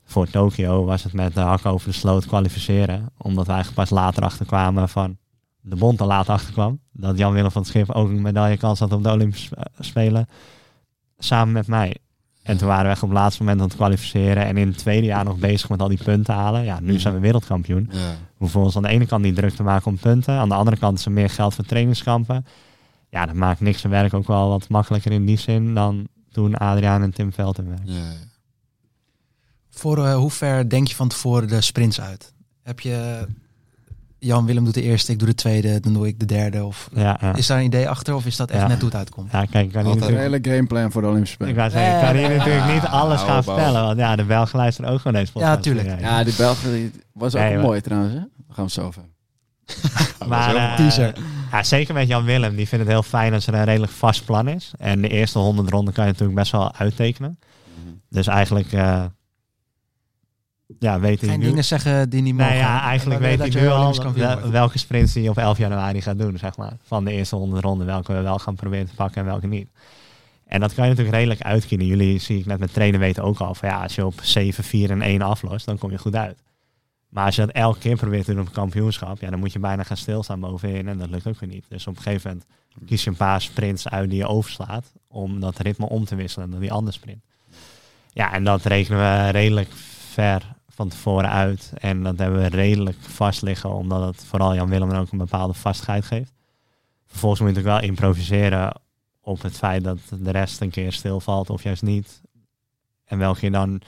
Voor 0.05 0.27
Tokio 0.31 0.85
was 0.85 1.03
het 1.05 1.13
met 1.13 1.35
de 1.35 1.41
hak 1.41 1.67
over 1.67 1.89
de 1.89 1.95
sloot 1.95 2.27
kwalificeren. 2.27 3.09
Omdat 3.17 3.47
wij 3.47 3.65
pas 3.75 3.91
later 3.91 4.23
achterkwamen 4.23 4.89
van 4.89 5.17
de 5.61 5.77
bond 5.77 6.01
er 6.01 6.07
later 6.07 6.33
achterkwam. 6.33 6.81
Dat 6.93 7.19
Jan 7.19 7.33
Willem 7.33 7.51
van 7.51 7.63
het 7.63 7.71
Schip 7.71 7.91
ook 7.91 8.09
een 8.09 8.23
medaillekans 8.23 8.79
had 8.79 8.93
op 8.93 9.03
de 9.03 9.11
Olympische 9.11 9.57
eh, 9.57 9.65
Spelen. 9.79 10.29
Samen 11.19 11.53
met 11.53 11.67
mij. 11.67 11.97
En 12.43 12.57
toen 12.57 12.69
waren 12.69 12.85
we 12.85 12.91
echt 12.91 13.03
op 13.03 13.09
het 13.09 13.19
laatste 13.19 13.43
moment 13.43 13.61
aan 13.61 13.67
het 13.67 13.77
kwalificeren. 13.77 14.45
En 14.45 14.57
in 14.57 14.69
het 14.69 14.79
tweede 14.79 15.07
jaar 15.07 15.25
nog 15.25 15.39
bezig 15.39 15.69
met 15.69 15.81
al 15.81 15.89
die 15.89 16.03
punten 16.05 16.35
halen. 16.35 16.65
Ja, 16.65 16.81
nu 16.81 16.99
zijn 16.99 17.15
we 17.15 17.21
wereldkampioen. 17.21 17.89
Ja. 17.91 17.99
We 17.99 18.15
hoeven 18.37 18.61
ons 18.61 18.77
aan 18.77 18.83
de 18.83 18.89
ene 18.89 19.07
kant 19.07 19.23
niet 19.23 19.35
druk 19.35 19.55
te 19.55 19.63
maken 19.63 19.87
om 19.87 19.99
punten. 19.99 20.35
Aan 20.35 20.49
de 20.49 20.55
andere 20.55 20.77
kant 20.77 20.99
is 20.99 21.05
er 21.05 21.13
meer 21.13 21.31
geld 21.31 21.55
voor 21.55 21.65
trainingskampen. 21.65 22.47
Ja, 23.11 23.27
dat 23.27 23.35
maakt 23.35 23.61
niks 23.61 23.81
zijn 23.81 23.93
werk 23.93 24.15
ook 24.15 24.27
wel 24.27 24.49
wat 24.49 24.69
makkelijker 24.69 25.13
in 25.13 25.27
die 25.27 25.39
zin 25.39 25.75
dan 25.75 26.09
toen 26.31 26.57
Adriaan 26.57 27.03
en 27.03 27.15
Tim 27.15 27.33
Veld 27.33 27.57
hun 27.57 27.69
werk. 27.69 27.81
Ja, 27.85 27.95
ja. 27.95 28.27
Voor 29.71 30.07
eh, 30.07 30.15
hoe 30.15 30.31
ver 30.31 30.69
denk 30.69 30.89
je 30.89 30.95
van 30.95 31.09
tevoren 31.09 31.49
de 31.49 31.61
sprints 31.61 32.01
uit? 32.01 32.33
Heb 32.63 32.81
je 32.81 33.27
Jan 34.21 34.47
Willem 34.47 34.65
doet 34.65 34.75
de 34.75 34.83
eerste, 34.83 35.13
ik 35.13 35.19
doe 35.19 35.29
de 35.29 35.35
tweede, 35.35 35.81
dan 35.81 35.93
doe 35.93 36.07
ik 36.07 36.19
de 36.19 36.25
derde? 36.27 36.65
Of 36.65 36.89
Ja, 36.95 37.19
ja. 37.21 37.35
is 37.35 37.47
daar 37.47 37.59
een 37.59 37.65
idee 37.65 37.89
achter 37.89 38.15
of 38.15 38.27
is 38.27 38.37
dat 38.37 38.51
echt 38.51 38.61
Ja. 38.61 38.67
net 38.67 38.77
hoe 38.81 38.89
het 38.89 38.99
uitkomt? 38.99 39.33
ja 39.33 39.45
kijk, 39.45 39.67
ik 39.67 39.73
kan 39.73 39.83
hier 39.83 39.91
Altijd. 39.91 40.11
Een 40.11 40.15
natuurlijk, 40.17 40.45
hele 40.45 40.57
gameplan 40.57 40.91
voor 40.93 41.03
de 41.03 41.09
Olympische 41.09 41.37
ik 41.37 41.41
Spelen. 41.43 41.57
wou 41.61 41.71
zeggen, 41.71 41.95
ik 42.01 42.07
kan 42.07 42.17
hier 42.17 42.37
natuurlijk 42.39 42.73
niet 42.75 42.85
alles 42.91 43.21
gaan 43.21 43.45
vertellen. 43.45 43.83
Want 43.83 43.99
ja, 43.99 44.17
de 44.17 44.25
Belgen 44.25 44.59
luisteren 44.59 44.91
ook 44.91 44.97
gewoon 45.01 45.13
deze 45.13 45.33
podcast. 45.33 45.55
Ja, 45.55 45.61
tuurlijk. 45.61 46.01
Ja, 46.01 46.25
die 46.25 46.35
Belgen 46.37 46.73
die 46.73 46.91
was 47.13 47.35
ook 47.35 47.41
Nee, 47.43 47.55
maar- 47.55 47.63
mooi 47.65 47.81
trouwens. 47.81 48.13
Hè? 48.13 48.19
Daar 48.19 48.29
gaan 48.37 48.55
we 48.55 48.63
het 48.63 48.73
zo 48.73 48.83
over. 48.87 49.03
Maar 50.29 50.55
eh, 50.55 50.75
Teaser. 50.77 51.13
ja, 51.51 51.63
zeker 51.63 51.95
met 51.95 52.09
Jan 52.09 52.25
Willem. 52.25 52.57
Die 52.57 52.69
vindt 52.69 52.85
het 52.85 52.93
heel 52.95 53.03
fijn 53.03 53.33
als 53.35 53.47
er 53.47 53.55
een 53.55 53.65
redelijk 53.65 53.93
vast 53.93 54.25
plan 54.25 54.49
is. 54.49 54.73
En 54.79 55.01
de 55.01 55.09
eerste 55.09 55.39
honderd 55.39 55.71
ronden 55.71 55.95
kan 55.95 56.05
je 56.05 56.11
natuurlijk 56.11 56.39
best 56.39 56.53
wel 56.53 56.75
uittekenen. 56.75 57.39
Dus 58.09 58.27
eigenlijk 58.27 58.73
eh, 58.73 59.05
ja, 60.79 61.01
weet 61.01 61.21
hij 61.21 61.29
Geen 61.31 61.39
nu... 61.39 61.47
dingen 61.47 61.65
zeggen 61.65 62.11
die 62.11 62.23
niet 62.23 62.35
mogen. 62.35 62.51
Nee, 62.53 62.61
ja, 62.61 62.83
eigenlijk 62.83 63.21
weet 63.21 63.39
hij 63.39 63.51
je 63.51 63.61
nu 63.61 63.69
al 63.69 64.13
wel- 64.13 64.51
welke 64.51 64.79
sprints 64.79 65.15
hij 65.15 65.29
op 65.29 65.39
11 65.39 65.59
januari 65.59 66.03
gaat 66.03 66.19
doen, 66.19 66.39
zeg 66.39 66.57
maar. 66.57 66.73
Van 66.83 67.05
de 67.05 67.13
eerste 67.13 67.37
honderd 67.37 67.65
ronden, 67.65 67.87
welke 67.87 68.13
we 68.13 68.21
wel 68.21 68.39
gaan 68.39 68.55
proberen 68.55 68.87
te 68.87 68.95
pakken 68.95 69.21
en 69.21 69.27
welke 69.27 69.47
niet. 69.47 69.69
En 70.47 70.61
dat 70.61 70.75
kan 70.75 70.85
je 70.85 70.91
natuurlijk 70.91 71.17
redelijk 71.17 71.43
uitkiezen. 71.43 71.87
Jullie, 71.87 72.19
zie 72.19 72.39
ik 72.39 72.47
net 72.47 72.59
met 72.59 72.73
trainen 72.73 73.01
weten 73.01 73.23
ook 73.23 73.39
al, 73.39 73.55
van 73.55 73.69
ja, 73.69 73.83
als 73.83 73.95
je 73.95 74.07
op 74.07 74.15
7, 74.23 74.65
4 74.65 74.91
en 74.91 75.03
1 75.03 75.23
aflost, 75.23 75.67
dan 75.67 75.79
kom 75.79 75.91
je 75.91 75.99
goed 75.99 76.15
uit. 76.15 76.43
Maar 77.09 77.25
als 77.25 77.37
je 77.37 77.47
dat 77.47 77.55
elke 77.55 77.79
keer 77.79 77.97
probeert 77.97 78.25
te 78.25 78.31
doen 78.33 78.41
op 78.41 78.47
een 78.47 78.53
kampioenschap, 78.53 79.21
ja, 79.21 79.31
dan 79.31 79.39
moet 79.39 79.53
je 79.53 79.59
bijna 79.59 79.83
gaan 79.83 79.97
stilstaan 79.97 80.41
bovenin 80.41 80.89
en 80.89 80.99
dat 80.99 81.11
lukt 81.11 81.27
ook 81.27 81.41
weer 81.41 81.49
niet. 81.49 81.65
Dus 81.69 81.87
op 81.87 81.97
een 81.97 82.03
gegeven 82.03 82.31
moment 82.31 82.47
kies 82.87 83.05
je 83.05 83.11
een 83.11 83.17
paar 83.17 83.41
sprints 83.41 83.89
uit 83.89 84.11
die 84.11 84.19
je 84.19 84.27
overslaat, 84.27 84.93
om 85.09 85.41
dat 85.41 85.59
ritme 85.59 85.89
om 85.89 86.05
te 86.05 86.15
wisselen 86.15 86.51
dan 86.51 86.61
die 86.61 86.73
andere 86.73 86.93
sprint. 86.97 87.23
Ja, 88.13 88.33
en 88.33 88.45
dat 88.45 88.65
rekenen 88.65 88.99
we 88.99 89.29
redelijk 89.29 89.69
ver 90.11 90.57
van 90.79 90.89
tevoren 90.89 91.31
uit. 91.31 91.73
En 91.79 92.03
dat 92.03 92.19
hebben 92.19 92.41
we 92.41 92.47
redelijk 92.47 92.97
vast 93.01 93.43
liggen, 93.43 93.75
omdat 93.75 94.05
het 94.05 94.25
vooral 94.25 94.55
Jan 94.55 94.69
Willem 94.69 94.91
ook 94.91 95.13
een 95.13 95.19
bepaalde 95.19 95.55
vastigheid 95.55 96.05
geeft. 96.05 96.33
Vervolgens 97.07 97.41
moet 97.41 97.57
je 97.57 97.63
wel 97.63 97.81
improviseren 97.81 98.81
op 99.21 99.43
het 99.43 99.57
feit 99.57 99.85
dat 99.85 99.99
de 100.11 100.31
rest 100.31 100.61
een 100.61 100.71
keer 100.71 100.93
stilvalt 100.93 101.51
of 101.51 101.63
juist 101.63 101.83
niet. 101.83 102.23
En 103.05 103.19
welke 103.19 103.45
je 103.45 103.51
dan 103.51 103.81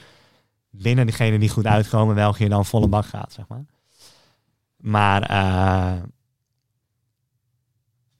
binnen 0.69 1.05
diegenen 1.05 1.39
die 1.39 1.49
goed 1.49 1.65
uitkomen, 1.65 2.15
welke 2.15 2.43
je 2.43 2.49
dan 2.49 2.65
volle 2.65 2.87
bak 2.87 3.05
gaat, 3.05 3.33
zeg 3.33 3.47
maar. 3.47 3.65
Maar 4.77 5.21
eh, 5.21 6.01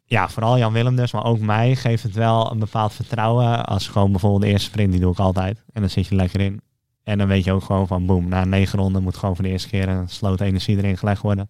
ja, 0.05 0.29
vooral 0.29 0.57
Jan 0.57 0.73
Willem 0.73 0.95
dus, 0.95 1.11
maar 1.11 1.25
ook 1.25 1.39
mij 1.39 1.75
geeft 1.75 2.03
het 2.03 2.13
wel 2.13 2.51
een 2.51 2.59
bepaald 2.59 2.93
vertrouwen. 2.93 3.65
Als 3.65 3.87
gewoon 3.87 4.11
bijvoorbeeld 4.11 4.41
de 4.41 4.49
eerste 4.49 4.69
sprint, 4.69 4.91
die 4.91 5.01
doe 5.01 5.11
ik 5.11 5.19
altijd. 5.19 5.63
En 5.73 5.81
dan 5.81 5.89
zit 5.89 6.07
je 6.07 6.15
lekker 6.15 6.39
in. 6.39 6.61
En 7.03 7.17
dan 7.17 7.27
weet 7.27 7.43
je 7.43 7.51
ook 7.51 7.63
gewoon 7.63 7.87
van 7.87 8.05
boem, 8.05 8.27
na 8.27 8.45
negen 8.45 8.79
ronden 8.79 9.03
moet 9.03 9.17
gewoon 9.17 9.35
voor 9.35 9.43
de 9.43 9.51
eerste 9.51 9.69
keer 9.69 9.87
een 9.87 10.09
sloot 10.09 10.41
energie 10.41 10.77
erin 10.77 10.97
gelegd 10.97 11.21
worden. 11.21 11.49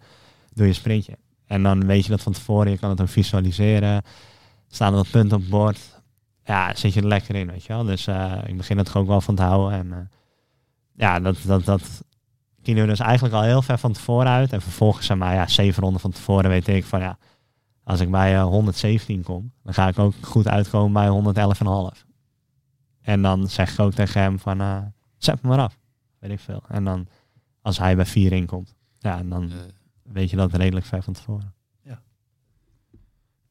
Doe 0.54 0.68
je 0.68 0.74
sprintje. 0.74 1.18
En 1.46 1.64
dan 1.64 1.86
weet 1.86 2.04
je 2.04 2.10
dat 2.10 2.22
van 2.22 2.34
tevoren, 2.34 2.72
je 2.72 2.78
kan 2.78 2.90
het 2.90 3.02
ook 3.02 3.10
visualiseren. 3.10 4.04
Staan 4.68 4.92
er 4.92 4.98
wat 4.98 5.12
punten 5.12 5.38
op 5.38 5.42
het 5.42 5.52
bord. 5.52 6.02
Ja, 6.44 6.76
zit 6.76 6.94
je 6.94 7.02
er 7.02 7.08
lekker 7.08 7.36
in, 7.36 7.48
weet 7.48 7.64
je 7.64 7.74
wel. 7.74 7.84
Dus 7.84 8.08
eh, 8.08 8.34
ik 8.46 8.58
begin 8.58 8.78
het 8.78 8.96
ook 8.96 9.08
wel 9.08 9.22
van 9.22 9.36
te 9.36 9.42
houden. 9.42 9.80
En 9.80 9.92
eh, 9.92 9.98
ja, 10.96 11.20
dat, 11.20 11.38
dat, 11.46 11.66
dat 11.66 12.04
dus 12.64 13.00
eigenlijk 13.00 13.36
al 13.36 13.42
heel 13.42 13.62
ver 13.62 13.78
van 13.78 13.94
tevoren 13.94 14.28
uit. 14.28 14.54
En 14.54 14.62
vervolgens, 14.62 15.06
zeg 15.06 15.18
maar, 15.18 15.34
ja, 15.34 15.48
zeven 15.48 15.84
ronden 15.84 16.02
van 16.02 16.12
tevoren 16.12 16.50
weet 16.50 16.68
ik 16.68 16.86
van 16.86 17.00
ja, 17.00 17.18
als 17.84 18.00
ik 18.00 18.12
bij 18.12 18.36
eh, 18.36 18.44
117 18.44 19.24
kom, 19.24 19.52
dan 19.64 19.74
ga 19.74 19.88
ik 19.88 20.00
ook 20.00 20.14
goed 20.22 20.48
uitkomen 20.48 20.94
bij 20.94 21.34
111,5. 21.96 22.06
En 23.02 23.22
dan 23.22 23.48
zeg 23.48 23.74
ik 23.74 23.80
ook 23.80 23.94
tegen 23.94 24.22
hem 24.22 24.40
van, 24.40 24.62
eh, 24.62 24.78
zet 25.24 25.42
me 25.42 25.50
maar 25.50 25.60
af. 25.60 25.78
Weet 26.20 26.32
ik 26.32 26.40
veel. 26.40 26.64
En 26.68 26.84
dan, 26.84 27.08
als 27.62 27.78
hij 27.78 27.96
bij 27.96 28.06
4 28.06 28.32
inkomt, 28.32 28.76
ja, 29.00 29.22
dan 29.24 29.48
Ja. 29.50 29.56
weet 30.14 30.30
je 30.30 30.36
dat 30.36 30.54
redelijk 30.54 30.86
ver 30.86 31.04
van 31.04 31.14
tevoren. 31.14 31.54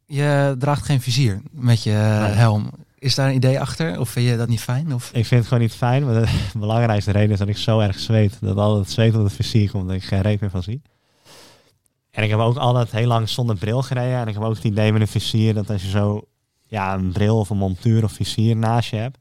Je 0.06 0.54
draagt 0.58 0.84
geen 0.84 1.00
vizier 1.00 1.42
met 1.50 1.82
je 1.82 1.92
eh, 1.92 2.20
Nee. 2.22 2.30
helm. 2.30 2.70
Is 2.98 3.14
daar 3.14 3.28
een 3.28 3.34
idee 3.34 3.60
achter? 3.60 4.00
Of 4.00 4.08
vind 4.08 4.28
je 4.28 4.36
dat 4.36 4.48
niet 4.48 4.60
fijn? 4.60 4.94
Of... 4.94 5.06
Ik 5.12 5.26
vind 5.26 5.40
het 5.40 5.44
gewoon 5.44 5.62
niet 5.62 5.72
fijn, 5.74 6.04
maar 6.04 6.14
de 6.14 6.28
belangrijkste 6.58 7.10
reden 7.10 7.30
is 7.30 7.38
dat 7.38 7.48
ik 7.48 7.56
zo 7.56 7.78
erg 7.80 7.98
zweet. 7.98 8.38
Dat 8.40 8.56
al 8.56 8.78
het 8.78 8.90
zweet 8.90 9.14
op 9.16 9.22
het 9.24 9.32
vizier 9.32 9.70
komt, 9.70 9.86
dat 9.86 9.96
ik 9.96 10.04
geen 10.04 10.20
reet 10.20 10.40
meer 10.40 10.50
van 10.50 10.62
zie. 10.62 10.82
En 12.10 12.22
ik 12.22 12.30
heb 12.30 12.38
ook 12.38 12.56
altijd 12.56 12.90
heel 12.90 13.06
lang 13.06 13.28
zonder 13.28 13.56
bril 13.56 13.82
gereden. 13.82 14.18
En 14.18 14.28
ik 14.28 14.34
heb 14.34 14.42
ook 14.42 14.54
het 14.54 14.64
idee 14.64 14.92
met 14.92 15.00
een 15.00 15.08
vizier 15.08 15.54
dat 15.54 15.70
als 15.70 15.82
je 15.82 15.88
zo 15.88 16.24
ja, 16.66 16.94
een 16.94 17.12
bril 17.12 17.38
of 17.38 17.50
een 17.50 17.56
montuur 17.56 18.04
of 18.04 18.12
vizier 18.12 18.56
naast 18.56 18.90
je 18.90 18.96
hebt, 18.96 19.18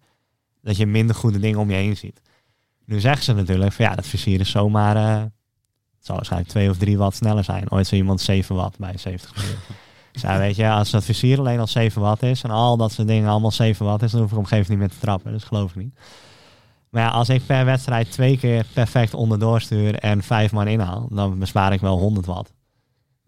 dat 0.62 0.78
je 0.78 0.86
minder 0.86 1.16
goede 1.16 1.40
dingen 1.40 1.60
om 1.60 1.70
je 1.70 1.76
heen 1.76 1.98
ziet. 1.98 2.22
Nu 2.90 3.00
zeggen 3.00 3.24
ze 3.24 3.34
natuurlijk 3.34 3.72
van 3.72 3.86
ja, 3.86 3.96
dat 3.96 4.08
vizier 4.08 4.40
is 4.40 4.50
zomaar, 4.50 4.96
eh, 4.96 5.22
het 5.22 6.06
zal 6.06 6.16
waarschijnlijk 6.16 6.52
2 6.52 6.70
of 6.70 6.78
3 6.78 6.98
watt 6.98 7.16
sneller 7.16 7.44
zijn. 7.44 7.72
Ooit 7.72 7.88
zei 7.88 8.02
iemand 8.02 8.22
7 8.22 8.56
watt 8.56 8.78
bij 8.78 8.98
70 8.98 9.32
km. 9.32 9.42
Dus 10.12 10.22
weet 10.22 10.56
je, 10.56 10.70
als 10.70 10.90
dat 10.90 11.04
vizier 11.04 11.40
alleen 11.40 11.60
al 11.60 11.68
7 11.68 12.02
watt 12.02 12.24
is 12.24 12.44
en 12.44 12.50
al 12.50 12.78
dat 12.78 12.92
soort 12.92 13.08
dingen 13.08 13.30
allemaal 13.30 13.52
7 13.52 13.86
watt 13.86 14.04
is, 14.04 14.12
dan 14.12 14.22
hoef 14.22 14.30
ik 14.30 14.36
moment 14.36 14.70
niet 14.70 14.78
meer 14.78 14.90
te 14.90 15.00
trappen. 15.00 15.32
Dus 15.32 15.44
geloof 15.44 15.70
ik 15.70 15.76
niet. 15.76 16.00
Maar 16.90 17.02
ja, 17.02 17.10
als 17.10 17.30
ik 17.30 17.46
per 17.46 17.66
wedstrijd 17.66 18.12
twee 18.12 18.38
keer 18.38 18.66
perfect 18.74 19.14
onderdoor 19.14 19.62
stuur 19.62 19.96
en 19.96 20.24
vijf 20.24 20.52
man 20.52 20.68
inhaal, 20.68 21.08
dan 21.12 21.40
bespaar 21.40 21.74
ik 21.74 21.82
wel 21.82 21.98
100 21.98 22.26
watt 22.26 22.54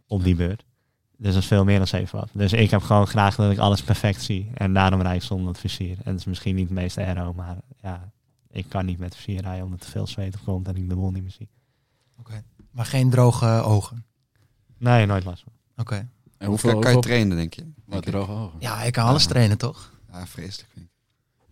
op 0.07 0.23
die 0.23 0.35
beurt. 0.35 0.65
Dus 1.17 1.33
dat 1.33 1.41
is 1.41 1.47
veel 1.47 1.63
meer 1.63 1.77
dan 1.77 1.87
7 1.87 2.19
watt. 2.19 2.29
Dus 2.33 2.53
ik 2.53 2.71
heb 2.71 2.81
gewoon 2.81 3.07
graag 3.07 3.35
dat 3.35 3.51
ik 3.51 3.57
alles 3.57 3.81
perfect 3.81 4.21
zie. 4.21 4.51
En 4.53 4.73
daarom 4.73 5.01
rijd 5.01 5.21
ik 5.21 5.27
zonder 5.27 5.47
het 5.47 5.59
vizier. 5.59 5.97
En 6.03 6.11
het 6.11 6.19
is 6.19 6.25
misschien 6.25 6.55
niet 6.55 6.69
het 6.69 6.77
meest 6.77 6.97
aero, 6.97 7.33
maar 7.33 7.57
ja, 7.81 8.11
ik 8.51 8.69
kan 8.69 8.85
niet 8.85 8.99
met 8.99 9.15
vizier 9.15 9.41
rijden 9.41 9.65
omdat 9.65 9.83
er 9.83 9.89
veel 9.89 10.07
zweet 10.07 10.35
op 10.35 10.41
komt 10.43 10.67
en 10.67 10.75
ik 10.75 10.89
de 10.89 10.95
bol 10.95 11.11
niet 11.11 11.21
meer 11.21 11.31
zie. 11.31 11.49
Maar 12.71 12.85
geen 12.85 13.09
droge 13.09 13.45
ogen. 13.45 14.05
Nee, 14.77 15.05
nooit 15.05 15.23
last 15.23 15.43
van. 15.43 15.51
Oké. 15.77 16.09
En 16.37 16.47
hoeveel, 16.47 16.79
kan 16.79 16.91
je 16.91 16.99
trainen, 16.99 17.37
denk 17.37 17.53
je? 17.53 17.71
wat 17.85 18.05
ik. 18.05 18.11
droge 18.11 18.31
ogen. 18.31 18.59
Ja, 18.59 18.81
ik 18.81 18.93
kan 18.93 19.05
alles 19.05 19.25
trainen, 19.25 19.57
toch? 19.57 19.91
Ja, 20.11 20.27
vreselijk. 20.27 20.69
vind 20.73 20.85
ik. 20.85 20.91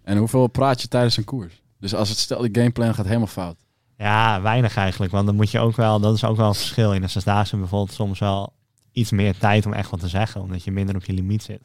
En 0.03 0.17
hoeveel 0.17 0.47
praat 0.47 0.81
je 0.81 0.87
tijdens 0.87 1.17
een 1.17 1.23
koers? 1.23 1.61
Dus 1.79 1.95
als 1.95 2.09
het 2.09 2.17
stel, 2.17 2.41
die 2.41 2.55
gameplan 2.55 2.93
gaat 2.93 3.05
helemaal 3.05 3.27
fout. 3.27 3.57
Ja, 3.97 4.41
weinig 4.41 4.75
eigenlijk. 4.75 5.11
Want 5.11 5.25
dan 5.25 5.35
moet 5.35 5.51
je 5.51 5.59
ook 5.59 5.75
wel, 5.75 5.99
dat 5.99 6.15
is 6.15 6.23
ook 6.23 6.37
wel 6.37 6.47
een 6.47 6.55
verschil. 6.55 6.93
In 6.93 7.01
de 7.01 7.07
zesdaagse 7.07 7.57
bijvoorbeeld 7.57 7.95
soms 7.95 8.19
wel 8.19 8.53
iets 8.91 9.11
meer 9.11 9.37
tijd 9.37 9.65
om 9.65 9.73
echt 9.73 9.89
wat 9.89 9.99
te 9.99 10.07
zeggen. 10.07 10.41
Omdat 10.41 10.63
je 10.63 10.71
minder 10.71 10.95
op 10.95 11.03
je 11.03 11.13
limiet 11.13 11.43
zit. 11.43 11.61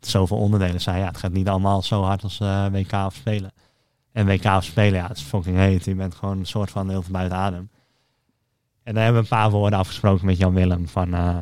Het 0.00 0.08
zoveel 0.08 0.36
onderdelen 0.36 0.80
zijn. 0.80 0.98
Ja, 0.98 1.06
het 1.06 1.16
gaat 1.16 1.32
niet 1.32 1.48
allemaal 1.48 1.82
zo 1.82 2.02
hard 2.02 2.22
als 2.22 2.40
eh, 2.40 2.66
WK 2.66 2.92
of 2.92 3.14
Spelen. 3.14 3.52
En 4.12 4.26
WK 4.26 4.62
Spelen, 4.62 4.98
ja, 4.98 5.06
het 5.06 5.16
is 5.16 5.22
fucking 5.22 5.56
heet. 5.56 5.84
Je 5.84 5.94
bent 5.94 6.14
gewoon 6.14 6.38
een 6.38 6.46
soort 6.46 6.70
van 6.70 6.88
heel 6.88 7.02
veel 7.02 7.12
buiten 7.12 7.38
adem. 7.38 7.70
En 8.82 8.94
daar 8.94 9.04
hebben 9.04 9.22
we 9.22 9.28
een 9.28 9.38
paar 9.38 9.50
woorden 9.50 9.78
afgesproken 9.78 10.26
met 10.26 10.38
Jan 10.38 10.54
Willem. 10.54 10.88
Van 10.88 11.14
eh, 11.14 11.38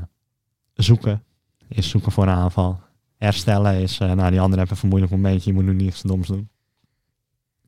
zoeken 0.74 1.24
is 1.68 1.88
zoeken 1.88 2.12
voor 2.12 2.22
een 2.22 2.28
aanval. 2.34 2.80
Herstellen 3.16 3.74
is, 3.74 3.98
eh, 3.98 4.12
nou 4.12 4.30
die 4.30 4.40
andere 4.40 4.58
hebben 4.58 4.70
een 4.70 4.76
vermoeilijk 4.76 5.12
momentje. 5.12 5.50
Je 5.50 5.56
moet 5.56 5.64
nu 5.64 5.74
niets 5.74 6.02
doms 6.02 6.26
doen. 6.26 6.48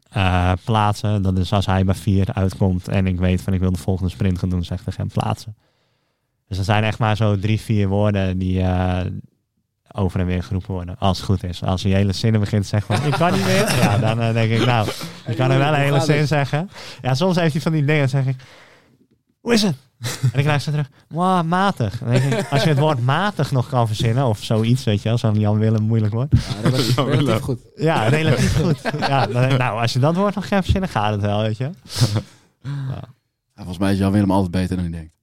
Eh, 0.08 0.52
plaatsen, 0.64 1.22
dat 1.22 1.38
is 1.38 1.52
als 1.52 1.66
hij 1.66 1.84
bij 1.84 1.94
vier 1.94 2.32
uitkomt 2.32 2.88
en 2.88 3.06
ik 3.06 3.18
weet 3.18 3.42
van 3.42 3.52
ik 3.52 3.60
wil 3.60 3.72
de 3.72 3.78
volgende 3.78 4.10
sprint 4.10 4.38
gaan 4.38 4.48
doen, 4.48 4.64
zegt 4.64 4.84
tegen 4.84 5.00
hem 5.00 5.10
plaatsen. 5.10 5.56
Dus 6.48 6.58
er 6.58 6.64
zijn 6.64 6.84
echt 6.84 6.98
maar 6.98 7.16
zo 7.16 7.38
drie, 7.38 7.60
vier 7.60 7.88
woorden 7.88 8.38
die 8.38 8.62
over 9.92 10.20
en 10.20 10.26
weer 10.26 10.42
geroepen 10.42 10.70
worden, 10.74 10.96
als 10.98 11.16
het 11.16 11.26
goed 11.26 11.44
is. 11.44 11.62
Als 11.64 11.82
hij 11.82 11.92
hele 11.92 12.12
zinnen 12.12 12.40
begint 12.40 12.62
te 12.62 12.68
zeggen 12.68 12.96
van 12.96 13.06
ik 13.06 13.12
kan 13.12 13.32
niet 13.32 13.44
meer, 13.44 13.74
ja, 13.80 13.98
dan 13.98 14.20
eh, 14.20 14.32
denk 14.32 14.52
ik 14.52 14.66
nou, 14.66 14.88
ik 15.26 15.36
kan 15.36 15.50
hem 15.50 15.58
wel 15.58 15.68
een 15.74 15.80
hele 15.80 16.00
zin 16.00 16.26
zeggen. 16.26 16.70
Ja, 17.02 17.14
soms 17.14 17.36
heeft 17.36 17.52
hij 17.52 17.62
van 17.62 17.72
die 17.72 17.84
dingen, 17.84 18.00
dan 18.00 18.08
zeg 18.08 18.26
ik, 18.26 18.36
hoe 19.40 19.52
is 19.52 19.62
het? 19.62 19.76
En 20.22 20.28
dan 20.32 20.42
krijg 20.42 20.62
ze 20.62 20.70
terug, 20.70 20.90
"Mwah, 21.08 21.44
matig. 21.44 21.98
Denk 21.98 22.22
ik, 22.32 22.46
als 22.50 22.62
je 22.62 22.68
het 22.68 22.78
woord 22.78 23.04
matig 23.04 23.50
nog 23.50 23.68
kan 23.68 23.86
verzinnen, 23.86 24.26
of 24.26 24.42
zoiets, 24.44 24.84
weet 24.84 25.02
je 25.02 25.08
wel, 25.08 25.18
zo'n 25.18 25.38
Jan 25.40 25.58
Willem 25.58 25.82
moeilijk 25.82 26.12
wordt. 26.12 26.34
Ja, 26.34 26.62
relatief, 26.62 26.96
relatief 27.16 27.40
goed. 27.42 27.60
Ja, 27.76 28.08
relatief 28.08 28.56
goed. 28.60 28.80
Ja, 28.98 29.26
dan- 29.26 29.56
nou, 29.56 29.80
als 29.80 29.92
je 29.92 29.98
dat 29.98 30.16
woord 30.16 30.34
nog 30.34 30.48
gaat 30.48 30.62
verzinnen, 30.62 30.88
gaat 30.90 31.12
het 31.12 31.20
wel, 31.20 31.40
weet 31.40 31.56
je. 31.56 31.70
Ja, 32.62 33.00
volgens 33.54 33.78
mij 33.78 33.92
is 33.92 33.98
Jan 33.98 34.12
Willem 34.12 34.30
altijd 34.30 34.50
beter 34.50 34.76
dan 34.76 34.84
hij 34.84 34.94
denkt. 34.94 35.14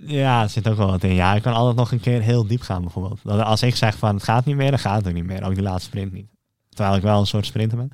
Ja, 0.00 0.42
er 0.42 0.48
zit 0.48 0.68
ook 0.68 0.76
wel 0.76 0.90
wat 0.90 1.02
in. 1.02 1.14
Ja, 1.14 1.34
ik 1.34 1.42
kan 1.42 1.52
altijd 1.52 1.76
nog 1.76 1.92
een 1.92 2.00
keer 2.00 2.20
heel 2.20 2.46
diep 2.46 2.60
gaan 2.60 2.82
bijvoorbeeld. 2.82 3.20
Dat 3.22 3.40
Als 3.40 3.62
ik 3.62 3.76
zeg 3.76 3.96
van 3.96 4.14
het 4.14 4.24
gaat 4.24 4.44
niet 4.44 4.56
meer, 4.56 4.70
dan 4.70 4.78
gaat 4.78 4.96
het 4.96 5.06
ook 5.06 5.14
niet 5.14 5.26
meer. 5.26 5.44
Ook 5.44 5.54
die 5.54 5.62
laatste 5.62 5.88
sprint 5.88 6.12
niet. 6.12 6.28
Terwijl 6.68 6.96
ik 6.96 7.02
wel 7.02 7.20
een 7.20 7.26
soort 7.26 7.46
sprinter 7.46 7.78
ben. 7.78 7.90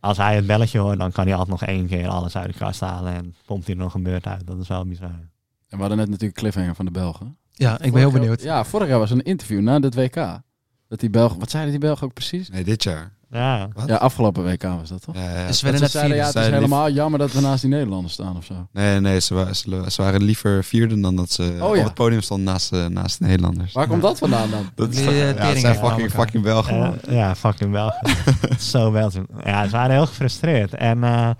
Als 0.00 0.16
hij 0.16 0.34
het 0.34 0.46
belletje 0.46 0.78
hoort, 0.78 0.98
dan 0.98 1.12
kan 1.12 1.24
hij 1.24 1.34
altijd 1.34 1.60
nog 1.60 1.68
één 1.68 1.86
keer 1.86 2.08
alles 2.08 2.36
uit 2.36 2.52
de 2.52 2.58
kast 2.58 2.80
halen. 2.80 3.12
En 3.12 3.34
pompt 3.46 3.66
hij 3.66 3.74
er 3.74 3.82
nog 3.82 3.94
een 3.94 4.02
beurt 4.02 4.26
uit. 4.26 4.46
Dat 4.46 4.58
is 4.58 4.68
wel 4.68 4.86
bizar. 4.86 5.08
En 5.08 5.30
we 5.68 5.76
hadden 5.76 5.96
net 5.96 6.08
natuurlijk 6.08 6.38
cliffhanger 6.38 6.74
van 6.74 6.84
de 6.84 6.90
Belgen. 6.90 7.36
Ja, 7.52 7.72
ik 7.80 7.92
ben 7.92 8.00
heel 8.00 8.10
benieuwd. 8.10 8.42
Ja, 8.42 8.64
vorig 8.64 8.88
jaar 8.88 8.98
was 8.98 9.10
er 9.10 9.16
een 9.16 9.22
interview 9.22 9.60
na 9.60 9.78
dit 9.78 9.94
WK. 9.94 10.40
Dat 10.88 11.00
die 11.00 11.10
Belgen... 11.10 11.38
Wat 11.38 11.50
zeiden 11.50 11.70
die 11.72 11.80
Belgen 11.80 12.06
ook 12.06 12.12
precies? 12.14 12.48
Nee, 12.50 12.64
dit 12.64 12.82
jaar. 12.82 13.12
Ja. 13.30 13.68
Wat? 13.74 13.88
Ja, 13.88 13.96
afgelopen 13.96 14.44
WK 14.44 14.62
was 14.62 14.88
dat 14.88 15.02
toch? 15.02 15.14
Ja, 15.14 15.20
ja. 15.40 15.46
Dus 15.46 15.60
we 15.62 15.70
werden 15.70 15.76
ze 15.76 15.82
net 15.82 15.90
zeiden, 15.90 16.16
ja, 16.16 16.24
het 16.26 16.34
is 16.34 16.40
Zeiden 16.40 16.54
helemaal 16.60 16.90
jammer 16.90 17.18
dat 17.18 17.32
we 17.32 17.40
naast 17.40 17.60
die 17.60 17.70
Nederlanders 17.70 18.12
staan 18.14 18.36
of 18.36 18.44
zo. 18.44 18.54
Nee, 18.72 19.00
nee, 19.00 19.20
ze, 19.20 19.34
wa- 19.34 19.52
ze, 19.52 19.84
ze 19.88 20.02
waren 20.02 20.22
liever 20.22 20.64
vierde 20.64 21.00
dan 21.00 21.16
dat 21.16 21.30
ze 21.32 21.42
Oh, 21.60 21.74
ja. 21.74 21.80
op 21.80 21.84
het 21.84 21.94
podium 21.94 22.20
stonden 22.20 22.46
naast, 22.52 22.72
eh, 22.72 22.86
naast 22.86 23.18
de 23.18 23.24
Nederlanders. 23.24 23.72
Waar 23.72 23.86
komt 23.86 24.02
dat 24.02 24.18
vandaan 24.18 24.50
dan? 24.50 24.70
Dat 24.74 24.88
is, 24.88 24.96
Die, 24.96 25.08
eh, 25.08 25.18
ja, 25.18 25.24
het 25.24 25.58
zijn 25.58 25.66
aan 25.66 25.74
fucking, 25.74 26.00
elkaar. 26.10 26.10
fucking 26.24 26.42
Belgen, 26.42 26.74
Ja, 26.76 26.80
man. 26.80 26.98
ja, 27.16 27.34
fucking 27.36 27.70
Belgen. 27.72 28.08
zo 28.60 28.90
Belgium. 28.90 29.26
Ja, 29.44 29.64
ze 29.64 29.70
waren 29.70 29.90
heel 29.96 30.06
gefrustreerd. 30.06 30.74
En 30.74 31.04
eh, 31.04 31.30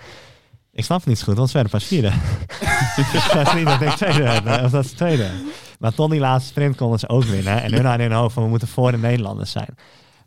ik 0.73 0.85
snap 0.85 0.99
het 0.99 1.07
niet 1.09 1.19
zo 1.19 1.25
goed, 1.25 1.37
want 1.37 1.49
ze 1.49 1.55
werden 1.55 1.73
pas 1.73 1.85
vierde. 1.85 2.13
dus 3.13 3.29
dat 3.33 3.47
is 3.47 3.55
niet 3.55 3.67
dat 3.67 3.81
ik 3.81 3.91
tweede 3.91 4.23
werd, 4.23 4.45
eh, 4.47 4.65
of 4.65 4.71
dat 4.71 4.87
ze 4.87 4.95
tweede. 4.95 5.27
Maar 5.79 5.95
tot 5.95 6.11
die 6.11 6.21
laatste 6.21 6.49
sprint 6.51 6.77
konden 6.77 6.99
ze 6.99 7.09
ook 7.09 7.25
winnen. 7.25 7.63
En 7.63 7.73
hun 7.73 7.85
hadden 7.85 8.07
in 8.07 8.11
hun 8.13 8.21
hoofd 8.21 8.35
van, 8.35 8.43
we 8.43 8.49
moeten 8.49 8.69
voor 8.69 8.91
de 8.91 8.99
Nederlanders 8.99 9.51
zijn. 9.51 9.75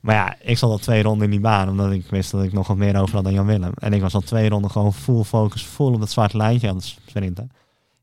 Maar 0.02 0.16
ja, 0.16 0.36
ik 0.42 0.58
zat 0.58 0.70
al 0.70 0.78
twee 0.78 1.04
ronden 1.04 1.24
in 1.24 1.32
die 1.32 1.40
baan, 1.40 1.70
omdat 1.70 1.92
ik 1.92 2.06
wist 2.10 2.32
dat 2.32 2.44
ik 2.44 2.54
nog 2.54 2.68
wat 2.68 2.78
meer 2.78 3.02
over 3.02 3.16
had 3.16 3.24
dan 3.24 3.34
Jan 3.34 3.46
Willem. 3.46 3.72
En 3.76 3.94
ik 3.94 4.02
was 4.02 4.14
al 4.14 4.22
twee 4.22 4.50
ronden 4.50 4.72
gewoon 4.72 4.94
full 4.94 5.24
focus, 5.24 5.64
full 5.64 5.94
op 5.94 6.00
dat 6.00 6.12
zwarte 6.12 6.38
lijntje 6.38 6.70
aan 6.70 6.76
het 6.76 6.84
sprinten. 6.84 7.52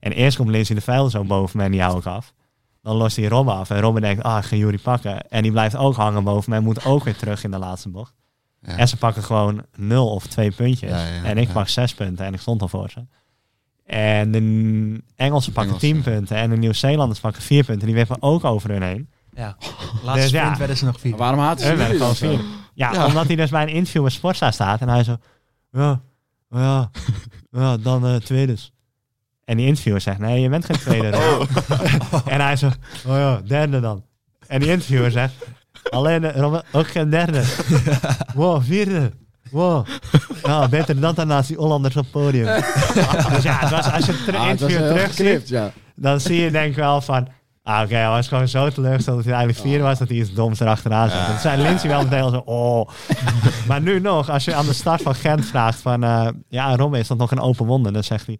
En 0.00 0.12
eerst 0.12 0.36
komt 0.36 0.48
Lindsay 0.48 0.74
de 0.74 0.80
Vijl 0.80 1.10
zo 1.10 1.24
boven 1.24 1.56
mij 1.56 1.66
en 1.66 1.72
die 1.72 1.82
hou 1.82 1.98
ik 1.98 2.06
af. 2.06 2.32
Dan 2.82 2.96
lost 2.96 3.16
hij 3.16 3.28
Robben 3.28 3.54
af 3.54 3.70
en 3.70 3.80
Robben 3.80 4.02
denkt, 4.02 4.22
ah, 4.22 4.38
ik 4.38 4.44
ga 4.44 4.56
Jury 4.56 4.78
pakken. 4.78 5.28
En 5.28 5.42
die 5.42 5.50
blijft 5.52 5.76
ook 5.76 5.94
hangen 5.96 6.24
boven 6.24 6.50
mij 6.50 6.58
en 6.58 6.64
moet 6.64 6.84
ook 6.84 7.04
weer 7.04 7.16
terug 7.16 7.44
in 7.44 7.50
de 7.50 7.58
laatste 7.58 7.88
bocht. 7.88 8.14
Ja. 8.60 8.76
En 8.76 8.88
ze 8.88 8.96
pakken 8.96 9.22
gewoon 9.22 9.64
nul 9.76 10.10
of 10.10 10.26
twee 10.26 10.50
puntjes. 10.50 10.90
Ja, 10.90 11.06
ja, 11.06 11.22
en 11.24 11.38
ik 11.38 11.52
pak 11.52 11.68
zes 11.68 11.94
punten 11.94 12.26
en 12.26 12.34
ik 12.34 12.40
stond 12.40 12.62
al 12.62 12.68
voor 12.68 12.90
ze. 12.90 13.06
En 13.88 14.30
de 14.30 14.38
Engelsen 15.16 15.52
pakken 15.52 15.74
Engelsen. 15.74 16.02
tien 16.02 16.02
punten 16.02 16.36
en 16.36 16.50
de 16.50 16.56
Nieuw-Zeelanders 16.56 17.20
pakken 17.20 17.42
vier 17.42 17.64
punten. 17.64 17.86
Die 17.86 17.96
wippen 17.96 18.22
ook 18.22 18.44
over 18.44 18.70
hun 18.70 18.82
heen. 18.82 19.08
Ja. 19.34 19.56
Laatste 20.02 20.22
Dus 20.22 20.30
ja. 20.30 20.40
sprint 20.40 20.58
werden 20.58 20.76
ze 20.76 20.84
nog 20.84 21.00
vier. 21.00 21.10
Maar 21.10 21.18
waarom 21.20 21.38
haten 21.40 21.66
ze 21.66 21.74
werden 21.76 21.86
gewoon 21.86 21.98
dan 22.06 22.14
zo? 22.16 22.28
vier. 22.28 22.40
Ja, 22.74 22.92
Ja. 22.92 23.06
omdat 23.06 23.26
hij 23.26 23.36
dus 23.36 23.50
bij 23.50 23.62
een 23.62 23.68
interview 23.68 24.02
met 24.02 24.12
Sportza 24.12 24.50
staat 24.50 24.80
en 24.80 24.88
hij 24.88 25.04
zo... 25.04 25.16
Ja, 25.72 26.00
ja, 26.50 26.90
ja 27.50 27.76
dan 27.76 28.06
eh 28.06 28.14
tweede. 28.16 28.56
En 29.44 29.56
die 29.56 29.66
interviewer 29.66 30.00
zegt, 30.00 30.18
nee, 30.18 30.40
je 30.40 30.48
bent 30.48 30.64
geen 30.64 30.78
tweede. 30.78 31.06
en 32.24 32.40
hij 32.40 32.56
zo, 32.56 32.66
oh 33.06 33.16
ja, 33.16 33.40
derde 33.44 33.80
dan. 33.80 34.04
En 34.46 34.60
die 34.60 34.70
interviewer 34.70 35.10
zegt, 35.10 35.34
alleen 35.90 36.24
eh, 36.24 36.58
ook 36.72 36.86
geen 36.86 37.10
derde. 37.10 37.42
wow, 38.34 38.62
vierde. 38.62 39.12
Wow. 39.50 39.86
Ja, 40.42 40.68
beter 40.68 41.00
dan 41.00 41.14
dan 41.14 41.26
naast 41.26 41.48
die 41.48 41.56
Hollanders 41.56 41.96
op 41.96 42.02
het 42.02 42.12
podium. 42.12 42.44
dus 43.34 43.42
ja, 43.42 43.58
het 43.58 43.70
was, 43.70 43.92
als 43.92 44.06
je 44.06 44.12
het 44.12 44.36
Ah, 44.36 44.48
interview 44.48 44.78
terug 44.78 45.12
ziet, 45.14 45.48
ja. 45.48 45.72
dan 45.94 46.20
zie 46.20 46.40
je 46.40 46.50
denk 46.50 46.70
ik 46.70 46.76
wel 46.76 47.00
van... 47.00 47.28
Ah, 47.62 47.82
oké, 47.82 47.94
hij 47.94 48.08
was 48.08 48.28
gewoon 48.28 48.48
zo 48.48 48.70
teleurgesteld 48.70 49.16
dat 49.16 49.24
hij 49.24 49.34
eigenlijk 49.34 49.66
vierde 49.66 49.84
was, 49.84 49.98
dat 49.98 50.08
hij 50.08 50.16
iets 50.16 50.32
doms 50.32 50.60
erachteraan 50.60 51.10
zat. 51.10 51.26
Dat 51.26 51.40
zei 51.40 51.62
Lindsay 51.62 51.88
wel 51.88 52.02
meteen 52.02 52.20
al 52.22 52.30
zo, 52.30 52.42
oh. 52.44 52.88
maar 53.68 53.80
nu 53.80 54.00
nog, 54.00 54.30
als 54.30 54.44
je 54.44 54.54
aan 54.54 54.66
de 54.66 54.72
start 54.72 55.02
van 55.02 55.14
Gent 55.14 55.46
vraagt 55.46 55.80
van... 55.80 56.04
eh, 56.04 56.28
ja, 56.48 56.76
Robben, 56.76 57.00
is 57.00 57.08
dat 57.08 57.18
nog 57.18 57.30
een 57.30 57.40
open 57.40 57.66
wonde? 57.66 57.90
Dan 57.90 58.04
zegt 58.04 58.26
hij... 58.26 58.38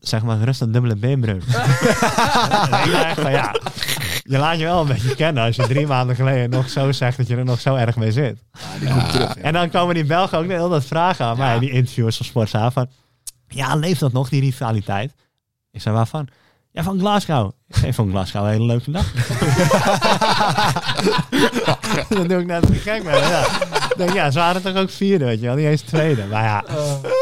Zeg 0.00 0.22
maar 0.22 0.48
een 0.60 0.72
dubbele 0.72 0.96
beenbreuk. 0.96 1.42
Ik 2.84 2.92
echt 2.92 3.20
van, 3.20 3.30
ja, 3.30 3.54
je 4.22 4.38
laat 4.38 4.58
je 4.58 4.64
wel 4.64 4.80
een 4.80 4.86
beetje 4.86 5.14
kennen 5.14 5.44
als 5.44 5.56
je 5.56 5.66
drie 5.66 5.86
maanden 5.86 6.16
geleden 6.16 6.50
nog 6.50 6.68
zo 6.68 6.92
zegt 6.92 7.16
dat 7.16 7.26
je 7.26 7.36
er 7.36 7.44
nog 7.44 7.60
zo 7.60 7.74
erg 7.74 7.96
mee 7.96 8.12
zit. 8.12 8.38
Die 8.80 8.88
komt 8.88 9.10
terug, 9.10 9.34
ja. 9.34 9.42
En 9.42 9.52
dan 9.52 9.70
komen 9.70 9.94
die 9.94 10.04
Belgen 10.04 10.38
ook 10.38 10.46
heel 10.46 10.68
dat 10.68 10.84
vragen 10.84 11.24
aan 11.24 11.36
mij, 11.36 11.58
die 11.58 11.70
interviewers 11.70 12.16
van 12.16 12.26
Sportza, 12.26 12.70
van... 12.70 12.88
Ja, 13.48 13.74
leeft 13.74 14.00
dat 14.00 14.12
nog, 14.12 14.28
die 14.28 14.40
rivaliteit? 14.40 15.14
Ik 15.70 15.80
zei, 15.80 15.94
waarvan? 15.94 16.28
Ja, 16.72 16.82
van 16.82 16.98
Glasgow. 16.98 17.50
Zei, 17.68 17.92
van 17.92 18.10
Glasgow, 18.10 18.44
een 18.44 18.50
hele 18.50 18.64
leuke 18.64 18.90
dag. 18.90 19.12
dat 22.08 22.28
doe 22.28 22.40
ik 22.40 22.46
net 22.46 22.68
een 22.68 22.74
gek 22.74 23.04
mee. 23.04 23.14
Ja. 23.20 23.44
Denk, 23.96 24.12
ja, 24.12 24.30
ze 24.30 24.38
waren 24.38 24.62
toch 24.62 24.76
ook 24.76 24.90
vierde, 24.90 25.24
weet 25.24 25.40
je 25.40 25.46
wel. 25.46 25.54
Niet 25.54 25.66
eens 25.66 25.80
tweede. 25.82 26.24
Maar 26.30 26.42
ja, 26.44 26.64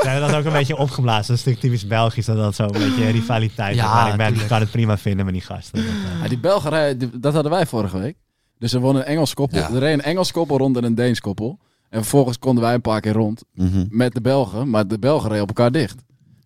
ze 0.03 0.09
hebben 0.09 0.29
dat 0.31 0.39
ook 0.39 0.45
een 0.45 0.53
beetje 0.53 0.77
opgeblazen. 0.77 1.27
Dat 1.27 1.37
is 1.37 1.45
natuurlijk 1.45 1.61
typisch 1.65 1.87
Belgisch, 1.87 2.27
dat 2.27 2.37
dat 2.37 2.55
zo'n 2.55 2.73
beetje 2.73 3.11
rivaliteit 3.11 3.75
is. 3.75 3.81
Ja, 3.81 3.95
Maar 3.95 4.11
ik, 4.11 4.17
ben, 4.17 4.35
ik 4.35 4.47
kan 4.49 4.61
het 4.61 4.71
prima 4.71 4.99
vinden 4.99 5.25
met 5.25 5.35
die 5.35 5.43
gasten. 5.43 5.85
Dat, 5.85 5.93
eh, 6.15 6.23
Ja, 6.23 6.29
die 6.29 6.39
Belgen, 6.39 6.99
die- 6.99 7.19
dat 7.21 7.35
hadden 7.35 7.53
wij 7.53 7.67
vorige 7.67 7.99
week. 7.99 8.17
Dus 8.59 8.73
er 8.73 8.81
won 8.81 8.97
een 8.97 9.05
Engels 9.05 9.35
koppel. 9.35 9.59
Ja. 9.59 9.71
Er 9.71 9.79
reed 9.79 9.93
een 9.93 10.03
Engels 10.03 10.33
koppel 10.33 10.59
rond 10.59 10.77
en 10.77 10.85
een 10.85 10.95
Deens 10.95 11.21
koppel. 11.21 11.59
En 11.91 12.01
vervolgens 12.01 12.39
konden 12.39 12.65
wij 12.65 12.75
een 12.75 12.81
paar 12.81 13.01
keer 13.01 13.13
rond 13.13 13.43
Mhm. 13.55 13.85
met 13.89 14.15
de 14.15 14.21
Belgen. 14.21 14.71
Maar 14.71 14.87
de 14.87 14.99
Belgen 14.99 15.29
reden 15.29 15.43
op 15.43 15.49
elkaar 15.49 15.73
dicht. 15.73 15.97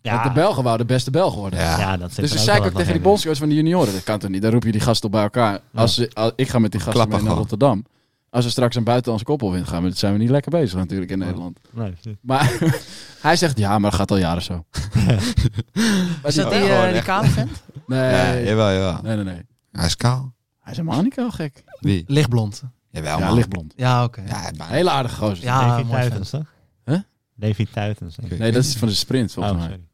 De 0.05 0.30
Belgen 0.34 0.62
wouden 0.62 0.86
de 0.86 0.92
beste 0.92 1.11
Belgen 1.11 1.38
worden. 1.38 1.59
Ja. 1.59 1.78
ja, 1.78 1.96
dat 1.96 2.12
zit 2.12 2.20
Dus 2.20 2.30
ze 2.32 2.38
ook 2.38 2.44
zei 2.44 2.59
ik 2.59 2.64
ook 2.64 2.72
tegen 2.78 2.92
die 2.92 3.02
bondscoach 3.02 3.36
van 3.36 3.48
de 3.48 3.55
junioren. 3.55 3.92
Dat 3.92 4.02
kan 4.05 4.18
toch 4.18 4.30
niet? 4.30 4.42
Dan 4.42 4.50
roep 4.52 4.64
je 4.64 4.72
die 4.72 4.80
gasten 4.80 5.07
op 5.07 5.12
bij 5.12 5.22
elkaar. 5.22 5.61
Als 5.74 5.94
ze, 5.94 6.11
als- 6.14 6.32
ik 6.36 6.48
ga 6.48 6.59
met 6.59 6.70
die 6.70 6.80
gasten 6.80 6.94
Klappen 7.07 7.24
mee 7.24 7.34
naar 7.34 7.36
gewoon. 7.36 7.48
Rotterdam. 7.50 7.84
Als 8.30 8.44
er 8.44 8.50
straks 8.50 8.76
een 8.76 8.84
buitenlandse 8.84 9.24
koppel 9.26 9.52
wint, 9.52 9.68
gaan 9.68 9.82
we, 9.82 9.90
zijn 9.90 10.12
we 10.12 10.18
niet 10.18 10.30
lekker 10.30 10.50
bezig 10.50 10.78
natuurlijk 10.78 11.11
in 11.11 11.18
Nederland. 11.18 11.59
Nee. 11.70 11.94
Maar 12.20 12.52
hij 13.20 13.36
zegt, 13.36 13.59
ja, 13.59 13.78
maar 13.78 13.90
dat 13.90 13.98
gaat 14.00 14.11
al 14.11 14.16
jaren 14.16 14.42
zo. 14.42 14.64
Is 16.24 16.34
dat 16.34 16.50
die, 16.50 16.61
gewoon 16.61 16.92
die 16.92 17.02
kale 17.02 17.26
vent? 17.28 17.50
Nee, 17.86 18.11
Ja, 18.11 18.38
jawel, 18.38 18.72
jawel. 18.72 18.98
nee, 19.02 19.14
nee, 19.16 19.24
nee. 19.24 19.42
Hij 19.72 19.86
is 19.86 19.96
kaal. 19.96 20.34
Hij 20.61 20.72
is 20.72 20.78
helemaal 20.78 21.02
niet 21.02 21.16
heel 21.16 21.30
gek. 21.30 21.64
Wie? 21.80 22.05
Lichtblond. 22.07 22.62
Jawel, 22.90 23.18
Ja, 23.18 23.24
man. 23.26 23.34
lichtblond. 23.34 23.72
Ja, 23.76 24.05
oké. 24.05 24.22
Ja, 24.26 24.40
bijna. 24.42 24.66
Hele 24.72 24.90
aardige 24.90 25.14
gozer. 25.16 25.44
Ja, 25.44 25.66
mooi 25.76 25.86
Tuitens, 25.88 26.30
toch? 26.30 26.52
Huh? 26.84 26.98
Davy 27.34 27.66
Tuitens. 27.72 28.16
ik. 28.18 28.38
Nee, 28.38 28.52
dat 28.52 28.64
is 28.64 28.76
van 28.76 28.88
de 28.88 28.94
sprint 28.94 29.32
volgens 29.32 29.55
Oh, 29.55 29.61
mij. 29.61 29.68
sorry. 29.70 29.84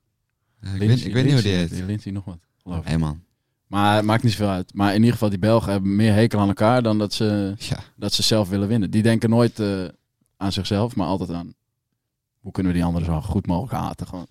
Ik, 0.60 0.78
weet, 0.78 1.04
ik 1.04 1.12
weet 1.12 1.24
niet 1.24 1.32
hoe 1.32 1.42
die 1.42 1.52
heet. 1.52 1.70
Lindsay 1.70 2.12
nog 2.12 2.24
wat, 2.24 2.38
geloof 2.62 2.78
ik. 2.78 2.84
Nee, 2.88 2.98
man. 2.98 3.22
Maar 3.66 3.96
het 3.96 4.04
maakt 4.04 4.22
niet 4.22 4.32
zoveel 4.32 4.48
uit. 4.48 4.74
Maar 4.74 4.88
in 4.90 4.96
ieder 4.98 5.12
geval, 5.12 5.28
die 5.28 5.38
Belgen 5.38 5.72
hebben 5.72 5.96
meer 5.96 6.12
hekel 6.12 6.40
aan 6.40 6.48
elkaar 6.48 6.82
dan 6.82 6.98
dat 6.98 7.12
ze, 7.12 7.54
Ja. 7.58 7.78
dat 7.96 8.12
ze 8.12 8.22
zelf 8.22 8.48
willen 8.48 8.68
winnen. 8.68 8.90
Die 8.90 9.02
denken 9.02 9.30
nooit 9.30 9.60
eh, 9.60 9.84
aan 10.36 10.52
zichzelf, 10.52 10.96
maar 10.96 11.06
altijd 11.06 11.30
aan 11.30 11.54
hoe 12.38 12.52
kunnen 12.52 12.72
we 12.72 12.78
die 12.78 12.86
anderen 12.86 13.06
zo 13.06 13.20
goed 13.20 13.46
mogelijk 13.46 13.72
haten. 13.82 14.06
Gewoon. 14.06 14.26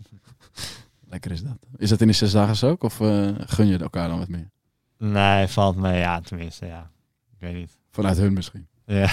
Lekker 1.09 1.31
is 1.31 1.43
dat. 1.43 1.57
Is 1.77 1.89
dat 1.89 2.01
in 2.01 2.07
de 2.07 2.13
zes 2.13 2.31
dagen 2.31 2.69
ook? 2.69 2.83
Of 2.83 2.99
eh, 3.01 3.27
gun 3.37 3.67
je 3.67 3.77
elkaar 3.77 4.07
dan 4.09 4.19
wat 4.19 4.27
meer? 4.27 4.49
Nee, 4.97 5.47
valt 5.47 5.75
mee. 5.75 5.99
Ja, 5.99 6.21
tenminste, 6.21 6.65
ja. 6.65 6.91
Ik 7.31 7.37
weet 7.39 7.55
niet. 7.55 7.77
Vanuit 7.91 8.17
hun 8.17 8.33
misschien. 8.33 8.67
Ja. 8.85 9.09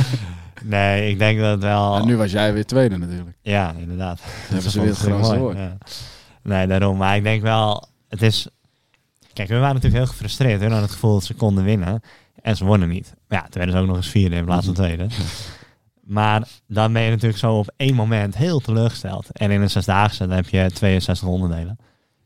nee, 0.64 1.10
ik 1.10 1.18
denk 1.18 1.40
dat 1.40 1.60
wel... 1.60 1.96
En 1.96 2.06
nu 2.06 2.16
was 2.16 2.30
jij 2.32 2.52
weer 2.52 2.66
tweede 2.66 2.96
natuurlijk. 2.96 3.36
Ja, 3.42 3.72
inderdaad. 3.72 4.20
Hebben 4.24 4.70
ze 4.70 4.80
weer 4.80 4.88
het 4.88 4.98
grootste 4.98 5.38
woord. 5.38 5.56
ja. 5.56 5.76
Nee, 6.46 6.66
daarom. 6.66 6.96
Maar 6.96 7.16
ik 7.16 7.22
denk 7.22 7.42
wel, 7.42 7.88
het 8.08 8.22
is... 8.22 8.48
Kijk, 9.32 9.48
we 9.48 9.58
waren 9.58 9.74
natuurlijk 9.74 10.02
heel 10.02 10.12
gefrustreerd. 10.12 10.58
We 10.58 10.64
hadden 10.64 10.82
het 10.82 10.90
gevoel 10.90 11.12
dat 11.12 11.24
ze 11.24 11.34
konden 11.34 11.64
winnen. 11.64 12.00
En 12.42 12.56
ze 12.56 12.64
wonnen 12.64 12.88
niet. 12.88 13.14
Maar 13.28 13.38
ja, 13.38 13.44
toen 13.44 13.52
werden 13.52 13.74
ze 13.74 13.80
ook 13.80 13.86
nog 13.86 13.96
eens 13.96 14.08
vierde 14.08 14.36
in 14.36 14.44
plaats 14.44 14.66
van 14.66 14.74
tweede. 14.74 15.06
Maar 16.06 16.48
dan 16.66 16.92
ben 16.92 17.02
je 17.02 17.10
natuurlijk 17.10 17.38
zo 17.38 17.54
op 17.54 17.72
één 17.76 17.94
moment 17.94 18.36
heel 18.36 18.60
teleurgesteld. 18.60 19.30
En 19.32 19.50
in 19.50 19.60
een 19.60 19.70
zesdaagse 19.70 20.26
dan 20.26 20.36
heb 20.36 20.48
je 20.48 20.70
62 20.72 21.28
onderdelen. 21.28 21.78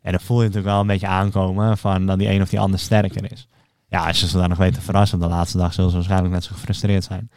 En 0.02 0.12
dan 0.12 0.20
voel 0.20 0.38
je 0.38 0.46
natuurlijk 0.46 0.72
wel 0.72 0.80
een 0.80 0.86
beetje 0.86 1.06
aankomen 1.06 1.78
van 1.78 2.06
dat 2.06 2.18
die 2.18 2.28
een 2.28 2.42
of 2.42 2.48
die 2.48 2.60
ander 2.60 2.78
sterker 2.78 3.32
is. 3.32 3.48
Ja, 3.88 4.06
als 4.06 4.20
je 4.20 4.28
ze 4.28 4.36
dan 4.36 4.48
nog 4.48 4.58
weet 4.58 4.74
te 4.74 4.80
verrassen 4.80 5.18
op 5.18 5.24
de 5.24 5.30
laatste 5.30 5.58
dag, 5.58 5.72
zullen 5.72 5.90
ze 5.90 5.96
waarschijnlijk 5.96 6.32
net 6.32 6.44
zo 6.44 6.52
gefrustreerd 6.52 7.04
zijn. 7.04 7.30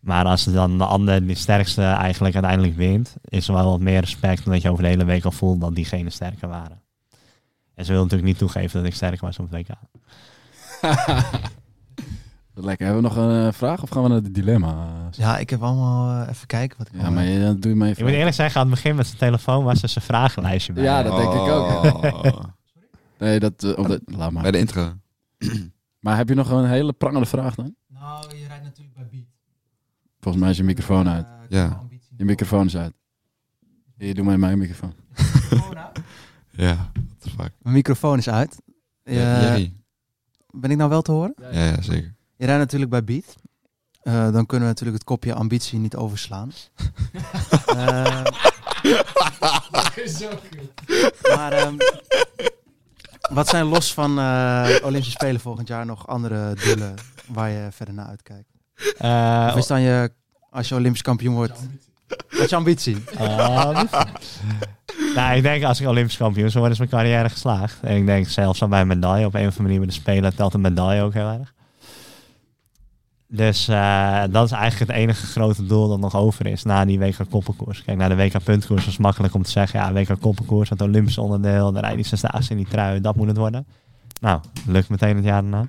Maar 0.00 0.24
als 0.24 0.44
dan 0.44 0.78
de 0.78 0.84
ander, 0.84 1.26
die 1.26 1.36
sterkste, 1.36 1.82
eigenlijk 1.82 2.34
uiteindelijk 2.34 2.76
wint, 2.76 3.14
is 3.24 3.48
er 3.48 3.54
wel 3.54 3.70
wat 3.70 3.80
meer 3.80 4.00
respect 4.00 4.46
omdat 4.46 4.62
je 4.62 4.70
over 4.70 4.82
de 4.82 4.88
hele 4.88 5.04
week 5.04 5.24
al 5.24 5.30
voelt 5.32 5.60
dat 5.60 5.74
diegene 5.74 6.10
sterker 6.10 6.48
waren. 6.48 6.82
En 7.74 7.84
ze 7.84 7.92
wil 7.92 8.00
natuurlijk 8.02 8.28
niet 8.28 8.38
toegeven 8.38 8.78
dat 8.80 8.88
ik 8.88 8.94
sterker 8.96 9.20
was 9.26 9.38
op 9.38 9.50
het 9.50 9.66
WK. 9.68 9.76
Lekker. 12.54 12.86
Hebben 12.86 13.02
we 13.02 13.08
nog 13.14 13.16
een 13.26 13.46
eh, 13.46 13.52
vraag 13.52 13.82
of 13.82 13.90
gaan 13.90 14.02
we 14.02 14.08
naar 14.08 14.16
het 14.22 14.34
dilemma? 14.34 14.86
Ja, 15.10 15.38
ik 15.38 15.50
heb 15.50 15.62
allemaal 15.62 16.22
eh, 16.22 16.28
even 16.30 16.46
kijken 16.46 16.78
wat 16.78 16.88
ik 16.88 17.00
Ja, 17.00 17.10
maar 17.10 17.24
heb. 17.24 17.32
je, 17.32 17.58
doe 17.58 17.70
je 17.70 17.76
mee. 17.76 17.90
Ik 17.90 17.98
moet 18.00 18.10
eerlijk 18.10 18.34
zeggen, 18.36 18.60
aan 18.60 18.66
het 18.66 18.74
begin 18.74 18.96
met 18.96 19.06
zijn 19.06 19.18
telefoon 19.18 19.64
was 19.64 19.82
er 19.82 19.88
zijn 19.88 20.04
vragenlijstje 20.04 20.72
bij. 20.72 20.82
Ja, 20.82 21.02
dat 21.02 21.16
denk 21.16 21.32
ik 21.32 21.38
ook. 21.40 22.24
Oh. 22.24 22.34
Nee, 23.18 23.40
dat, 23.40 23.64
eh, 23.64 23.78
op 23.78 23.86
de- 23.86 24.00
laat 24.04 24.30
maar. 24.32 24.42
Bij 24.42 24.50
de 24.50 24.58
intro. 24.58 24.92
Maar 26.00 26.16
heb 26.16 26.28
je 26.28 26.34
nog 26.34 26.50
een 26.50 26.64
hele 26.68 26.92
prangende 26.92 27.26
vraag 27.26 27.54
dan? 27.54 27.74
Nou, 27.88 28.24
rijdt 28.48 28.64
natuurlijk 28.64 28.94
bij 28.96 29.06
Beat. 29.10 29.24
Volgens 30.20 30.42
mij 30.42 30.50
is 30.52 30.56
je 30.56 30.62
microfoon 30.64 31.08
uit. 31.08 31.26
Ja. 31.48 31.80
Je 32.16 32.24
microfoon 32.24 32.66
is 32.66 32.76
uit. 32.76 32.92
Hier, 33.96 34.14
doe 34.14 34.24
maar 34.24 34.38
mijn 34.38 34.58
microfoon. 34.58 34.94
Ja, 36.50 36.90
what 36.92 37.04
the 37.18 37.30
fuck. 37.30 37.52
Mijn 37.62 37.74
microfoon 37.74 38.18
is 38.18 38.28
uit. 38.28 38.56
Ja, 39.04 39.54
Eh, 39.56 39.68
ben 40.50 40.70
ik 40.70 40.76
nou 40.76 40.90
wel 40.90 41.02
te 41.02 41.12
horen? 41.12 41.34
Ja, 41.40 41.64
ja, 41.64 41.82
zeker. 41.82 42.14
Je 42.36 42.44
rijdt 42.46 42.60
natuurlijk 42.60 42.90
bij 42.90 43.04
Beat. 43.04 43.36
Eh, 44.02 44.32
dan 44.32 44.46
kunnen 44.46 44.68
we 44.68 44.72
natuurlijk 44.74 44.98
het 44.98 45.04
kopje 45.04 45.34
ambitie 45.34 45.78
niet 45.78 45.96
overslaan. 45.96 46.52
Eh, 47.66 48.22
maar 51.36 51.52
ehm, 51.52 51.76
wat 53.32 53.48
zijn 53.48 53.64
los 53.66 53.94
van 53.94 54.18
eh, 54.18 54.68
Olympische 54.82 55.10
Spelen 55.10 55.40
volgend 55.40 55.68
jaar 55.68 55.86
nog 55.86 56.06
andere 56.06 56.54
doelen 56.64 56.94
waar 57.26 57.50
je 57.50 57.68
verder 57.72 57.94
naar 57.94 58.06
uitkijkt? 58.06 58.49
Eh, 58.98 59.48
Of 59.52 59.58
is 59.58 59.66
dan 59.66 59.80
je, 59.80 60.10
als 60.50 60.68
je 60.68 60.74
Olympisch 60.74 61.02
kampioen 61.02 61.34
wordt, 61.34 61.58
wat 62.08 62.40
is 62.40 62.50
je 62.50 62.56
ambitie? 62.56 62.96
Nou, 65.14 65.36
ik 65.36 65.42
denk 65.42 65.64
als 65.64 65.80
ik 65.80 65.86
Olympisch 65.88 66.16
kampioen 66.16 66.50
zou 66.50 66.64
worden, 66.64 66.72
is 66.82 66.90
mijn 66.90 67.02
carrière 67.02 67.28
geslaagd. 67.28 67.78
En 67.82 67.96
ik 67.96 68.06
denk 68.06 68.28
zelfs 68.28 68.62
aan 68.62 68.68
mijn 68.68 68.86
medaille 68.86 69.26
op 69.26 69.34
een 69.34 69.40
of 69.40 69.46
andere 69.46 69.62
manier 69.62 69.78
bij 69.78 69.86
de 69.86 69.92
Spelen 69.92 70.34
telt 70.34 70.54
een 70.54 70.60
medaille 70.60 71.02
ook 71.02 71.14
heel 71.14 71.28
erg. 71.28 71.52
Dus 73.28 73.68
eh, 73.68 74.22
dat 74.30 74.44
is 74.44 74.50
eigenlijk 74.52 74.90
het 74.90 75.00
enige 75.00 75.26
grote 75.26 75.66
doel 75.66 75.88
dat 75.88 75.98
nog 75.98 76.16
over 76.16 76.46
is 76.46 76.62
na 76.62 76.84
die 76.84 76.98
WK 76.98 77.16
koppelkoers. 77.30 77.82
Kijk, 77.84 77.98
naar 77.98 78.08
de 78.08 78.16
WK 78.16 78.44
puntkoers 78.44 78.86
is 78.86 78.96
makkelijk 78.96 79.34
om 79.34 79.42
te 79.42 79.50
zeggen, 79.50 79.80
ja, 79.80 79.92
WK 79.92 80.20
koppelkoers, 80.20 80.68
het 80.68 80.80
Olympisch 80.80 81.18
onderdeel, 81.18 81.72
de 81.72 81.80
rijden 81.80 82.04
zesdaagse 82.04 82.50
in 82.50 82.56
die 82.56 82.68
trui, 82.68 83.00
dat 83.00 83.16
moet 83.16 83.28
het 83.28 83.36
worden. 83.36 83.66
Nou, 84.20 84.40
lukt 84.66 84.88
meteen 84.88 85.16
het 85.16 85.24
jaar 85.24 85.42
daarna. 85.42 85.68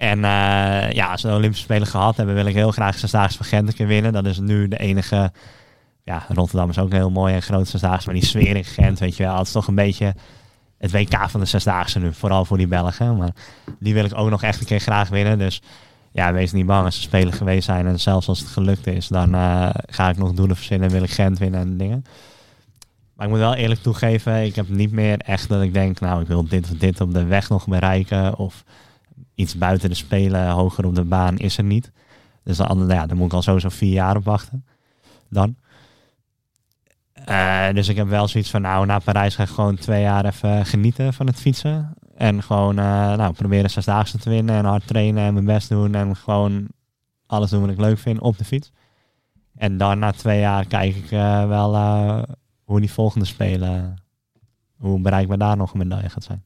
En 0.00 0.24
eh, 0.24 0.92
ja, 0.92 1.10
als 1.10 1.22
we 1.22 1.28
de 1.28 1.34
Olympische 1.34 1.64
Spelen 1.64 1.86
gehad 1.86 2.16
hebben, 2.16 2.34
wil 2.34 2.46
ik 2.46 2.54
heel 2.54 2.70
graag 2.70 2.98
zesdaagse 2.98 3.36
van 3.36 3.46
Gent 3.46 3.68
een 3.68 3.74
keer 3.74 3.86
winnen. 3.86 4.12
Dat 4.12 4.26
is 4.26 4.38
nu 4.38 4.68
de 4.68 4.78
enige, 4.78 5.32
ja, 6.04 6.24
Rotterdam 6.28 6.70
is 6.70 6.78
ook 6.78 6.92
heel 6.92 7.10
mooi 7.10 7.34
en 7.34 7.42
groot 7.42 7.68
zesdaagse, 7.68 8.06
maar 8.06 8.14
die 8.20 8.24
sfeer 8.24 8.56
in 8.56 8.64
Gent, 8.64 8.98
weet 8.98 9.16
je 9.16 9.22
wel, 9.22 9.36
het 9.36 9.46
is 9.46 9.52
toch 9.52 9.66
een 9.66 9.74
beetje 9.74 10.14
het 10.78 10.90
WK 10.90 11.30
van 11.30 11.40
de 11.40 11.46
zesdaagse 11.46 11.98
nu, 11.98 12.12
vooral 12.12 12.44
voor 12.44 12.56
die 12.56 12.66
Belgen. 12.66 13.16
Maar 13.16 13.30
die 13.78 13.94
wil 13.94 14.04
ik 14.04 14.18
ook 14.18 14.30
nog 14.30 14.42
echt 14.42 14.60
een 14.60 14.66
keer 14.66 14.80
graag 14.80 15.08
winnen. 15.08 15.38
Dus 15.38 15.62
ja, 16.12 16.32
wees 16.32 16.52
niet 16.52 16.66
bang 16.66 16.84
als 16.84 16.94
ze 16.94 17.00
spelen 17.00 17.32
geweest 17.32 17.64
zijn. 17.64 17.86
En 17.86 18.00
zelfs 18.00 18.28
als 18.28 18.38
het 18.38 18.48
gelukt 18.48 18.86
is, 18.86 19.08
dan 19.08 19.34
eh, 19.34 19.68
ga 19.86 20.08
ik 20.08 20.16
nog 20.16 20.32
doelen 20.32 20.56
verzinnen 20.56 20.88
en 20.88 20.94
wil 20.94 21.02
ik 21.02 21.10
Gent 21.10 21.38
winnen 21.38 21.60
en 21.60 21.76
dingen. 21.76 22.04
Maar 23.14 23.26
ik 23.26 23.32
moet 23.32 23.42
wel 23.42 23.54
eerlijk 23.54 23.82
toegeven, 23.82 24.44
ik 24.44 24.56
heb 24.56 24.68
niet 24.68 24.92
meer 24.92 25.18
echt 25.18 25.48
dat 25.48 25.62
ik 25.62 25.74
denk, 25.74 26.00
nou, 26.00 26.20
ik 26.20 26.26
wil 26.26 26.48
dit 26.48 26.70
of 26.70 26.78
dit 26.78 27.00
op 27.00 27.12
de 27.12 27.24
weg 27.24 27.48
nog 27.48 27.66
bereiken. 27.66 28.38
Of 28.38 28.64
iets 29.40 29.58
buiten 29.58 29.88
de 29.88 29.94
spelen, 29.94 30.48
hoger 30.48 30.86
op 30.86 30.94
de 30.94 31.04
baan, 31.04 31.36
is 31.36 31.58
er 31.58 31.64
niet. 31.64 31.92
Dus 32.44 32.56
dan, 32.56 32.78
nou 32.78 32.92
ja, 32.92 33.06
dan 33.06 33.16
moet 33.16 33.26
ik 33.26 33.32
al 33.32 33.42
sowieso 33.42 33.68
vier 33.68 33.92
jaar 33.92 34.16
op 34.16 34.24
wachten. 34.24 34.64
Dan. 35.28 35.56
Eh, 37.12 37.68
dus 37.72 37.88
ik 37.88 37.96
heb 37.96 38.08
wel 38.08 38.28
zoiets 38.28 38.50
van, 38.50 38.62
nou, 38.62 38.86
na 38.86 38.98
Parijs 38.98 39.34
ga 39.34 39.42
ik 39.42 39.48
gewoon 39.48 39.76
twee 39.76 40.02
jaar 40.02 40.24
even 40.24 40.66
genieten 40.66 41.14
van 41.14 41.26
het 41.26 41.40
fietsen. 41.40 41.94
En 42.16 42.42
gewoon, 42.42 42.78
eh, 42.78 42.84
nou, 43.14 43.32
proberen 43.32 43.70
zesdaagse 43.70 44.18
te 44.18 44.30
winnen 44.30 44.54
en 44.54 44.64
hard 44.64 44.86
trainen 44.86 45.24
en 45.24 45.32
mijn 45.32 45.46
best 45.46 45.68
doen. 45.68 45.94
En 45.94 46.16
gewoon 46.16 46.66
alles 47.26 47.50
doen 47.50 47.60
wat 47.60 47.70
ik 47.70 47.78
leuk 47.78 47.98
vind 47.98 48.20
op 48.20 48.38
de 48.38 48.44
fiets. 48.44 48.72
En 49.56 49.76
dan 49.76 49.98
na 49.98 50.12
twee 50.12 50.40
jaar 50.40 50.66
kijk 50.66 50.96
ik 50.96 51.10
eh, 51.10 51.48
wel 51.48 51.74
hoe 52.64 52.80
die 52.80 52.92
volgende 52.92 53.26
spelen, 53.26 53.96
hoe 54.76 55.00
bereikbaar 55.00 55.38
daar 55.38 55.56
nog 55.56 55.72
een 55.72 55.78
medaille 55.78 56.08
gaat 56.08 56.24
zijn. 56.24 56.42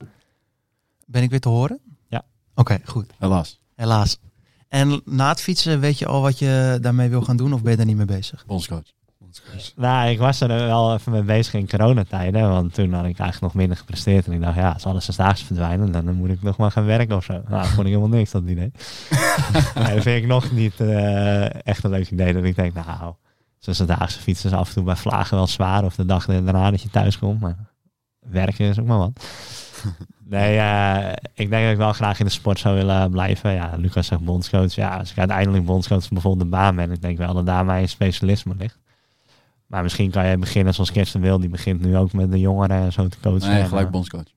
Ben 1.07 1.23
ik 1.23 1.31
weer 1.31 1.41
te 1.41 1.49
horen? 1.49 1.81
Oké, 2.55 2.79
goed. 2.85 3.11
Helaas. 3.19 3.61
Helaas. 3.75 4.19
En 4.69 5.01
na 5.05 5.29
het 5.29 5.41
fietsen, 5.41 5.81
weet 5.81 5.99
je 5.99 6.07
al 6.07 6.23
wat 6.23 6.39
je 6.39 6.79
daarmee 6.81 7.09
wil 7.09 7.23
gaan 7.23 7.37
doen 7.37 7.53
of 7.53 7.63
ben 7.63 7.71
je 7.71 7.77
daar 7.77 7.87
niet 7.87 7.97
mee 7.97 8.07
bezig? 8.07 8.47
Bondscoach. 8.47 8.93
Nou, 9.77 10.09
ik 10.09 10.19
was 10.19 10.41
er 10.41 10.49
wel 10.49 10.95
even 10.95 11.13
mee 11.13 11.23
bezig 11.23 11.55
in 11.55 11.69
coronatijden, 11.69 12.49
want 12.49 12.75
toen 12.75 12.93
had 12.93 13.05
ik 13.05 13.19
eigenlijk 13.19 13.41
nog 13.41 13.55
minder 13.55 13.77
gepresteerd. 13.77 14.27
En 14.27 14.33
ik 14.33 14.41
dacht, 14.41 14.57
ja, 14.57 14.71
als 14.71 14.87
alle 14.87 15.01
zesdaagse 15.01 15.45
verdwijnen, 15.45 15.93
dan 15.93 16.15
moet 16.15 16.29
ik 16.29 16.43
nog 16.43 16.57
maar 16.57 16.71
gaan 16.71 16.85
werken 16.85 17.17
of 17.17 17.25
zo. 17.25 17.33
Nou, 17.33 17.45
dat 17.49 17.67
vond 17.67 17.87
ik 17.87 17.95
helemaal 17.95 18.09
niks, 18.09 18.31
dat 18.31 18.43
idee. 18.43 18.55
nee, 19.75 19.95
dat 19.95 20.03
vind 20.03 20.23
ik 20.23 20.27
nog 20.27 20.53
niet 20.53 20.81
eh, 20.81 21.67
echt 21.67 21.85
een 21.85 21.91
leuk 21.91 22.11
idee. 22.11 22.33
Dat 22.33 22.45
ik 22.45 22.57
denk, 22.57 22.75
nou, 22.75 23.15
zesdaagse 23.59 24.21
fietsen 24.21 24.51
is 24.51 24.57
af 24.57 24.69
en 24.69 24.75
toe 24.75 24.85
bij 24.85 24.97
vlagen 24.97 25.37
wel 25.37 25.47
zwaar. 25.47 25.85
Of 25.85 25.95
de 25.95 26.07
dag 26.07 26.27
daarna 26.27 26.71
dat 26.71 26.83
je 26.83 26.91
thuis 26.91 27.19
komt. 27.19 27.41
Maar 27.41 27.57
werken 28.19 28.69
is 28.69 28.81
ook 28.81 28.87
maar 28.87 28.99
wat. 28.99 29.25
Nee, 30.35 30.59
eh, 30.59 31.13
ik 31.35 31.51
denk 31.51 31.63
dat 31.63 31.73
ik 31.73 31.77
wel 31.77 31.93
graag 31.93 32.19
in 32.19 32.25
de 32.25 32.31
sport 32.31 32.59
zou 32.59 32.75
willen 32.75 33.11
blijven. 33.11 33.53
Ja, 33.53 33.75
Lucas 33.77 34.07
zegt 34.07 34.25
bondscoach. 34.25 34.75
Ja, 34.75 34.97
als 34.99 35.11
ik 35.11 35.19
uiteindelijk 35.19 35.65
bondscoach 35.65 36.01
van 36.01 36.11
bijvoorbeeld 36.13 36.51
de 36.51 36.57
baan 36.57 36.77
ben, 36.77 36.91
ik 36.91 37.03
denk 37.03 37.19
wel 37.19 37.35
dat 37.35 37.47
daar 37.47 37.65
mijn 37.65 37.89
specialisme 37.89 38.55
ligt. 38.59 38.79
Maar 39.67 39.83
misschien 39.83 40.11
kan 40.11 40.27
je 40.27 40.39
beginnen 40.39 40.75
zoals 40.75 40.93
Kirsten 40.93 41.21
Wil. 41.21 41.41
Die 41.41 41.49
begint 41.49 41.81
nu 41.81 41.97
ook 41.97 42.13
met 42.13 42.31
de 42.31 42.41
jongeren 42.41 42.77
en 42.77 42.93
zo 42.93 43.09
te 43.09 43.21
coachen. 43.23 43.51
Nee, 43.51 43.65
gelijk 43.65 43.87
eh, 43.87 43.93
bondscoach. 43.93 44.33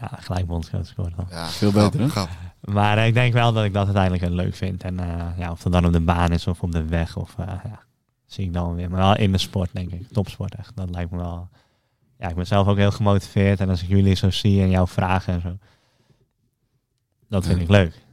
Ja, 0.00 0.10
gelijk 0.20 0.46
bondscoach. 0.46 0.92
Ja, 1.30 1.46
Veel 1.46 1.72
beter, 1.72 2.00
hè? 2.00 2.08
grap. 2.08 2.28
Maar 2.62 2.98
eh, 2.98 3.06
ik 3.06 3.14
denk 3.14 3.32
wel 3.32 3.52
dat 3.52 3.64
ik 3.64 3.72
dat 3.72 3.84
uiteindelijk 3.84 4.22
heel 4.24 4.34
leuk 4.34 4.54
vind. 4.54 4.82
En 4.82 5.00
eh, 5.00 5.38
ja, 5.38 5.50
of 5.50 5.62
dat 5.62 5.72
dan 5.72 5.86
op 5.86 5.92
de 5.92 6.00
baan 6.00 6.32
is 6.32 6.46
of 6.46 6.62
op 6.62 6.72
de 6.72 6.84
weg. 6.84 7.16
Of 7.16 7.34
eh, 7.38 7.46
ja, 7.46 7.80
zie 8.26 8.44
ik 8.44 8.52
dan 8.52 8.74
weer. 8.74 8.90
Maar 8.90 9.00
wel 9.00 9.16
in 9.16 9.32
de 9.32 9.38
sport, 9.38 9.70
denk 9.72 9.90
ik. 9.90 10.08
Topsport 10.08 10.54
echt. 10.54 10.76
Dat 10.76 10.90
lijkt 10.90 11.10
me 11.10 11.16
wel. 11.16 11.48
Ja, 12.22 12.28
ik 12.28 12.34
ben 12.34 12.46
zelf 12.46 12.66
ook 12.66 12.76
heel 12.76 12.90
gemotiveerd. 12.90 13.60
En 13.60 13.68
als 13.68 13.82
ik 13.82 13.88
jullie 13.88 14.14
zo 14.14 14.30
zie 14.30 14.60
en 14.60 14.70
jouw 14.70 14.86
vragen 14.86 15.32
en 15.34 15.40
zo. 15.40 15.58
Dat 17.28 17.46
vind 17.46 17.60
ik 17.60 17.68
leuk. 17.68 18.04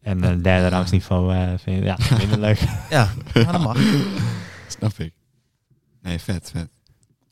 En 0.00 0.22
een 0.22 0.42
derde 0.42 0.68
rangsniveau 0.68 1.34
eh 1.34 1.58
vind 1.58 1.78
ik 1.78 1.84
ja, 1.84 1.96
minder 2.18 2.38
leuk. 2.38 2.58
Ja, 2.90 3.12
maar 3.34 3.52
dat 3.52 3.60
mag. 3.62 3.78
Snap 4.78 4.92
ik. 4.92 5.14
Nee, 6.02 6.18
vet, 6.18 6.50
vet. 6.50 6.68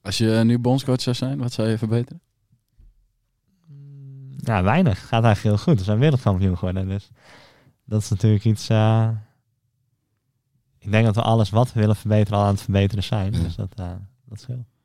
Als 0.02 0.18
je 0.18 0.42
nu 0.44 0.58
bondscoach 0.58 1.00
zou 1.00 1.16
zijn, 1.16 1.38
wat 1.38 1.52
zou 1.52 1.68
je 1.68 1.78
verbeteren? 1.78 2.20
Ja, 4.36 4.62
weinig. 4.62 5.08
Gaat 5.08 5.24
eigenlijk 5.24 5.56
heel 5.56 5.64
goed. 5.64 5.78
We 5.78 5.84
zijn 5.84 5.98
wereldkampioen 5.98 6.58
geworden. 6.58 6.88
Dus 6.88 7.10
dat 7.84 8.02
is 8.02 8.08
natuurlijk 8.08 8.44
iets... 8.44 8.68
eh, 8.68 9.08
ik 10.78 10.90
denk 10.90 11.04
dat 11.04 11.14
we 11.14 11.22
alles 11.22 11.50
wat 11.50 11.72
we 11.72 11.80
willen 11.80 11.96
verbeteren 11.96 12.38
al 12.38 12.44
aan 12.44 12.52
het 12.52 12.62
verbeteren 12.62 13.04
zijn. 13.04 13.32
Ja. 13.32 13.38
Dus 13.42 13.54
dat, 13.54 13.72
eh 13.76 13.90
dat 14.24 14.40
scheelt. 14.40 14.75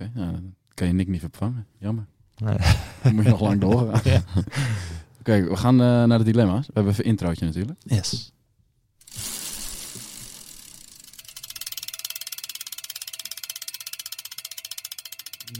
Oké, 0.00 0.10
nou, 0.14 0.32
dan 0.32 0.54
kan 0.74 0.86
je 0.86 0.92
Nick 0.92 1.08
niet 1.08 1.20
vervangen. 1.20 1.66
Jammer. 1.78 2.06
Nee. 2.36 2.56
Dan 3.02 3.14
moet 3.14 3.24
je 3.24 3.30
nog 3.30 3.40
lang 3.40 3.60
doorgaan. 3.70 4.12
Ja. 4.12 4.22
Oké, 5.18 5.42
we 5.44 5.56
gaan 5.56 5.80
eh, 5.80 6.04
naar 6.04 6.18
de 6.18 6.24
dilemma's. 6.24 6.66
We 6.66 6.72
hebben 6.74 6.92
even 6.92 7.04
een 7.04 7.10
introotje 7.10 7.44
natuurlijk. 7.44 7.78
Yes. 7.84 8.32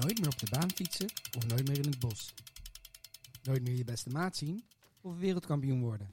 Nooit 0.00 0.18
meer 0.20 0.28
op 0.28 0.38
de 0.38 0.46
baan 0.50 0.70
fietsen 0.70 1.06
of 1.36 1.46
nooit 1.46 1.68
meer 1.68 1.76
in 1.78 1.90
het 1.90 1.98
bos. 1.98 2.34
Nooit 3.42 3.62
meer 3.62 3.76
je 3.76 3.84
beste 3.84 4.10
maat 4.10 4.36
zien 4.36 4.64
of 5.00 5.18
wereldkampioen 5.18 5.80
worden. 5.80 6.10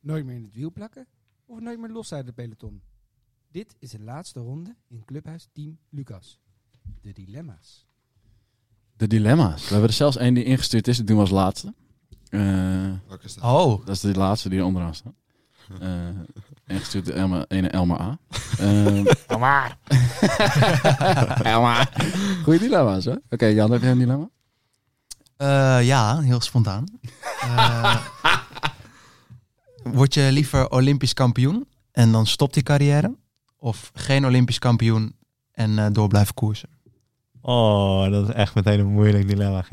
Nooit 0.00 0.24
meer 0.24 0.36
in 0.36 0.42
het 0.42 0.54
wiel 0.54 0.72
plakken 0.72 1.06
of 1.46 1.60
nooit 1.60 1.78
meer 1.78 1.90
los 1.90 2.12
uit 2.12 2.26
het 2.26 2.34
peloton. 2.34 2.82
Dit 3.50 3.76
is 3.78 3.90
de 3.90 4.00
laatste 4.00 4.40
ronde 4.40 4.76
in 4.88 5.04
Clubhuis 5.04 5.48
Team 5.52 5.78
Lucas. 5.88 6.40
De 7.02 7.12
dilemma's. 7.12 7.86
De 8.96 9.06
dilemma's. 9.06 9.62
We 9.62 9.70
hebben 9.70 9.88
er 9.88 9.94
zelfs 9.94 10.16
één 10.16 10.34
die 10.34 10.44
ingestuurd 10.44 10.88
is. 10.88 10.96
Dat 10.96 11.06
doen 11.06 11.16
we 11.16 11.22
als 11.22 11.30
laatste. 11.30 11.74
Eh, 12.28 12.40
Welke 13.08 13.24
is 13.24 13.34
dat? 13.34 13.44
Oh, 13.44 13.86
dat 13.86 13.94
is 13.94 14.00
de 14.00 14.14
laatste 14.14 14.48
die 14.48 14.58
er 14.58 14.64
onderaan 14.64 14.94
staat. 14.94 15.12
Eh 15.80 16.08
ingestuurd 16.66 17.06
door 17.06 17.14
Elma, 17.14 17.44
ene 17.48 17.68
Elma 17.68 18.00
A. 18.00 18.18
Ehm, 18.58 19.04
Kom 19.26 19.40
maar. 19.40 19.78
Elma. 21.42 21.88
Goeie 22.44 22.58
dilemma's, 22.60 23.04
hè? 23.04 23.14
Oké, 23.30 23.46
Jan, 23.46 23.70
heb 23.70 23.80
jij 23.82 23.90
een 23.90 23.98
dilemma? 23.98 24.28
eh, 25.36 25.86
ja, 25.86 26.20
heel 26.20 26.40
spontaan. 26.40 26.84
Eh, 27.40 27.96
word 29.82 30.14
je 30.14 30.28
liever 30.32 30.70
Olympisch 30.70 31.12
kampioen 31.14 31.68
en 31.92 32.12
dan 32.12 32.26
stopt 32.26 32.54
die 32.54 32.62
carrière? 32.62 33.16
Of 33.56 33.90
geen 33.94 34.26
Olympisch 34.26 34.58
kampioen 34.58 35.16
en 35.52 35.78
eh, 35.78 35.86
door 35.92 36.08
blijven 36.08 36.34
koersen? 36.34 36.68
Oh, 37.48 38.10
dat 38.10 38.28
is 38.28 38.34
echt 38.34 38.54
meteen 38.54 38.80
een 38.80 38.86
moeilijk 38.86 39.28
dilemma. 39.28 39.64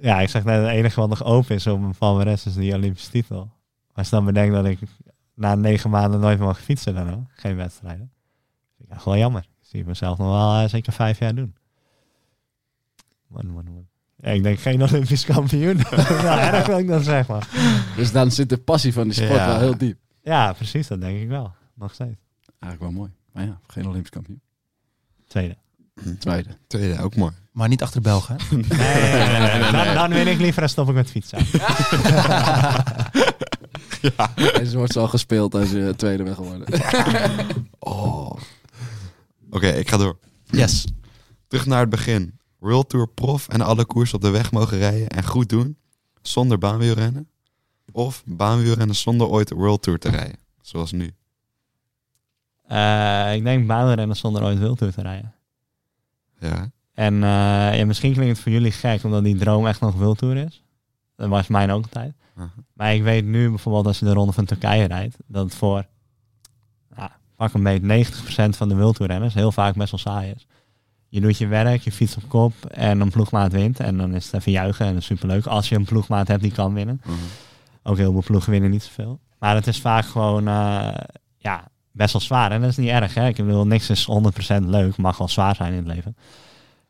Ja, 0.00 0.20
ik 0.20 0.28
zeg 0.28 0.44
net, 0.44 0.60
het 0.60 0.70
enige 0.70 1.00
wat 1.00 1.08
nog 1.08 1.24
open 1.24 1.54
is 1.54 1.66
op 1.66 1.80
mijn 1.80 1.96
palmares 1.98 2.46
is 2.46 2.54
die 2.54 2.74
Olympische 2.74 3.10
titel. 3.10 3.50
Als 3.92 4.08
je 4.08 4.16
dan 4.16 4.24
bedenkt 4.24 4.54
dat 4.54 4.64
ik 4.64 4.78
na 5.34 5.54
negen 5.54 5.90
maanden 5.90 6.20
nooit 6.20 6.38
meer 6.38 6.46
mag 6.46 6.60
fietsen 6.60 6.94
dan 6.94 7.14
ook, 7.14 7.26
geen 7.34 7.56
wedstrijden. 7.56 8.10
Vind 8.76 8.88
ik 8.88 8.94
echt 8.94 9.04
wel 9.04 9.16
jammer. 9.16 9.40
Ik 9.42 9.66
zie 9.66 9.84
mezelf 9.84 10.18
nog 10.18 10.28
wel 10.28 10.62
eh, 10.62 10.68
zeker 10.68 10.92
vijf 10.92 11.18
jaar 11.18 11.34
doen. 11.34 11.54
Man, 13.26 13.46
man, 13.46 13.64
man. 13.64 13.86
Ja, 14.16 14.30
ik 14.30 14.42
denk 14.42 14.58
geen 14.58 14.82
Olympisch 14.82 15.24
kampioen. 15.24 15.76
nou, 16.24 16.38
erg 16.40 16.66
wil 16.66 16.78
ik 16.78 16.88
dan 16.88 17.02
zeg 17.02 17.28
maar. 17.28 17.48
Dus 17.96 18.12
dan 18.12 18.30
zit 18.30 18.48
de 18.48 18.58
passie 18.58 18.92
van 18.92 19.04
die 19.04 19.12
sport 19.12 19.30
Ja. 19.38 19.46
wel 19.46 19.58
heel 19.58 19.78
diep. 19.78 19.98
Ja, 20.22 20.52
precies, 20.52 20.86
dat 20.86 21.00
denk 21.00 21.20
ik 21.20 21.28
wel. 21.28 21.52
Nog 21.74 21.94
steeds. 21.94 22.20
Eigenlijk 22.58 22.80
wel 22.92 23.00
mooi. 23.00 23.10
Maar 23.32 23.44
ja, 23.44 23.60
geen 23.66 23.86
Olympisch 23.86 24.10
kampioen. 24.10 24.40
Tweede. 25.26 25.56
Tweede. 26.18 26.48
Tweede, 26.66 27.02
ook 27.02 27.16
mooi. 27.16 27.32
Maar 27.52 27.68
niet 27.68 27.82
achter 27.82 28.00
Belgen? 28.00 28.36
Nee, 28.50 28.62
nee, 28.62 29.28
nee, 29.28 29.38
nee, 29.38 29.60
nee. 29.60 29.84
Dan, 29.84 29.94
dan 29.94 30.10
win 30.10 30.26
ik 30.26 30.38
liever 30.38 30.62
en 30.62 30.68
stop 30.68 30.88
ik 30.88 30.94
met 30.94 31.10
fietsen. 31.10 31.38
Deze 34.58 34.76
wordt 34.76 34.96
al 34.96 35.08
gespeeld 35.08 35.54
als 35.54 35.70
je 35.70 35.94
tweede 35.96 36.22
bent 36.22 36.36
geworden. 36.36 36.66
Oh. 37.78 38.30
Oké, 39.50 39.68
ik 39.68 39.88
ga 39.88 39.96
door. 39.96 40.18
Yes. 40.44 40.86
Terug 41.46 41.66
naar 41.66 41.80
het 41.80 41.90
begin. 41.90 42.38
World 42.58 42.88
Tour 42.88 43.08
prof 43.08 43.48
en 43.48 43.60
alle 43.60 43.84
koers 43.84 44.14
op 44.14 44.20
de 44.20 44.30
weg 44.30 44.52
mogen 44.52 44.78
rijden 44.78 45.08
en 45.08 45.24
goed 45.24 45.48
doen. 45.48 45.76
Zonder 46.22 46.58
baanwielrennen. 46.58 47.28
Of 47.92 48.22
baanwielrennen 48.26 48.96
zonder 48.96 49.26
ooit 49.26 49.50
World 49.50 49.82
Tour 49.82 49.98
te 49.98 50.10
rijden. 50.10 50.38
Zoals 50.62 50.92
nu. 50.92 51.12
Eh, 52.68 53.34
ik 53.34 53.44
denk 53.44 53.66
baanrennen 53.66 54.16
zonder 54.16 54.42
ooit 54.42 54.58
wildtour 54.58 54.92
te 54.92 55.02
rijden. 55.02 55.34
Ja. 56.38 56.70
En 56.94 57.14
eh, 57.14 57.78
ja, 57.78 57.86
misschien 57.86 58.12
klinkt 58.12 58.32
het 58.32 58.40
voor 58.42 58.52
jullie 58.52 58.72
gek, 58.72 59.04
omdat 59.04 59.24
die 59.24 59.36
droom 59.36 59.66
echt 59.66 59.80
nog 59.80 59.94
wildtour 59.94 60.36
is. 60.36 60.62
Dat 61.16 61.28
was 61.28 61.46
mijn 61.46 61.70
ook 61.70 61.82
altijd. 61.82 62.14
Aha. 62.36 62.50
Maar 62.72 62.94
ik 62.94 63.02
weet 63.02 63.24
nu 63.24 63.48
bijvoorbeeld 63.48 63.86
als 63.86 63.98
je 63.98 64.04
de 64.04 64.12
ronde 64.12 64.32
van 64.32 64.44
Turkije 64.44 64.86
rijdt, 64.86 65.16
dat 65.26 65.44
het 65.44 65.54
voor 65.54 65.86
ja, 66.96 67.16
pak 67.36 67.52
een 67.52 67.62
beetje 67.62 68.06
90% 68.06 68.56
van 68.56 68.68
de 68.68 68.74
wildtourrenners 68.74 69.34
heel 69.34 69.52
vaak 69.52 69.74
best 69.74 69.90
wel 69.90 70.00
saai 70.00 70.32
is. 70.36 70.46
Je 71.08 71.20
doet 71.20 71.38
je 71.38 71.46
werk, 71.46 71.80
je 71.80 71.92
fietst 71.92 72.16
op 72.16 72.28
kop 72.28 72.64
en 72.64 73.00
een 73.00 73.10
ploegmaat 73.10 73.52
wint. 73.52 73.80
En 73.80 73.96
dan 73.96 74.14
is 74.14 74.24
het 74.24 74.34
even 74.34 74.52
juichen 74.52 74.86
en 74.86 74.92
dat 74.92 75.00
is 75.00 75.06
superleuk 75.06 75.46
als 75.46 75.68
je 75.68 75.74
een 75.74 75.84
ploegmaat 75.84 76.28
hebt 76.28 76.42
die 76.42 76.52
kan 76.52 76.74
winnen. 76.74 77.00
Ook 77.82 77.96
heel 77.96 78.12
veel 78.12 78.22
ploegen 78.22 78.50
winnen 78.50 78.70
niet 78.70 78.82
zoveel. 78.82 79.20
Maar 79.38 79.54
het 79.54 79.66
is 79.66 79.80
vaak 79.80 80.04
gewoon 80.04 80.48
eh, 80.48 80.94
ja, 81.36 81.68
best 81.98 82.12
wel 82.12 82.22
zwaar. 82.22 82.50
En 82.50 82.60
dat 82.60 82.70
is 82.70 82.76
niet 82.76 82.88
erg. 82.88 83.14
Hè? 83.14 83.26
Ik 83.26 83.36
bedoel, 83.36 83.66
niks 83.66 83.90
is 83.90 84.08
100% 84.52 84.64
leuk. 84.64 84.96
Mag 84.96 85.18
wel 85.18 85.28
zwaar 85.28 85.54
zijn 85.54 85.72
in 85.72 85.78
het 85.78 85.94
leven. 85.94 86.16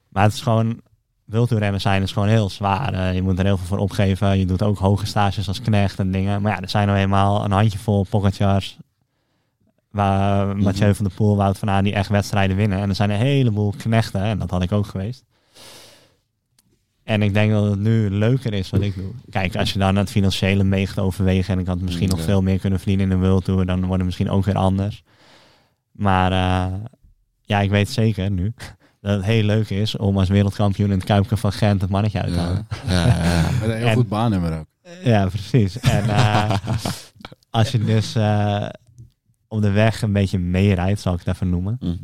Maar 0.09 0.23
het 0.23 0.33
is 0.33 0.41
gewoon... 0.41 0.81
Wildtoerrennen 1.25 1.81
zijn 1.81 2.03
is 2.03 2.13
gewoon 2.13 2.29
heel 2.29 2.51
zwaar. 2.51 2.93
Eh, 2.95 3.15
je 3.15 3.23
moet 3.23 3.39
er 3.39 3.45
heel 3.45 3.57
veel 3.57 3.67
voor 3.67 3.79
opgeven. 3.79 4.39
Je 4.39 4.47
doet 4.47 4.63
ook 4.63 4.79
hoge 4.79 5.07
stages 5.07 5.49
als 5.49 5.61
knecht 5.61 5.99
en 5.99 6.11
dingen. 6.11 6.43
Maar 6.43 6.53
ja, 6.53 6.61
er 6.61 6.69
zijn 6.69 6.87
nou 6.87 6.99
eenmaal 6.99 7.45
een 7.45 7.51
handjevol 7.51 8.07
pocketjars. 8.11 8.77
Waar 9.91 10.57
Mathieu 10.57 10.95
van 10.95 11.05
der 11.05 11.15
Poel, 11.15 11.37
Wout 11.37 11.59
van 11.59 11.71
Aert 11.71 11.85
die 11.85 11.93
echt 11.93 12.09
wedstrijden 12.09 12.57
winnen. 12.57 12.79
En 12.79 12.89
er 12.89 12.95
zijn 12.95 13.11
een 13.11 13.17
heleboel 13.17 13.75
knechten. 13.77 14.23
En 14.23 14.39
dat 14.39 14.51
had 14.51 14.63
ik 14.63 14.73
ook 14.73 14.87
geweest. 14.87 15.25
En 17.09 17.23
ik 17.23 17.35
denk 17.35 17.53
dat 17.53 17.65
het 17.71 17.79
nu 17.79 18.11
leuker 18.11 18.53
is 18.55 18.71
wat 18.71 18.81
ik 18.81 18.95
doe. 18.95 19.11
Kijk, 19.31 19.57
als 19.57 19.73
je 19.73 19.79
dan 19.79 19.97
het 19.97 20.11
financiële 20.11 20.65
mee 20.65 20.87
gaat 20.87 20.99
overwegen 20.99 21.55
en 21.55 21.61
ik 21.61 21.67
had 21.67 21.81
misschien 21.81 22.09
nog 22.09 22.21
veel 22.21 22.43
meer 22.43 22.59
kunnen 22.59 22.79
verdienen 22.79 23.11
in 23.11 23.21
de 23.21 23.27
World 23.27 23.45
Tour, 23.45 23.67
dan 23.67 23.79
wordt 23.81 23.95
het 23.97 24.05
misschien 24.05 24.31
ook 24.31 24.45
weer 24.45 24.55
anders. 24.57 25.03
Maar 25.93 26.33
eh, 26.33 26.75
ja, 27.43 27.61
ik 27.61 27.71
weet 27.71 27.89
zeker 27.89 28.31
nu 28.31 28.53
dat 29.01 29.17
het 29.17 29.25
heel 29.25 29.43
leuk 29.43 29.71
is 29.71 29.97
om 29.97 30.19
als 30.19 30.29
wereldkampioen 30.29 30.91
in 30.91 30.97
het 30.99 31.05
Kuipke 31.07 31.37
van 31.37 31.53
Gent 31.53 31.81
het 31.81 31.91
mannetje 31.91 32.23
uit 32.23 32.33
te 32.33 32.39
halen. 32.39 32.67
Ja, 32.89 33.07
ja, 33.07 33.25
ja. 33.25 33.51
Met 33.61 33.69
een 33.71 33.77
heel 33.77 33.87
En- 33.87 33.95
goed 33.95 34.09
baannummer 34.09 34.59
ook. 34.59 34.67
Ja, 35.05 35.27
precies. 35.27 35.79
En 35.81 36.09
eh, 36.09 36.51
als 37.51 37.71
je 37.71 37.79
dus 37.85 38.15
eh, 38.15 38.67
op 39.49 39.63
de 39.63 39.71
weg 39.71 40.03
een 40.03 40.13
beetje 40.13 40.39
meerijdt, 40.39 41.01
zal 41.01 41.13
ik 41.15 41.19
het 41.25 41.35
even 41.35 41.51
noemen, 41.51 41.77
Mhm. 41.81 41.95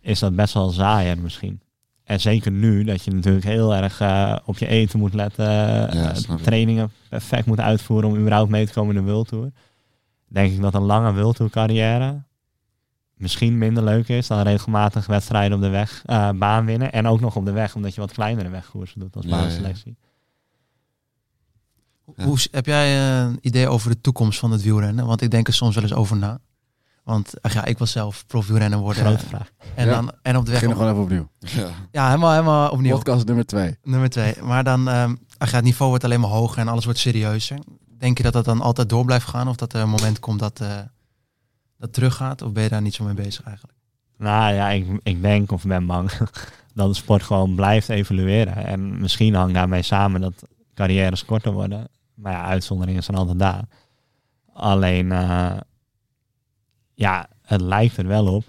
is 0.00 0.18
dat 0.18 0.34
best 0.36 0.54
wel 0.54 0.70
saaier 0.70 1.18
misschien. 1.18 1.60
En 2.08 2.20
zeker 2.20 2.50
nu, 2.50 2.84
dat 2.84 3.04
je 3.04 3.10
natuurlijk 3.10 3.44
heel 3.44 3.74
erg 3.74 4.00
eh, 4.00 4.36
op 4.44 4.58
je 4.58 4.66
eten 4.66 4.98
moet 4.98 5.14
letten, 5.14 5.90
eh, 5.90 6.34
trainingen 6.42 6.90
perfect 7.08 7.46
moet 7.46 7.60
uitvoeren 7.60 8.08
om 8.08 8.16
überhaupt 8.16 8.50
mee 8.50 8.66
te 8.66 8.72
komen 8.72 8.96
in 8.96 9.04
de 9.04 9.10
World 9.10 9.28
Tour. 9.28 9.50
Denk 10.28 10.52
ik 10.52 10.60
dat 10.60 10.74
een 10.74 10.82
lange 10.82 11.14
World 11.14 11.36
Tour 11.36 11.50
carrière 11.50 12.22
misschien 13.14 13.58
minder 13.58 13.84
leuk 13.84 14.08
is 14.08 14.26
dan 14.26 14.42
regelmatig 14.42 15.06
wedstrijden 15.06 15.56
op 15.56 15.62
de 15.62 15.68
weg, 15.68 16.02
eh, 16.04 16.30
baan 16.30 16.64
winnen. 16.64 16.92
En 16.92 17.06
ook 17.06 17.20
nog 17.20 17.36
op 17.36 17.44
de 17.44 17.52
weg, 17.52 17.74
omdat 17.74 17.94
je 17.94 18.00
wat 18.00 18.12
kleinere 18.12 18.48
wegkoersen 18.48 19.00
doet 19.00 19.16
als 19.16 19.24
Ja, 19.24 19.30
baanselectie. 19.30 19.96
Ja. 22.16 22.24
Hoe, 22.24 22.38
heb 22.50 22.66
jij 22.66 22.98
een 23.20 23.38
idee 23.40 23.68
over 23.68 23.90
de 23.90 24.00
toekomst 24.00 24.38
van 24.38 24.50
het 24.52 24.62
wielrennen? 24.62 25.06
Want 25.06 25.22
ik 25.22 25.30
denk 25.30 25.46
er 25.46 25.54
soms 25.54 25.74
wel 25.74 25.84
eens 25.84 25.94
over 25.94 26.16
na. 26.16 26.40
Want 27.08 27.42
ach 27.42 27.52
ja, 27.52 27.64
ik 27.64 27.78
wil 27.78 27.86
zelf 27.86 28.26
profielrenner 28.26 28.78
worden. 28.78 29.04
Grote 29.04 29.26
vraag. 29.26 29.50
En, 29.74 29.86
Ja. 29.86 29.92
dan, 29.94 30.12
en 30.22 30.36
op 30.36 30.44
de 30.44 30.50
weg... 30.50 30.60
Begin 30.60 30.76
nog 30.76 30.84
wel 30.84 30.88
even 30.90 31.02
opnieuw. 31.02 31.28
Ja. 31.38 31.68
Ja, 31.90 32.06
helemaal, 32.06 32.30
helemaal 32.30 32.70
opnieuw. 32.70 32.94
Podcast 32.96 33.26
nummer 33.26 33.46
twee. 33.46 33.76
Nummer 33.82 34.08
twee. 34.10 34.34
Maar 34.42 34.64
dan, 34.64 34.88
ehm 34.88 35.14
ach 35.38 35.50
ja, 35.50 35.56
het 35.56 35.64
niveau 35.64 35.90
wordt 35.90 36.04
alleen 36.04 36.20
maar 36.20 36.30
hoger 36.30 36.58
en 36.58 36.68
alles 36.68 36.84
wordt 36.84 36.98
serieuzer. 36.98 37.58
Denk 37.98 38.16
je 38.16 38.22
dat 38.22 38.32
dat 38.32 38.44
dan 38.44 38.60
altijd 38.60 38.88
door 38.88 39.04
blijft 39.04 39.26
gaan? 39.26 39.48
Of 39.48 39.56
dat 39.56 39.72
er 39.72 39.80
een 39.80 39.88
moment 39.88 40.18
komt 40.18 40.38
dat 40.38 40.60
eh, 40.60 40.76
dat 41.78 41.92
teruggaat? 41.92 42.42
Of 42.42 42.52
ben 42.52 42.62
je 42.62 42.68
daar 42.68 42.82
niet 42.82 42.94
zo 42.94 43.04
mee 43.04 43.14
bezig 43.14 43.44
eigenlijk? 43.44 43.76
Nou 44.18 44.54
ja, 44.54 44.70
ik, 44.70 44.86
ik 45.02 45.22
denk 45.22 45.52
of 45.52 45.64
ben 45.64 45.86
bang 45.86 46.10
dat 46.74 46.88
de 46.88 46.94
sport 46.94 47.22
gewoon 47.22 47.54
blijft 47.54 47.88
evolueren. 47.88 48.56
En 48.56 49.00
misschien 49.00 49.34
hangt 49.34 49.54
daarmee 49.54 49.82
samen 49.82 50.20
dat 50.20 50.34
carrières 50.74 51.24
korter 51.24 51.52
worden. 51.52 51.88
Maar 52.14 52.32
ja, 52.32 52.44
uitzonderingen 52.44 53.02
zijn 53.02 53.16
altijd 53.16 53.38
daar. 53.38 53.64
Alleen, 54.52 55.12
eh, 55.12 55.56
ja, 56.98 57.28
het 57.42 57.60
lijkt 57.60 57.96
er 57.96 58.06
wel 58.06 58.26
op 58.26 58.44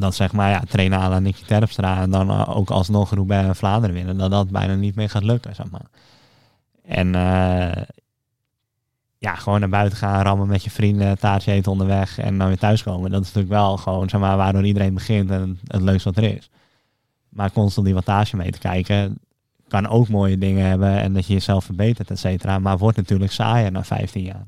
dat 0.00 0.14
zeg 0.14 0.32
maar, 0.32 0.50
ja, 0.50 1.08
la 1.08 1.18
Nicky 1.18 1.44
Terpstra 1.44 2.00
en 2.00 2.10
dan 2.10 2.30
eh, 2.30 2.56
ook 2.56 2.70
alsnog 2.70 3.10
Roubaix 3.10 3.48
en 3.48 3.56
Vlaanderen 3.56 3.94
winnen, 3.94 4.18
dat 4.18 4.30
dat 4.30 4.50
bijna 4.50 4.74
niet 4.74 4.94
meer 4.94 5.10
gaat 5.10 5.22
lukken, 5.22 5.54
zeg 5.54 5.70
maar. 5.70 5.86
En 6.84 7.14
eh, 7.14 7.82
ja, 9.18 9.34
gewoon 9.34 9.60
naar 9.60 9.68
buiten 9.68 9.98
gaan, 9.98 10.22
rammen 10.22 10.48
met 10.48 10.64
je 10.64 10.70
vrienden, 10.70 11.18
taartje 11.18 11.52
eten 11.52 11.72
onderweg 11.72 12.18
en 12.18 12.38
dan 12.38 12.48
weer 12.48 12.58
thuiskomen. 12.58 13.10
Dat 13.10 13.20
is 13.20 13.26
natuurlijk 13.26 13.54
wel 13.54 13.76
gewoon, 13.76 14.08
zeg 14.08 14.20
maar, 14.20 14.36
waardoor 14.36 14.64
iedereen 14.64 14.94
begint 14.94 15.30
en 15.30 15.58
het 15.66 15.82
leukste 15.82 16.12
wat 16.12 16.24
er 16.24 16.36
is. 16.36 16.50
Maar 17.28 17.52
constant 17.52 17.86
die 17.86 17.94
wattage 17.94 18.36
mee 18.36 18.50
te 18.50 18.58
kijken, 18.58 19.18
kan 19.68 19.88
ook 19.88 20.08
mooie 20.08 20.38
dingen 20.38 20.66
hebben 20.66 21.00
en 21.00 21.12
dat 21.12 21.26
je 21.26 21.32
jezelf 21.32 21.64
verbetert, 21.64 22.10
et 22.10 22.18
cetera. 22.18 22.58
Maar 22.58 22.78
wordt 22.78 22.96
natuurlijk 22.96 23.32
saaier 23.32 23.72
na 23.72 23.84
15 23.84 24.22
jaar. 24.22 24.46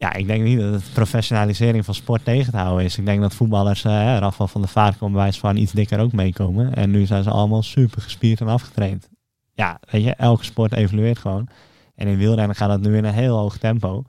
Ja. 0.00 0.12
Ik 0.12 0.26
denk 0.26 0.42
niet 0.42 0.60
dat 0.60 0.72
het 0.72 0.92
professionalisering 0.92 1.84
van 1.84 1.94
sport 1.94 2.24
tegen 2.24 2.52
te 2.52 2.58
houden 2.58 2.84
is. 2.84 2.98
Ik 2.98 3.04
denk 3.04 3.20
dat 3.20 3.34
voetballers, 3.34 3.82
Rafael 3.82 4.48
van 4.48 4.60
der 4.60 4.70
Vaart 4.70 4.98
kon 4.98 5.12
bij 5.12 5.32
van 5.32 5.56
iets 5.56 5.72
dikker 5.72 6.00
ook 6.00 6.12
meekomen. 6.12 6.74
En 6.74 6.90
nu 6.90 7.06
zijn 7.06 7.22
ze 7.22 7.30
allemaal 7.30 7.62
super 7.62 8.02
gespierd 8.02 8.40
en 8.40 8.48
afgetraind. 8.48 9.08
Ja, 9.52 9.78
weet 9.90 10.04
je, 10.04 10.14
elke 10.14 10.44
sport 10.44 10.72
evolueert 10.72 11.18
gewoon. 11.18 11.48
En 11.94 12.06
in 12.06 12.16
wielrennen 12.16 12.56
gaat 12.56 12.68
dat 12.68 12.80
nu 12.80 12.96
in 12.96 13.04
een 13.04 13.14
heel 13.14 13.36
hoog 13.36 13.58
tempo. 13.58 14.04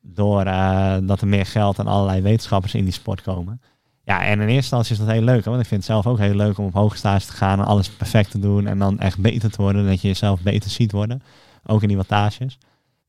Door 0.00 0.42
eh, 0.42 0.96
dat 1.02 1.20
er 1.20 1.28
meer 1.28 1.46
geld 1.46 1.78
en 1.78 1.86
allerlei 1.86 2.20
wetenschappers 2.22 2.74
in 2.74 2.84
die 2.84 2.92
sport 2.92 3.22
komen. 3.22 3.60
Ja, 4.04 4.24
en 4.24 4.32
in 4.32 4.40
eerste 4.40 4.54
instantie 4.54 4.92
is 4.92 4.98
dat 4.98 5.08
heel 5.08 5.22
leuk. 5.22 5.44
Hè? 5.44 5.50
Want 5.50 5.62
ik 5.62 5.68
vind 5.68 5.86
het 5.86 5.90
zelf 5.90 6.06
ook 6.06 6.18
heel 6.18 6.34
leuk 6.34 6.58
om 6.58 6.64
op 6.64 6.72
hoge 6.72 6.96
stage 6.96 7.26
te 7.26 7.32
gaan 7.32 7.58
en 7.58 7.64
alles 7.64 7.90
perfect 7.90 8.30
te 8.30 8.38
doen. 8.38 8.66
En 8.66 8.78
dan 8.78 8.98
echt 8.98 9.18
beter 9.18 9.50
te 9.50 9.62
worden. 9.62 9.86
Dat 9.86 10.00
je 10.00 10.08
jezelf 10.08 10.42
beter 10.42 10.70
ziet 10.70 10.92
worden. 10.92 11.22
Ook 11.66 11.82
in 11.82 11.88
die 11.88 11.96
wattages. 11.96 12.58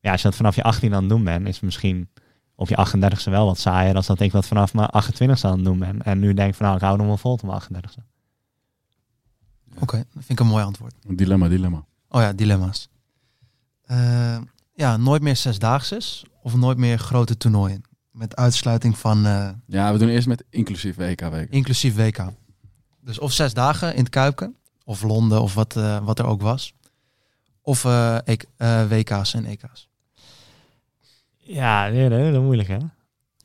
Ja, 0.04 0.12
als 0.12 0.22
je 0.22 0.28
dat 0.28 0.36
vanaf 0.36 0.54
je 0.54 0.62
18 0.62 0.94
aan 0.94 1.00
het 1.00 1.08
doen 1.08 1.24
bent, 1.24 1.46
is 1.46 1.54
het 1.54 1.64
misschien 1.64 2.08
op 2.54 2.68
je 2.68 2.86
38ste 2.88 3.30
wel 3.30 3.46
wat 3.46 3.58
saaier. 3.58 3.94
Als 3.94 4.06
dat 4.06 4.20
ik 4.20 4.32
dat 4.32 4.46
vanaf 4.46 4.74
mijn 4.74 4.88
28ste 5.02 5.40
aan 5.40 5.56
het 5.56 5.64
doen 5.64 5.78
ben. 5.78 6.02
En 6.02 6.18
nu 6.18 6.34
denk 6.34 6.48
ik 6.48 6.54
van 6.54 6.64
nou, 6.66 6.78
ik 6.78 6.82
hou 6.84 6.96
nog 6.96 7.06
wel 7.06 7.16
vol 7.16 7.36
tot 7.36 7.48
mijn 7.48 7.60
38ste. 7.84 8.02
Oké, 9.78 9.96
dat 9.96 10.06
vind 10.12 10.30
ik 10.30 10.40
een 10.40 10.46
mooi 10.46 10.64
antwoord. 10.64 10.94
Dilemma, 11.06 11.48
dilemma. 11.48 11.84
Oh 12.08 12.20
ja, 12.20 12.32
dilemma's. 12.32 12.88
Eh, 13.84 14.38
ja, 14.74 14.96
nooit 14.96 15.22
meer 15.22 15.36
zesdaagses 15.36 16.24
of 16.42 16.54
nooit 16.56 16.78
meer 16.78 16.98
grote 16.98 17.36
toernooien. 17.36 17.82
Met 18.10 18.36
uitsluiting 18.36 18.98
van 18.98 19.26
eh, 19.26 19.48
Ja, 19.66 19.92
we 19.92 19.98
doen 19.98 20.08
eerst 20.08 20.26
met 20.26 20.44
inclusief 20.50 20.96
WK-week. 20.96 21.50
inclusief 21.50 21.94
WK. 21.96 22.24
Dus 23.00 23.18
of 23.18 23.32
zes 23.32 23.54
dagen 23.54 23.94
in 23.94 24.00
het 24.00 24.08
Kuipen, 24.08 24.56
of 24.84 25.02
Londen, 25.02 25.42
of 25.42 25.54
wat, 25.54 25.76
eh, 25.76 26.04
wat 26.04 26.18
er 26.18 26.26
ook 26.26 26.42
was. 26.42 26.74
Of 27.62 27.84
eh, 27.84 28.16
eh, 28.56 28.88
WK's 28.88 29.34
en 29.34 29.44
EK's. 29.44 29.88
Ja, 31.46 31.88
een 31.88 32.12
hele 32.12 32.40
moeilijk 32.40 32.68
hè. 32.68 32.78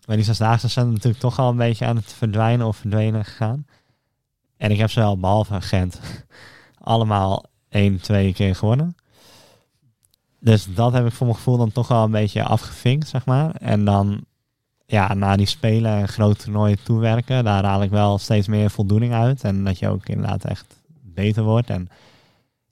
Maar 0.06 0.16
die 0.16 0.26
zesdaagse 0.26 0.68
zijn 0.68 0.92
natuurlijk 0.92 1.20
toch 1.20 1.40
al 1.40 1.50
een 1.50 1.58
beetje 1.58 1.86
aan 1.86 1.96
het 1.96 2.14
verdwijnen 2.14 2.68
of 2.68 2.78
verdwenen 2.78 3.26
gegaan. 3.26 3.66
En 4.58 4.72
ik 4.72 4.78
heb 4.78 4.90
ze 4.90 5.00
wel, 5.00 5.20
behalve 5.20 5.62
Gent, 5.62 6.00
allemaal 6.78 7.44
één, 7.70 8.02
twee 8.02 8.34
keer 8.34 8.56
gewonnen. 8.56 8.96
Dus 10.40 10.68
dat 10.74 10.94
heb 10.94 11.06
ik 11.06 11.12
voor 11.12 11.26
mijn 11.26 11.38
gevoel 11.38 11.58
dan 11.58 11.72
toch 11.72 11.88
wel 11.88 12.04
een 12.04 12.12
beetje 12.12 12.44
afgevinkt, 12.44 13.08
zeg 13.08 13.26
maar. 13.26 13.56
En 13.56 13.86
dan, 13.86 14.26
ja, 14.86 15.14
na 15.14 15.36
die 15.36 15.46
spelen 15.46 15.92
en 15.92 16.08
grote 16.08 16.44
toernooien 16.44 16.84
toewerken, 16.84 17.44
daar 17.44 17.64
haal 17.64 17.84
ik 17.84 17.90
wel 17.90 18.18
steeds 18.18 18.48
meer 18.48 18.70
voldoening 18.70 19.14
uit. 19.14 19.44
En 19.44 19.64
dat 19.64 19.80
je 19.80 19.90
ook 19.90 20.08
inderdaad 20.08 20.46
echt 20.46 20.76
beter 21.02 21.44
wordt. 21.44 21.70
En 21.70 21.90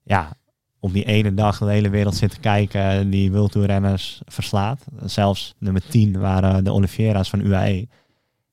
ja, 0.04 0.34
op 0.80 0.94
die 0.94 1.06
ene 1.06 1.34
dag 1.34 1.58
de 1.58 1.72
hele 1.72 1.90
wereld 1.90 2.16
zit 2.16 2.32
te 2.32 2.40
kijken, 2.40 3.10
die 3.10 3.32
wildtoerrenners 3.32 4.22
verslaat. 4.26 4.86
Zelfs 5.06 5.56
nummer 5.58 5.82
10 5.90 6.20
waren 6.20 6.64
de 6.64 6.72
Oliveira's 6.72 7.30
van 7.30 7.46
UAE. 7.46 7.88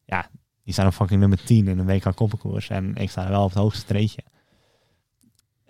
Ja, 0.04 0.28
die 0.64 0.72
staan 0.72 0.86
op 0.86 0.94
fucking 0.94 1.20
nummer 1.20 1.44
10 1.44 1.68
in 1.68 1.78
een 1.78 1.86
WK 1.86 2.14
koppenkoers. 2.14 2.68
En 2.68 2.94
ik 2.94 3.10
sta 3.10 3.28
wel 3.28 3.42
op 3.42 3.48
het 3.48 3.58
hoogste 3.58 3.84
treetje. 3.84 4.22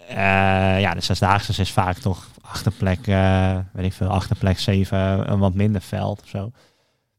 Eh, 0.08 0.80
ja, 0.80 0.94
de 0.94 1.00
zesdaagse 1.00 1.60
is 1.60 1.72
vaak 1.72 1.98
toch 1.98 2.28
achterplek, 2.40 3.06
eh 3.06 3.58
weet 3.72 3.84
ik 3.84 3.92
veel, 3.92 4.08
achterplek 4.08 4.58
7, 4.58 5.30
een 5.30 5.38
wat 5.38 5.54
minder 5.54 5.80
veld 5.80 6.22
of 6.22 6.28
zo. 6.28 6.50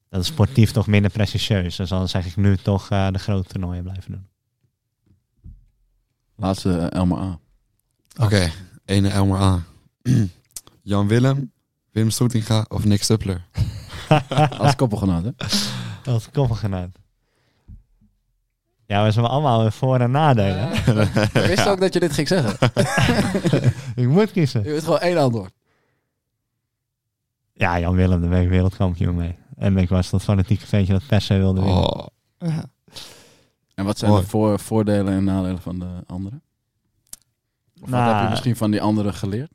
Dat 0.09 0.21
is 0.21 0.27
sportief 0.27 0.71
toch 0.71 0.87
minder 0.87 1.11
prestigieus. 1.11 1.75
Dus 1.75 1.89
dan 1.89 2.07
zeg 2.07 2.25
ik 2.25 2.35
nu 2.35 2.57
toch 2.57 2.89
eh, 2.89 3.07
de 3.11 3.19
grote 3.19 3.47
toernooien 3.47 3.83
blijven 3.83 4.11
doen. 4.11 4.27
Laatste 6.35 6.77
eh, 6.77 6.99
Elmer 6.99 7.17
A. 7.17 7.39
Ene 8.85 9.09
Elmer 9.09 9.39
A. 9.41 9.63
Jan 10.81 11.07
Willem, 11.07 11.51
Wim 11.91 12.09
Stoetinga 12.09 12.65
of 12.69 12.85
Nick 12.85 13.03
Stuppler? 13.03 13.45
Als 14.59 14.75
koppelgenoot, 14.75 15.23
hè? 15.23 15.45
Is 16.15 16.29
koppelgenoot. 16.31 16.89
Ja, 18.87 19.03
we 19.03 19.11
zijn 19.11 19.25
allemaal 19.25 19.71
voor- 19.71 19.99
en 19.99 20.11
nadelen. 20.11 20.71
Ik 21.33 21.45
wist 21.45 21.67
ook 21.67 21.79
dat 21.79 21.93
je 21.93 21.99
dit 21.99 22.13
ging 22.13 22.27
zeggen. 22.27 22.71
ik 24.03 24.07
moet 24.07 24.31
kiezen. 24.31 24.63
Je 24.63 24.69
weet 24.69 24.83
gewoon 24.83 24.99
één 24.99 25.17
antwoord. 25.17 25.53
Ja, 27.53 27.79
Jan 27.79 27.95
Willem, 27.95 28.21
daar 28.21 28.29
ben 28.29 28.41
ik 28.41 28.49
wereldkampioen 28.49 29.15
mee. 29.15 29.35
En 29.57 29.77
ik 29.77 29.89
was 29.89 30.09
dat 30.09 30.23
fanatieke 30.23 30.65
ventje 30.67 30.93
dat 30.93 31.07
per 31.07 31.21
se 31.21 31.37
wilde 31.37 31.61
winnen. 31.61 31.93
Oh, 31.93 32.07
En 33.75 33.85
wat 33.85 33.97
zijn 33.97 34.11
Mooi. 34.11 34.23
de 34.23 34.29
voor, 34.29 34.59
voordelen 34.59 35.13
en 35.13 35.23
nadelen 35.23 35.61
van 35.61 35.79
de 35.79 36.03
anderen? 36.07 36.41
Of 37.85 37.91
wat 37.91 37.99
Nou, 37.99 38.13
heb 38.13 38.23
je 38.23 38.29
misschien 38.29 38.55
van 38.55 38.71
die 38.71 38.81
anderen 38.81 39.13
geleerd? 39.13 39.51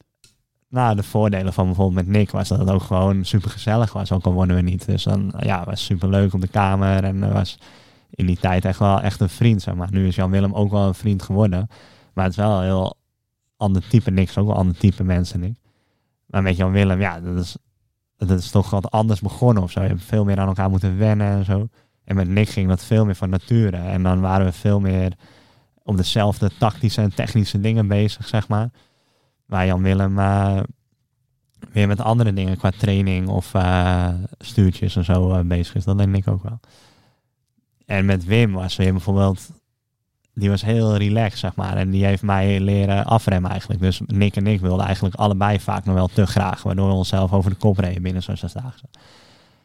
Nou, 0.69 0.97
de 0.97 1.03
voordelen 1.03 1.53
van 1.53 1.67
bijvoorbeeld 1.67 2.07
met 2.07 2.17
Nick 2.17 2.31
was 2.31 2.49
dat 2.49 2.59
het 2.59 2.71
ook 2.71 2.83
gewoon 2.83 3.25
super 3.25 3.51
gezellig 3.51 3.93
was. 3.93 4.13
Ook 4.13 4.25
al 4.25 4.33
wonnen 4.33 4.57
we 4.57 4.63
niet. 4.63 4.87
Dus 4.87 5.03
dan 5.03 5.33
ja, 5.39 5.59
het 5.59 5.69
was 5.69 5.85
super 5.85 6.09
leuk 6.09 6.33
op 6.35 6.41
de 6.41 6.49
kamer. 6.49 7.05
En 7.05 7.23
er 7.23 7.33
was 7.33 7.59
in 8.11 8.27
die 8.27 8.39
tijd 8.39 8.65
echt 8.65 8.79
wel 8.79 9.01
echt 9.01 9.21
een 9.21 9.29
vriend. 9.29 9.63
Zeg 9.63 9.75
maar. 9.75 9.89
Nu 9.91 10.07
is 10.07 10.15
Jan 10.15 10.31
Willem 10.31 10.55
ook 10.55 10.71
wel 10.71 10.87
een 10.87 10.95
vriend 10.95 11.23
geworden. 11.23 11.69
Maar 12.15 12.25
het 12.25 12.33
is 12.33 12.39
wel 12.39 12.59
een 12.59 12.65
heel 12.65 12.97
ander 13.57 13.89
type. 13.89 14.11
Nick 14.11 14.29
is 14.29 14.39
ook 14.39 14.47
wel 14.47 14.57
ander 14.57 14.77
type 14.77 15.05
mensen, 15.05 15.41
Nick. 15.41 15.57
Maar 16.27 16.43
met 16.43 16.57
Jan 16.57 16.73
Willem, 16.73 17.01
ja, 17.01 17.21
dat 17.21 17.39
is, 17.39 17.57
dat 18.17 18.31
is 18.31 18.51
toch 18.51 18.71
wat 18.71 18.91
anders 18.91 19.21
begonnen 19.21 19.63
of 19.63 19.71
zo. 19.71 19.83
Je 19.83 19.89
hebt 19.89 20.05
veel 20.05 20.25
meer 20.25 20.39
aan 20.39 20.49
elkaar 20.49 20.71
moeten 20.71 20.99
wennen 20.99 21.27
en 21.27 21.45
zo. 21.45 21.69
En 22.05 22.17
met 22.17 22.29
Nick 22.29 22.49
ging 22.49 22.69
dat 22.69 22.85
veel 22.85 23.05
meer 23.05 23.15
van 23.15 23.31
nature. 23.31 23.77
En 23.77 24.03
dan 24.03 24.21
waren 24.21 24.47
we 24.47 24.53
veel 24.53 24.81
meer 24.81 25.13
op 25.91 25.97
dezelfde 25.97 26.51
tactische 26.59 27.01
en 27.01 27.15
technische 27.15 27.61
dingen 27.61 27.89
bezig, 27.89 28.29
zeg 28.29 28.49
maar. 28.49 28.71
Waar 29.47 29.67
Jan 29.67 29.83
Willem 29.83 30.19
eh, 30.19 30.61
weer 31.73 31.89
met 31.89 32.01
andere 32.01 32.33
dingen 32.33 32.57
qua 32.57 32.71
training 32.79 33.29
of 33.29 33.55
eh, 33.55 34.09
stuurtjes 34.39 34.97
en 34.97 35.05
zo 35.05 35.33
eh, 35.33 35.41
bezig 35.41 35.75
is. 35.75 35.85
Dat 35.85 35.99
denk 35.99 36.17
ik 36.17 36.29
ook 36.29 36.43
wel. 36.43 36.61
En 37.87 38.05
met 38.05 38.25
Wim 38.25 38.53
was 38.53 38.77
weer 38.77 38.93
bijvoorbeeld, 38.93 39.51
die 40.35 40.51
was 40.51 40.63
heel 40.63 40.97
relaxed, 40.97 41.39
zeg 41.39 41.55
maar. 41.55 41.77
En 41.77 41.91
die 41.91 42.05
heeft 42.05 42.23
mij 42.23 42.61
leren 42.61 43.05
afremmen 43.05 43.51
eigenlijk. 43.51 43.81
Dus 43.81 44.01
Nick 44.07 44.37
en 44.37 44.47
ik 44.47 44.61
wilden 44.61 44.87
eigenlijk 44.87 45.15
allebei 45.15 45.61
vaak 45.61 45.85
nog 45.85 45.95
wel 45.95 46.09
te 46.09 46.27
graag. 46.27 46.63
Waardoor 46.63 46.89
we 46.89 46.95
onszelf 46.95 47.33
over 47.33 47.51
de 47.51 47.57
kop 47.57 47.79
reden 47.79 48.03
binnen 48.03 48.23
zo'n 48.23 48.37
zesdaagse. 48.37 48.85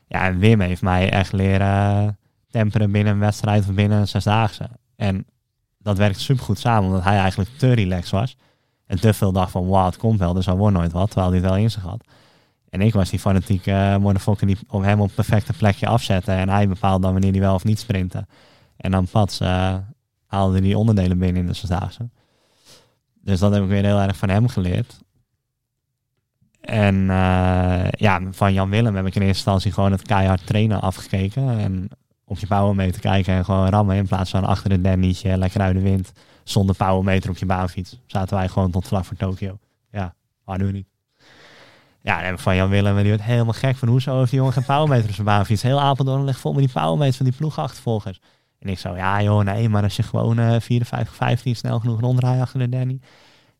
Ja, 0.08 0.26
en 0.26 0.40
Wim 0.40 0.60
heeft 0.60 0.82
mij 0.82 1.12
echt 1.12 1.34
leren 1.34 2.18
temperen 2.50 2.92
binnen 2.92 3.14
een 3.14 3.20
wedstrijd 3.20 3.68
of 3.68 3.74
binnen 3.74 4.00
een 4.00 4.08
zesdaagse. 4.08 4.70
En 4.96 5.26
dat 5.86 5.98
werkt 5.98 6.20
supergoed 6.20 6.60
samen, 6.60 6.90
omdat 6.90 7.04
hij 7.04 7.18
eigenlijk 7.18 7.50
te 7.58 7.74
relaxed 7.74 8.12
was. 8.12 8.38
En 8.86 9.00
te 9.00 9.14
veel 9.14 9.32
dacht 9.32 9.52
van, 9.52 9.68
wauw, 9.68 9.86
het 9.86 9.98
komt 9.98 10.20
wel, 10.20 10.34
dus 10.34 10.46
hij 10.46 10.56
wordt 10.56 10.76
nooit 10.76 10.92
wat. 10.92 11.08
Terwijl 11.08 11.28
hij 11.32 11.40
het 11.40 11.50
wel 11.50 11.58
in 11.58 11.72
zich 11.72 11.84
had. 11.84 12.04
En 12.70 12.82
ik 12.82 12.94
was 12.94 13.10
die 13.10 13.20
fanatieke 13.20 13.72
uh, 13.72 13.98
motherfucker 13.98 14.48
die 14.48 14.58
op 14.68 14.84
hem 14.84 15.00
op 15.00 15.06
het 15.06 15.16
perfecte 15.16 15.54
plekje 15.54 15.88
afzette. 15.88 16.32
En 16.32 16.50
hij 16.50 16.68
bepaalde 16.68 17.02
dan 17.02 17.12
wanneer 17.12 17.32
hij 17.32 17.40
wel 17.40 17.54
of 17.54 17.64
niet 17.64 17.80
sprintte. 17.80 18.26
En 18.78 18.92
dan 18.92 19.08
pats 19.08 19.40
eh, 19.40 19.76
haalde 20.26 20.62
die 20.62 20.78
onderdelen 20.78 21.18
binnen 21.18 21.42
in 21.42 21.48
de 21.48 21.54
zesdaagse. 21.54 22.10
Dus 23.22 23.40
dat 23.40 23.54
heb 23.54 23.64
ik 23.64 23.70
weer 23.70 23.84
heel 23.84 24.00
erg 24.00 24.18
van 24.18 24.30
hem 24.30 24.48
geleerd. 24.48 25.00
En 26.62 27.10
eh, 27.10 27.88
ja, 27.90 28.22
van 28.32 28.54
Jan 28.54 28.70
Willem 28.70 28.96
heb 28.96 29.06
ik 29.06 29.16
in 29.16 29.22
eerste 29.22 29.36
instantie 29.36 29.72
gewoon 29.72 29.92
het 29.92 30.02
keihard 30.02 30.48
trainen 30.48 30.82
afgekeken. 30.82 31.60
En 31.60 31.90
op 32.26 32.40
je 32.40 32.48
powermeter 32.48 33.02
kijken 33.02 33.34
en 33.34 33.46
gewoon 33.46 33.70
rammen. 33.70 33.96
In 33.96 34.08
plaats 34.08 34.30
van 34.32 34.46
achter 34.46 34.72
een 34.72 34.82
dannietje, 34.82 35.38
lekker 35.38 35.62
uit 35.62 35.76
de 35.76 35.82
wind. 35.82 36.12
Zonder 36.44 36.76
powermeter 36.76 37.30
op 37.30 37.38
je 37.38 37.46
baanfiets. 37.46 38.00
Zaten 38.06 38.38
wij 38.38 38.48
gewoon 38.48 38.72
tot 38.72 38.88
vlak 38.88 39.06
voor 39.06 39.18
Tokio. 39.18 39.58
Ja, 39.92 40.16
waar 40.44 40.58
doen 40.58 40.68
we 40.68 40.74
niet. 40.74 40.88
Ja, 42.02 42.22
ik 42.22 42.40
van 42.40 42.56
Jan 42.56 42.70
Willem, 42.70 42.96
en 42.96 43.02
die 43.02 43.12
werd 43.12 43.24
helemaal 43.24 43.54
gek 43.54 43.76
van 43.76 43.88
hoezo 43.88 44.18
heeft 44.18 44.30
die 44.30 44.40
jongen 44.40 44.54
geen 44.54 44.66
powermeter 44.66 45.08
op 45.08 45.14
zijn 45.14 45.28
baanfiets. 45.28 45.62
Heel 45.62 45.82
Apeldoorn 45.82 46.24
ligt 46.24 46.40
vol 46.40 46.54
met 46.54 46.64
die 46.64 46.72
powermeter 46.74 47.16
van 47.16 47.26
die 47.26 47.36
ploegachtervolgers. 47.36 48.20
En 48.60 48.70
ik 48.70 48.80
zo, 48.80 48.96
ja 48.96 49.22
joh, 49.22 49.44
nee, 49.44 49.70
maar 49.70 49.84
als 49.84 49.96
je 49.96 50.04
gewoon 50.04 50.40
uh, 50.40 50.56
54, 50.60 51.16
15 51.16 51.56
snel 51.56 51.80
genoeg 51.80 52.00
rondrijdt 52.00 52.42
achter 52.42 52.60
de 52.60 52.70
Danny. 52.70 53.00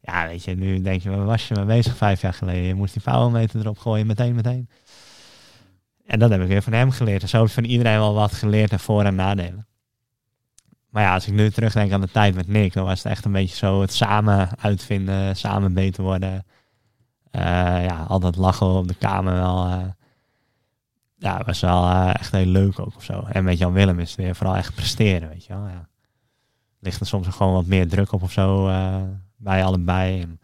Ja, 0.02 0.28
weet 0.28 0.44
je, 0.44 0.56
nu 0.56 0.82
denk 0.82 1.02
je, 1.02 1.10
waar 1.10 1.26
was 1.26 1.48
je 1.48 1.56
mee 1.56 1.66
bezig 1.66 1.98
vijf 1.98 2.22
jaar 2.22 2.34
geleden? 2.34 2.64
Je 2.64 2.76
moest 2.76 2.94
die 2.94 3.02
powermeter 3.02 3.60
erop 3.60 3.78
gooien, 3.78 4.08
meteen, 4.08 4.36
meteen. 4.36 4.70
En 6.06 6.20
dat 6.20 6.30
heb 6.30 6.42
ik 6.42 6.48
weer 6.48 6.62
van 6.62 6.74
hem 6.74 6.92
geleerd. 6.92 7.22
En 7.22 7.28
zo 7.30 7.38
heb 7.38 7.48
ik 7.48 7.54
van 7.54 7.64
iedereen 7.64 7.98
wel 8.00 8.14
wat 8.14 8.34
geleerd 8.34 8.72
en 8.72 8.80
voor- 8.80 9.04
en 9.04 9.16
nadelen. 9.16 9.68
Maar 10.90 11.04
ja, 11.04 11.14
als 11.14 11.28
ik 11.28 11.34
nu 11.34 11.52
terugdenk 11.52 11.92
aan 11.92 12.02
de 12.02 12.12
tijd 12.12 12.36
met 12.36 12.48
Nick, 12.48 12.74
dan 12.74 12.86
was 12.86 13.04
het 13.04 13.12
echt 13.12 13.26
een 13.26 13.32
beetje 13.32 13.56
zo 13.56 13.82
het 13.82 13.94
samen 13.94 14.60
uitvinden, 14.60 15.36
samen 15.36 15.74
beter 15.74 16.04
worden. 16.04 16.34
Uh, 17.32 17.42
ja, 17.86 18.06
altijd 18.08 18.36
lachen 18.36 18.68
op 18.68 18.88
de 18.88 18.94
kamer 18.96 19.34
wel. 19.34 19.68
Uh, 19.68 19.84
ja, 21.18 21.44
was 21.46 21.60
wel 21.60 21.84
uh, 21.84 22.10
echt 22.14 22.32
heel 22.32 22.46
leuk 22.46 22.80
ook 22.80 22.96
of 22.96 23.04
zo. 23.04 23.22
En 23.22 23.44
met 23.44 23.58
Jan 23.58 23.74
Willem 23.74 24.00
is 24.00 24.10
het 24.10 24.18
weer 24.20 24.36
vooral 24.36 24.56
echt 24.56 24.76
presteren, 24.76 25.30
weet 25.30 25.46
je 25.46 25.54
wel. 25.54 25.68
Ja. 25.68 25.90
Ligt 26.80 27.00
er 27.00 27.06
soms 27.06 27.28
gewoon 27.28 27.54
wat 27.54 27.66
meer 27.66 27.88
druk 27.88 28.12
op 28.12 28.24
of 28.24 28.32
zo 28.32 28.66
bij 29.38 29.64
allebei. 29.64 30.38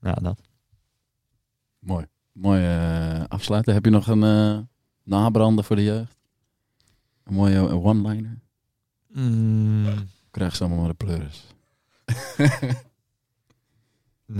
Ja, 0.00 0.12
dat. 0.12 0.40
Mooi. 1.78 2.06
Mooi 2.40 2.62
uh, 2.62 3.24
afsluiten. 3.28 3.74
Heb 3.74 3.84
je 3.84 3.90
nog 3.90 4.06
een 4.06 4.22
uh, 4.22 4.58
nabrander 5.02 5.64
voor 5.64 5.76
de 5.76 5.84
jeugd? 5.84 6.16
Een 7.24 7.34
mooie 7.34 7.68
one-liner? 7.82 8.38
Mm. 9.08 9.86
Krijg 10.30 10.56
ze 10.56 10.64
allemaal 10.64 10.80
maar 10.80 10.88
de 10.88 11.04
pleuris. 11.04 11.46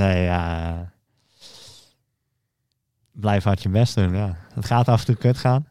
nee, 0.00 0.22
ja. 0.22 0.92
Blijf 3.12 3.44
hard 3.44 3.62
je 3.62 3.68
best 3.68 3.94
doen, 3.94 4.14
ja. 4.14 4.36
Het 4.54 4.64
gaat 4.64 4.88
af 4.88 5.00
en 5.00 5.06
toe 5.06 5.16
kut 5.16 5.38
gaan. 5.38 5.68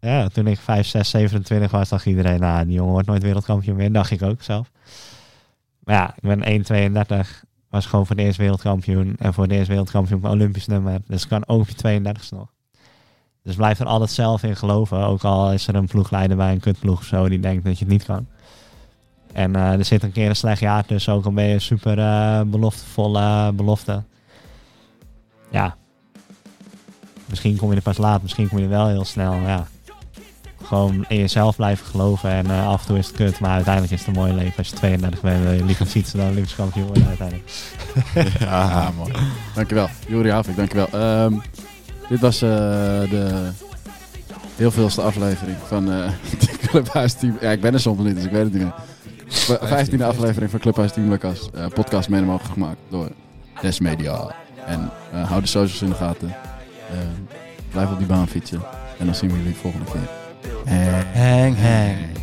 Ja, 0.00 0.28
toen 0.28 0.46
ik 0.46 0.58
5, 0.58 0.86
6, 0.86 1.10
27 1.10 1.70
was, 1.70 1.88
dacht 1.88 2.06
iedereen, 2.06 2.40
nou, 2.40 2.64
die 2.64 2.74
jongen 2.74 2.92
wordt 2.92 3.08
nooit 3.08 3.22
wereldkampioen 3.22 3.76
meer. 3.76 3.92
Dacht 3.92 4.10
ik 4.10 4.22
ook 4.22 4.42
zelf. 4.42 4.70
Maar 5.78 5.94
ja, 5.94 6.14
ik 6.20 6.22
ben 6.22 6.64
1,32 7.24 7.49
was 7.70 7.86
gewoon 7.86 8.06
voor 8.06 8.16
de 8.16 8.22
eerste 8.22 8.42
wereldkampioen. 8.42 9.16
En 9.18 9.34
voor 9.34 9.48
de 9.48 9.54
eerste 9.54 9.70
wereldkampioen 9.70 10.24
op 10.24 10.30
Olympisch 10.30 10.66
nummer. 10.66 11.00
Dus 11.06 11.26
kan 11.26 11.48
ook 11.48 11.66
je 11.68 12.00
32ste 12.00 12.36
nog. 12.36 12.48
Dus 13.42 13.54
blijf 13.54 13.80
er 13.80 13.86
altijd 13.86 14.10
zelf 14.10 14.42
in 14.42 14.56
geloven. 14.56 14.98
Ook 14.98 15.22
al 15.22 15.52
is 15.52 15.66
er 15.66 15.74
een 15.74 15.86
ploegleider 15.86 16.36
bij 16.36 16.52
een 16.52 16.60
kutploeg 16.60 16.98
of 16.98 17.04
zo 17.04 17.28
die 17.28 17.40
denkt 17.40 17.64
dat 17.64 17.78
je 17.78 17.84
het 17.84 17.92
niet 17.92 18.04
kan. 18.04 18.26
En 19.32 19.56
uh, 19.56 19.72
er 19.72 19.84
zit 19.84 20.02
een 20.02 20.12
keer 20.12 20.28
een 20.28 20.36
slecht 20.36 20.60
jaar 20.60 20.86
tussen. 20.86 21.12
Ook 21.12 21.24
al 21.24 21.32
ben 21.32 21.44
je 21.44 21.58
super 21.58 21.98
uh, 21.98 22.40
beloftevolle 22.40 23.52
belofte. 23.52 24.02
Ja. 25.50 25.76
Misschien 27.26 27.56
kom 27.56 27.70
je 27.70 27.76
er 27.76 27.82
pas 27.82 27.98
laat. 27.98 28.22
Misschien 28.22 28.48
kom 28.48 28.58
je 28.58 28.64
er 28.64 28.70
wel 28.70 28.88
heel 28.88 29.04
snel. 29.04 29.34
Ja. 29.34 29.66
Gewoon 30.64 31.04
in 31.08 31.18
jezelf 31.18 31.56
blijven 31.56 31.86
geloven. 31.86 32.30
En 32.30 32.46
uh, 32.46 32.68
af 32.68 32.80
en 32.80 32.86
toe 32.86 32.98
is 32.98 33.06
het 33.06 33.16
kut. 33.16 33.40
Maar 33.40 33.50
uiteindelijk 33.50 33.92
is 33.92 33.98
het 33.98 34.08
een 34.08 34.22
mooi 34.22 34.32
leven. 34.32 34.56
Als 34.56 34.68
je 34.68 34.74
32 34.74 35.20
bent 35.20 35.42
wil 35.42 35.52
je 35.52 35.64
liever 35.64 35.86
fietsen 35.86 36.18
dan 36.18 36.28
Olympisch 36.28 36.54
kampioen 36.54 36.86
worden 36.86 37.06
uiteindelijk. 37.06 37.50
ja, 38.40 38.90
man. 38.96 39.10
Dankjewel. 39.54 39.88
Juri 40.08 40.30
Havik, 40.30 40.56
dankjewel. 40.56 41.22
Um, 41.24 41.42
dit 42.08 42.20
was 42.20 42.42
uh, 42.42 42.50
de 43.10 43.50
heel 44.56 44.70
veelste 44.70 45.02
aflevering 45.02 45.56
van 45.66 45.90
uh, 45.92 46.10
Clubhuis 46.66 47.12
Team. 47.12 47.36
Ja, 47.40 47.50
ik 47.50 47.60
ben 47.60 47.74
er 47.74 47.80
soms 47.80 48.02
niet, 48.02 48.14
dus 48.14 48.24
ik 48.24 48.30
weet 48.30 48.44
het 48.44 48.52
niet 48.52 48.62
meer. 48.62 48.74
Vijftiende 49.60 50.04
aflevering 50.04 50.50
van 50.50 50.60
Clubhuis 50.60 50.92
Team 50.92 51.08
Lucas. 51.08 51.48
Uh, 51.54 51.66
podcast 51.66 52.08
mede 52.08 52.24
mogelijk 52.24 52.52
gemaakt 52.52 52.78
door 52.88 53.08
Des 53.60 53.80
Media. 53.80 54.34
En 54.66 54.90
uh, 55.14 55.28
hou 55.28 55.40
de 55.40 55.46
socials 55.46 55.82
in 55.82 55.88
de 55.88 55.94
gaten. 55.94 56.28
Uh, 56.28 56.98
blijf 57.70 57.90
op 57.90 57.98
die 57.98 58.06
baan 58.06 58.28
fietsen. 58.28 58.62
En 58.98 59.06
dan 59.06 59.14
zien 59.14 59.30
we 59.30 59.36
jullie 59.36 59.52
de 59.52 59.58
volgende 59.58 59.90
keer. 59.92 60.19
Hang, 60.66 61.54
hang. 61.54 62.19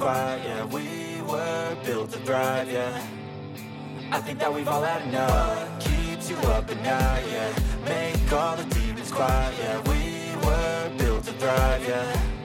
Quiet, 0.00 0.42
yeah. 0.44 0.64
We 0.64 1.20
were 1.30 1.76
built 1.84 2.10
to 2.12 2.18
thrive, 2.20 2.72
yeah. 2.72 3.02
I 4.10 4.18
think 4.20 4.38
that 4.38 4.52
we've 4.52 4.66
all 4.66 4.82
had 4.82 5.02
enough. 5.02 5.78
Keeps 5.80 6.30
you 6.30 6.36
up 6.54 6.70
at 6.70 6.82
night, 6.82 7.24
yeah? 7.30 7.52
Make 7.84 8.32
all 8.32 8.56
the 8.56 8.64
demons 8.74 9.12
quiet, 9.12 9.54
yeah. 9.58 9.78
We 9.92 10.34
were 10.46 10.90
built 10.96 11.24
to 11.24 11.32
thrive, 11.32 11.86
yeah 11.86 12.39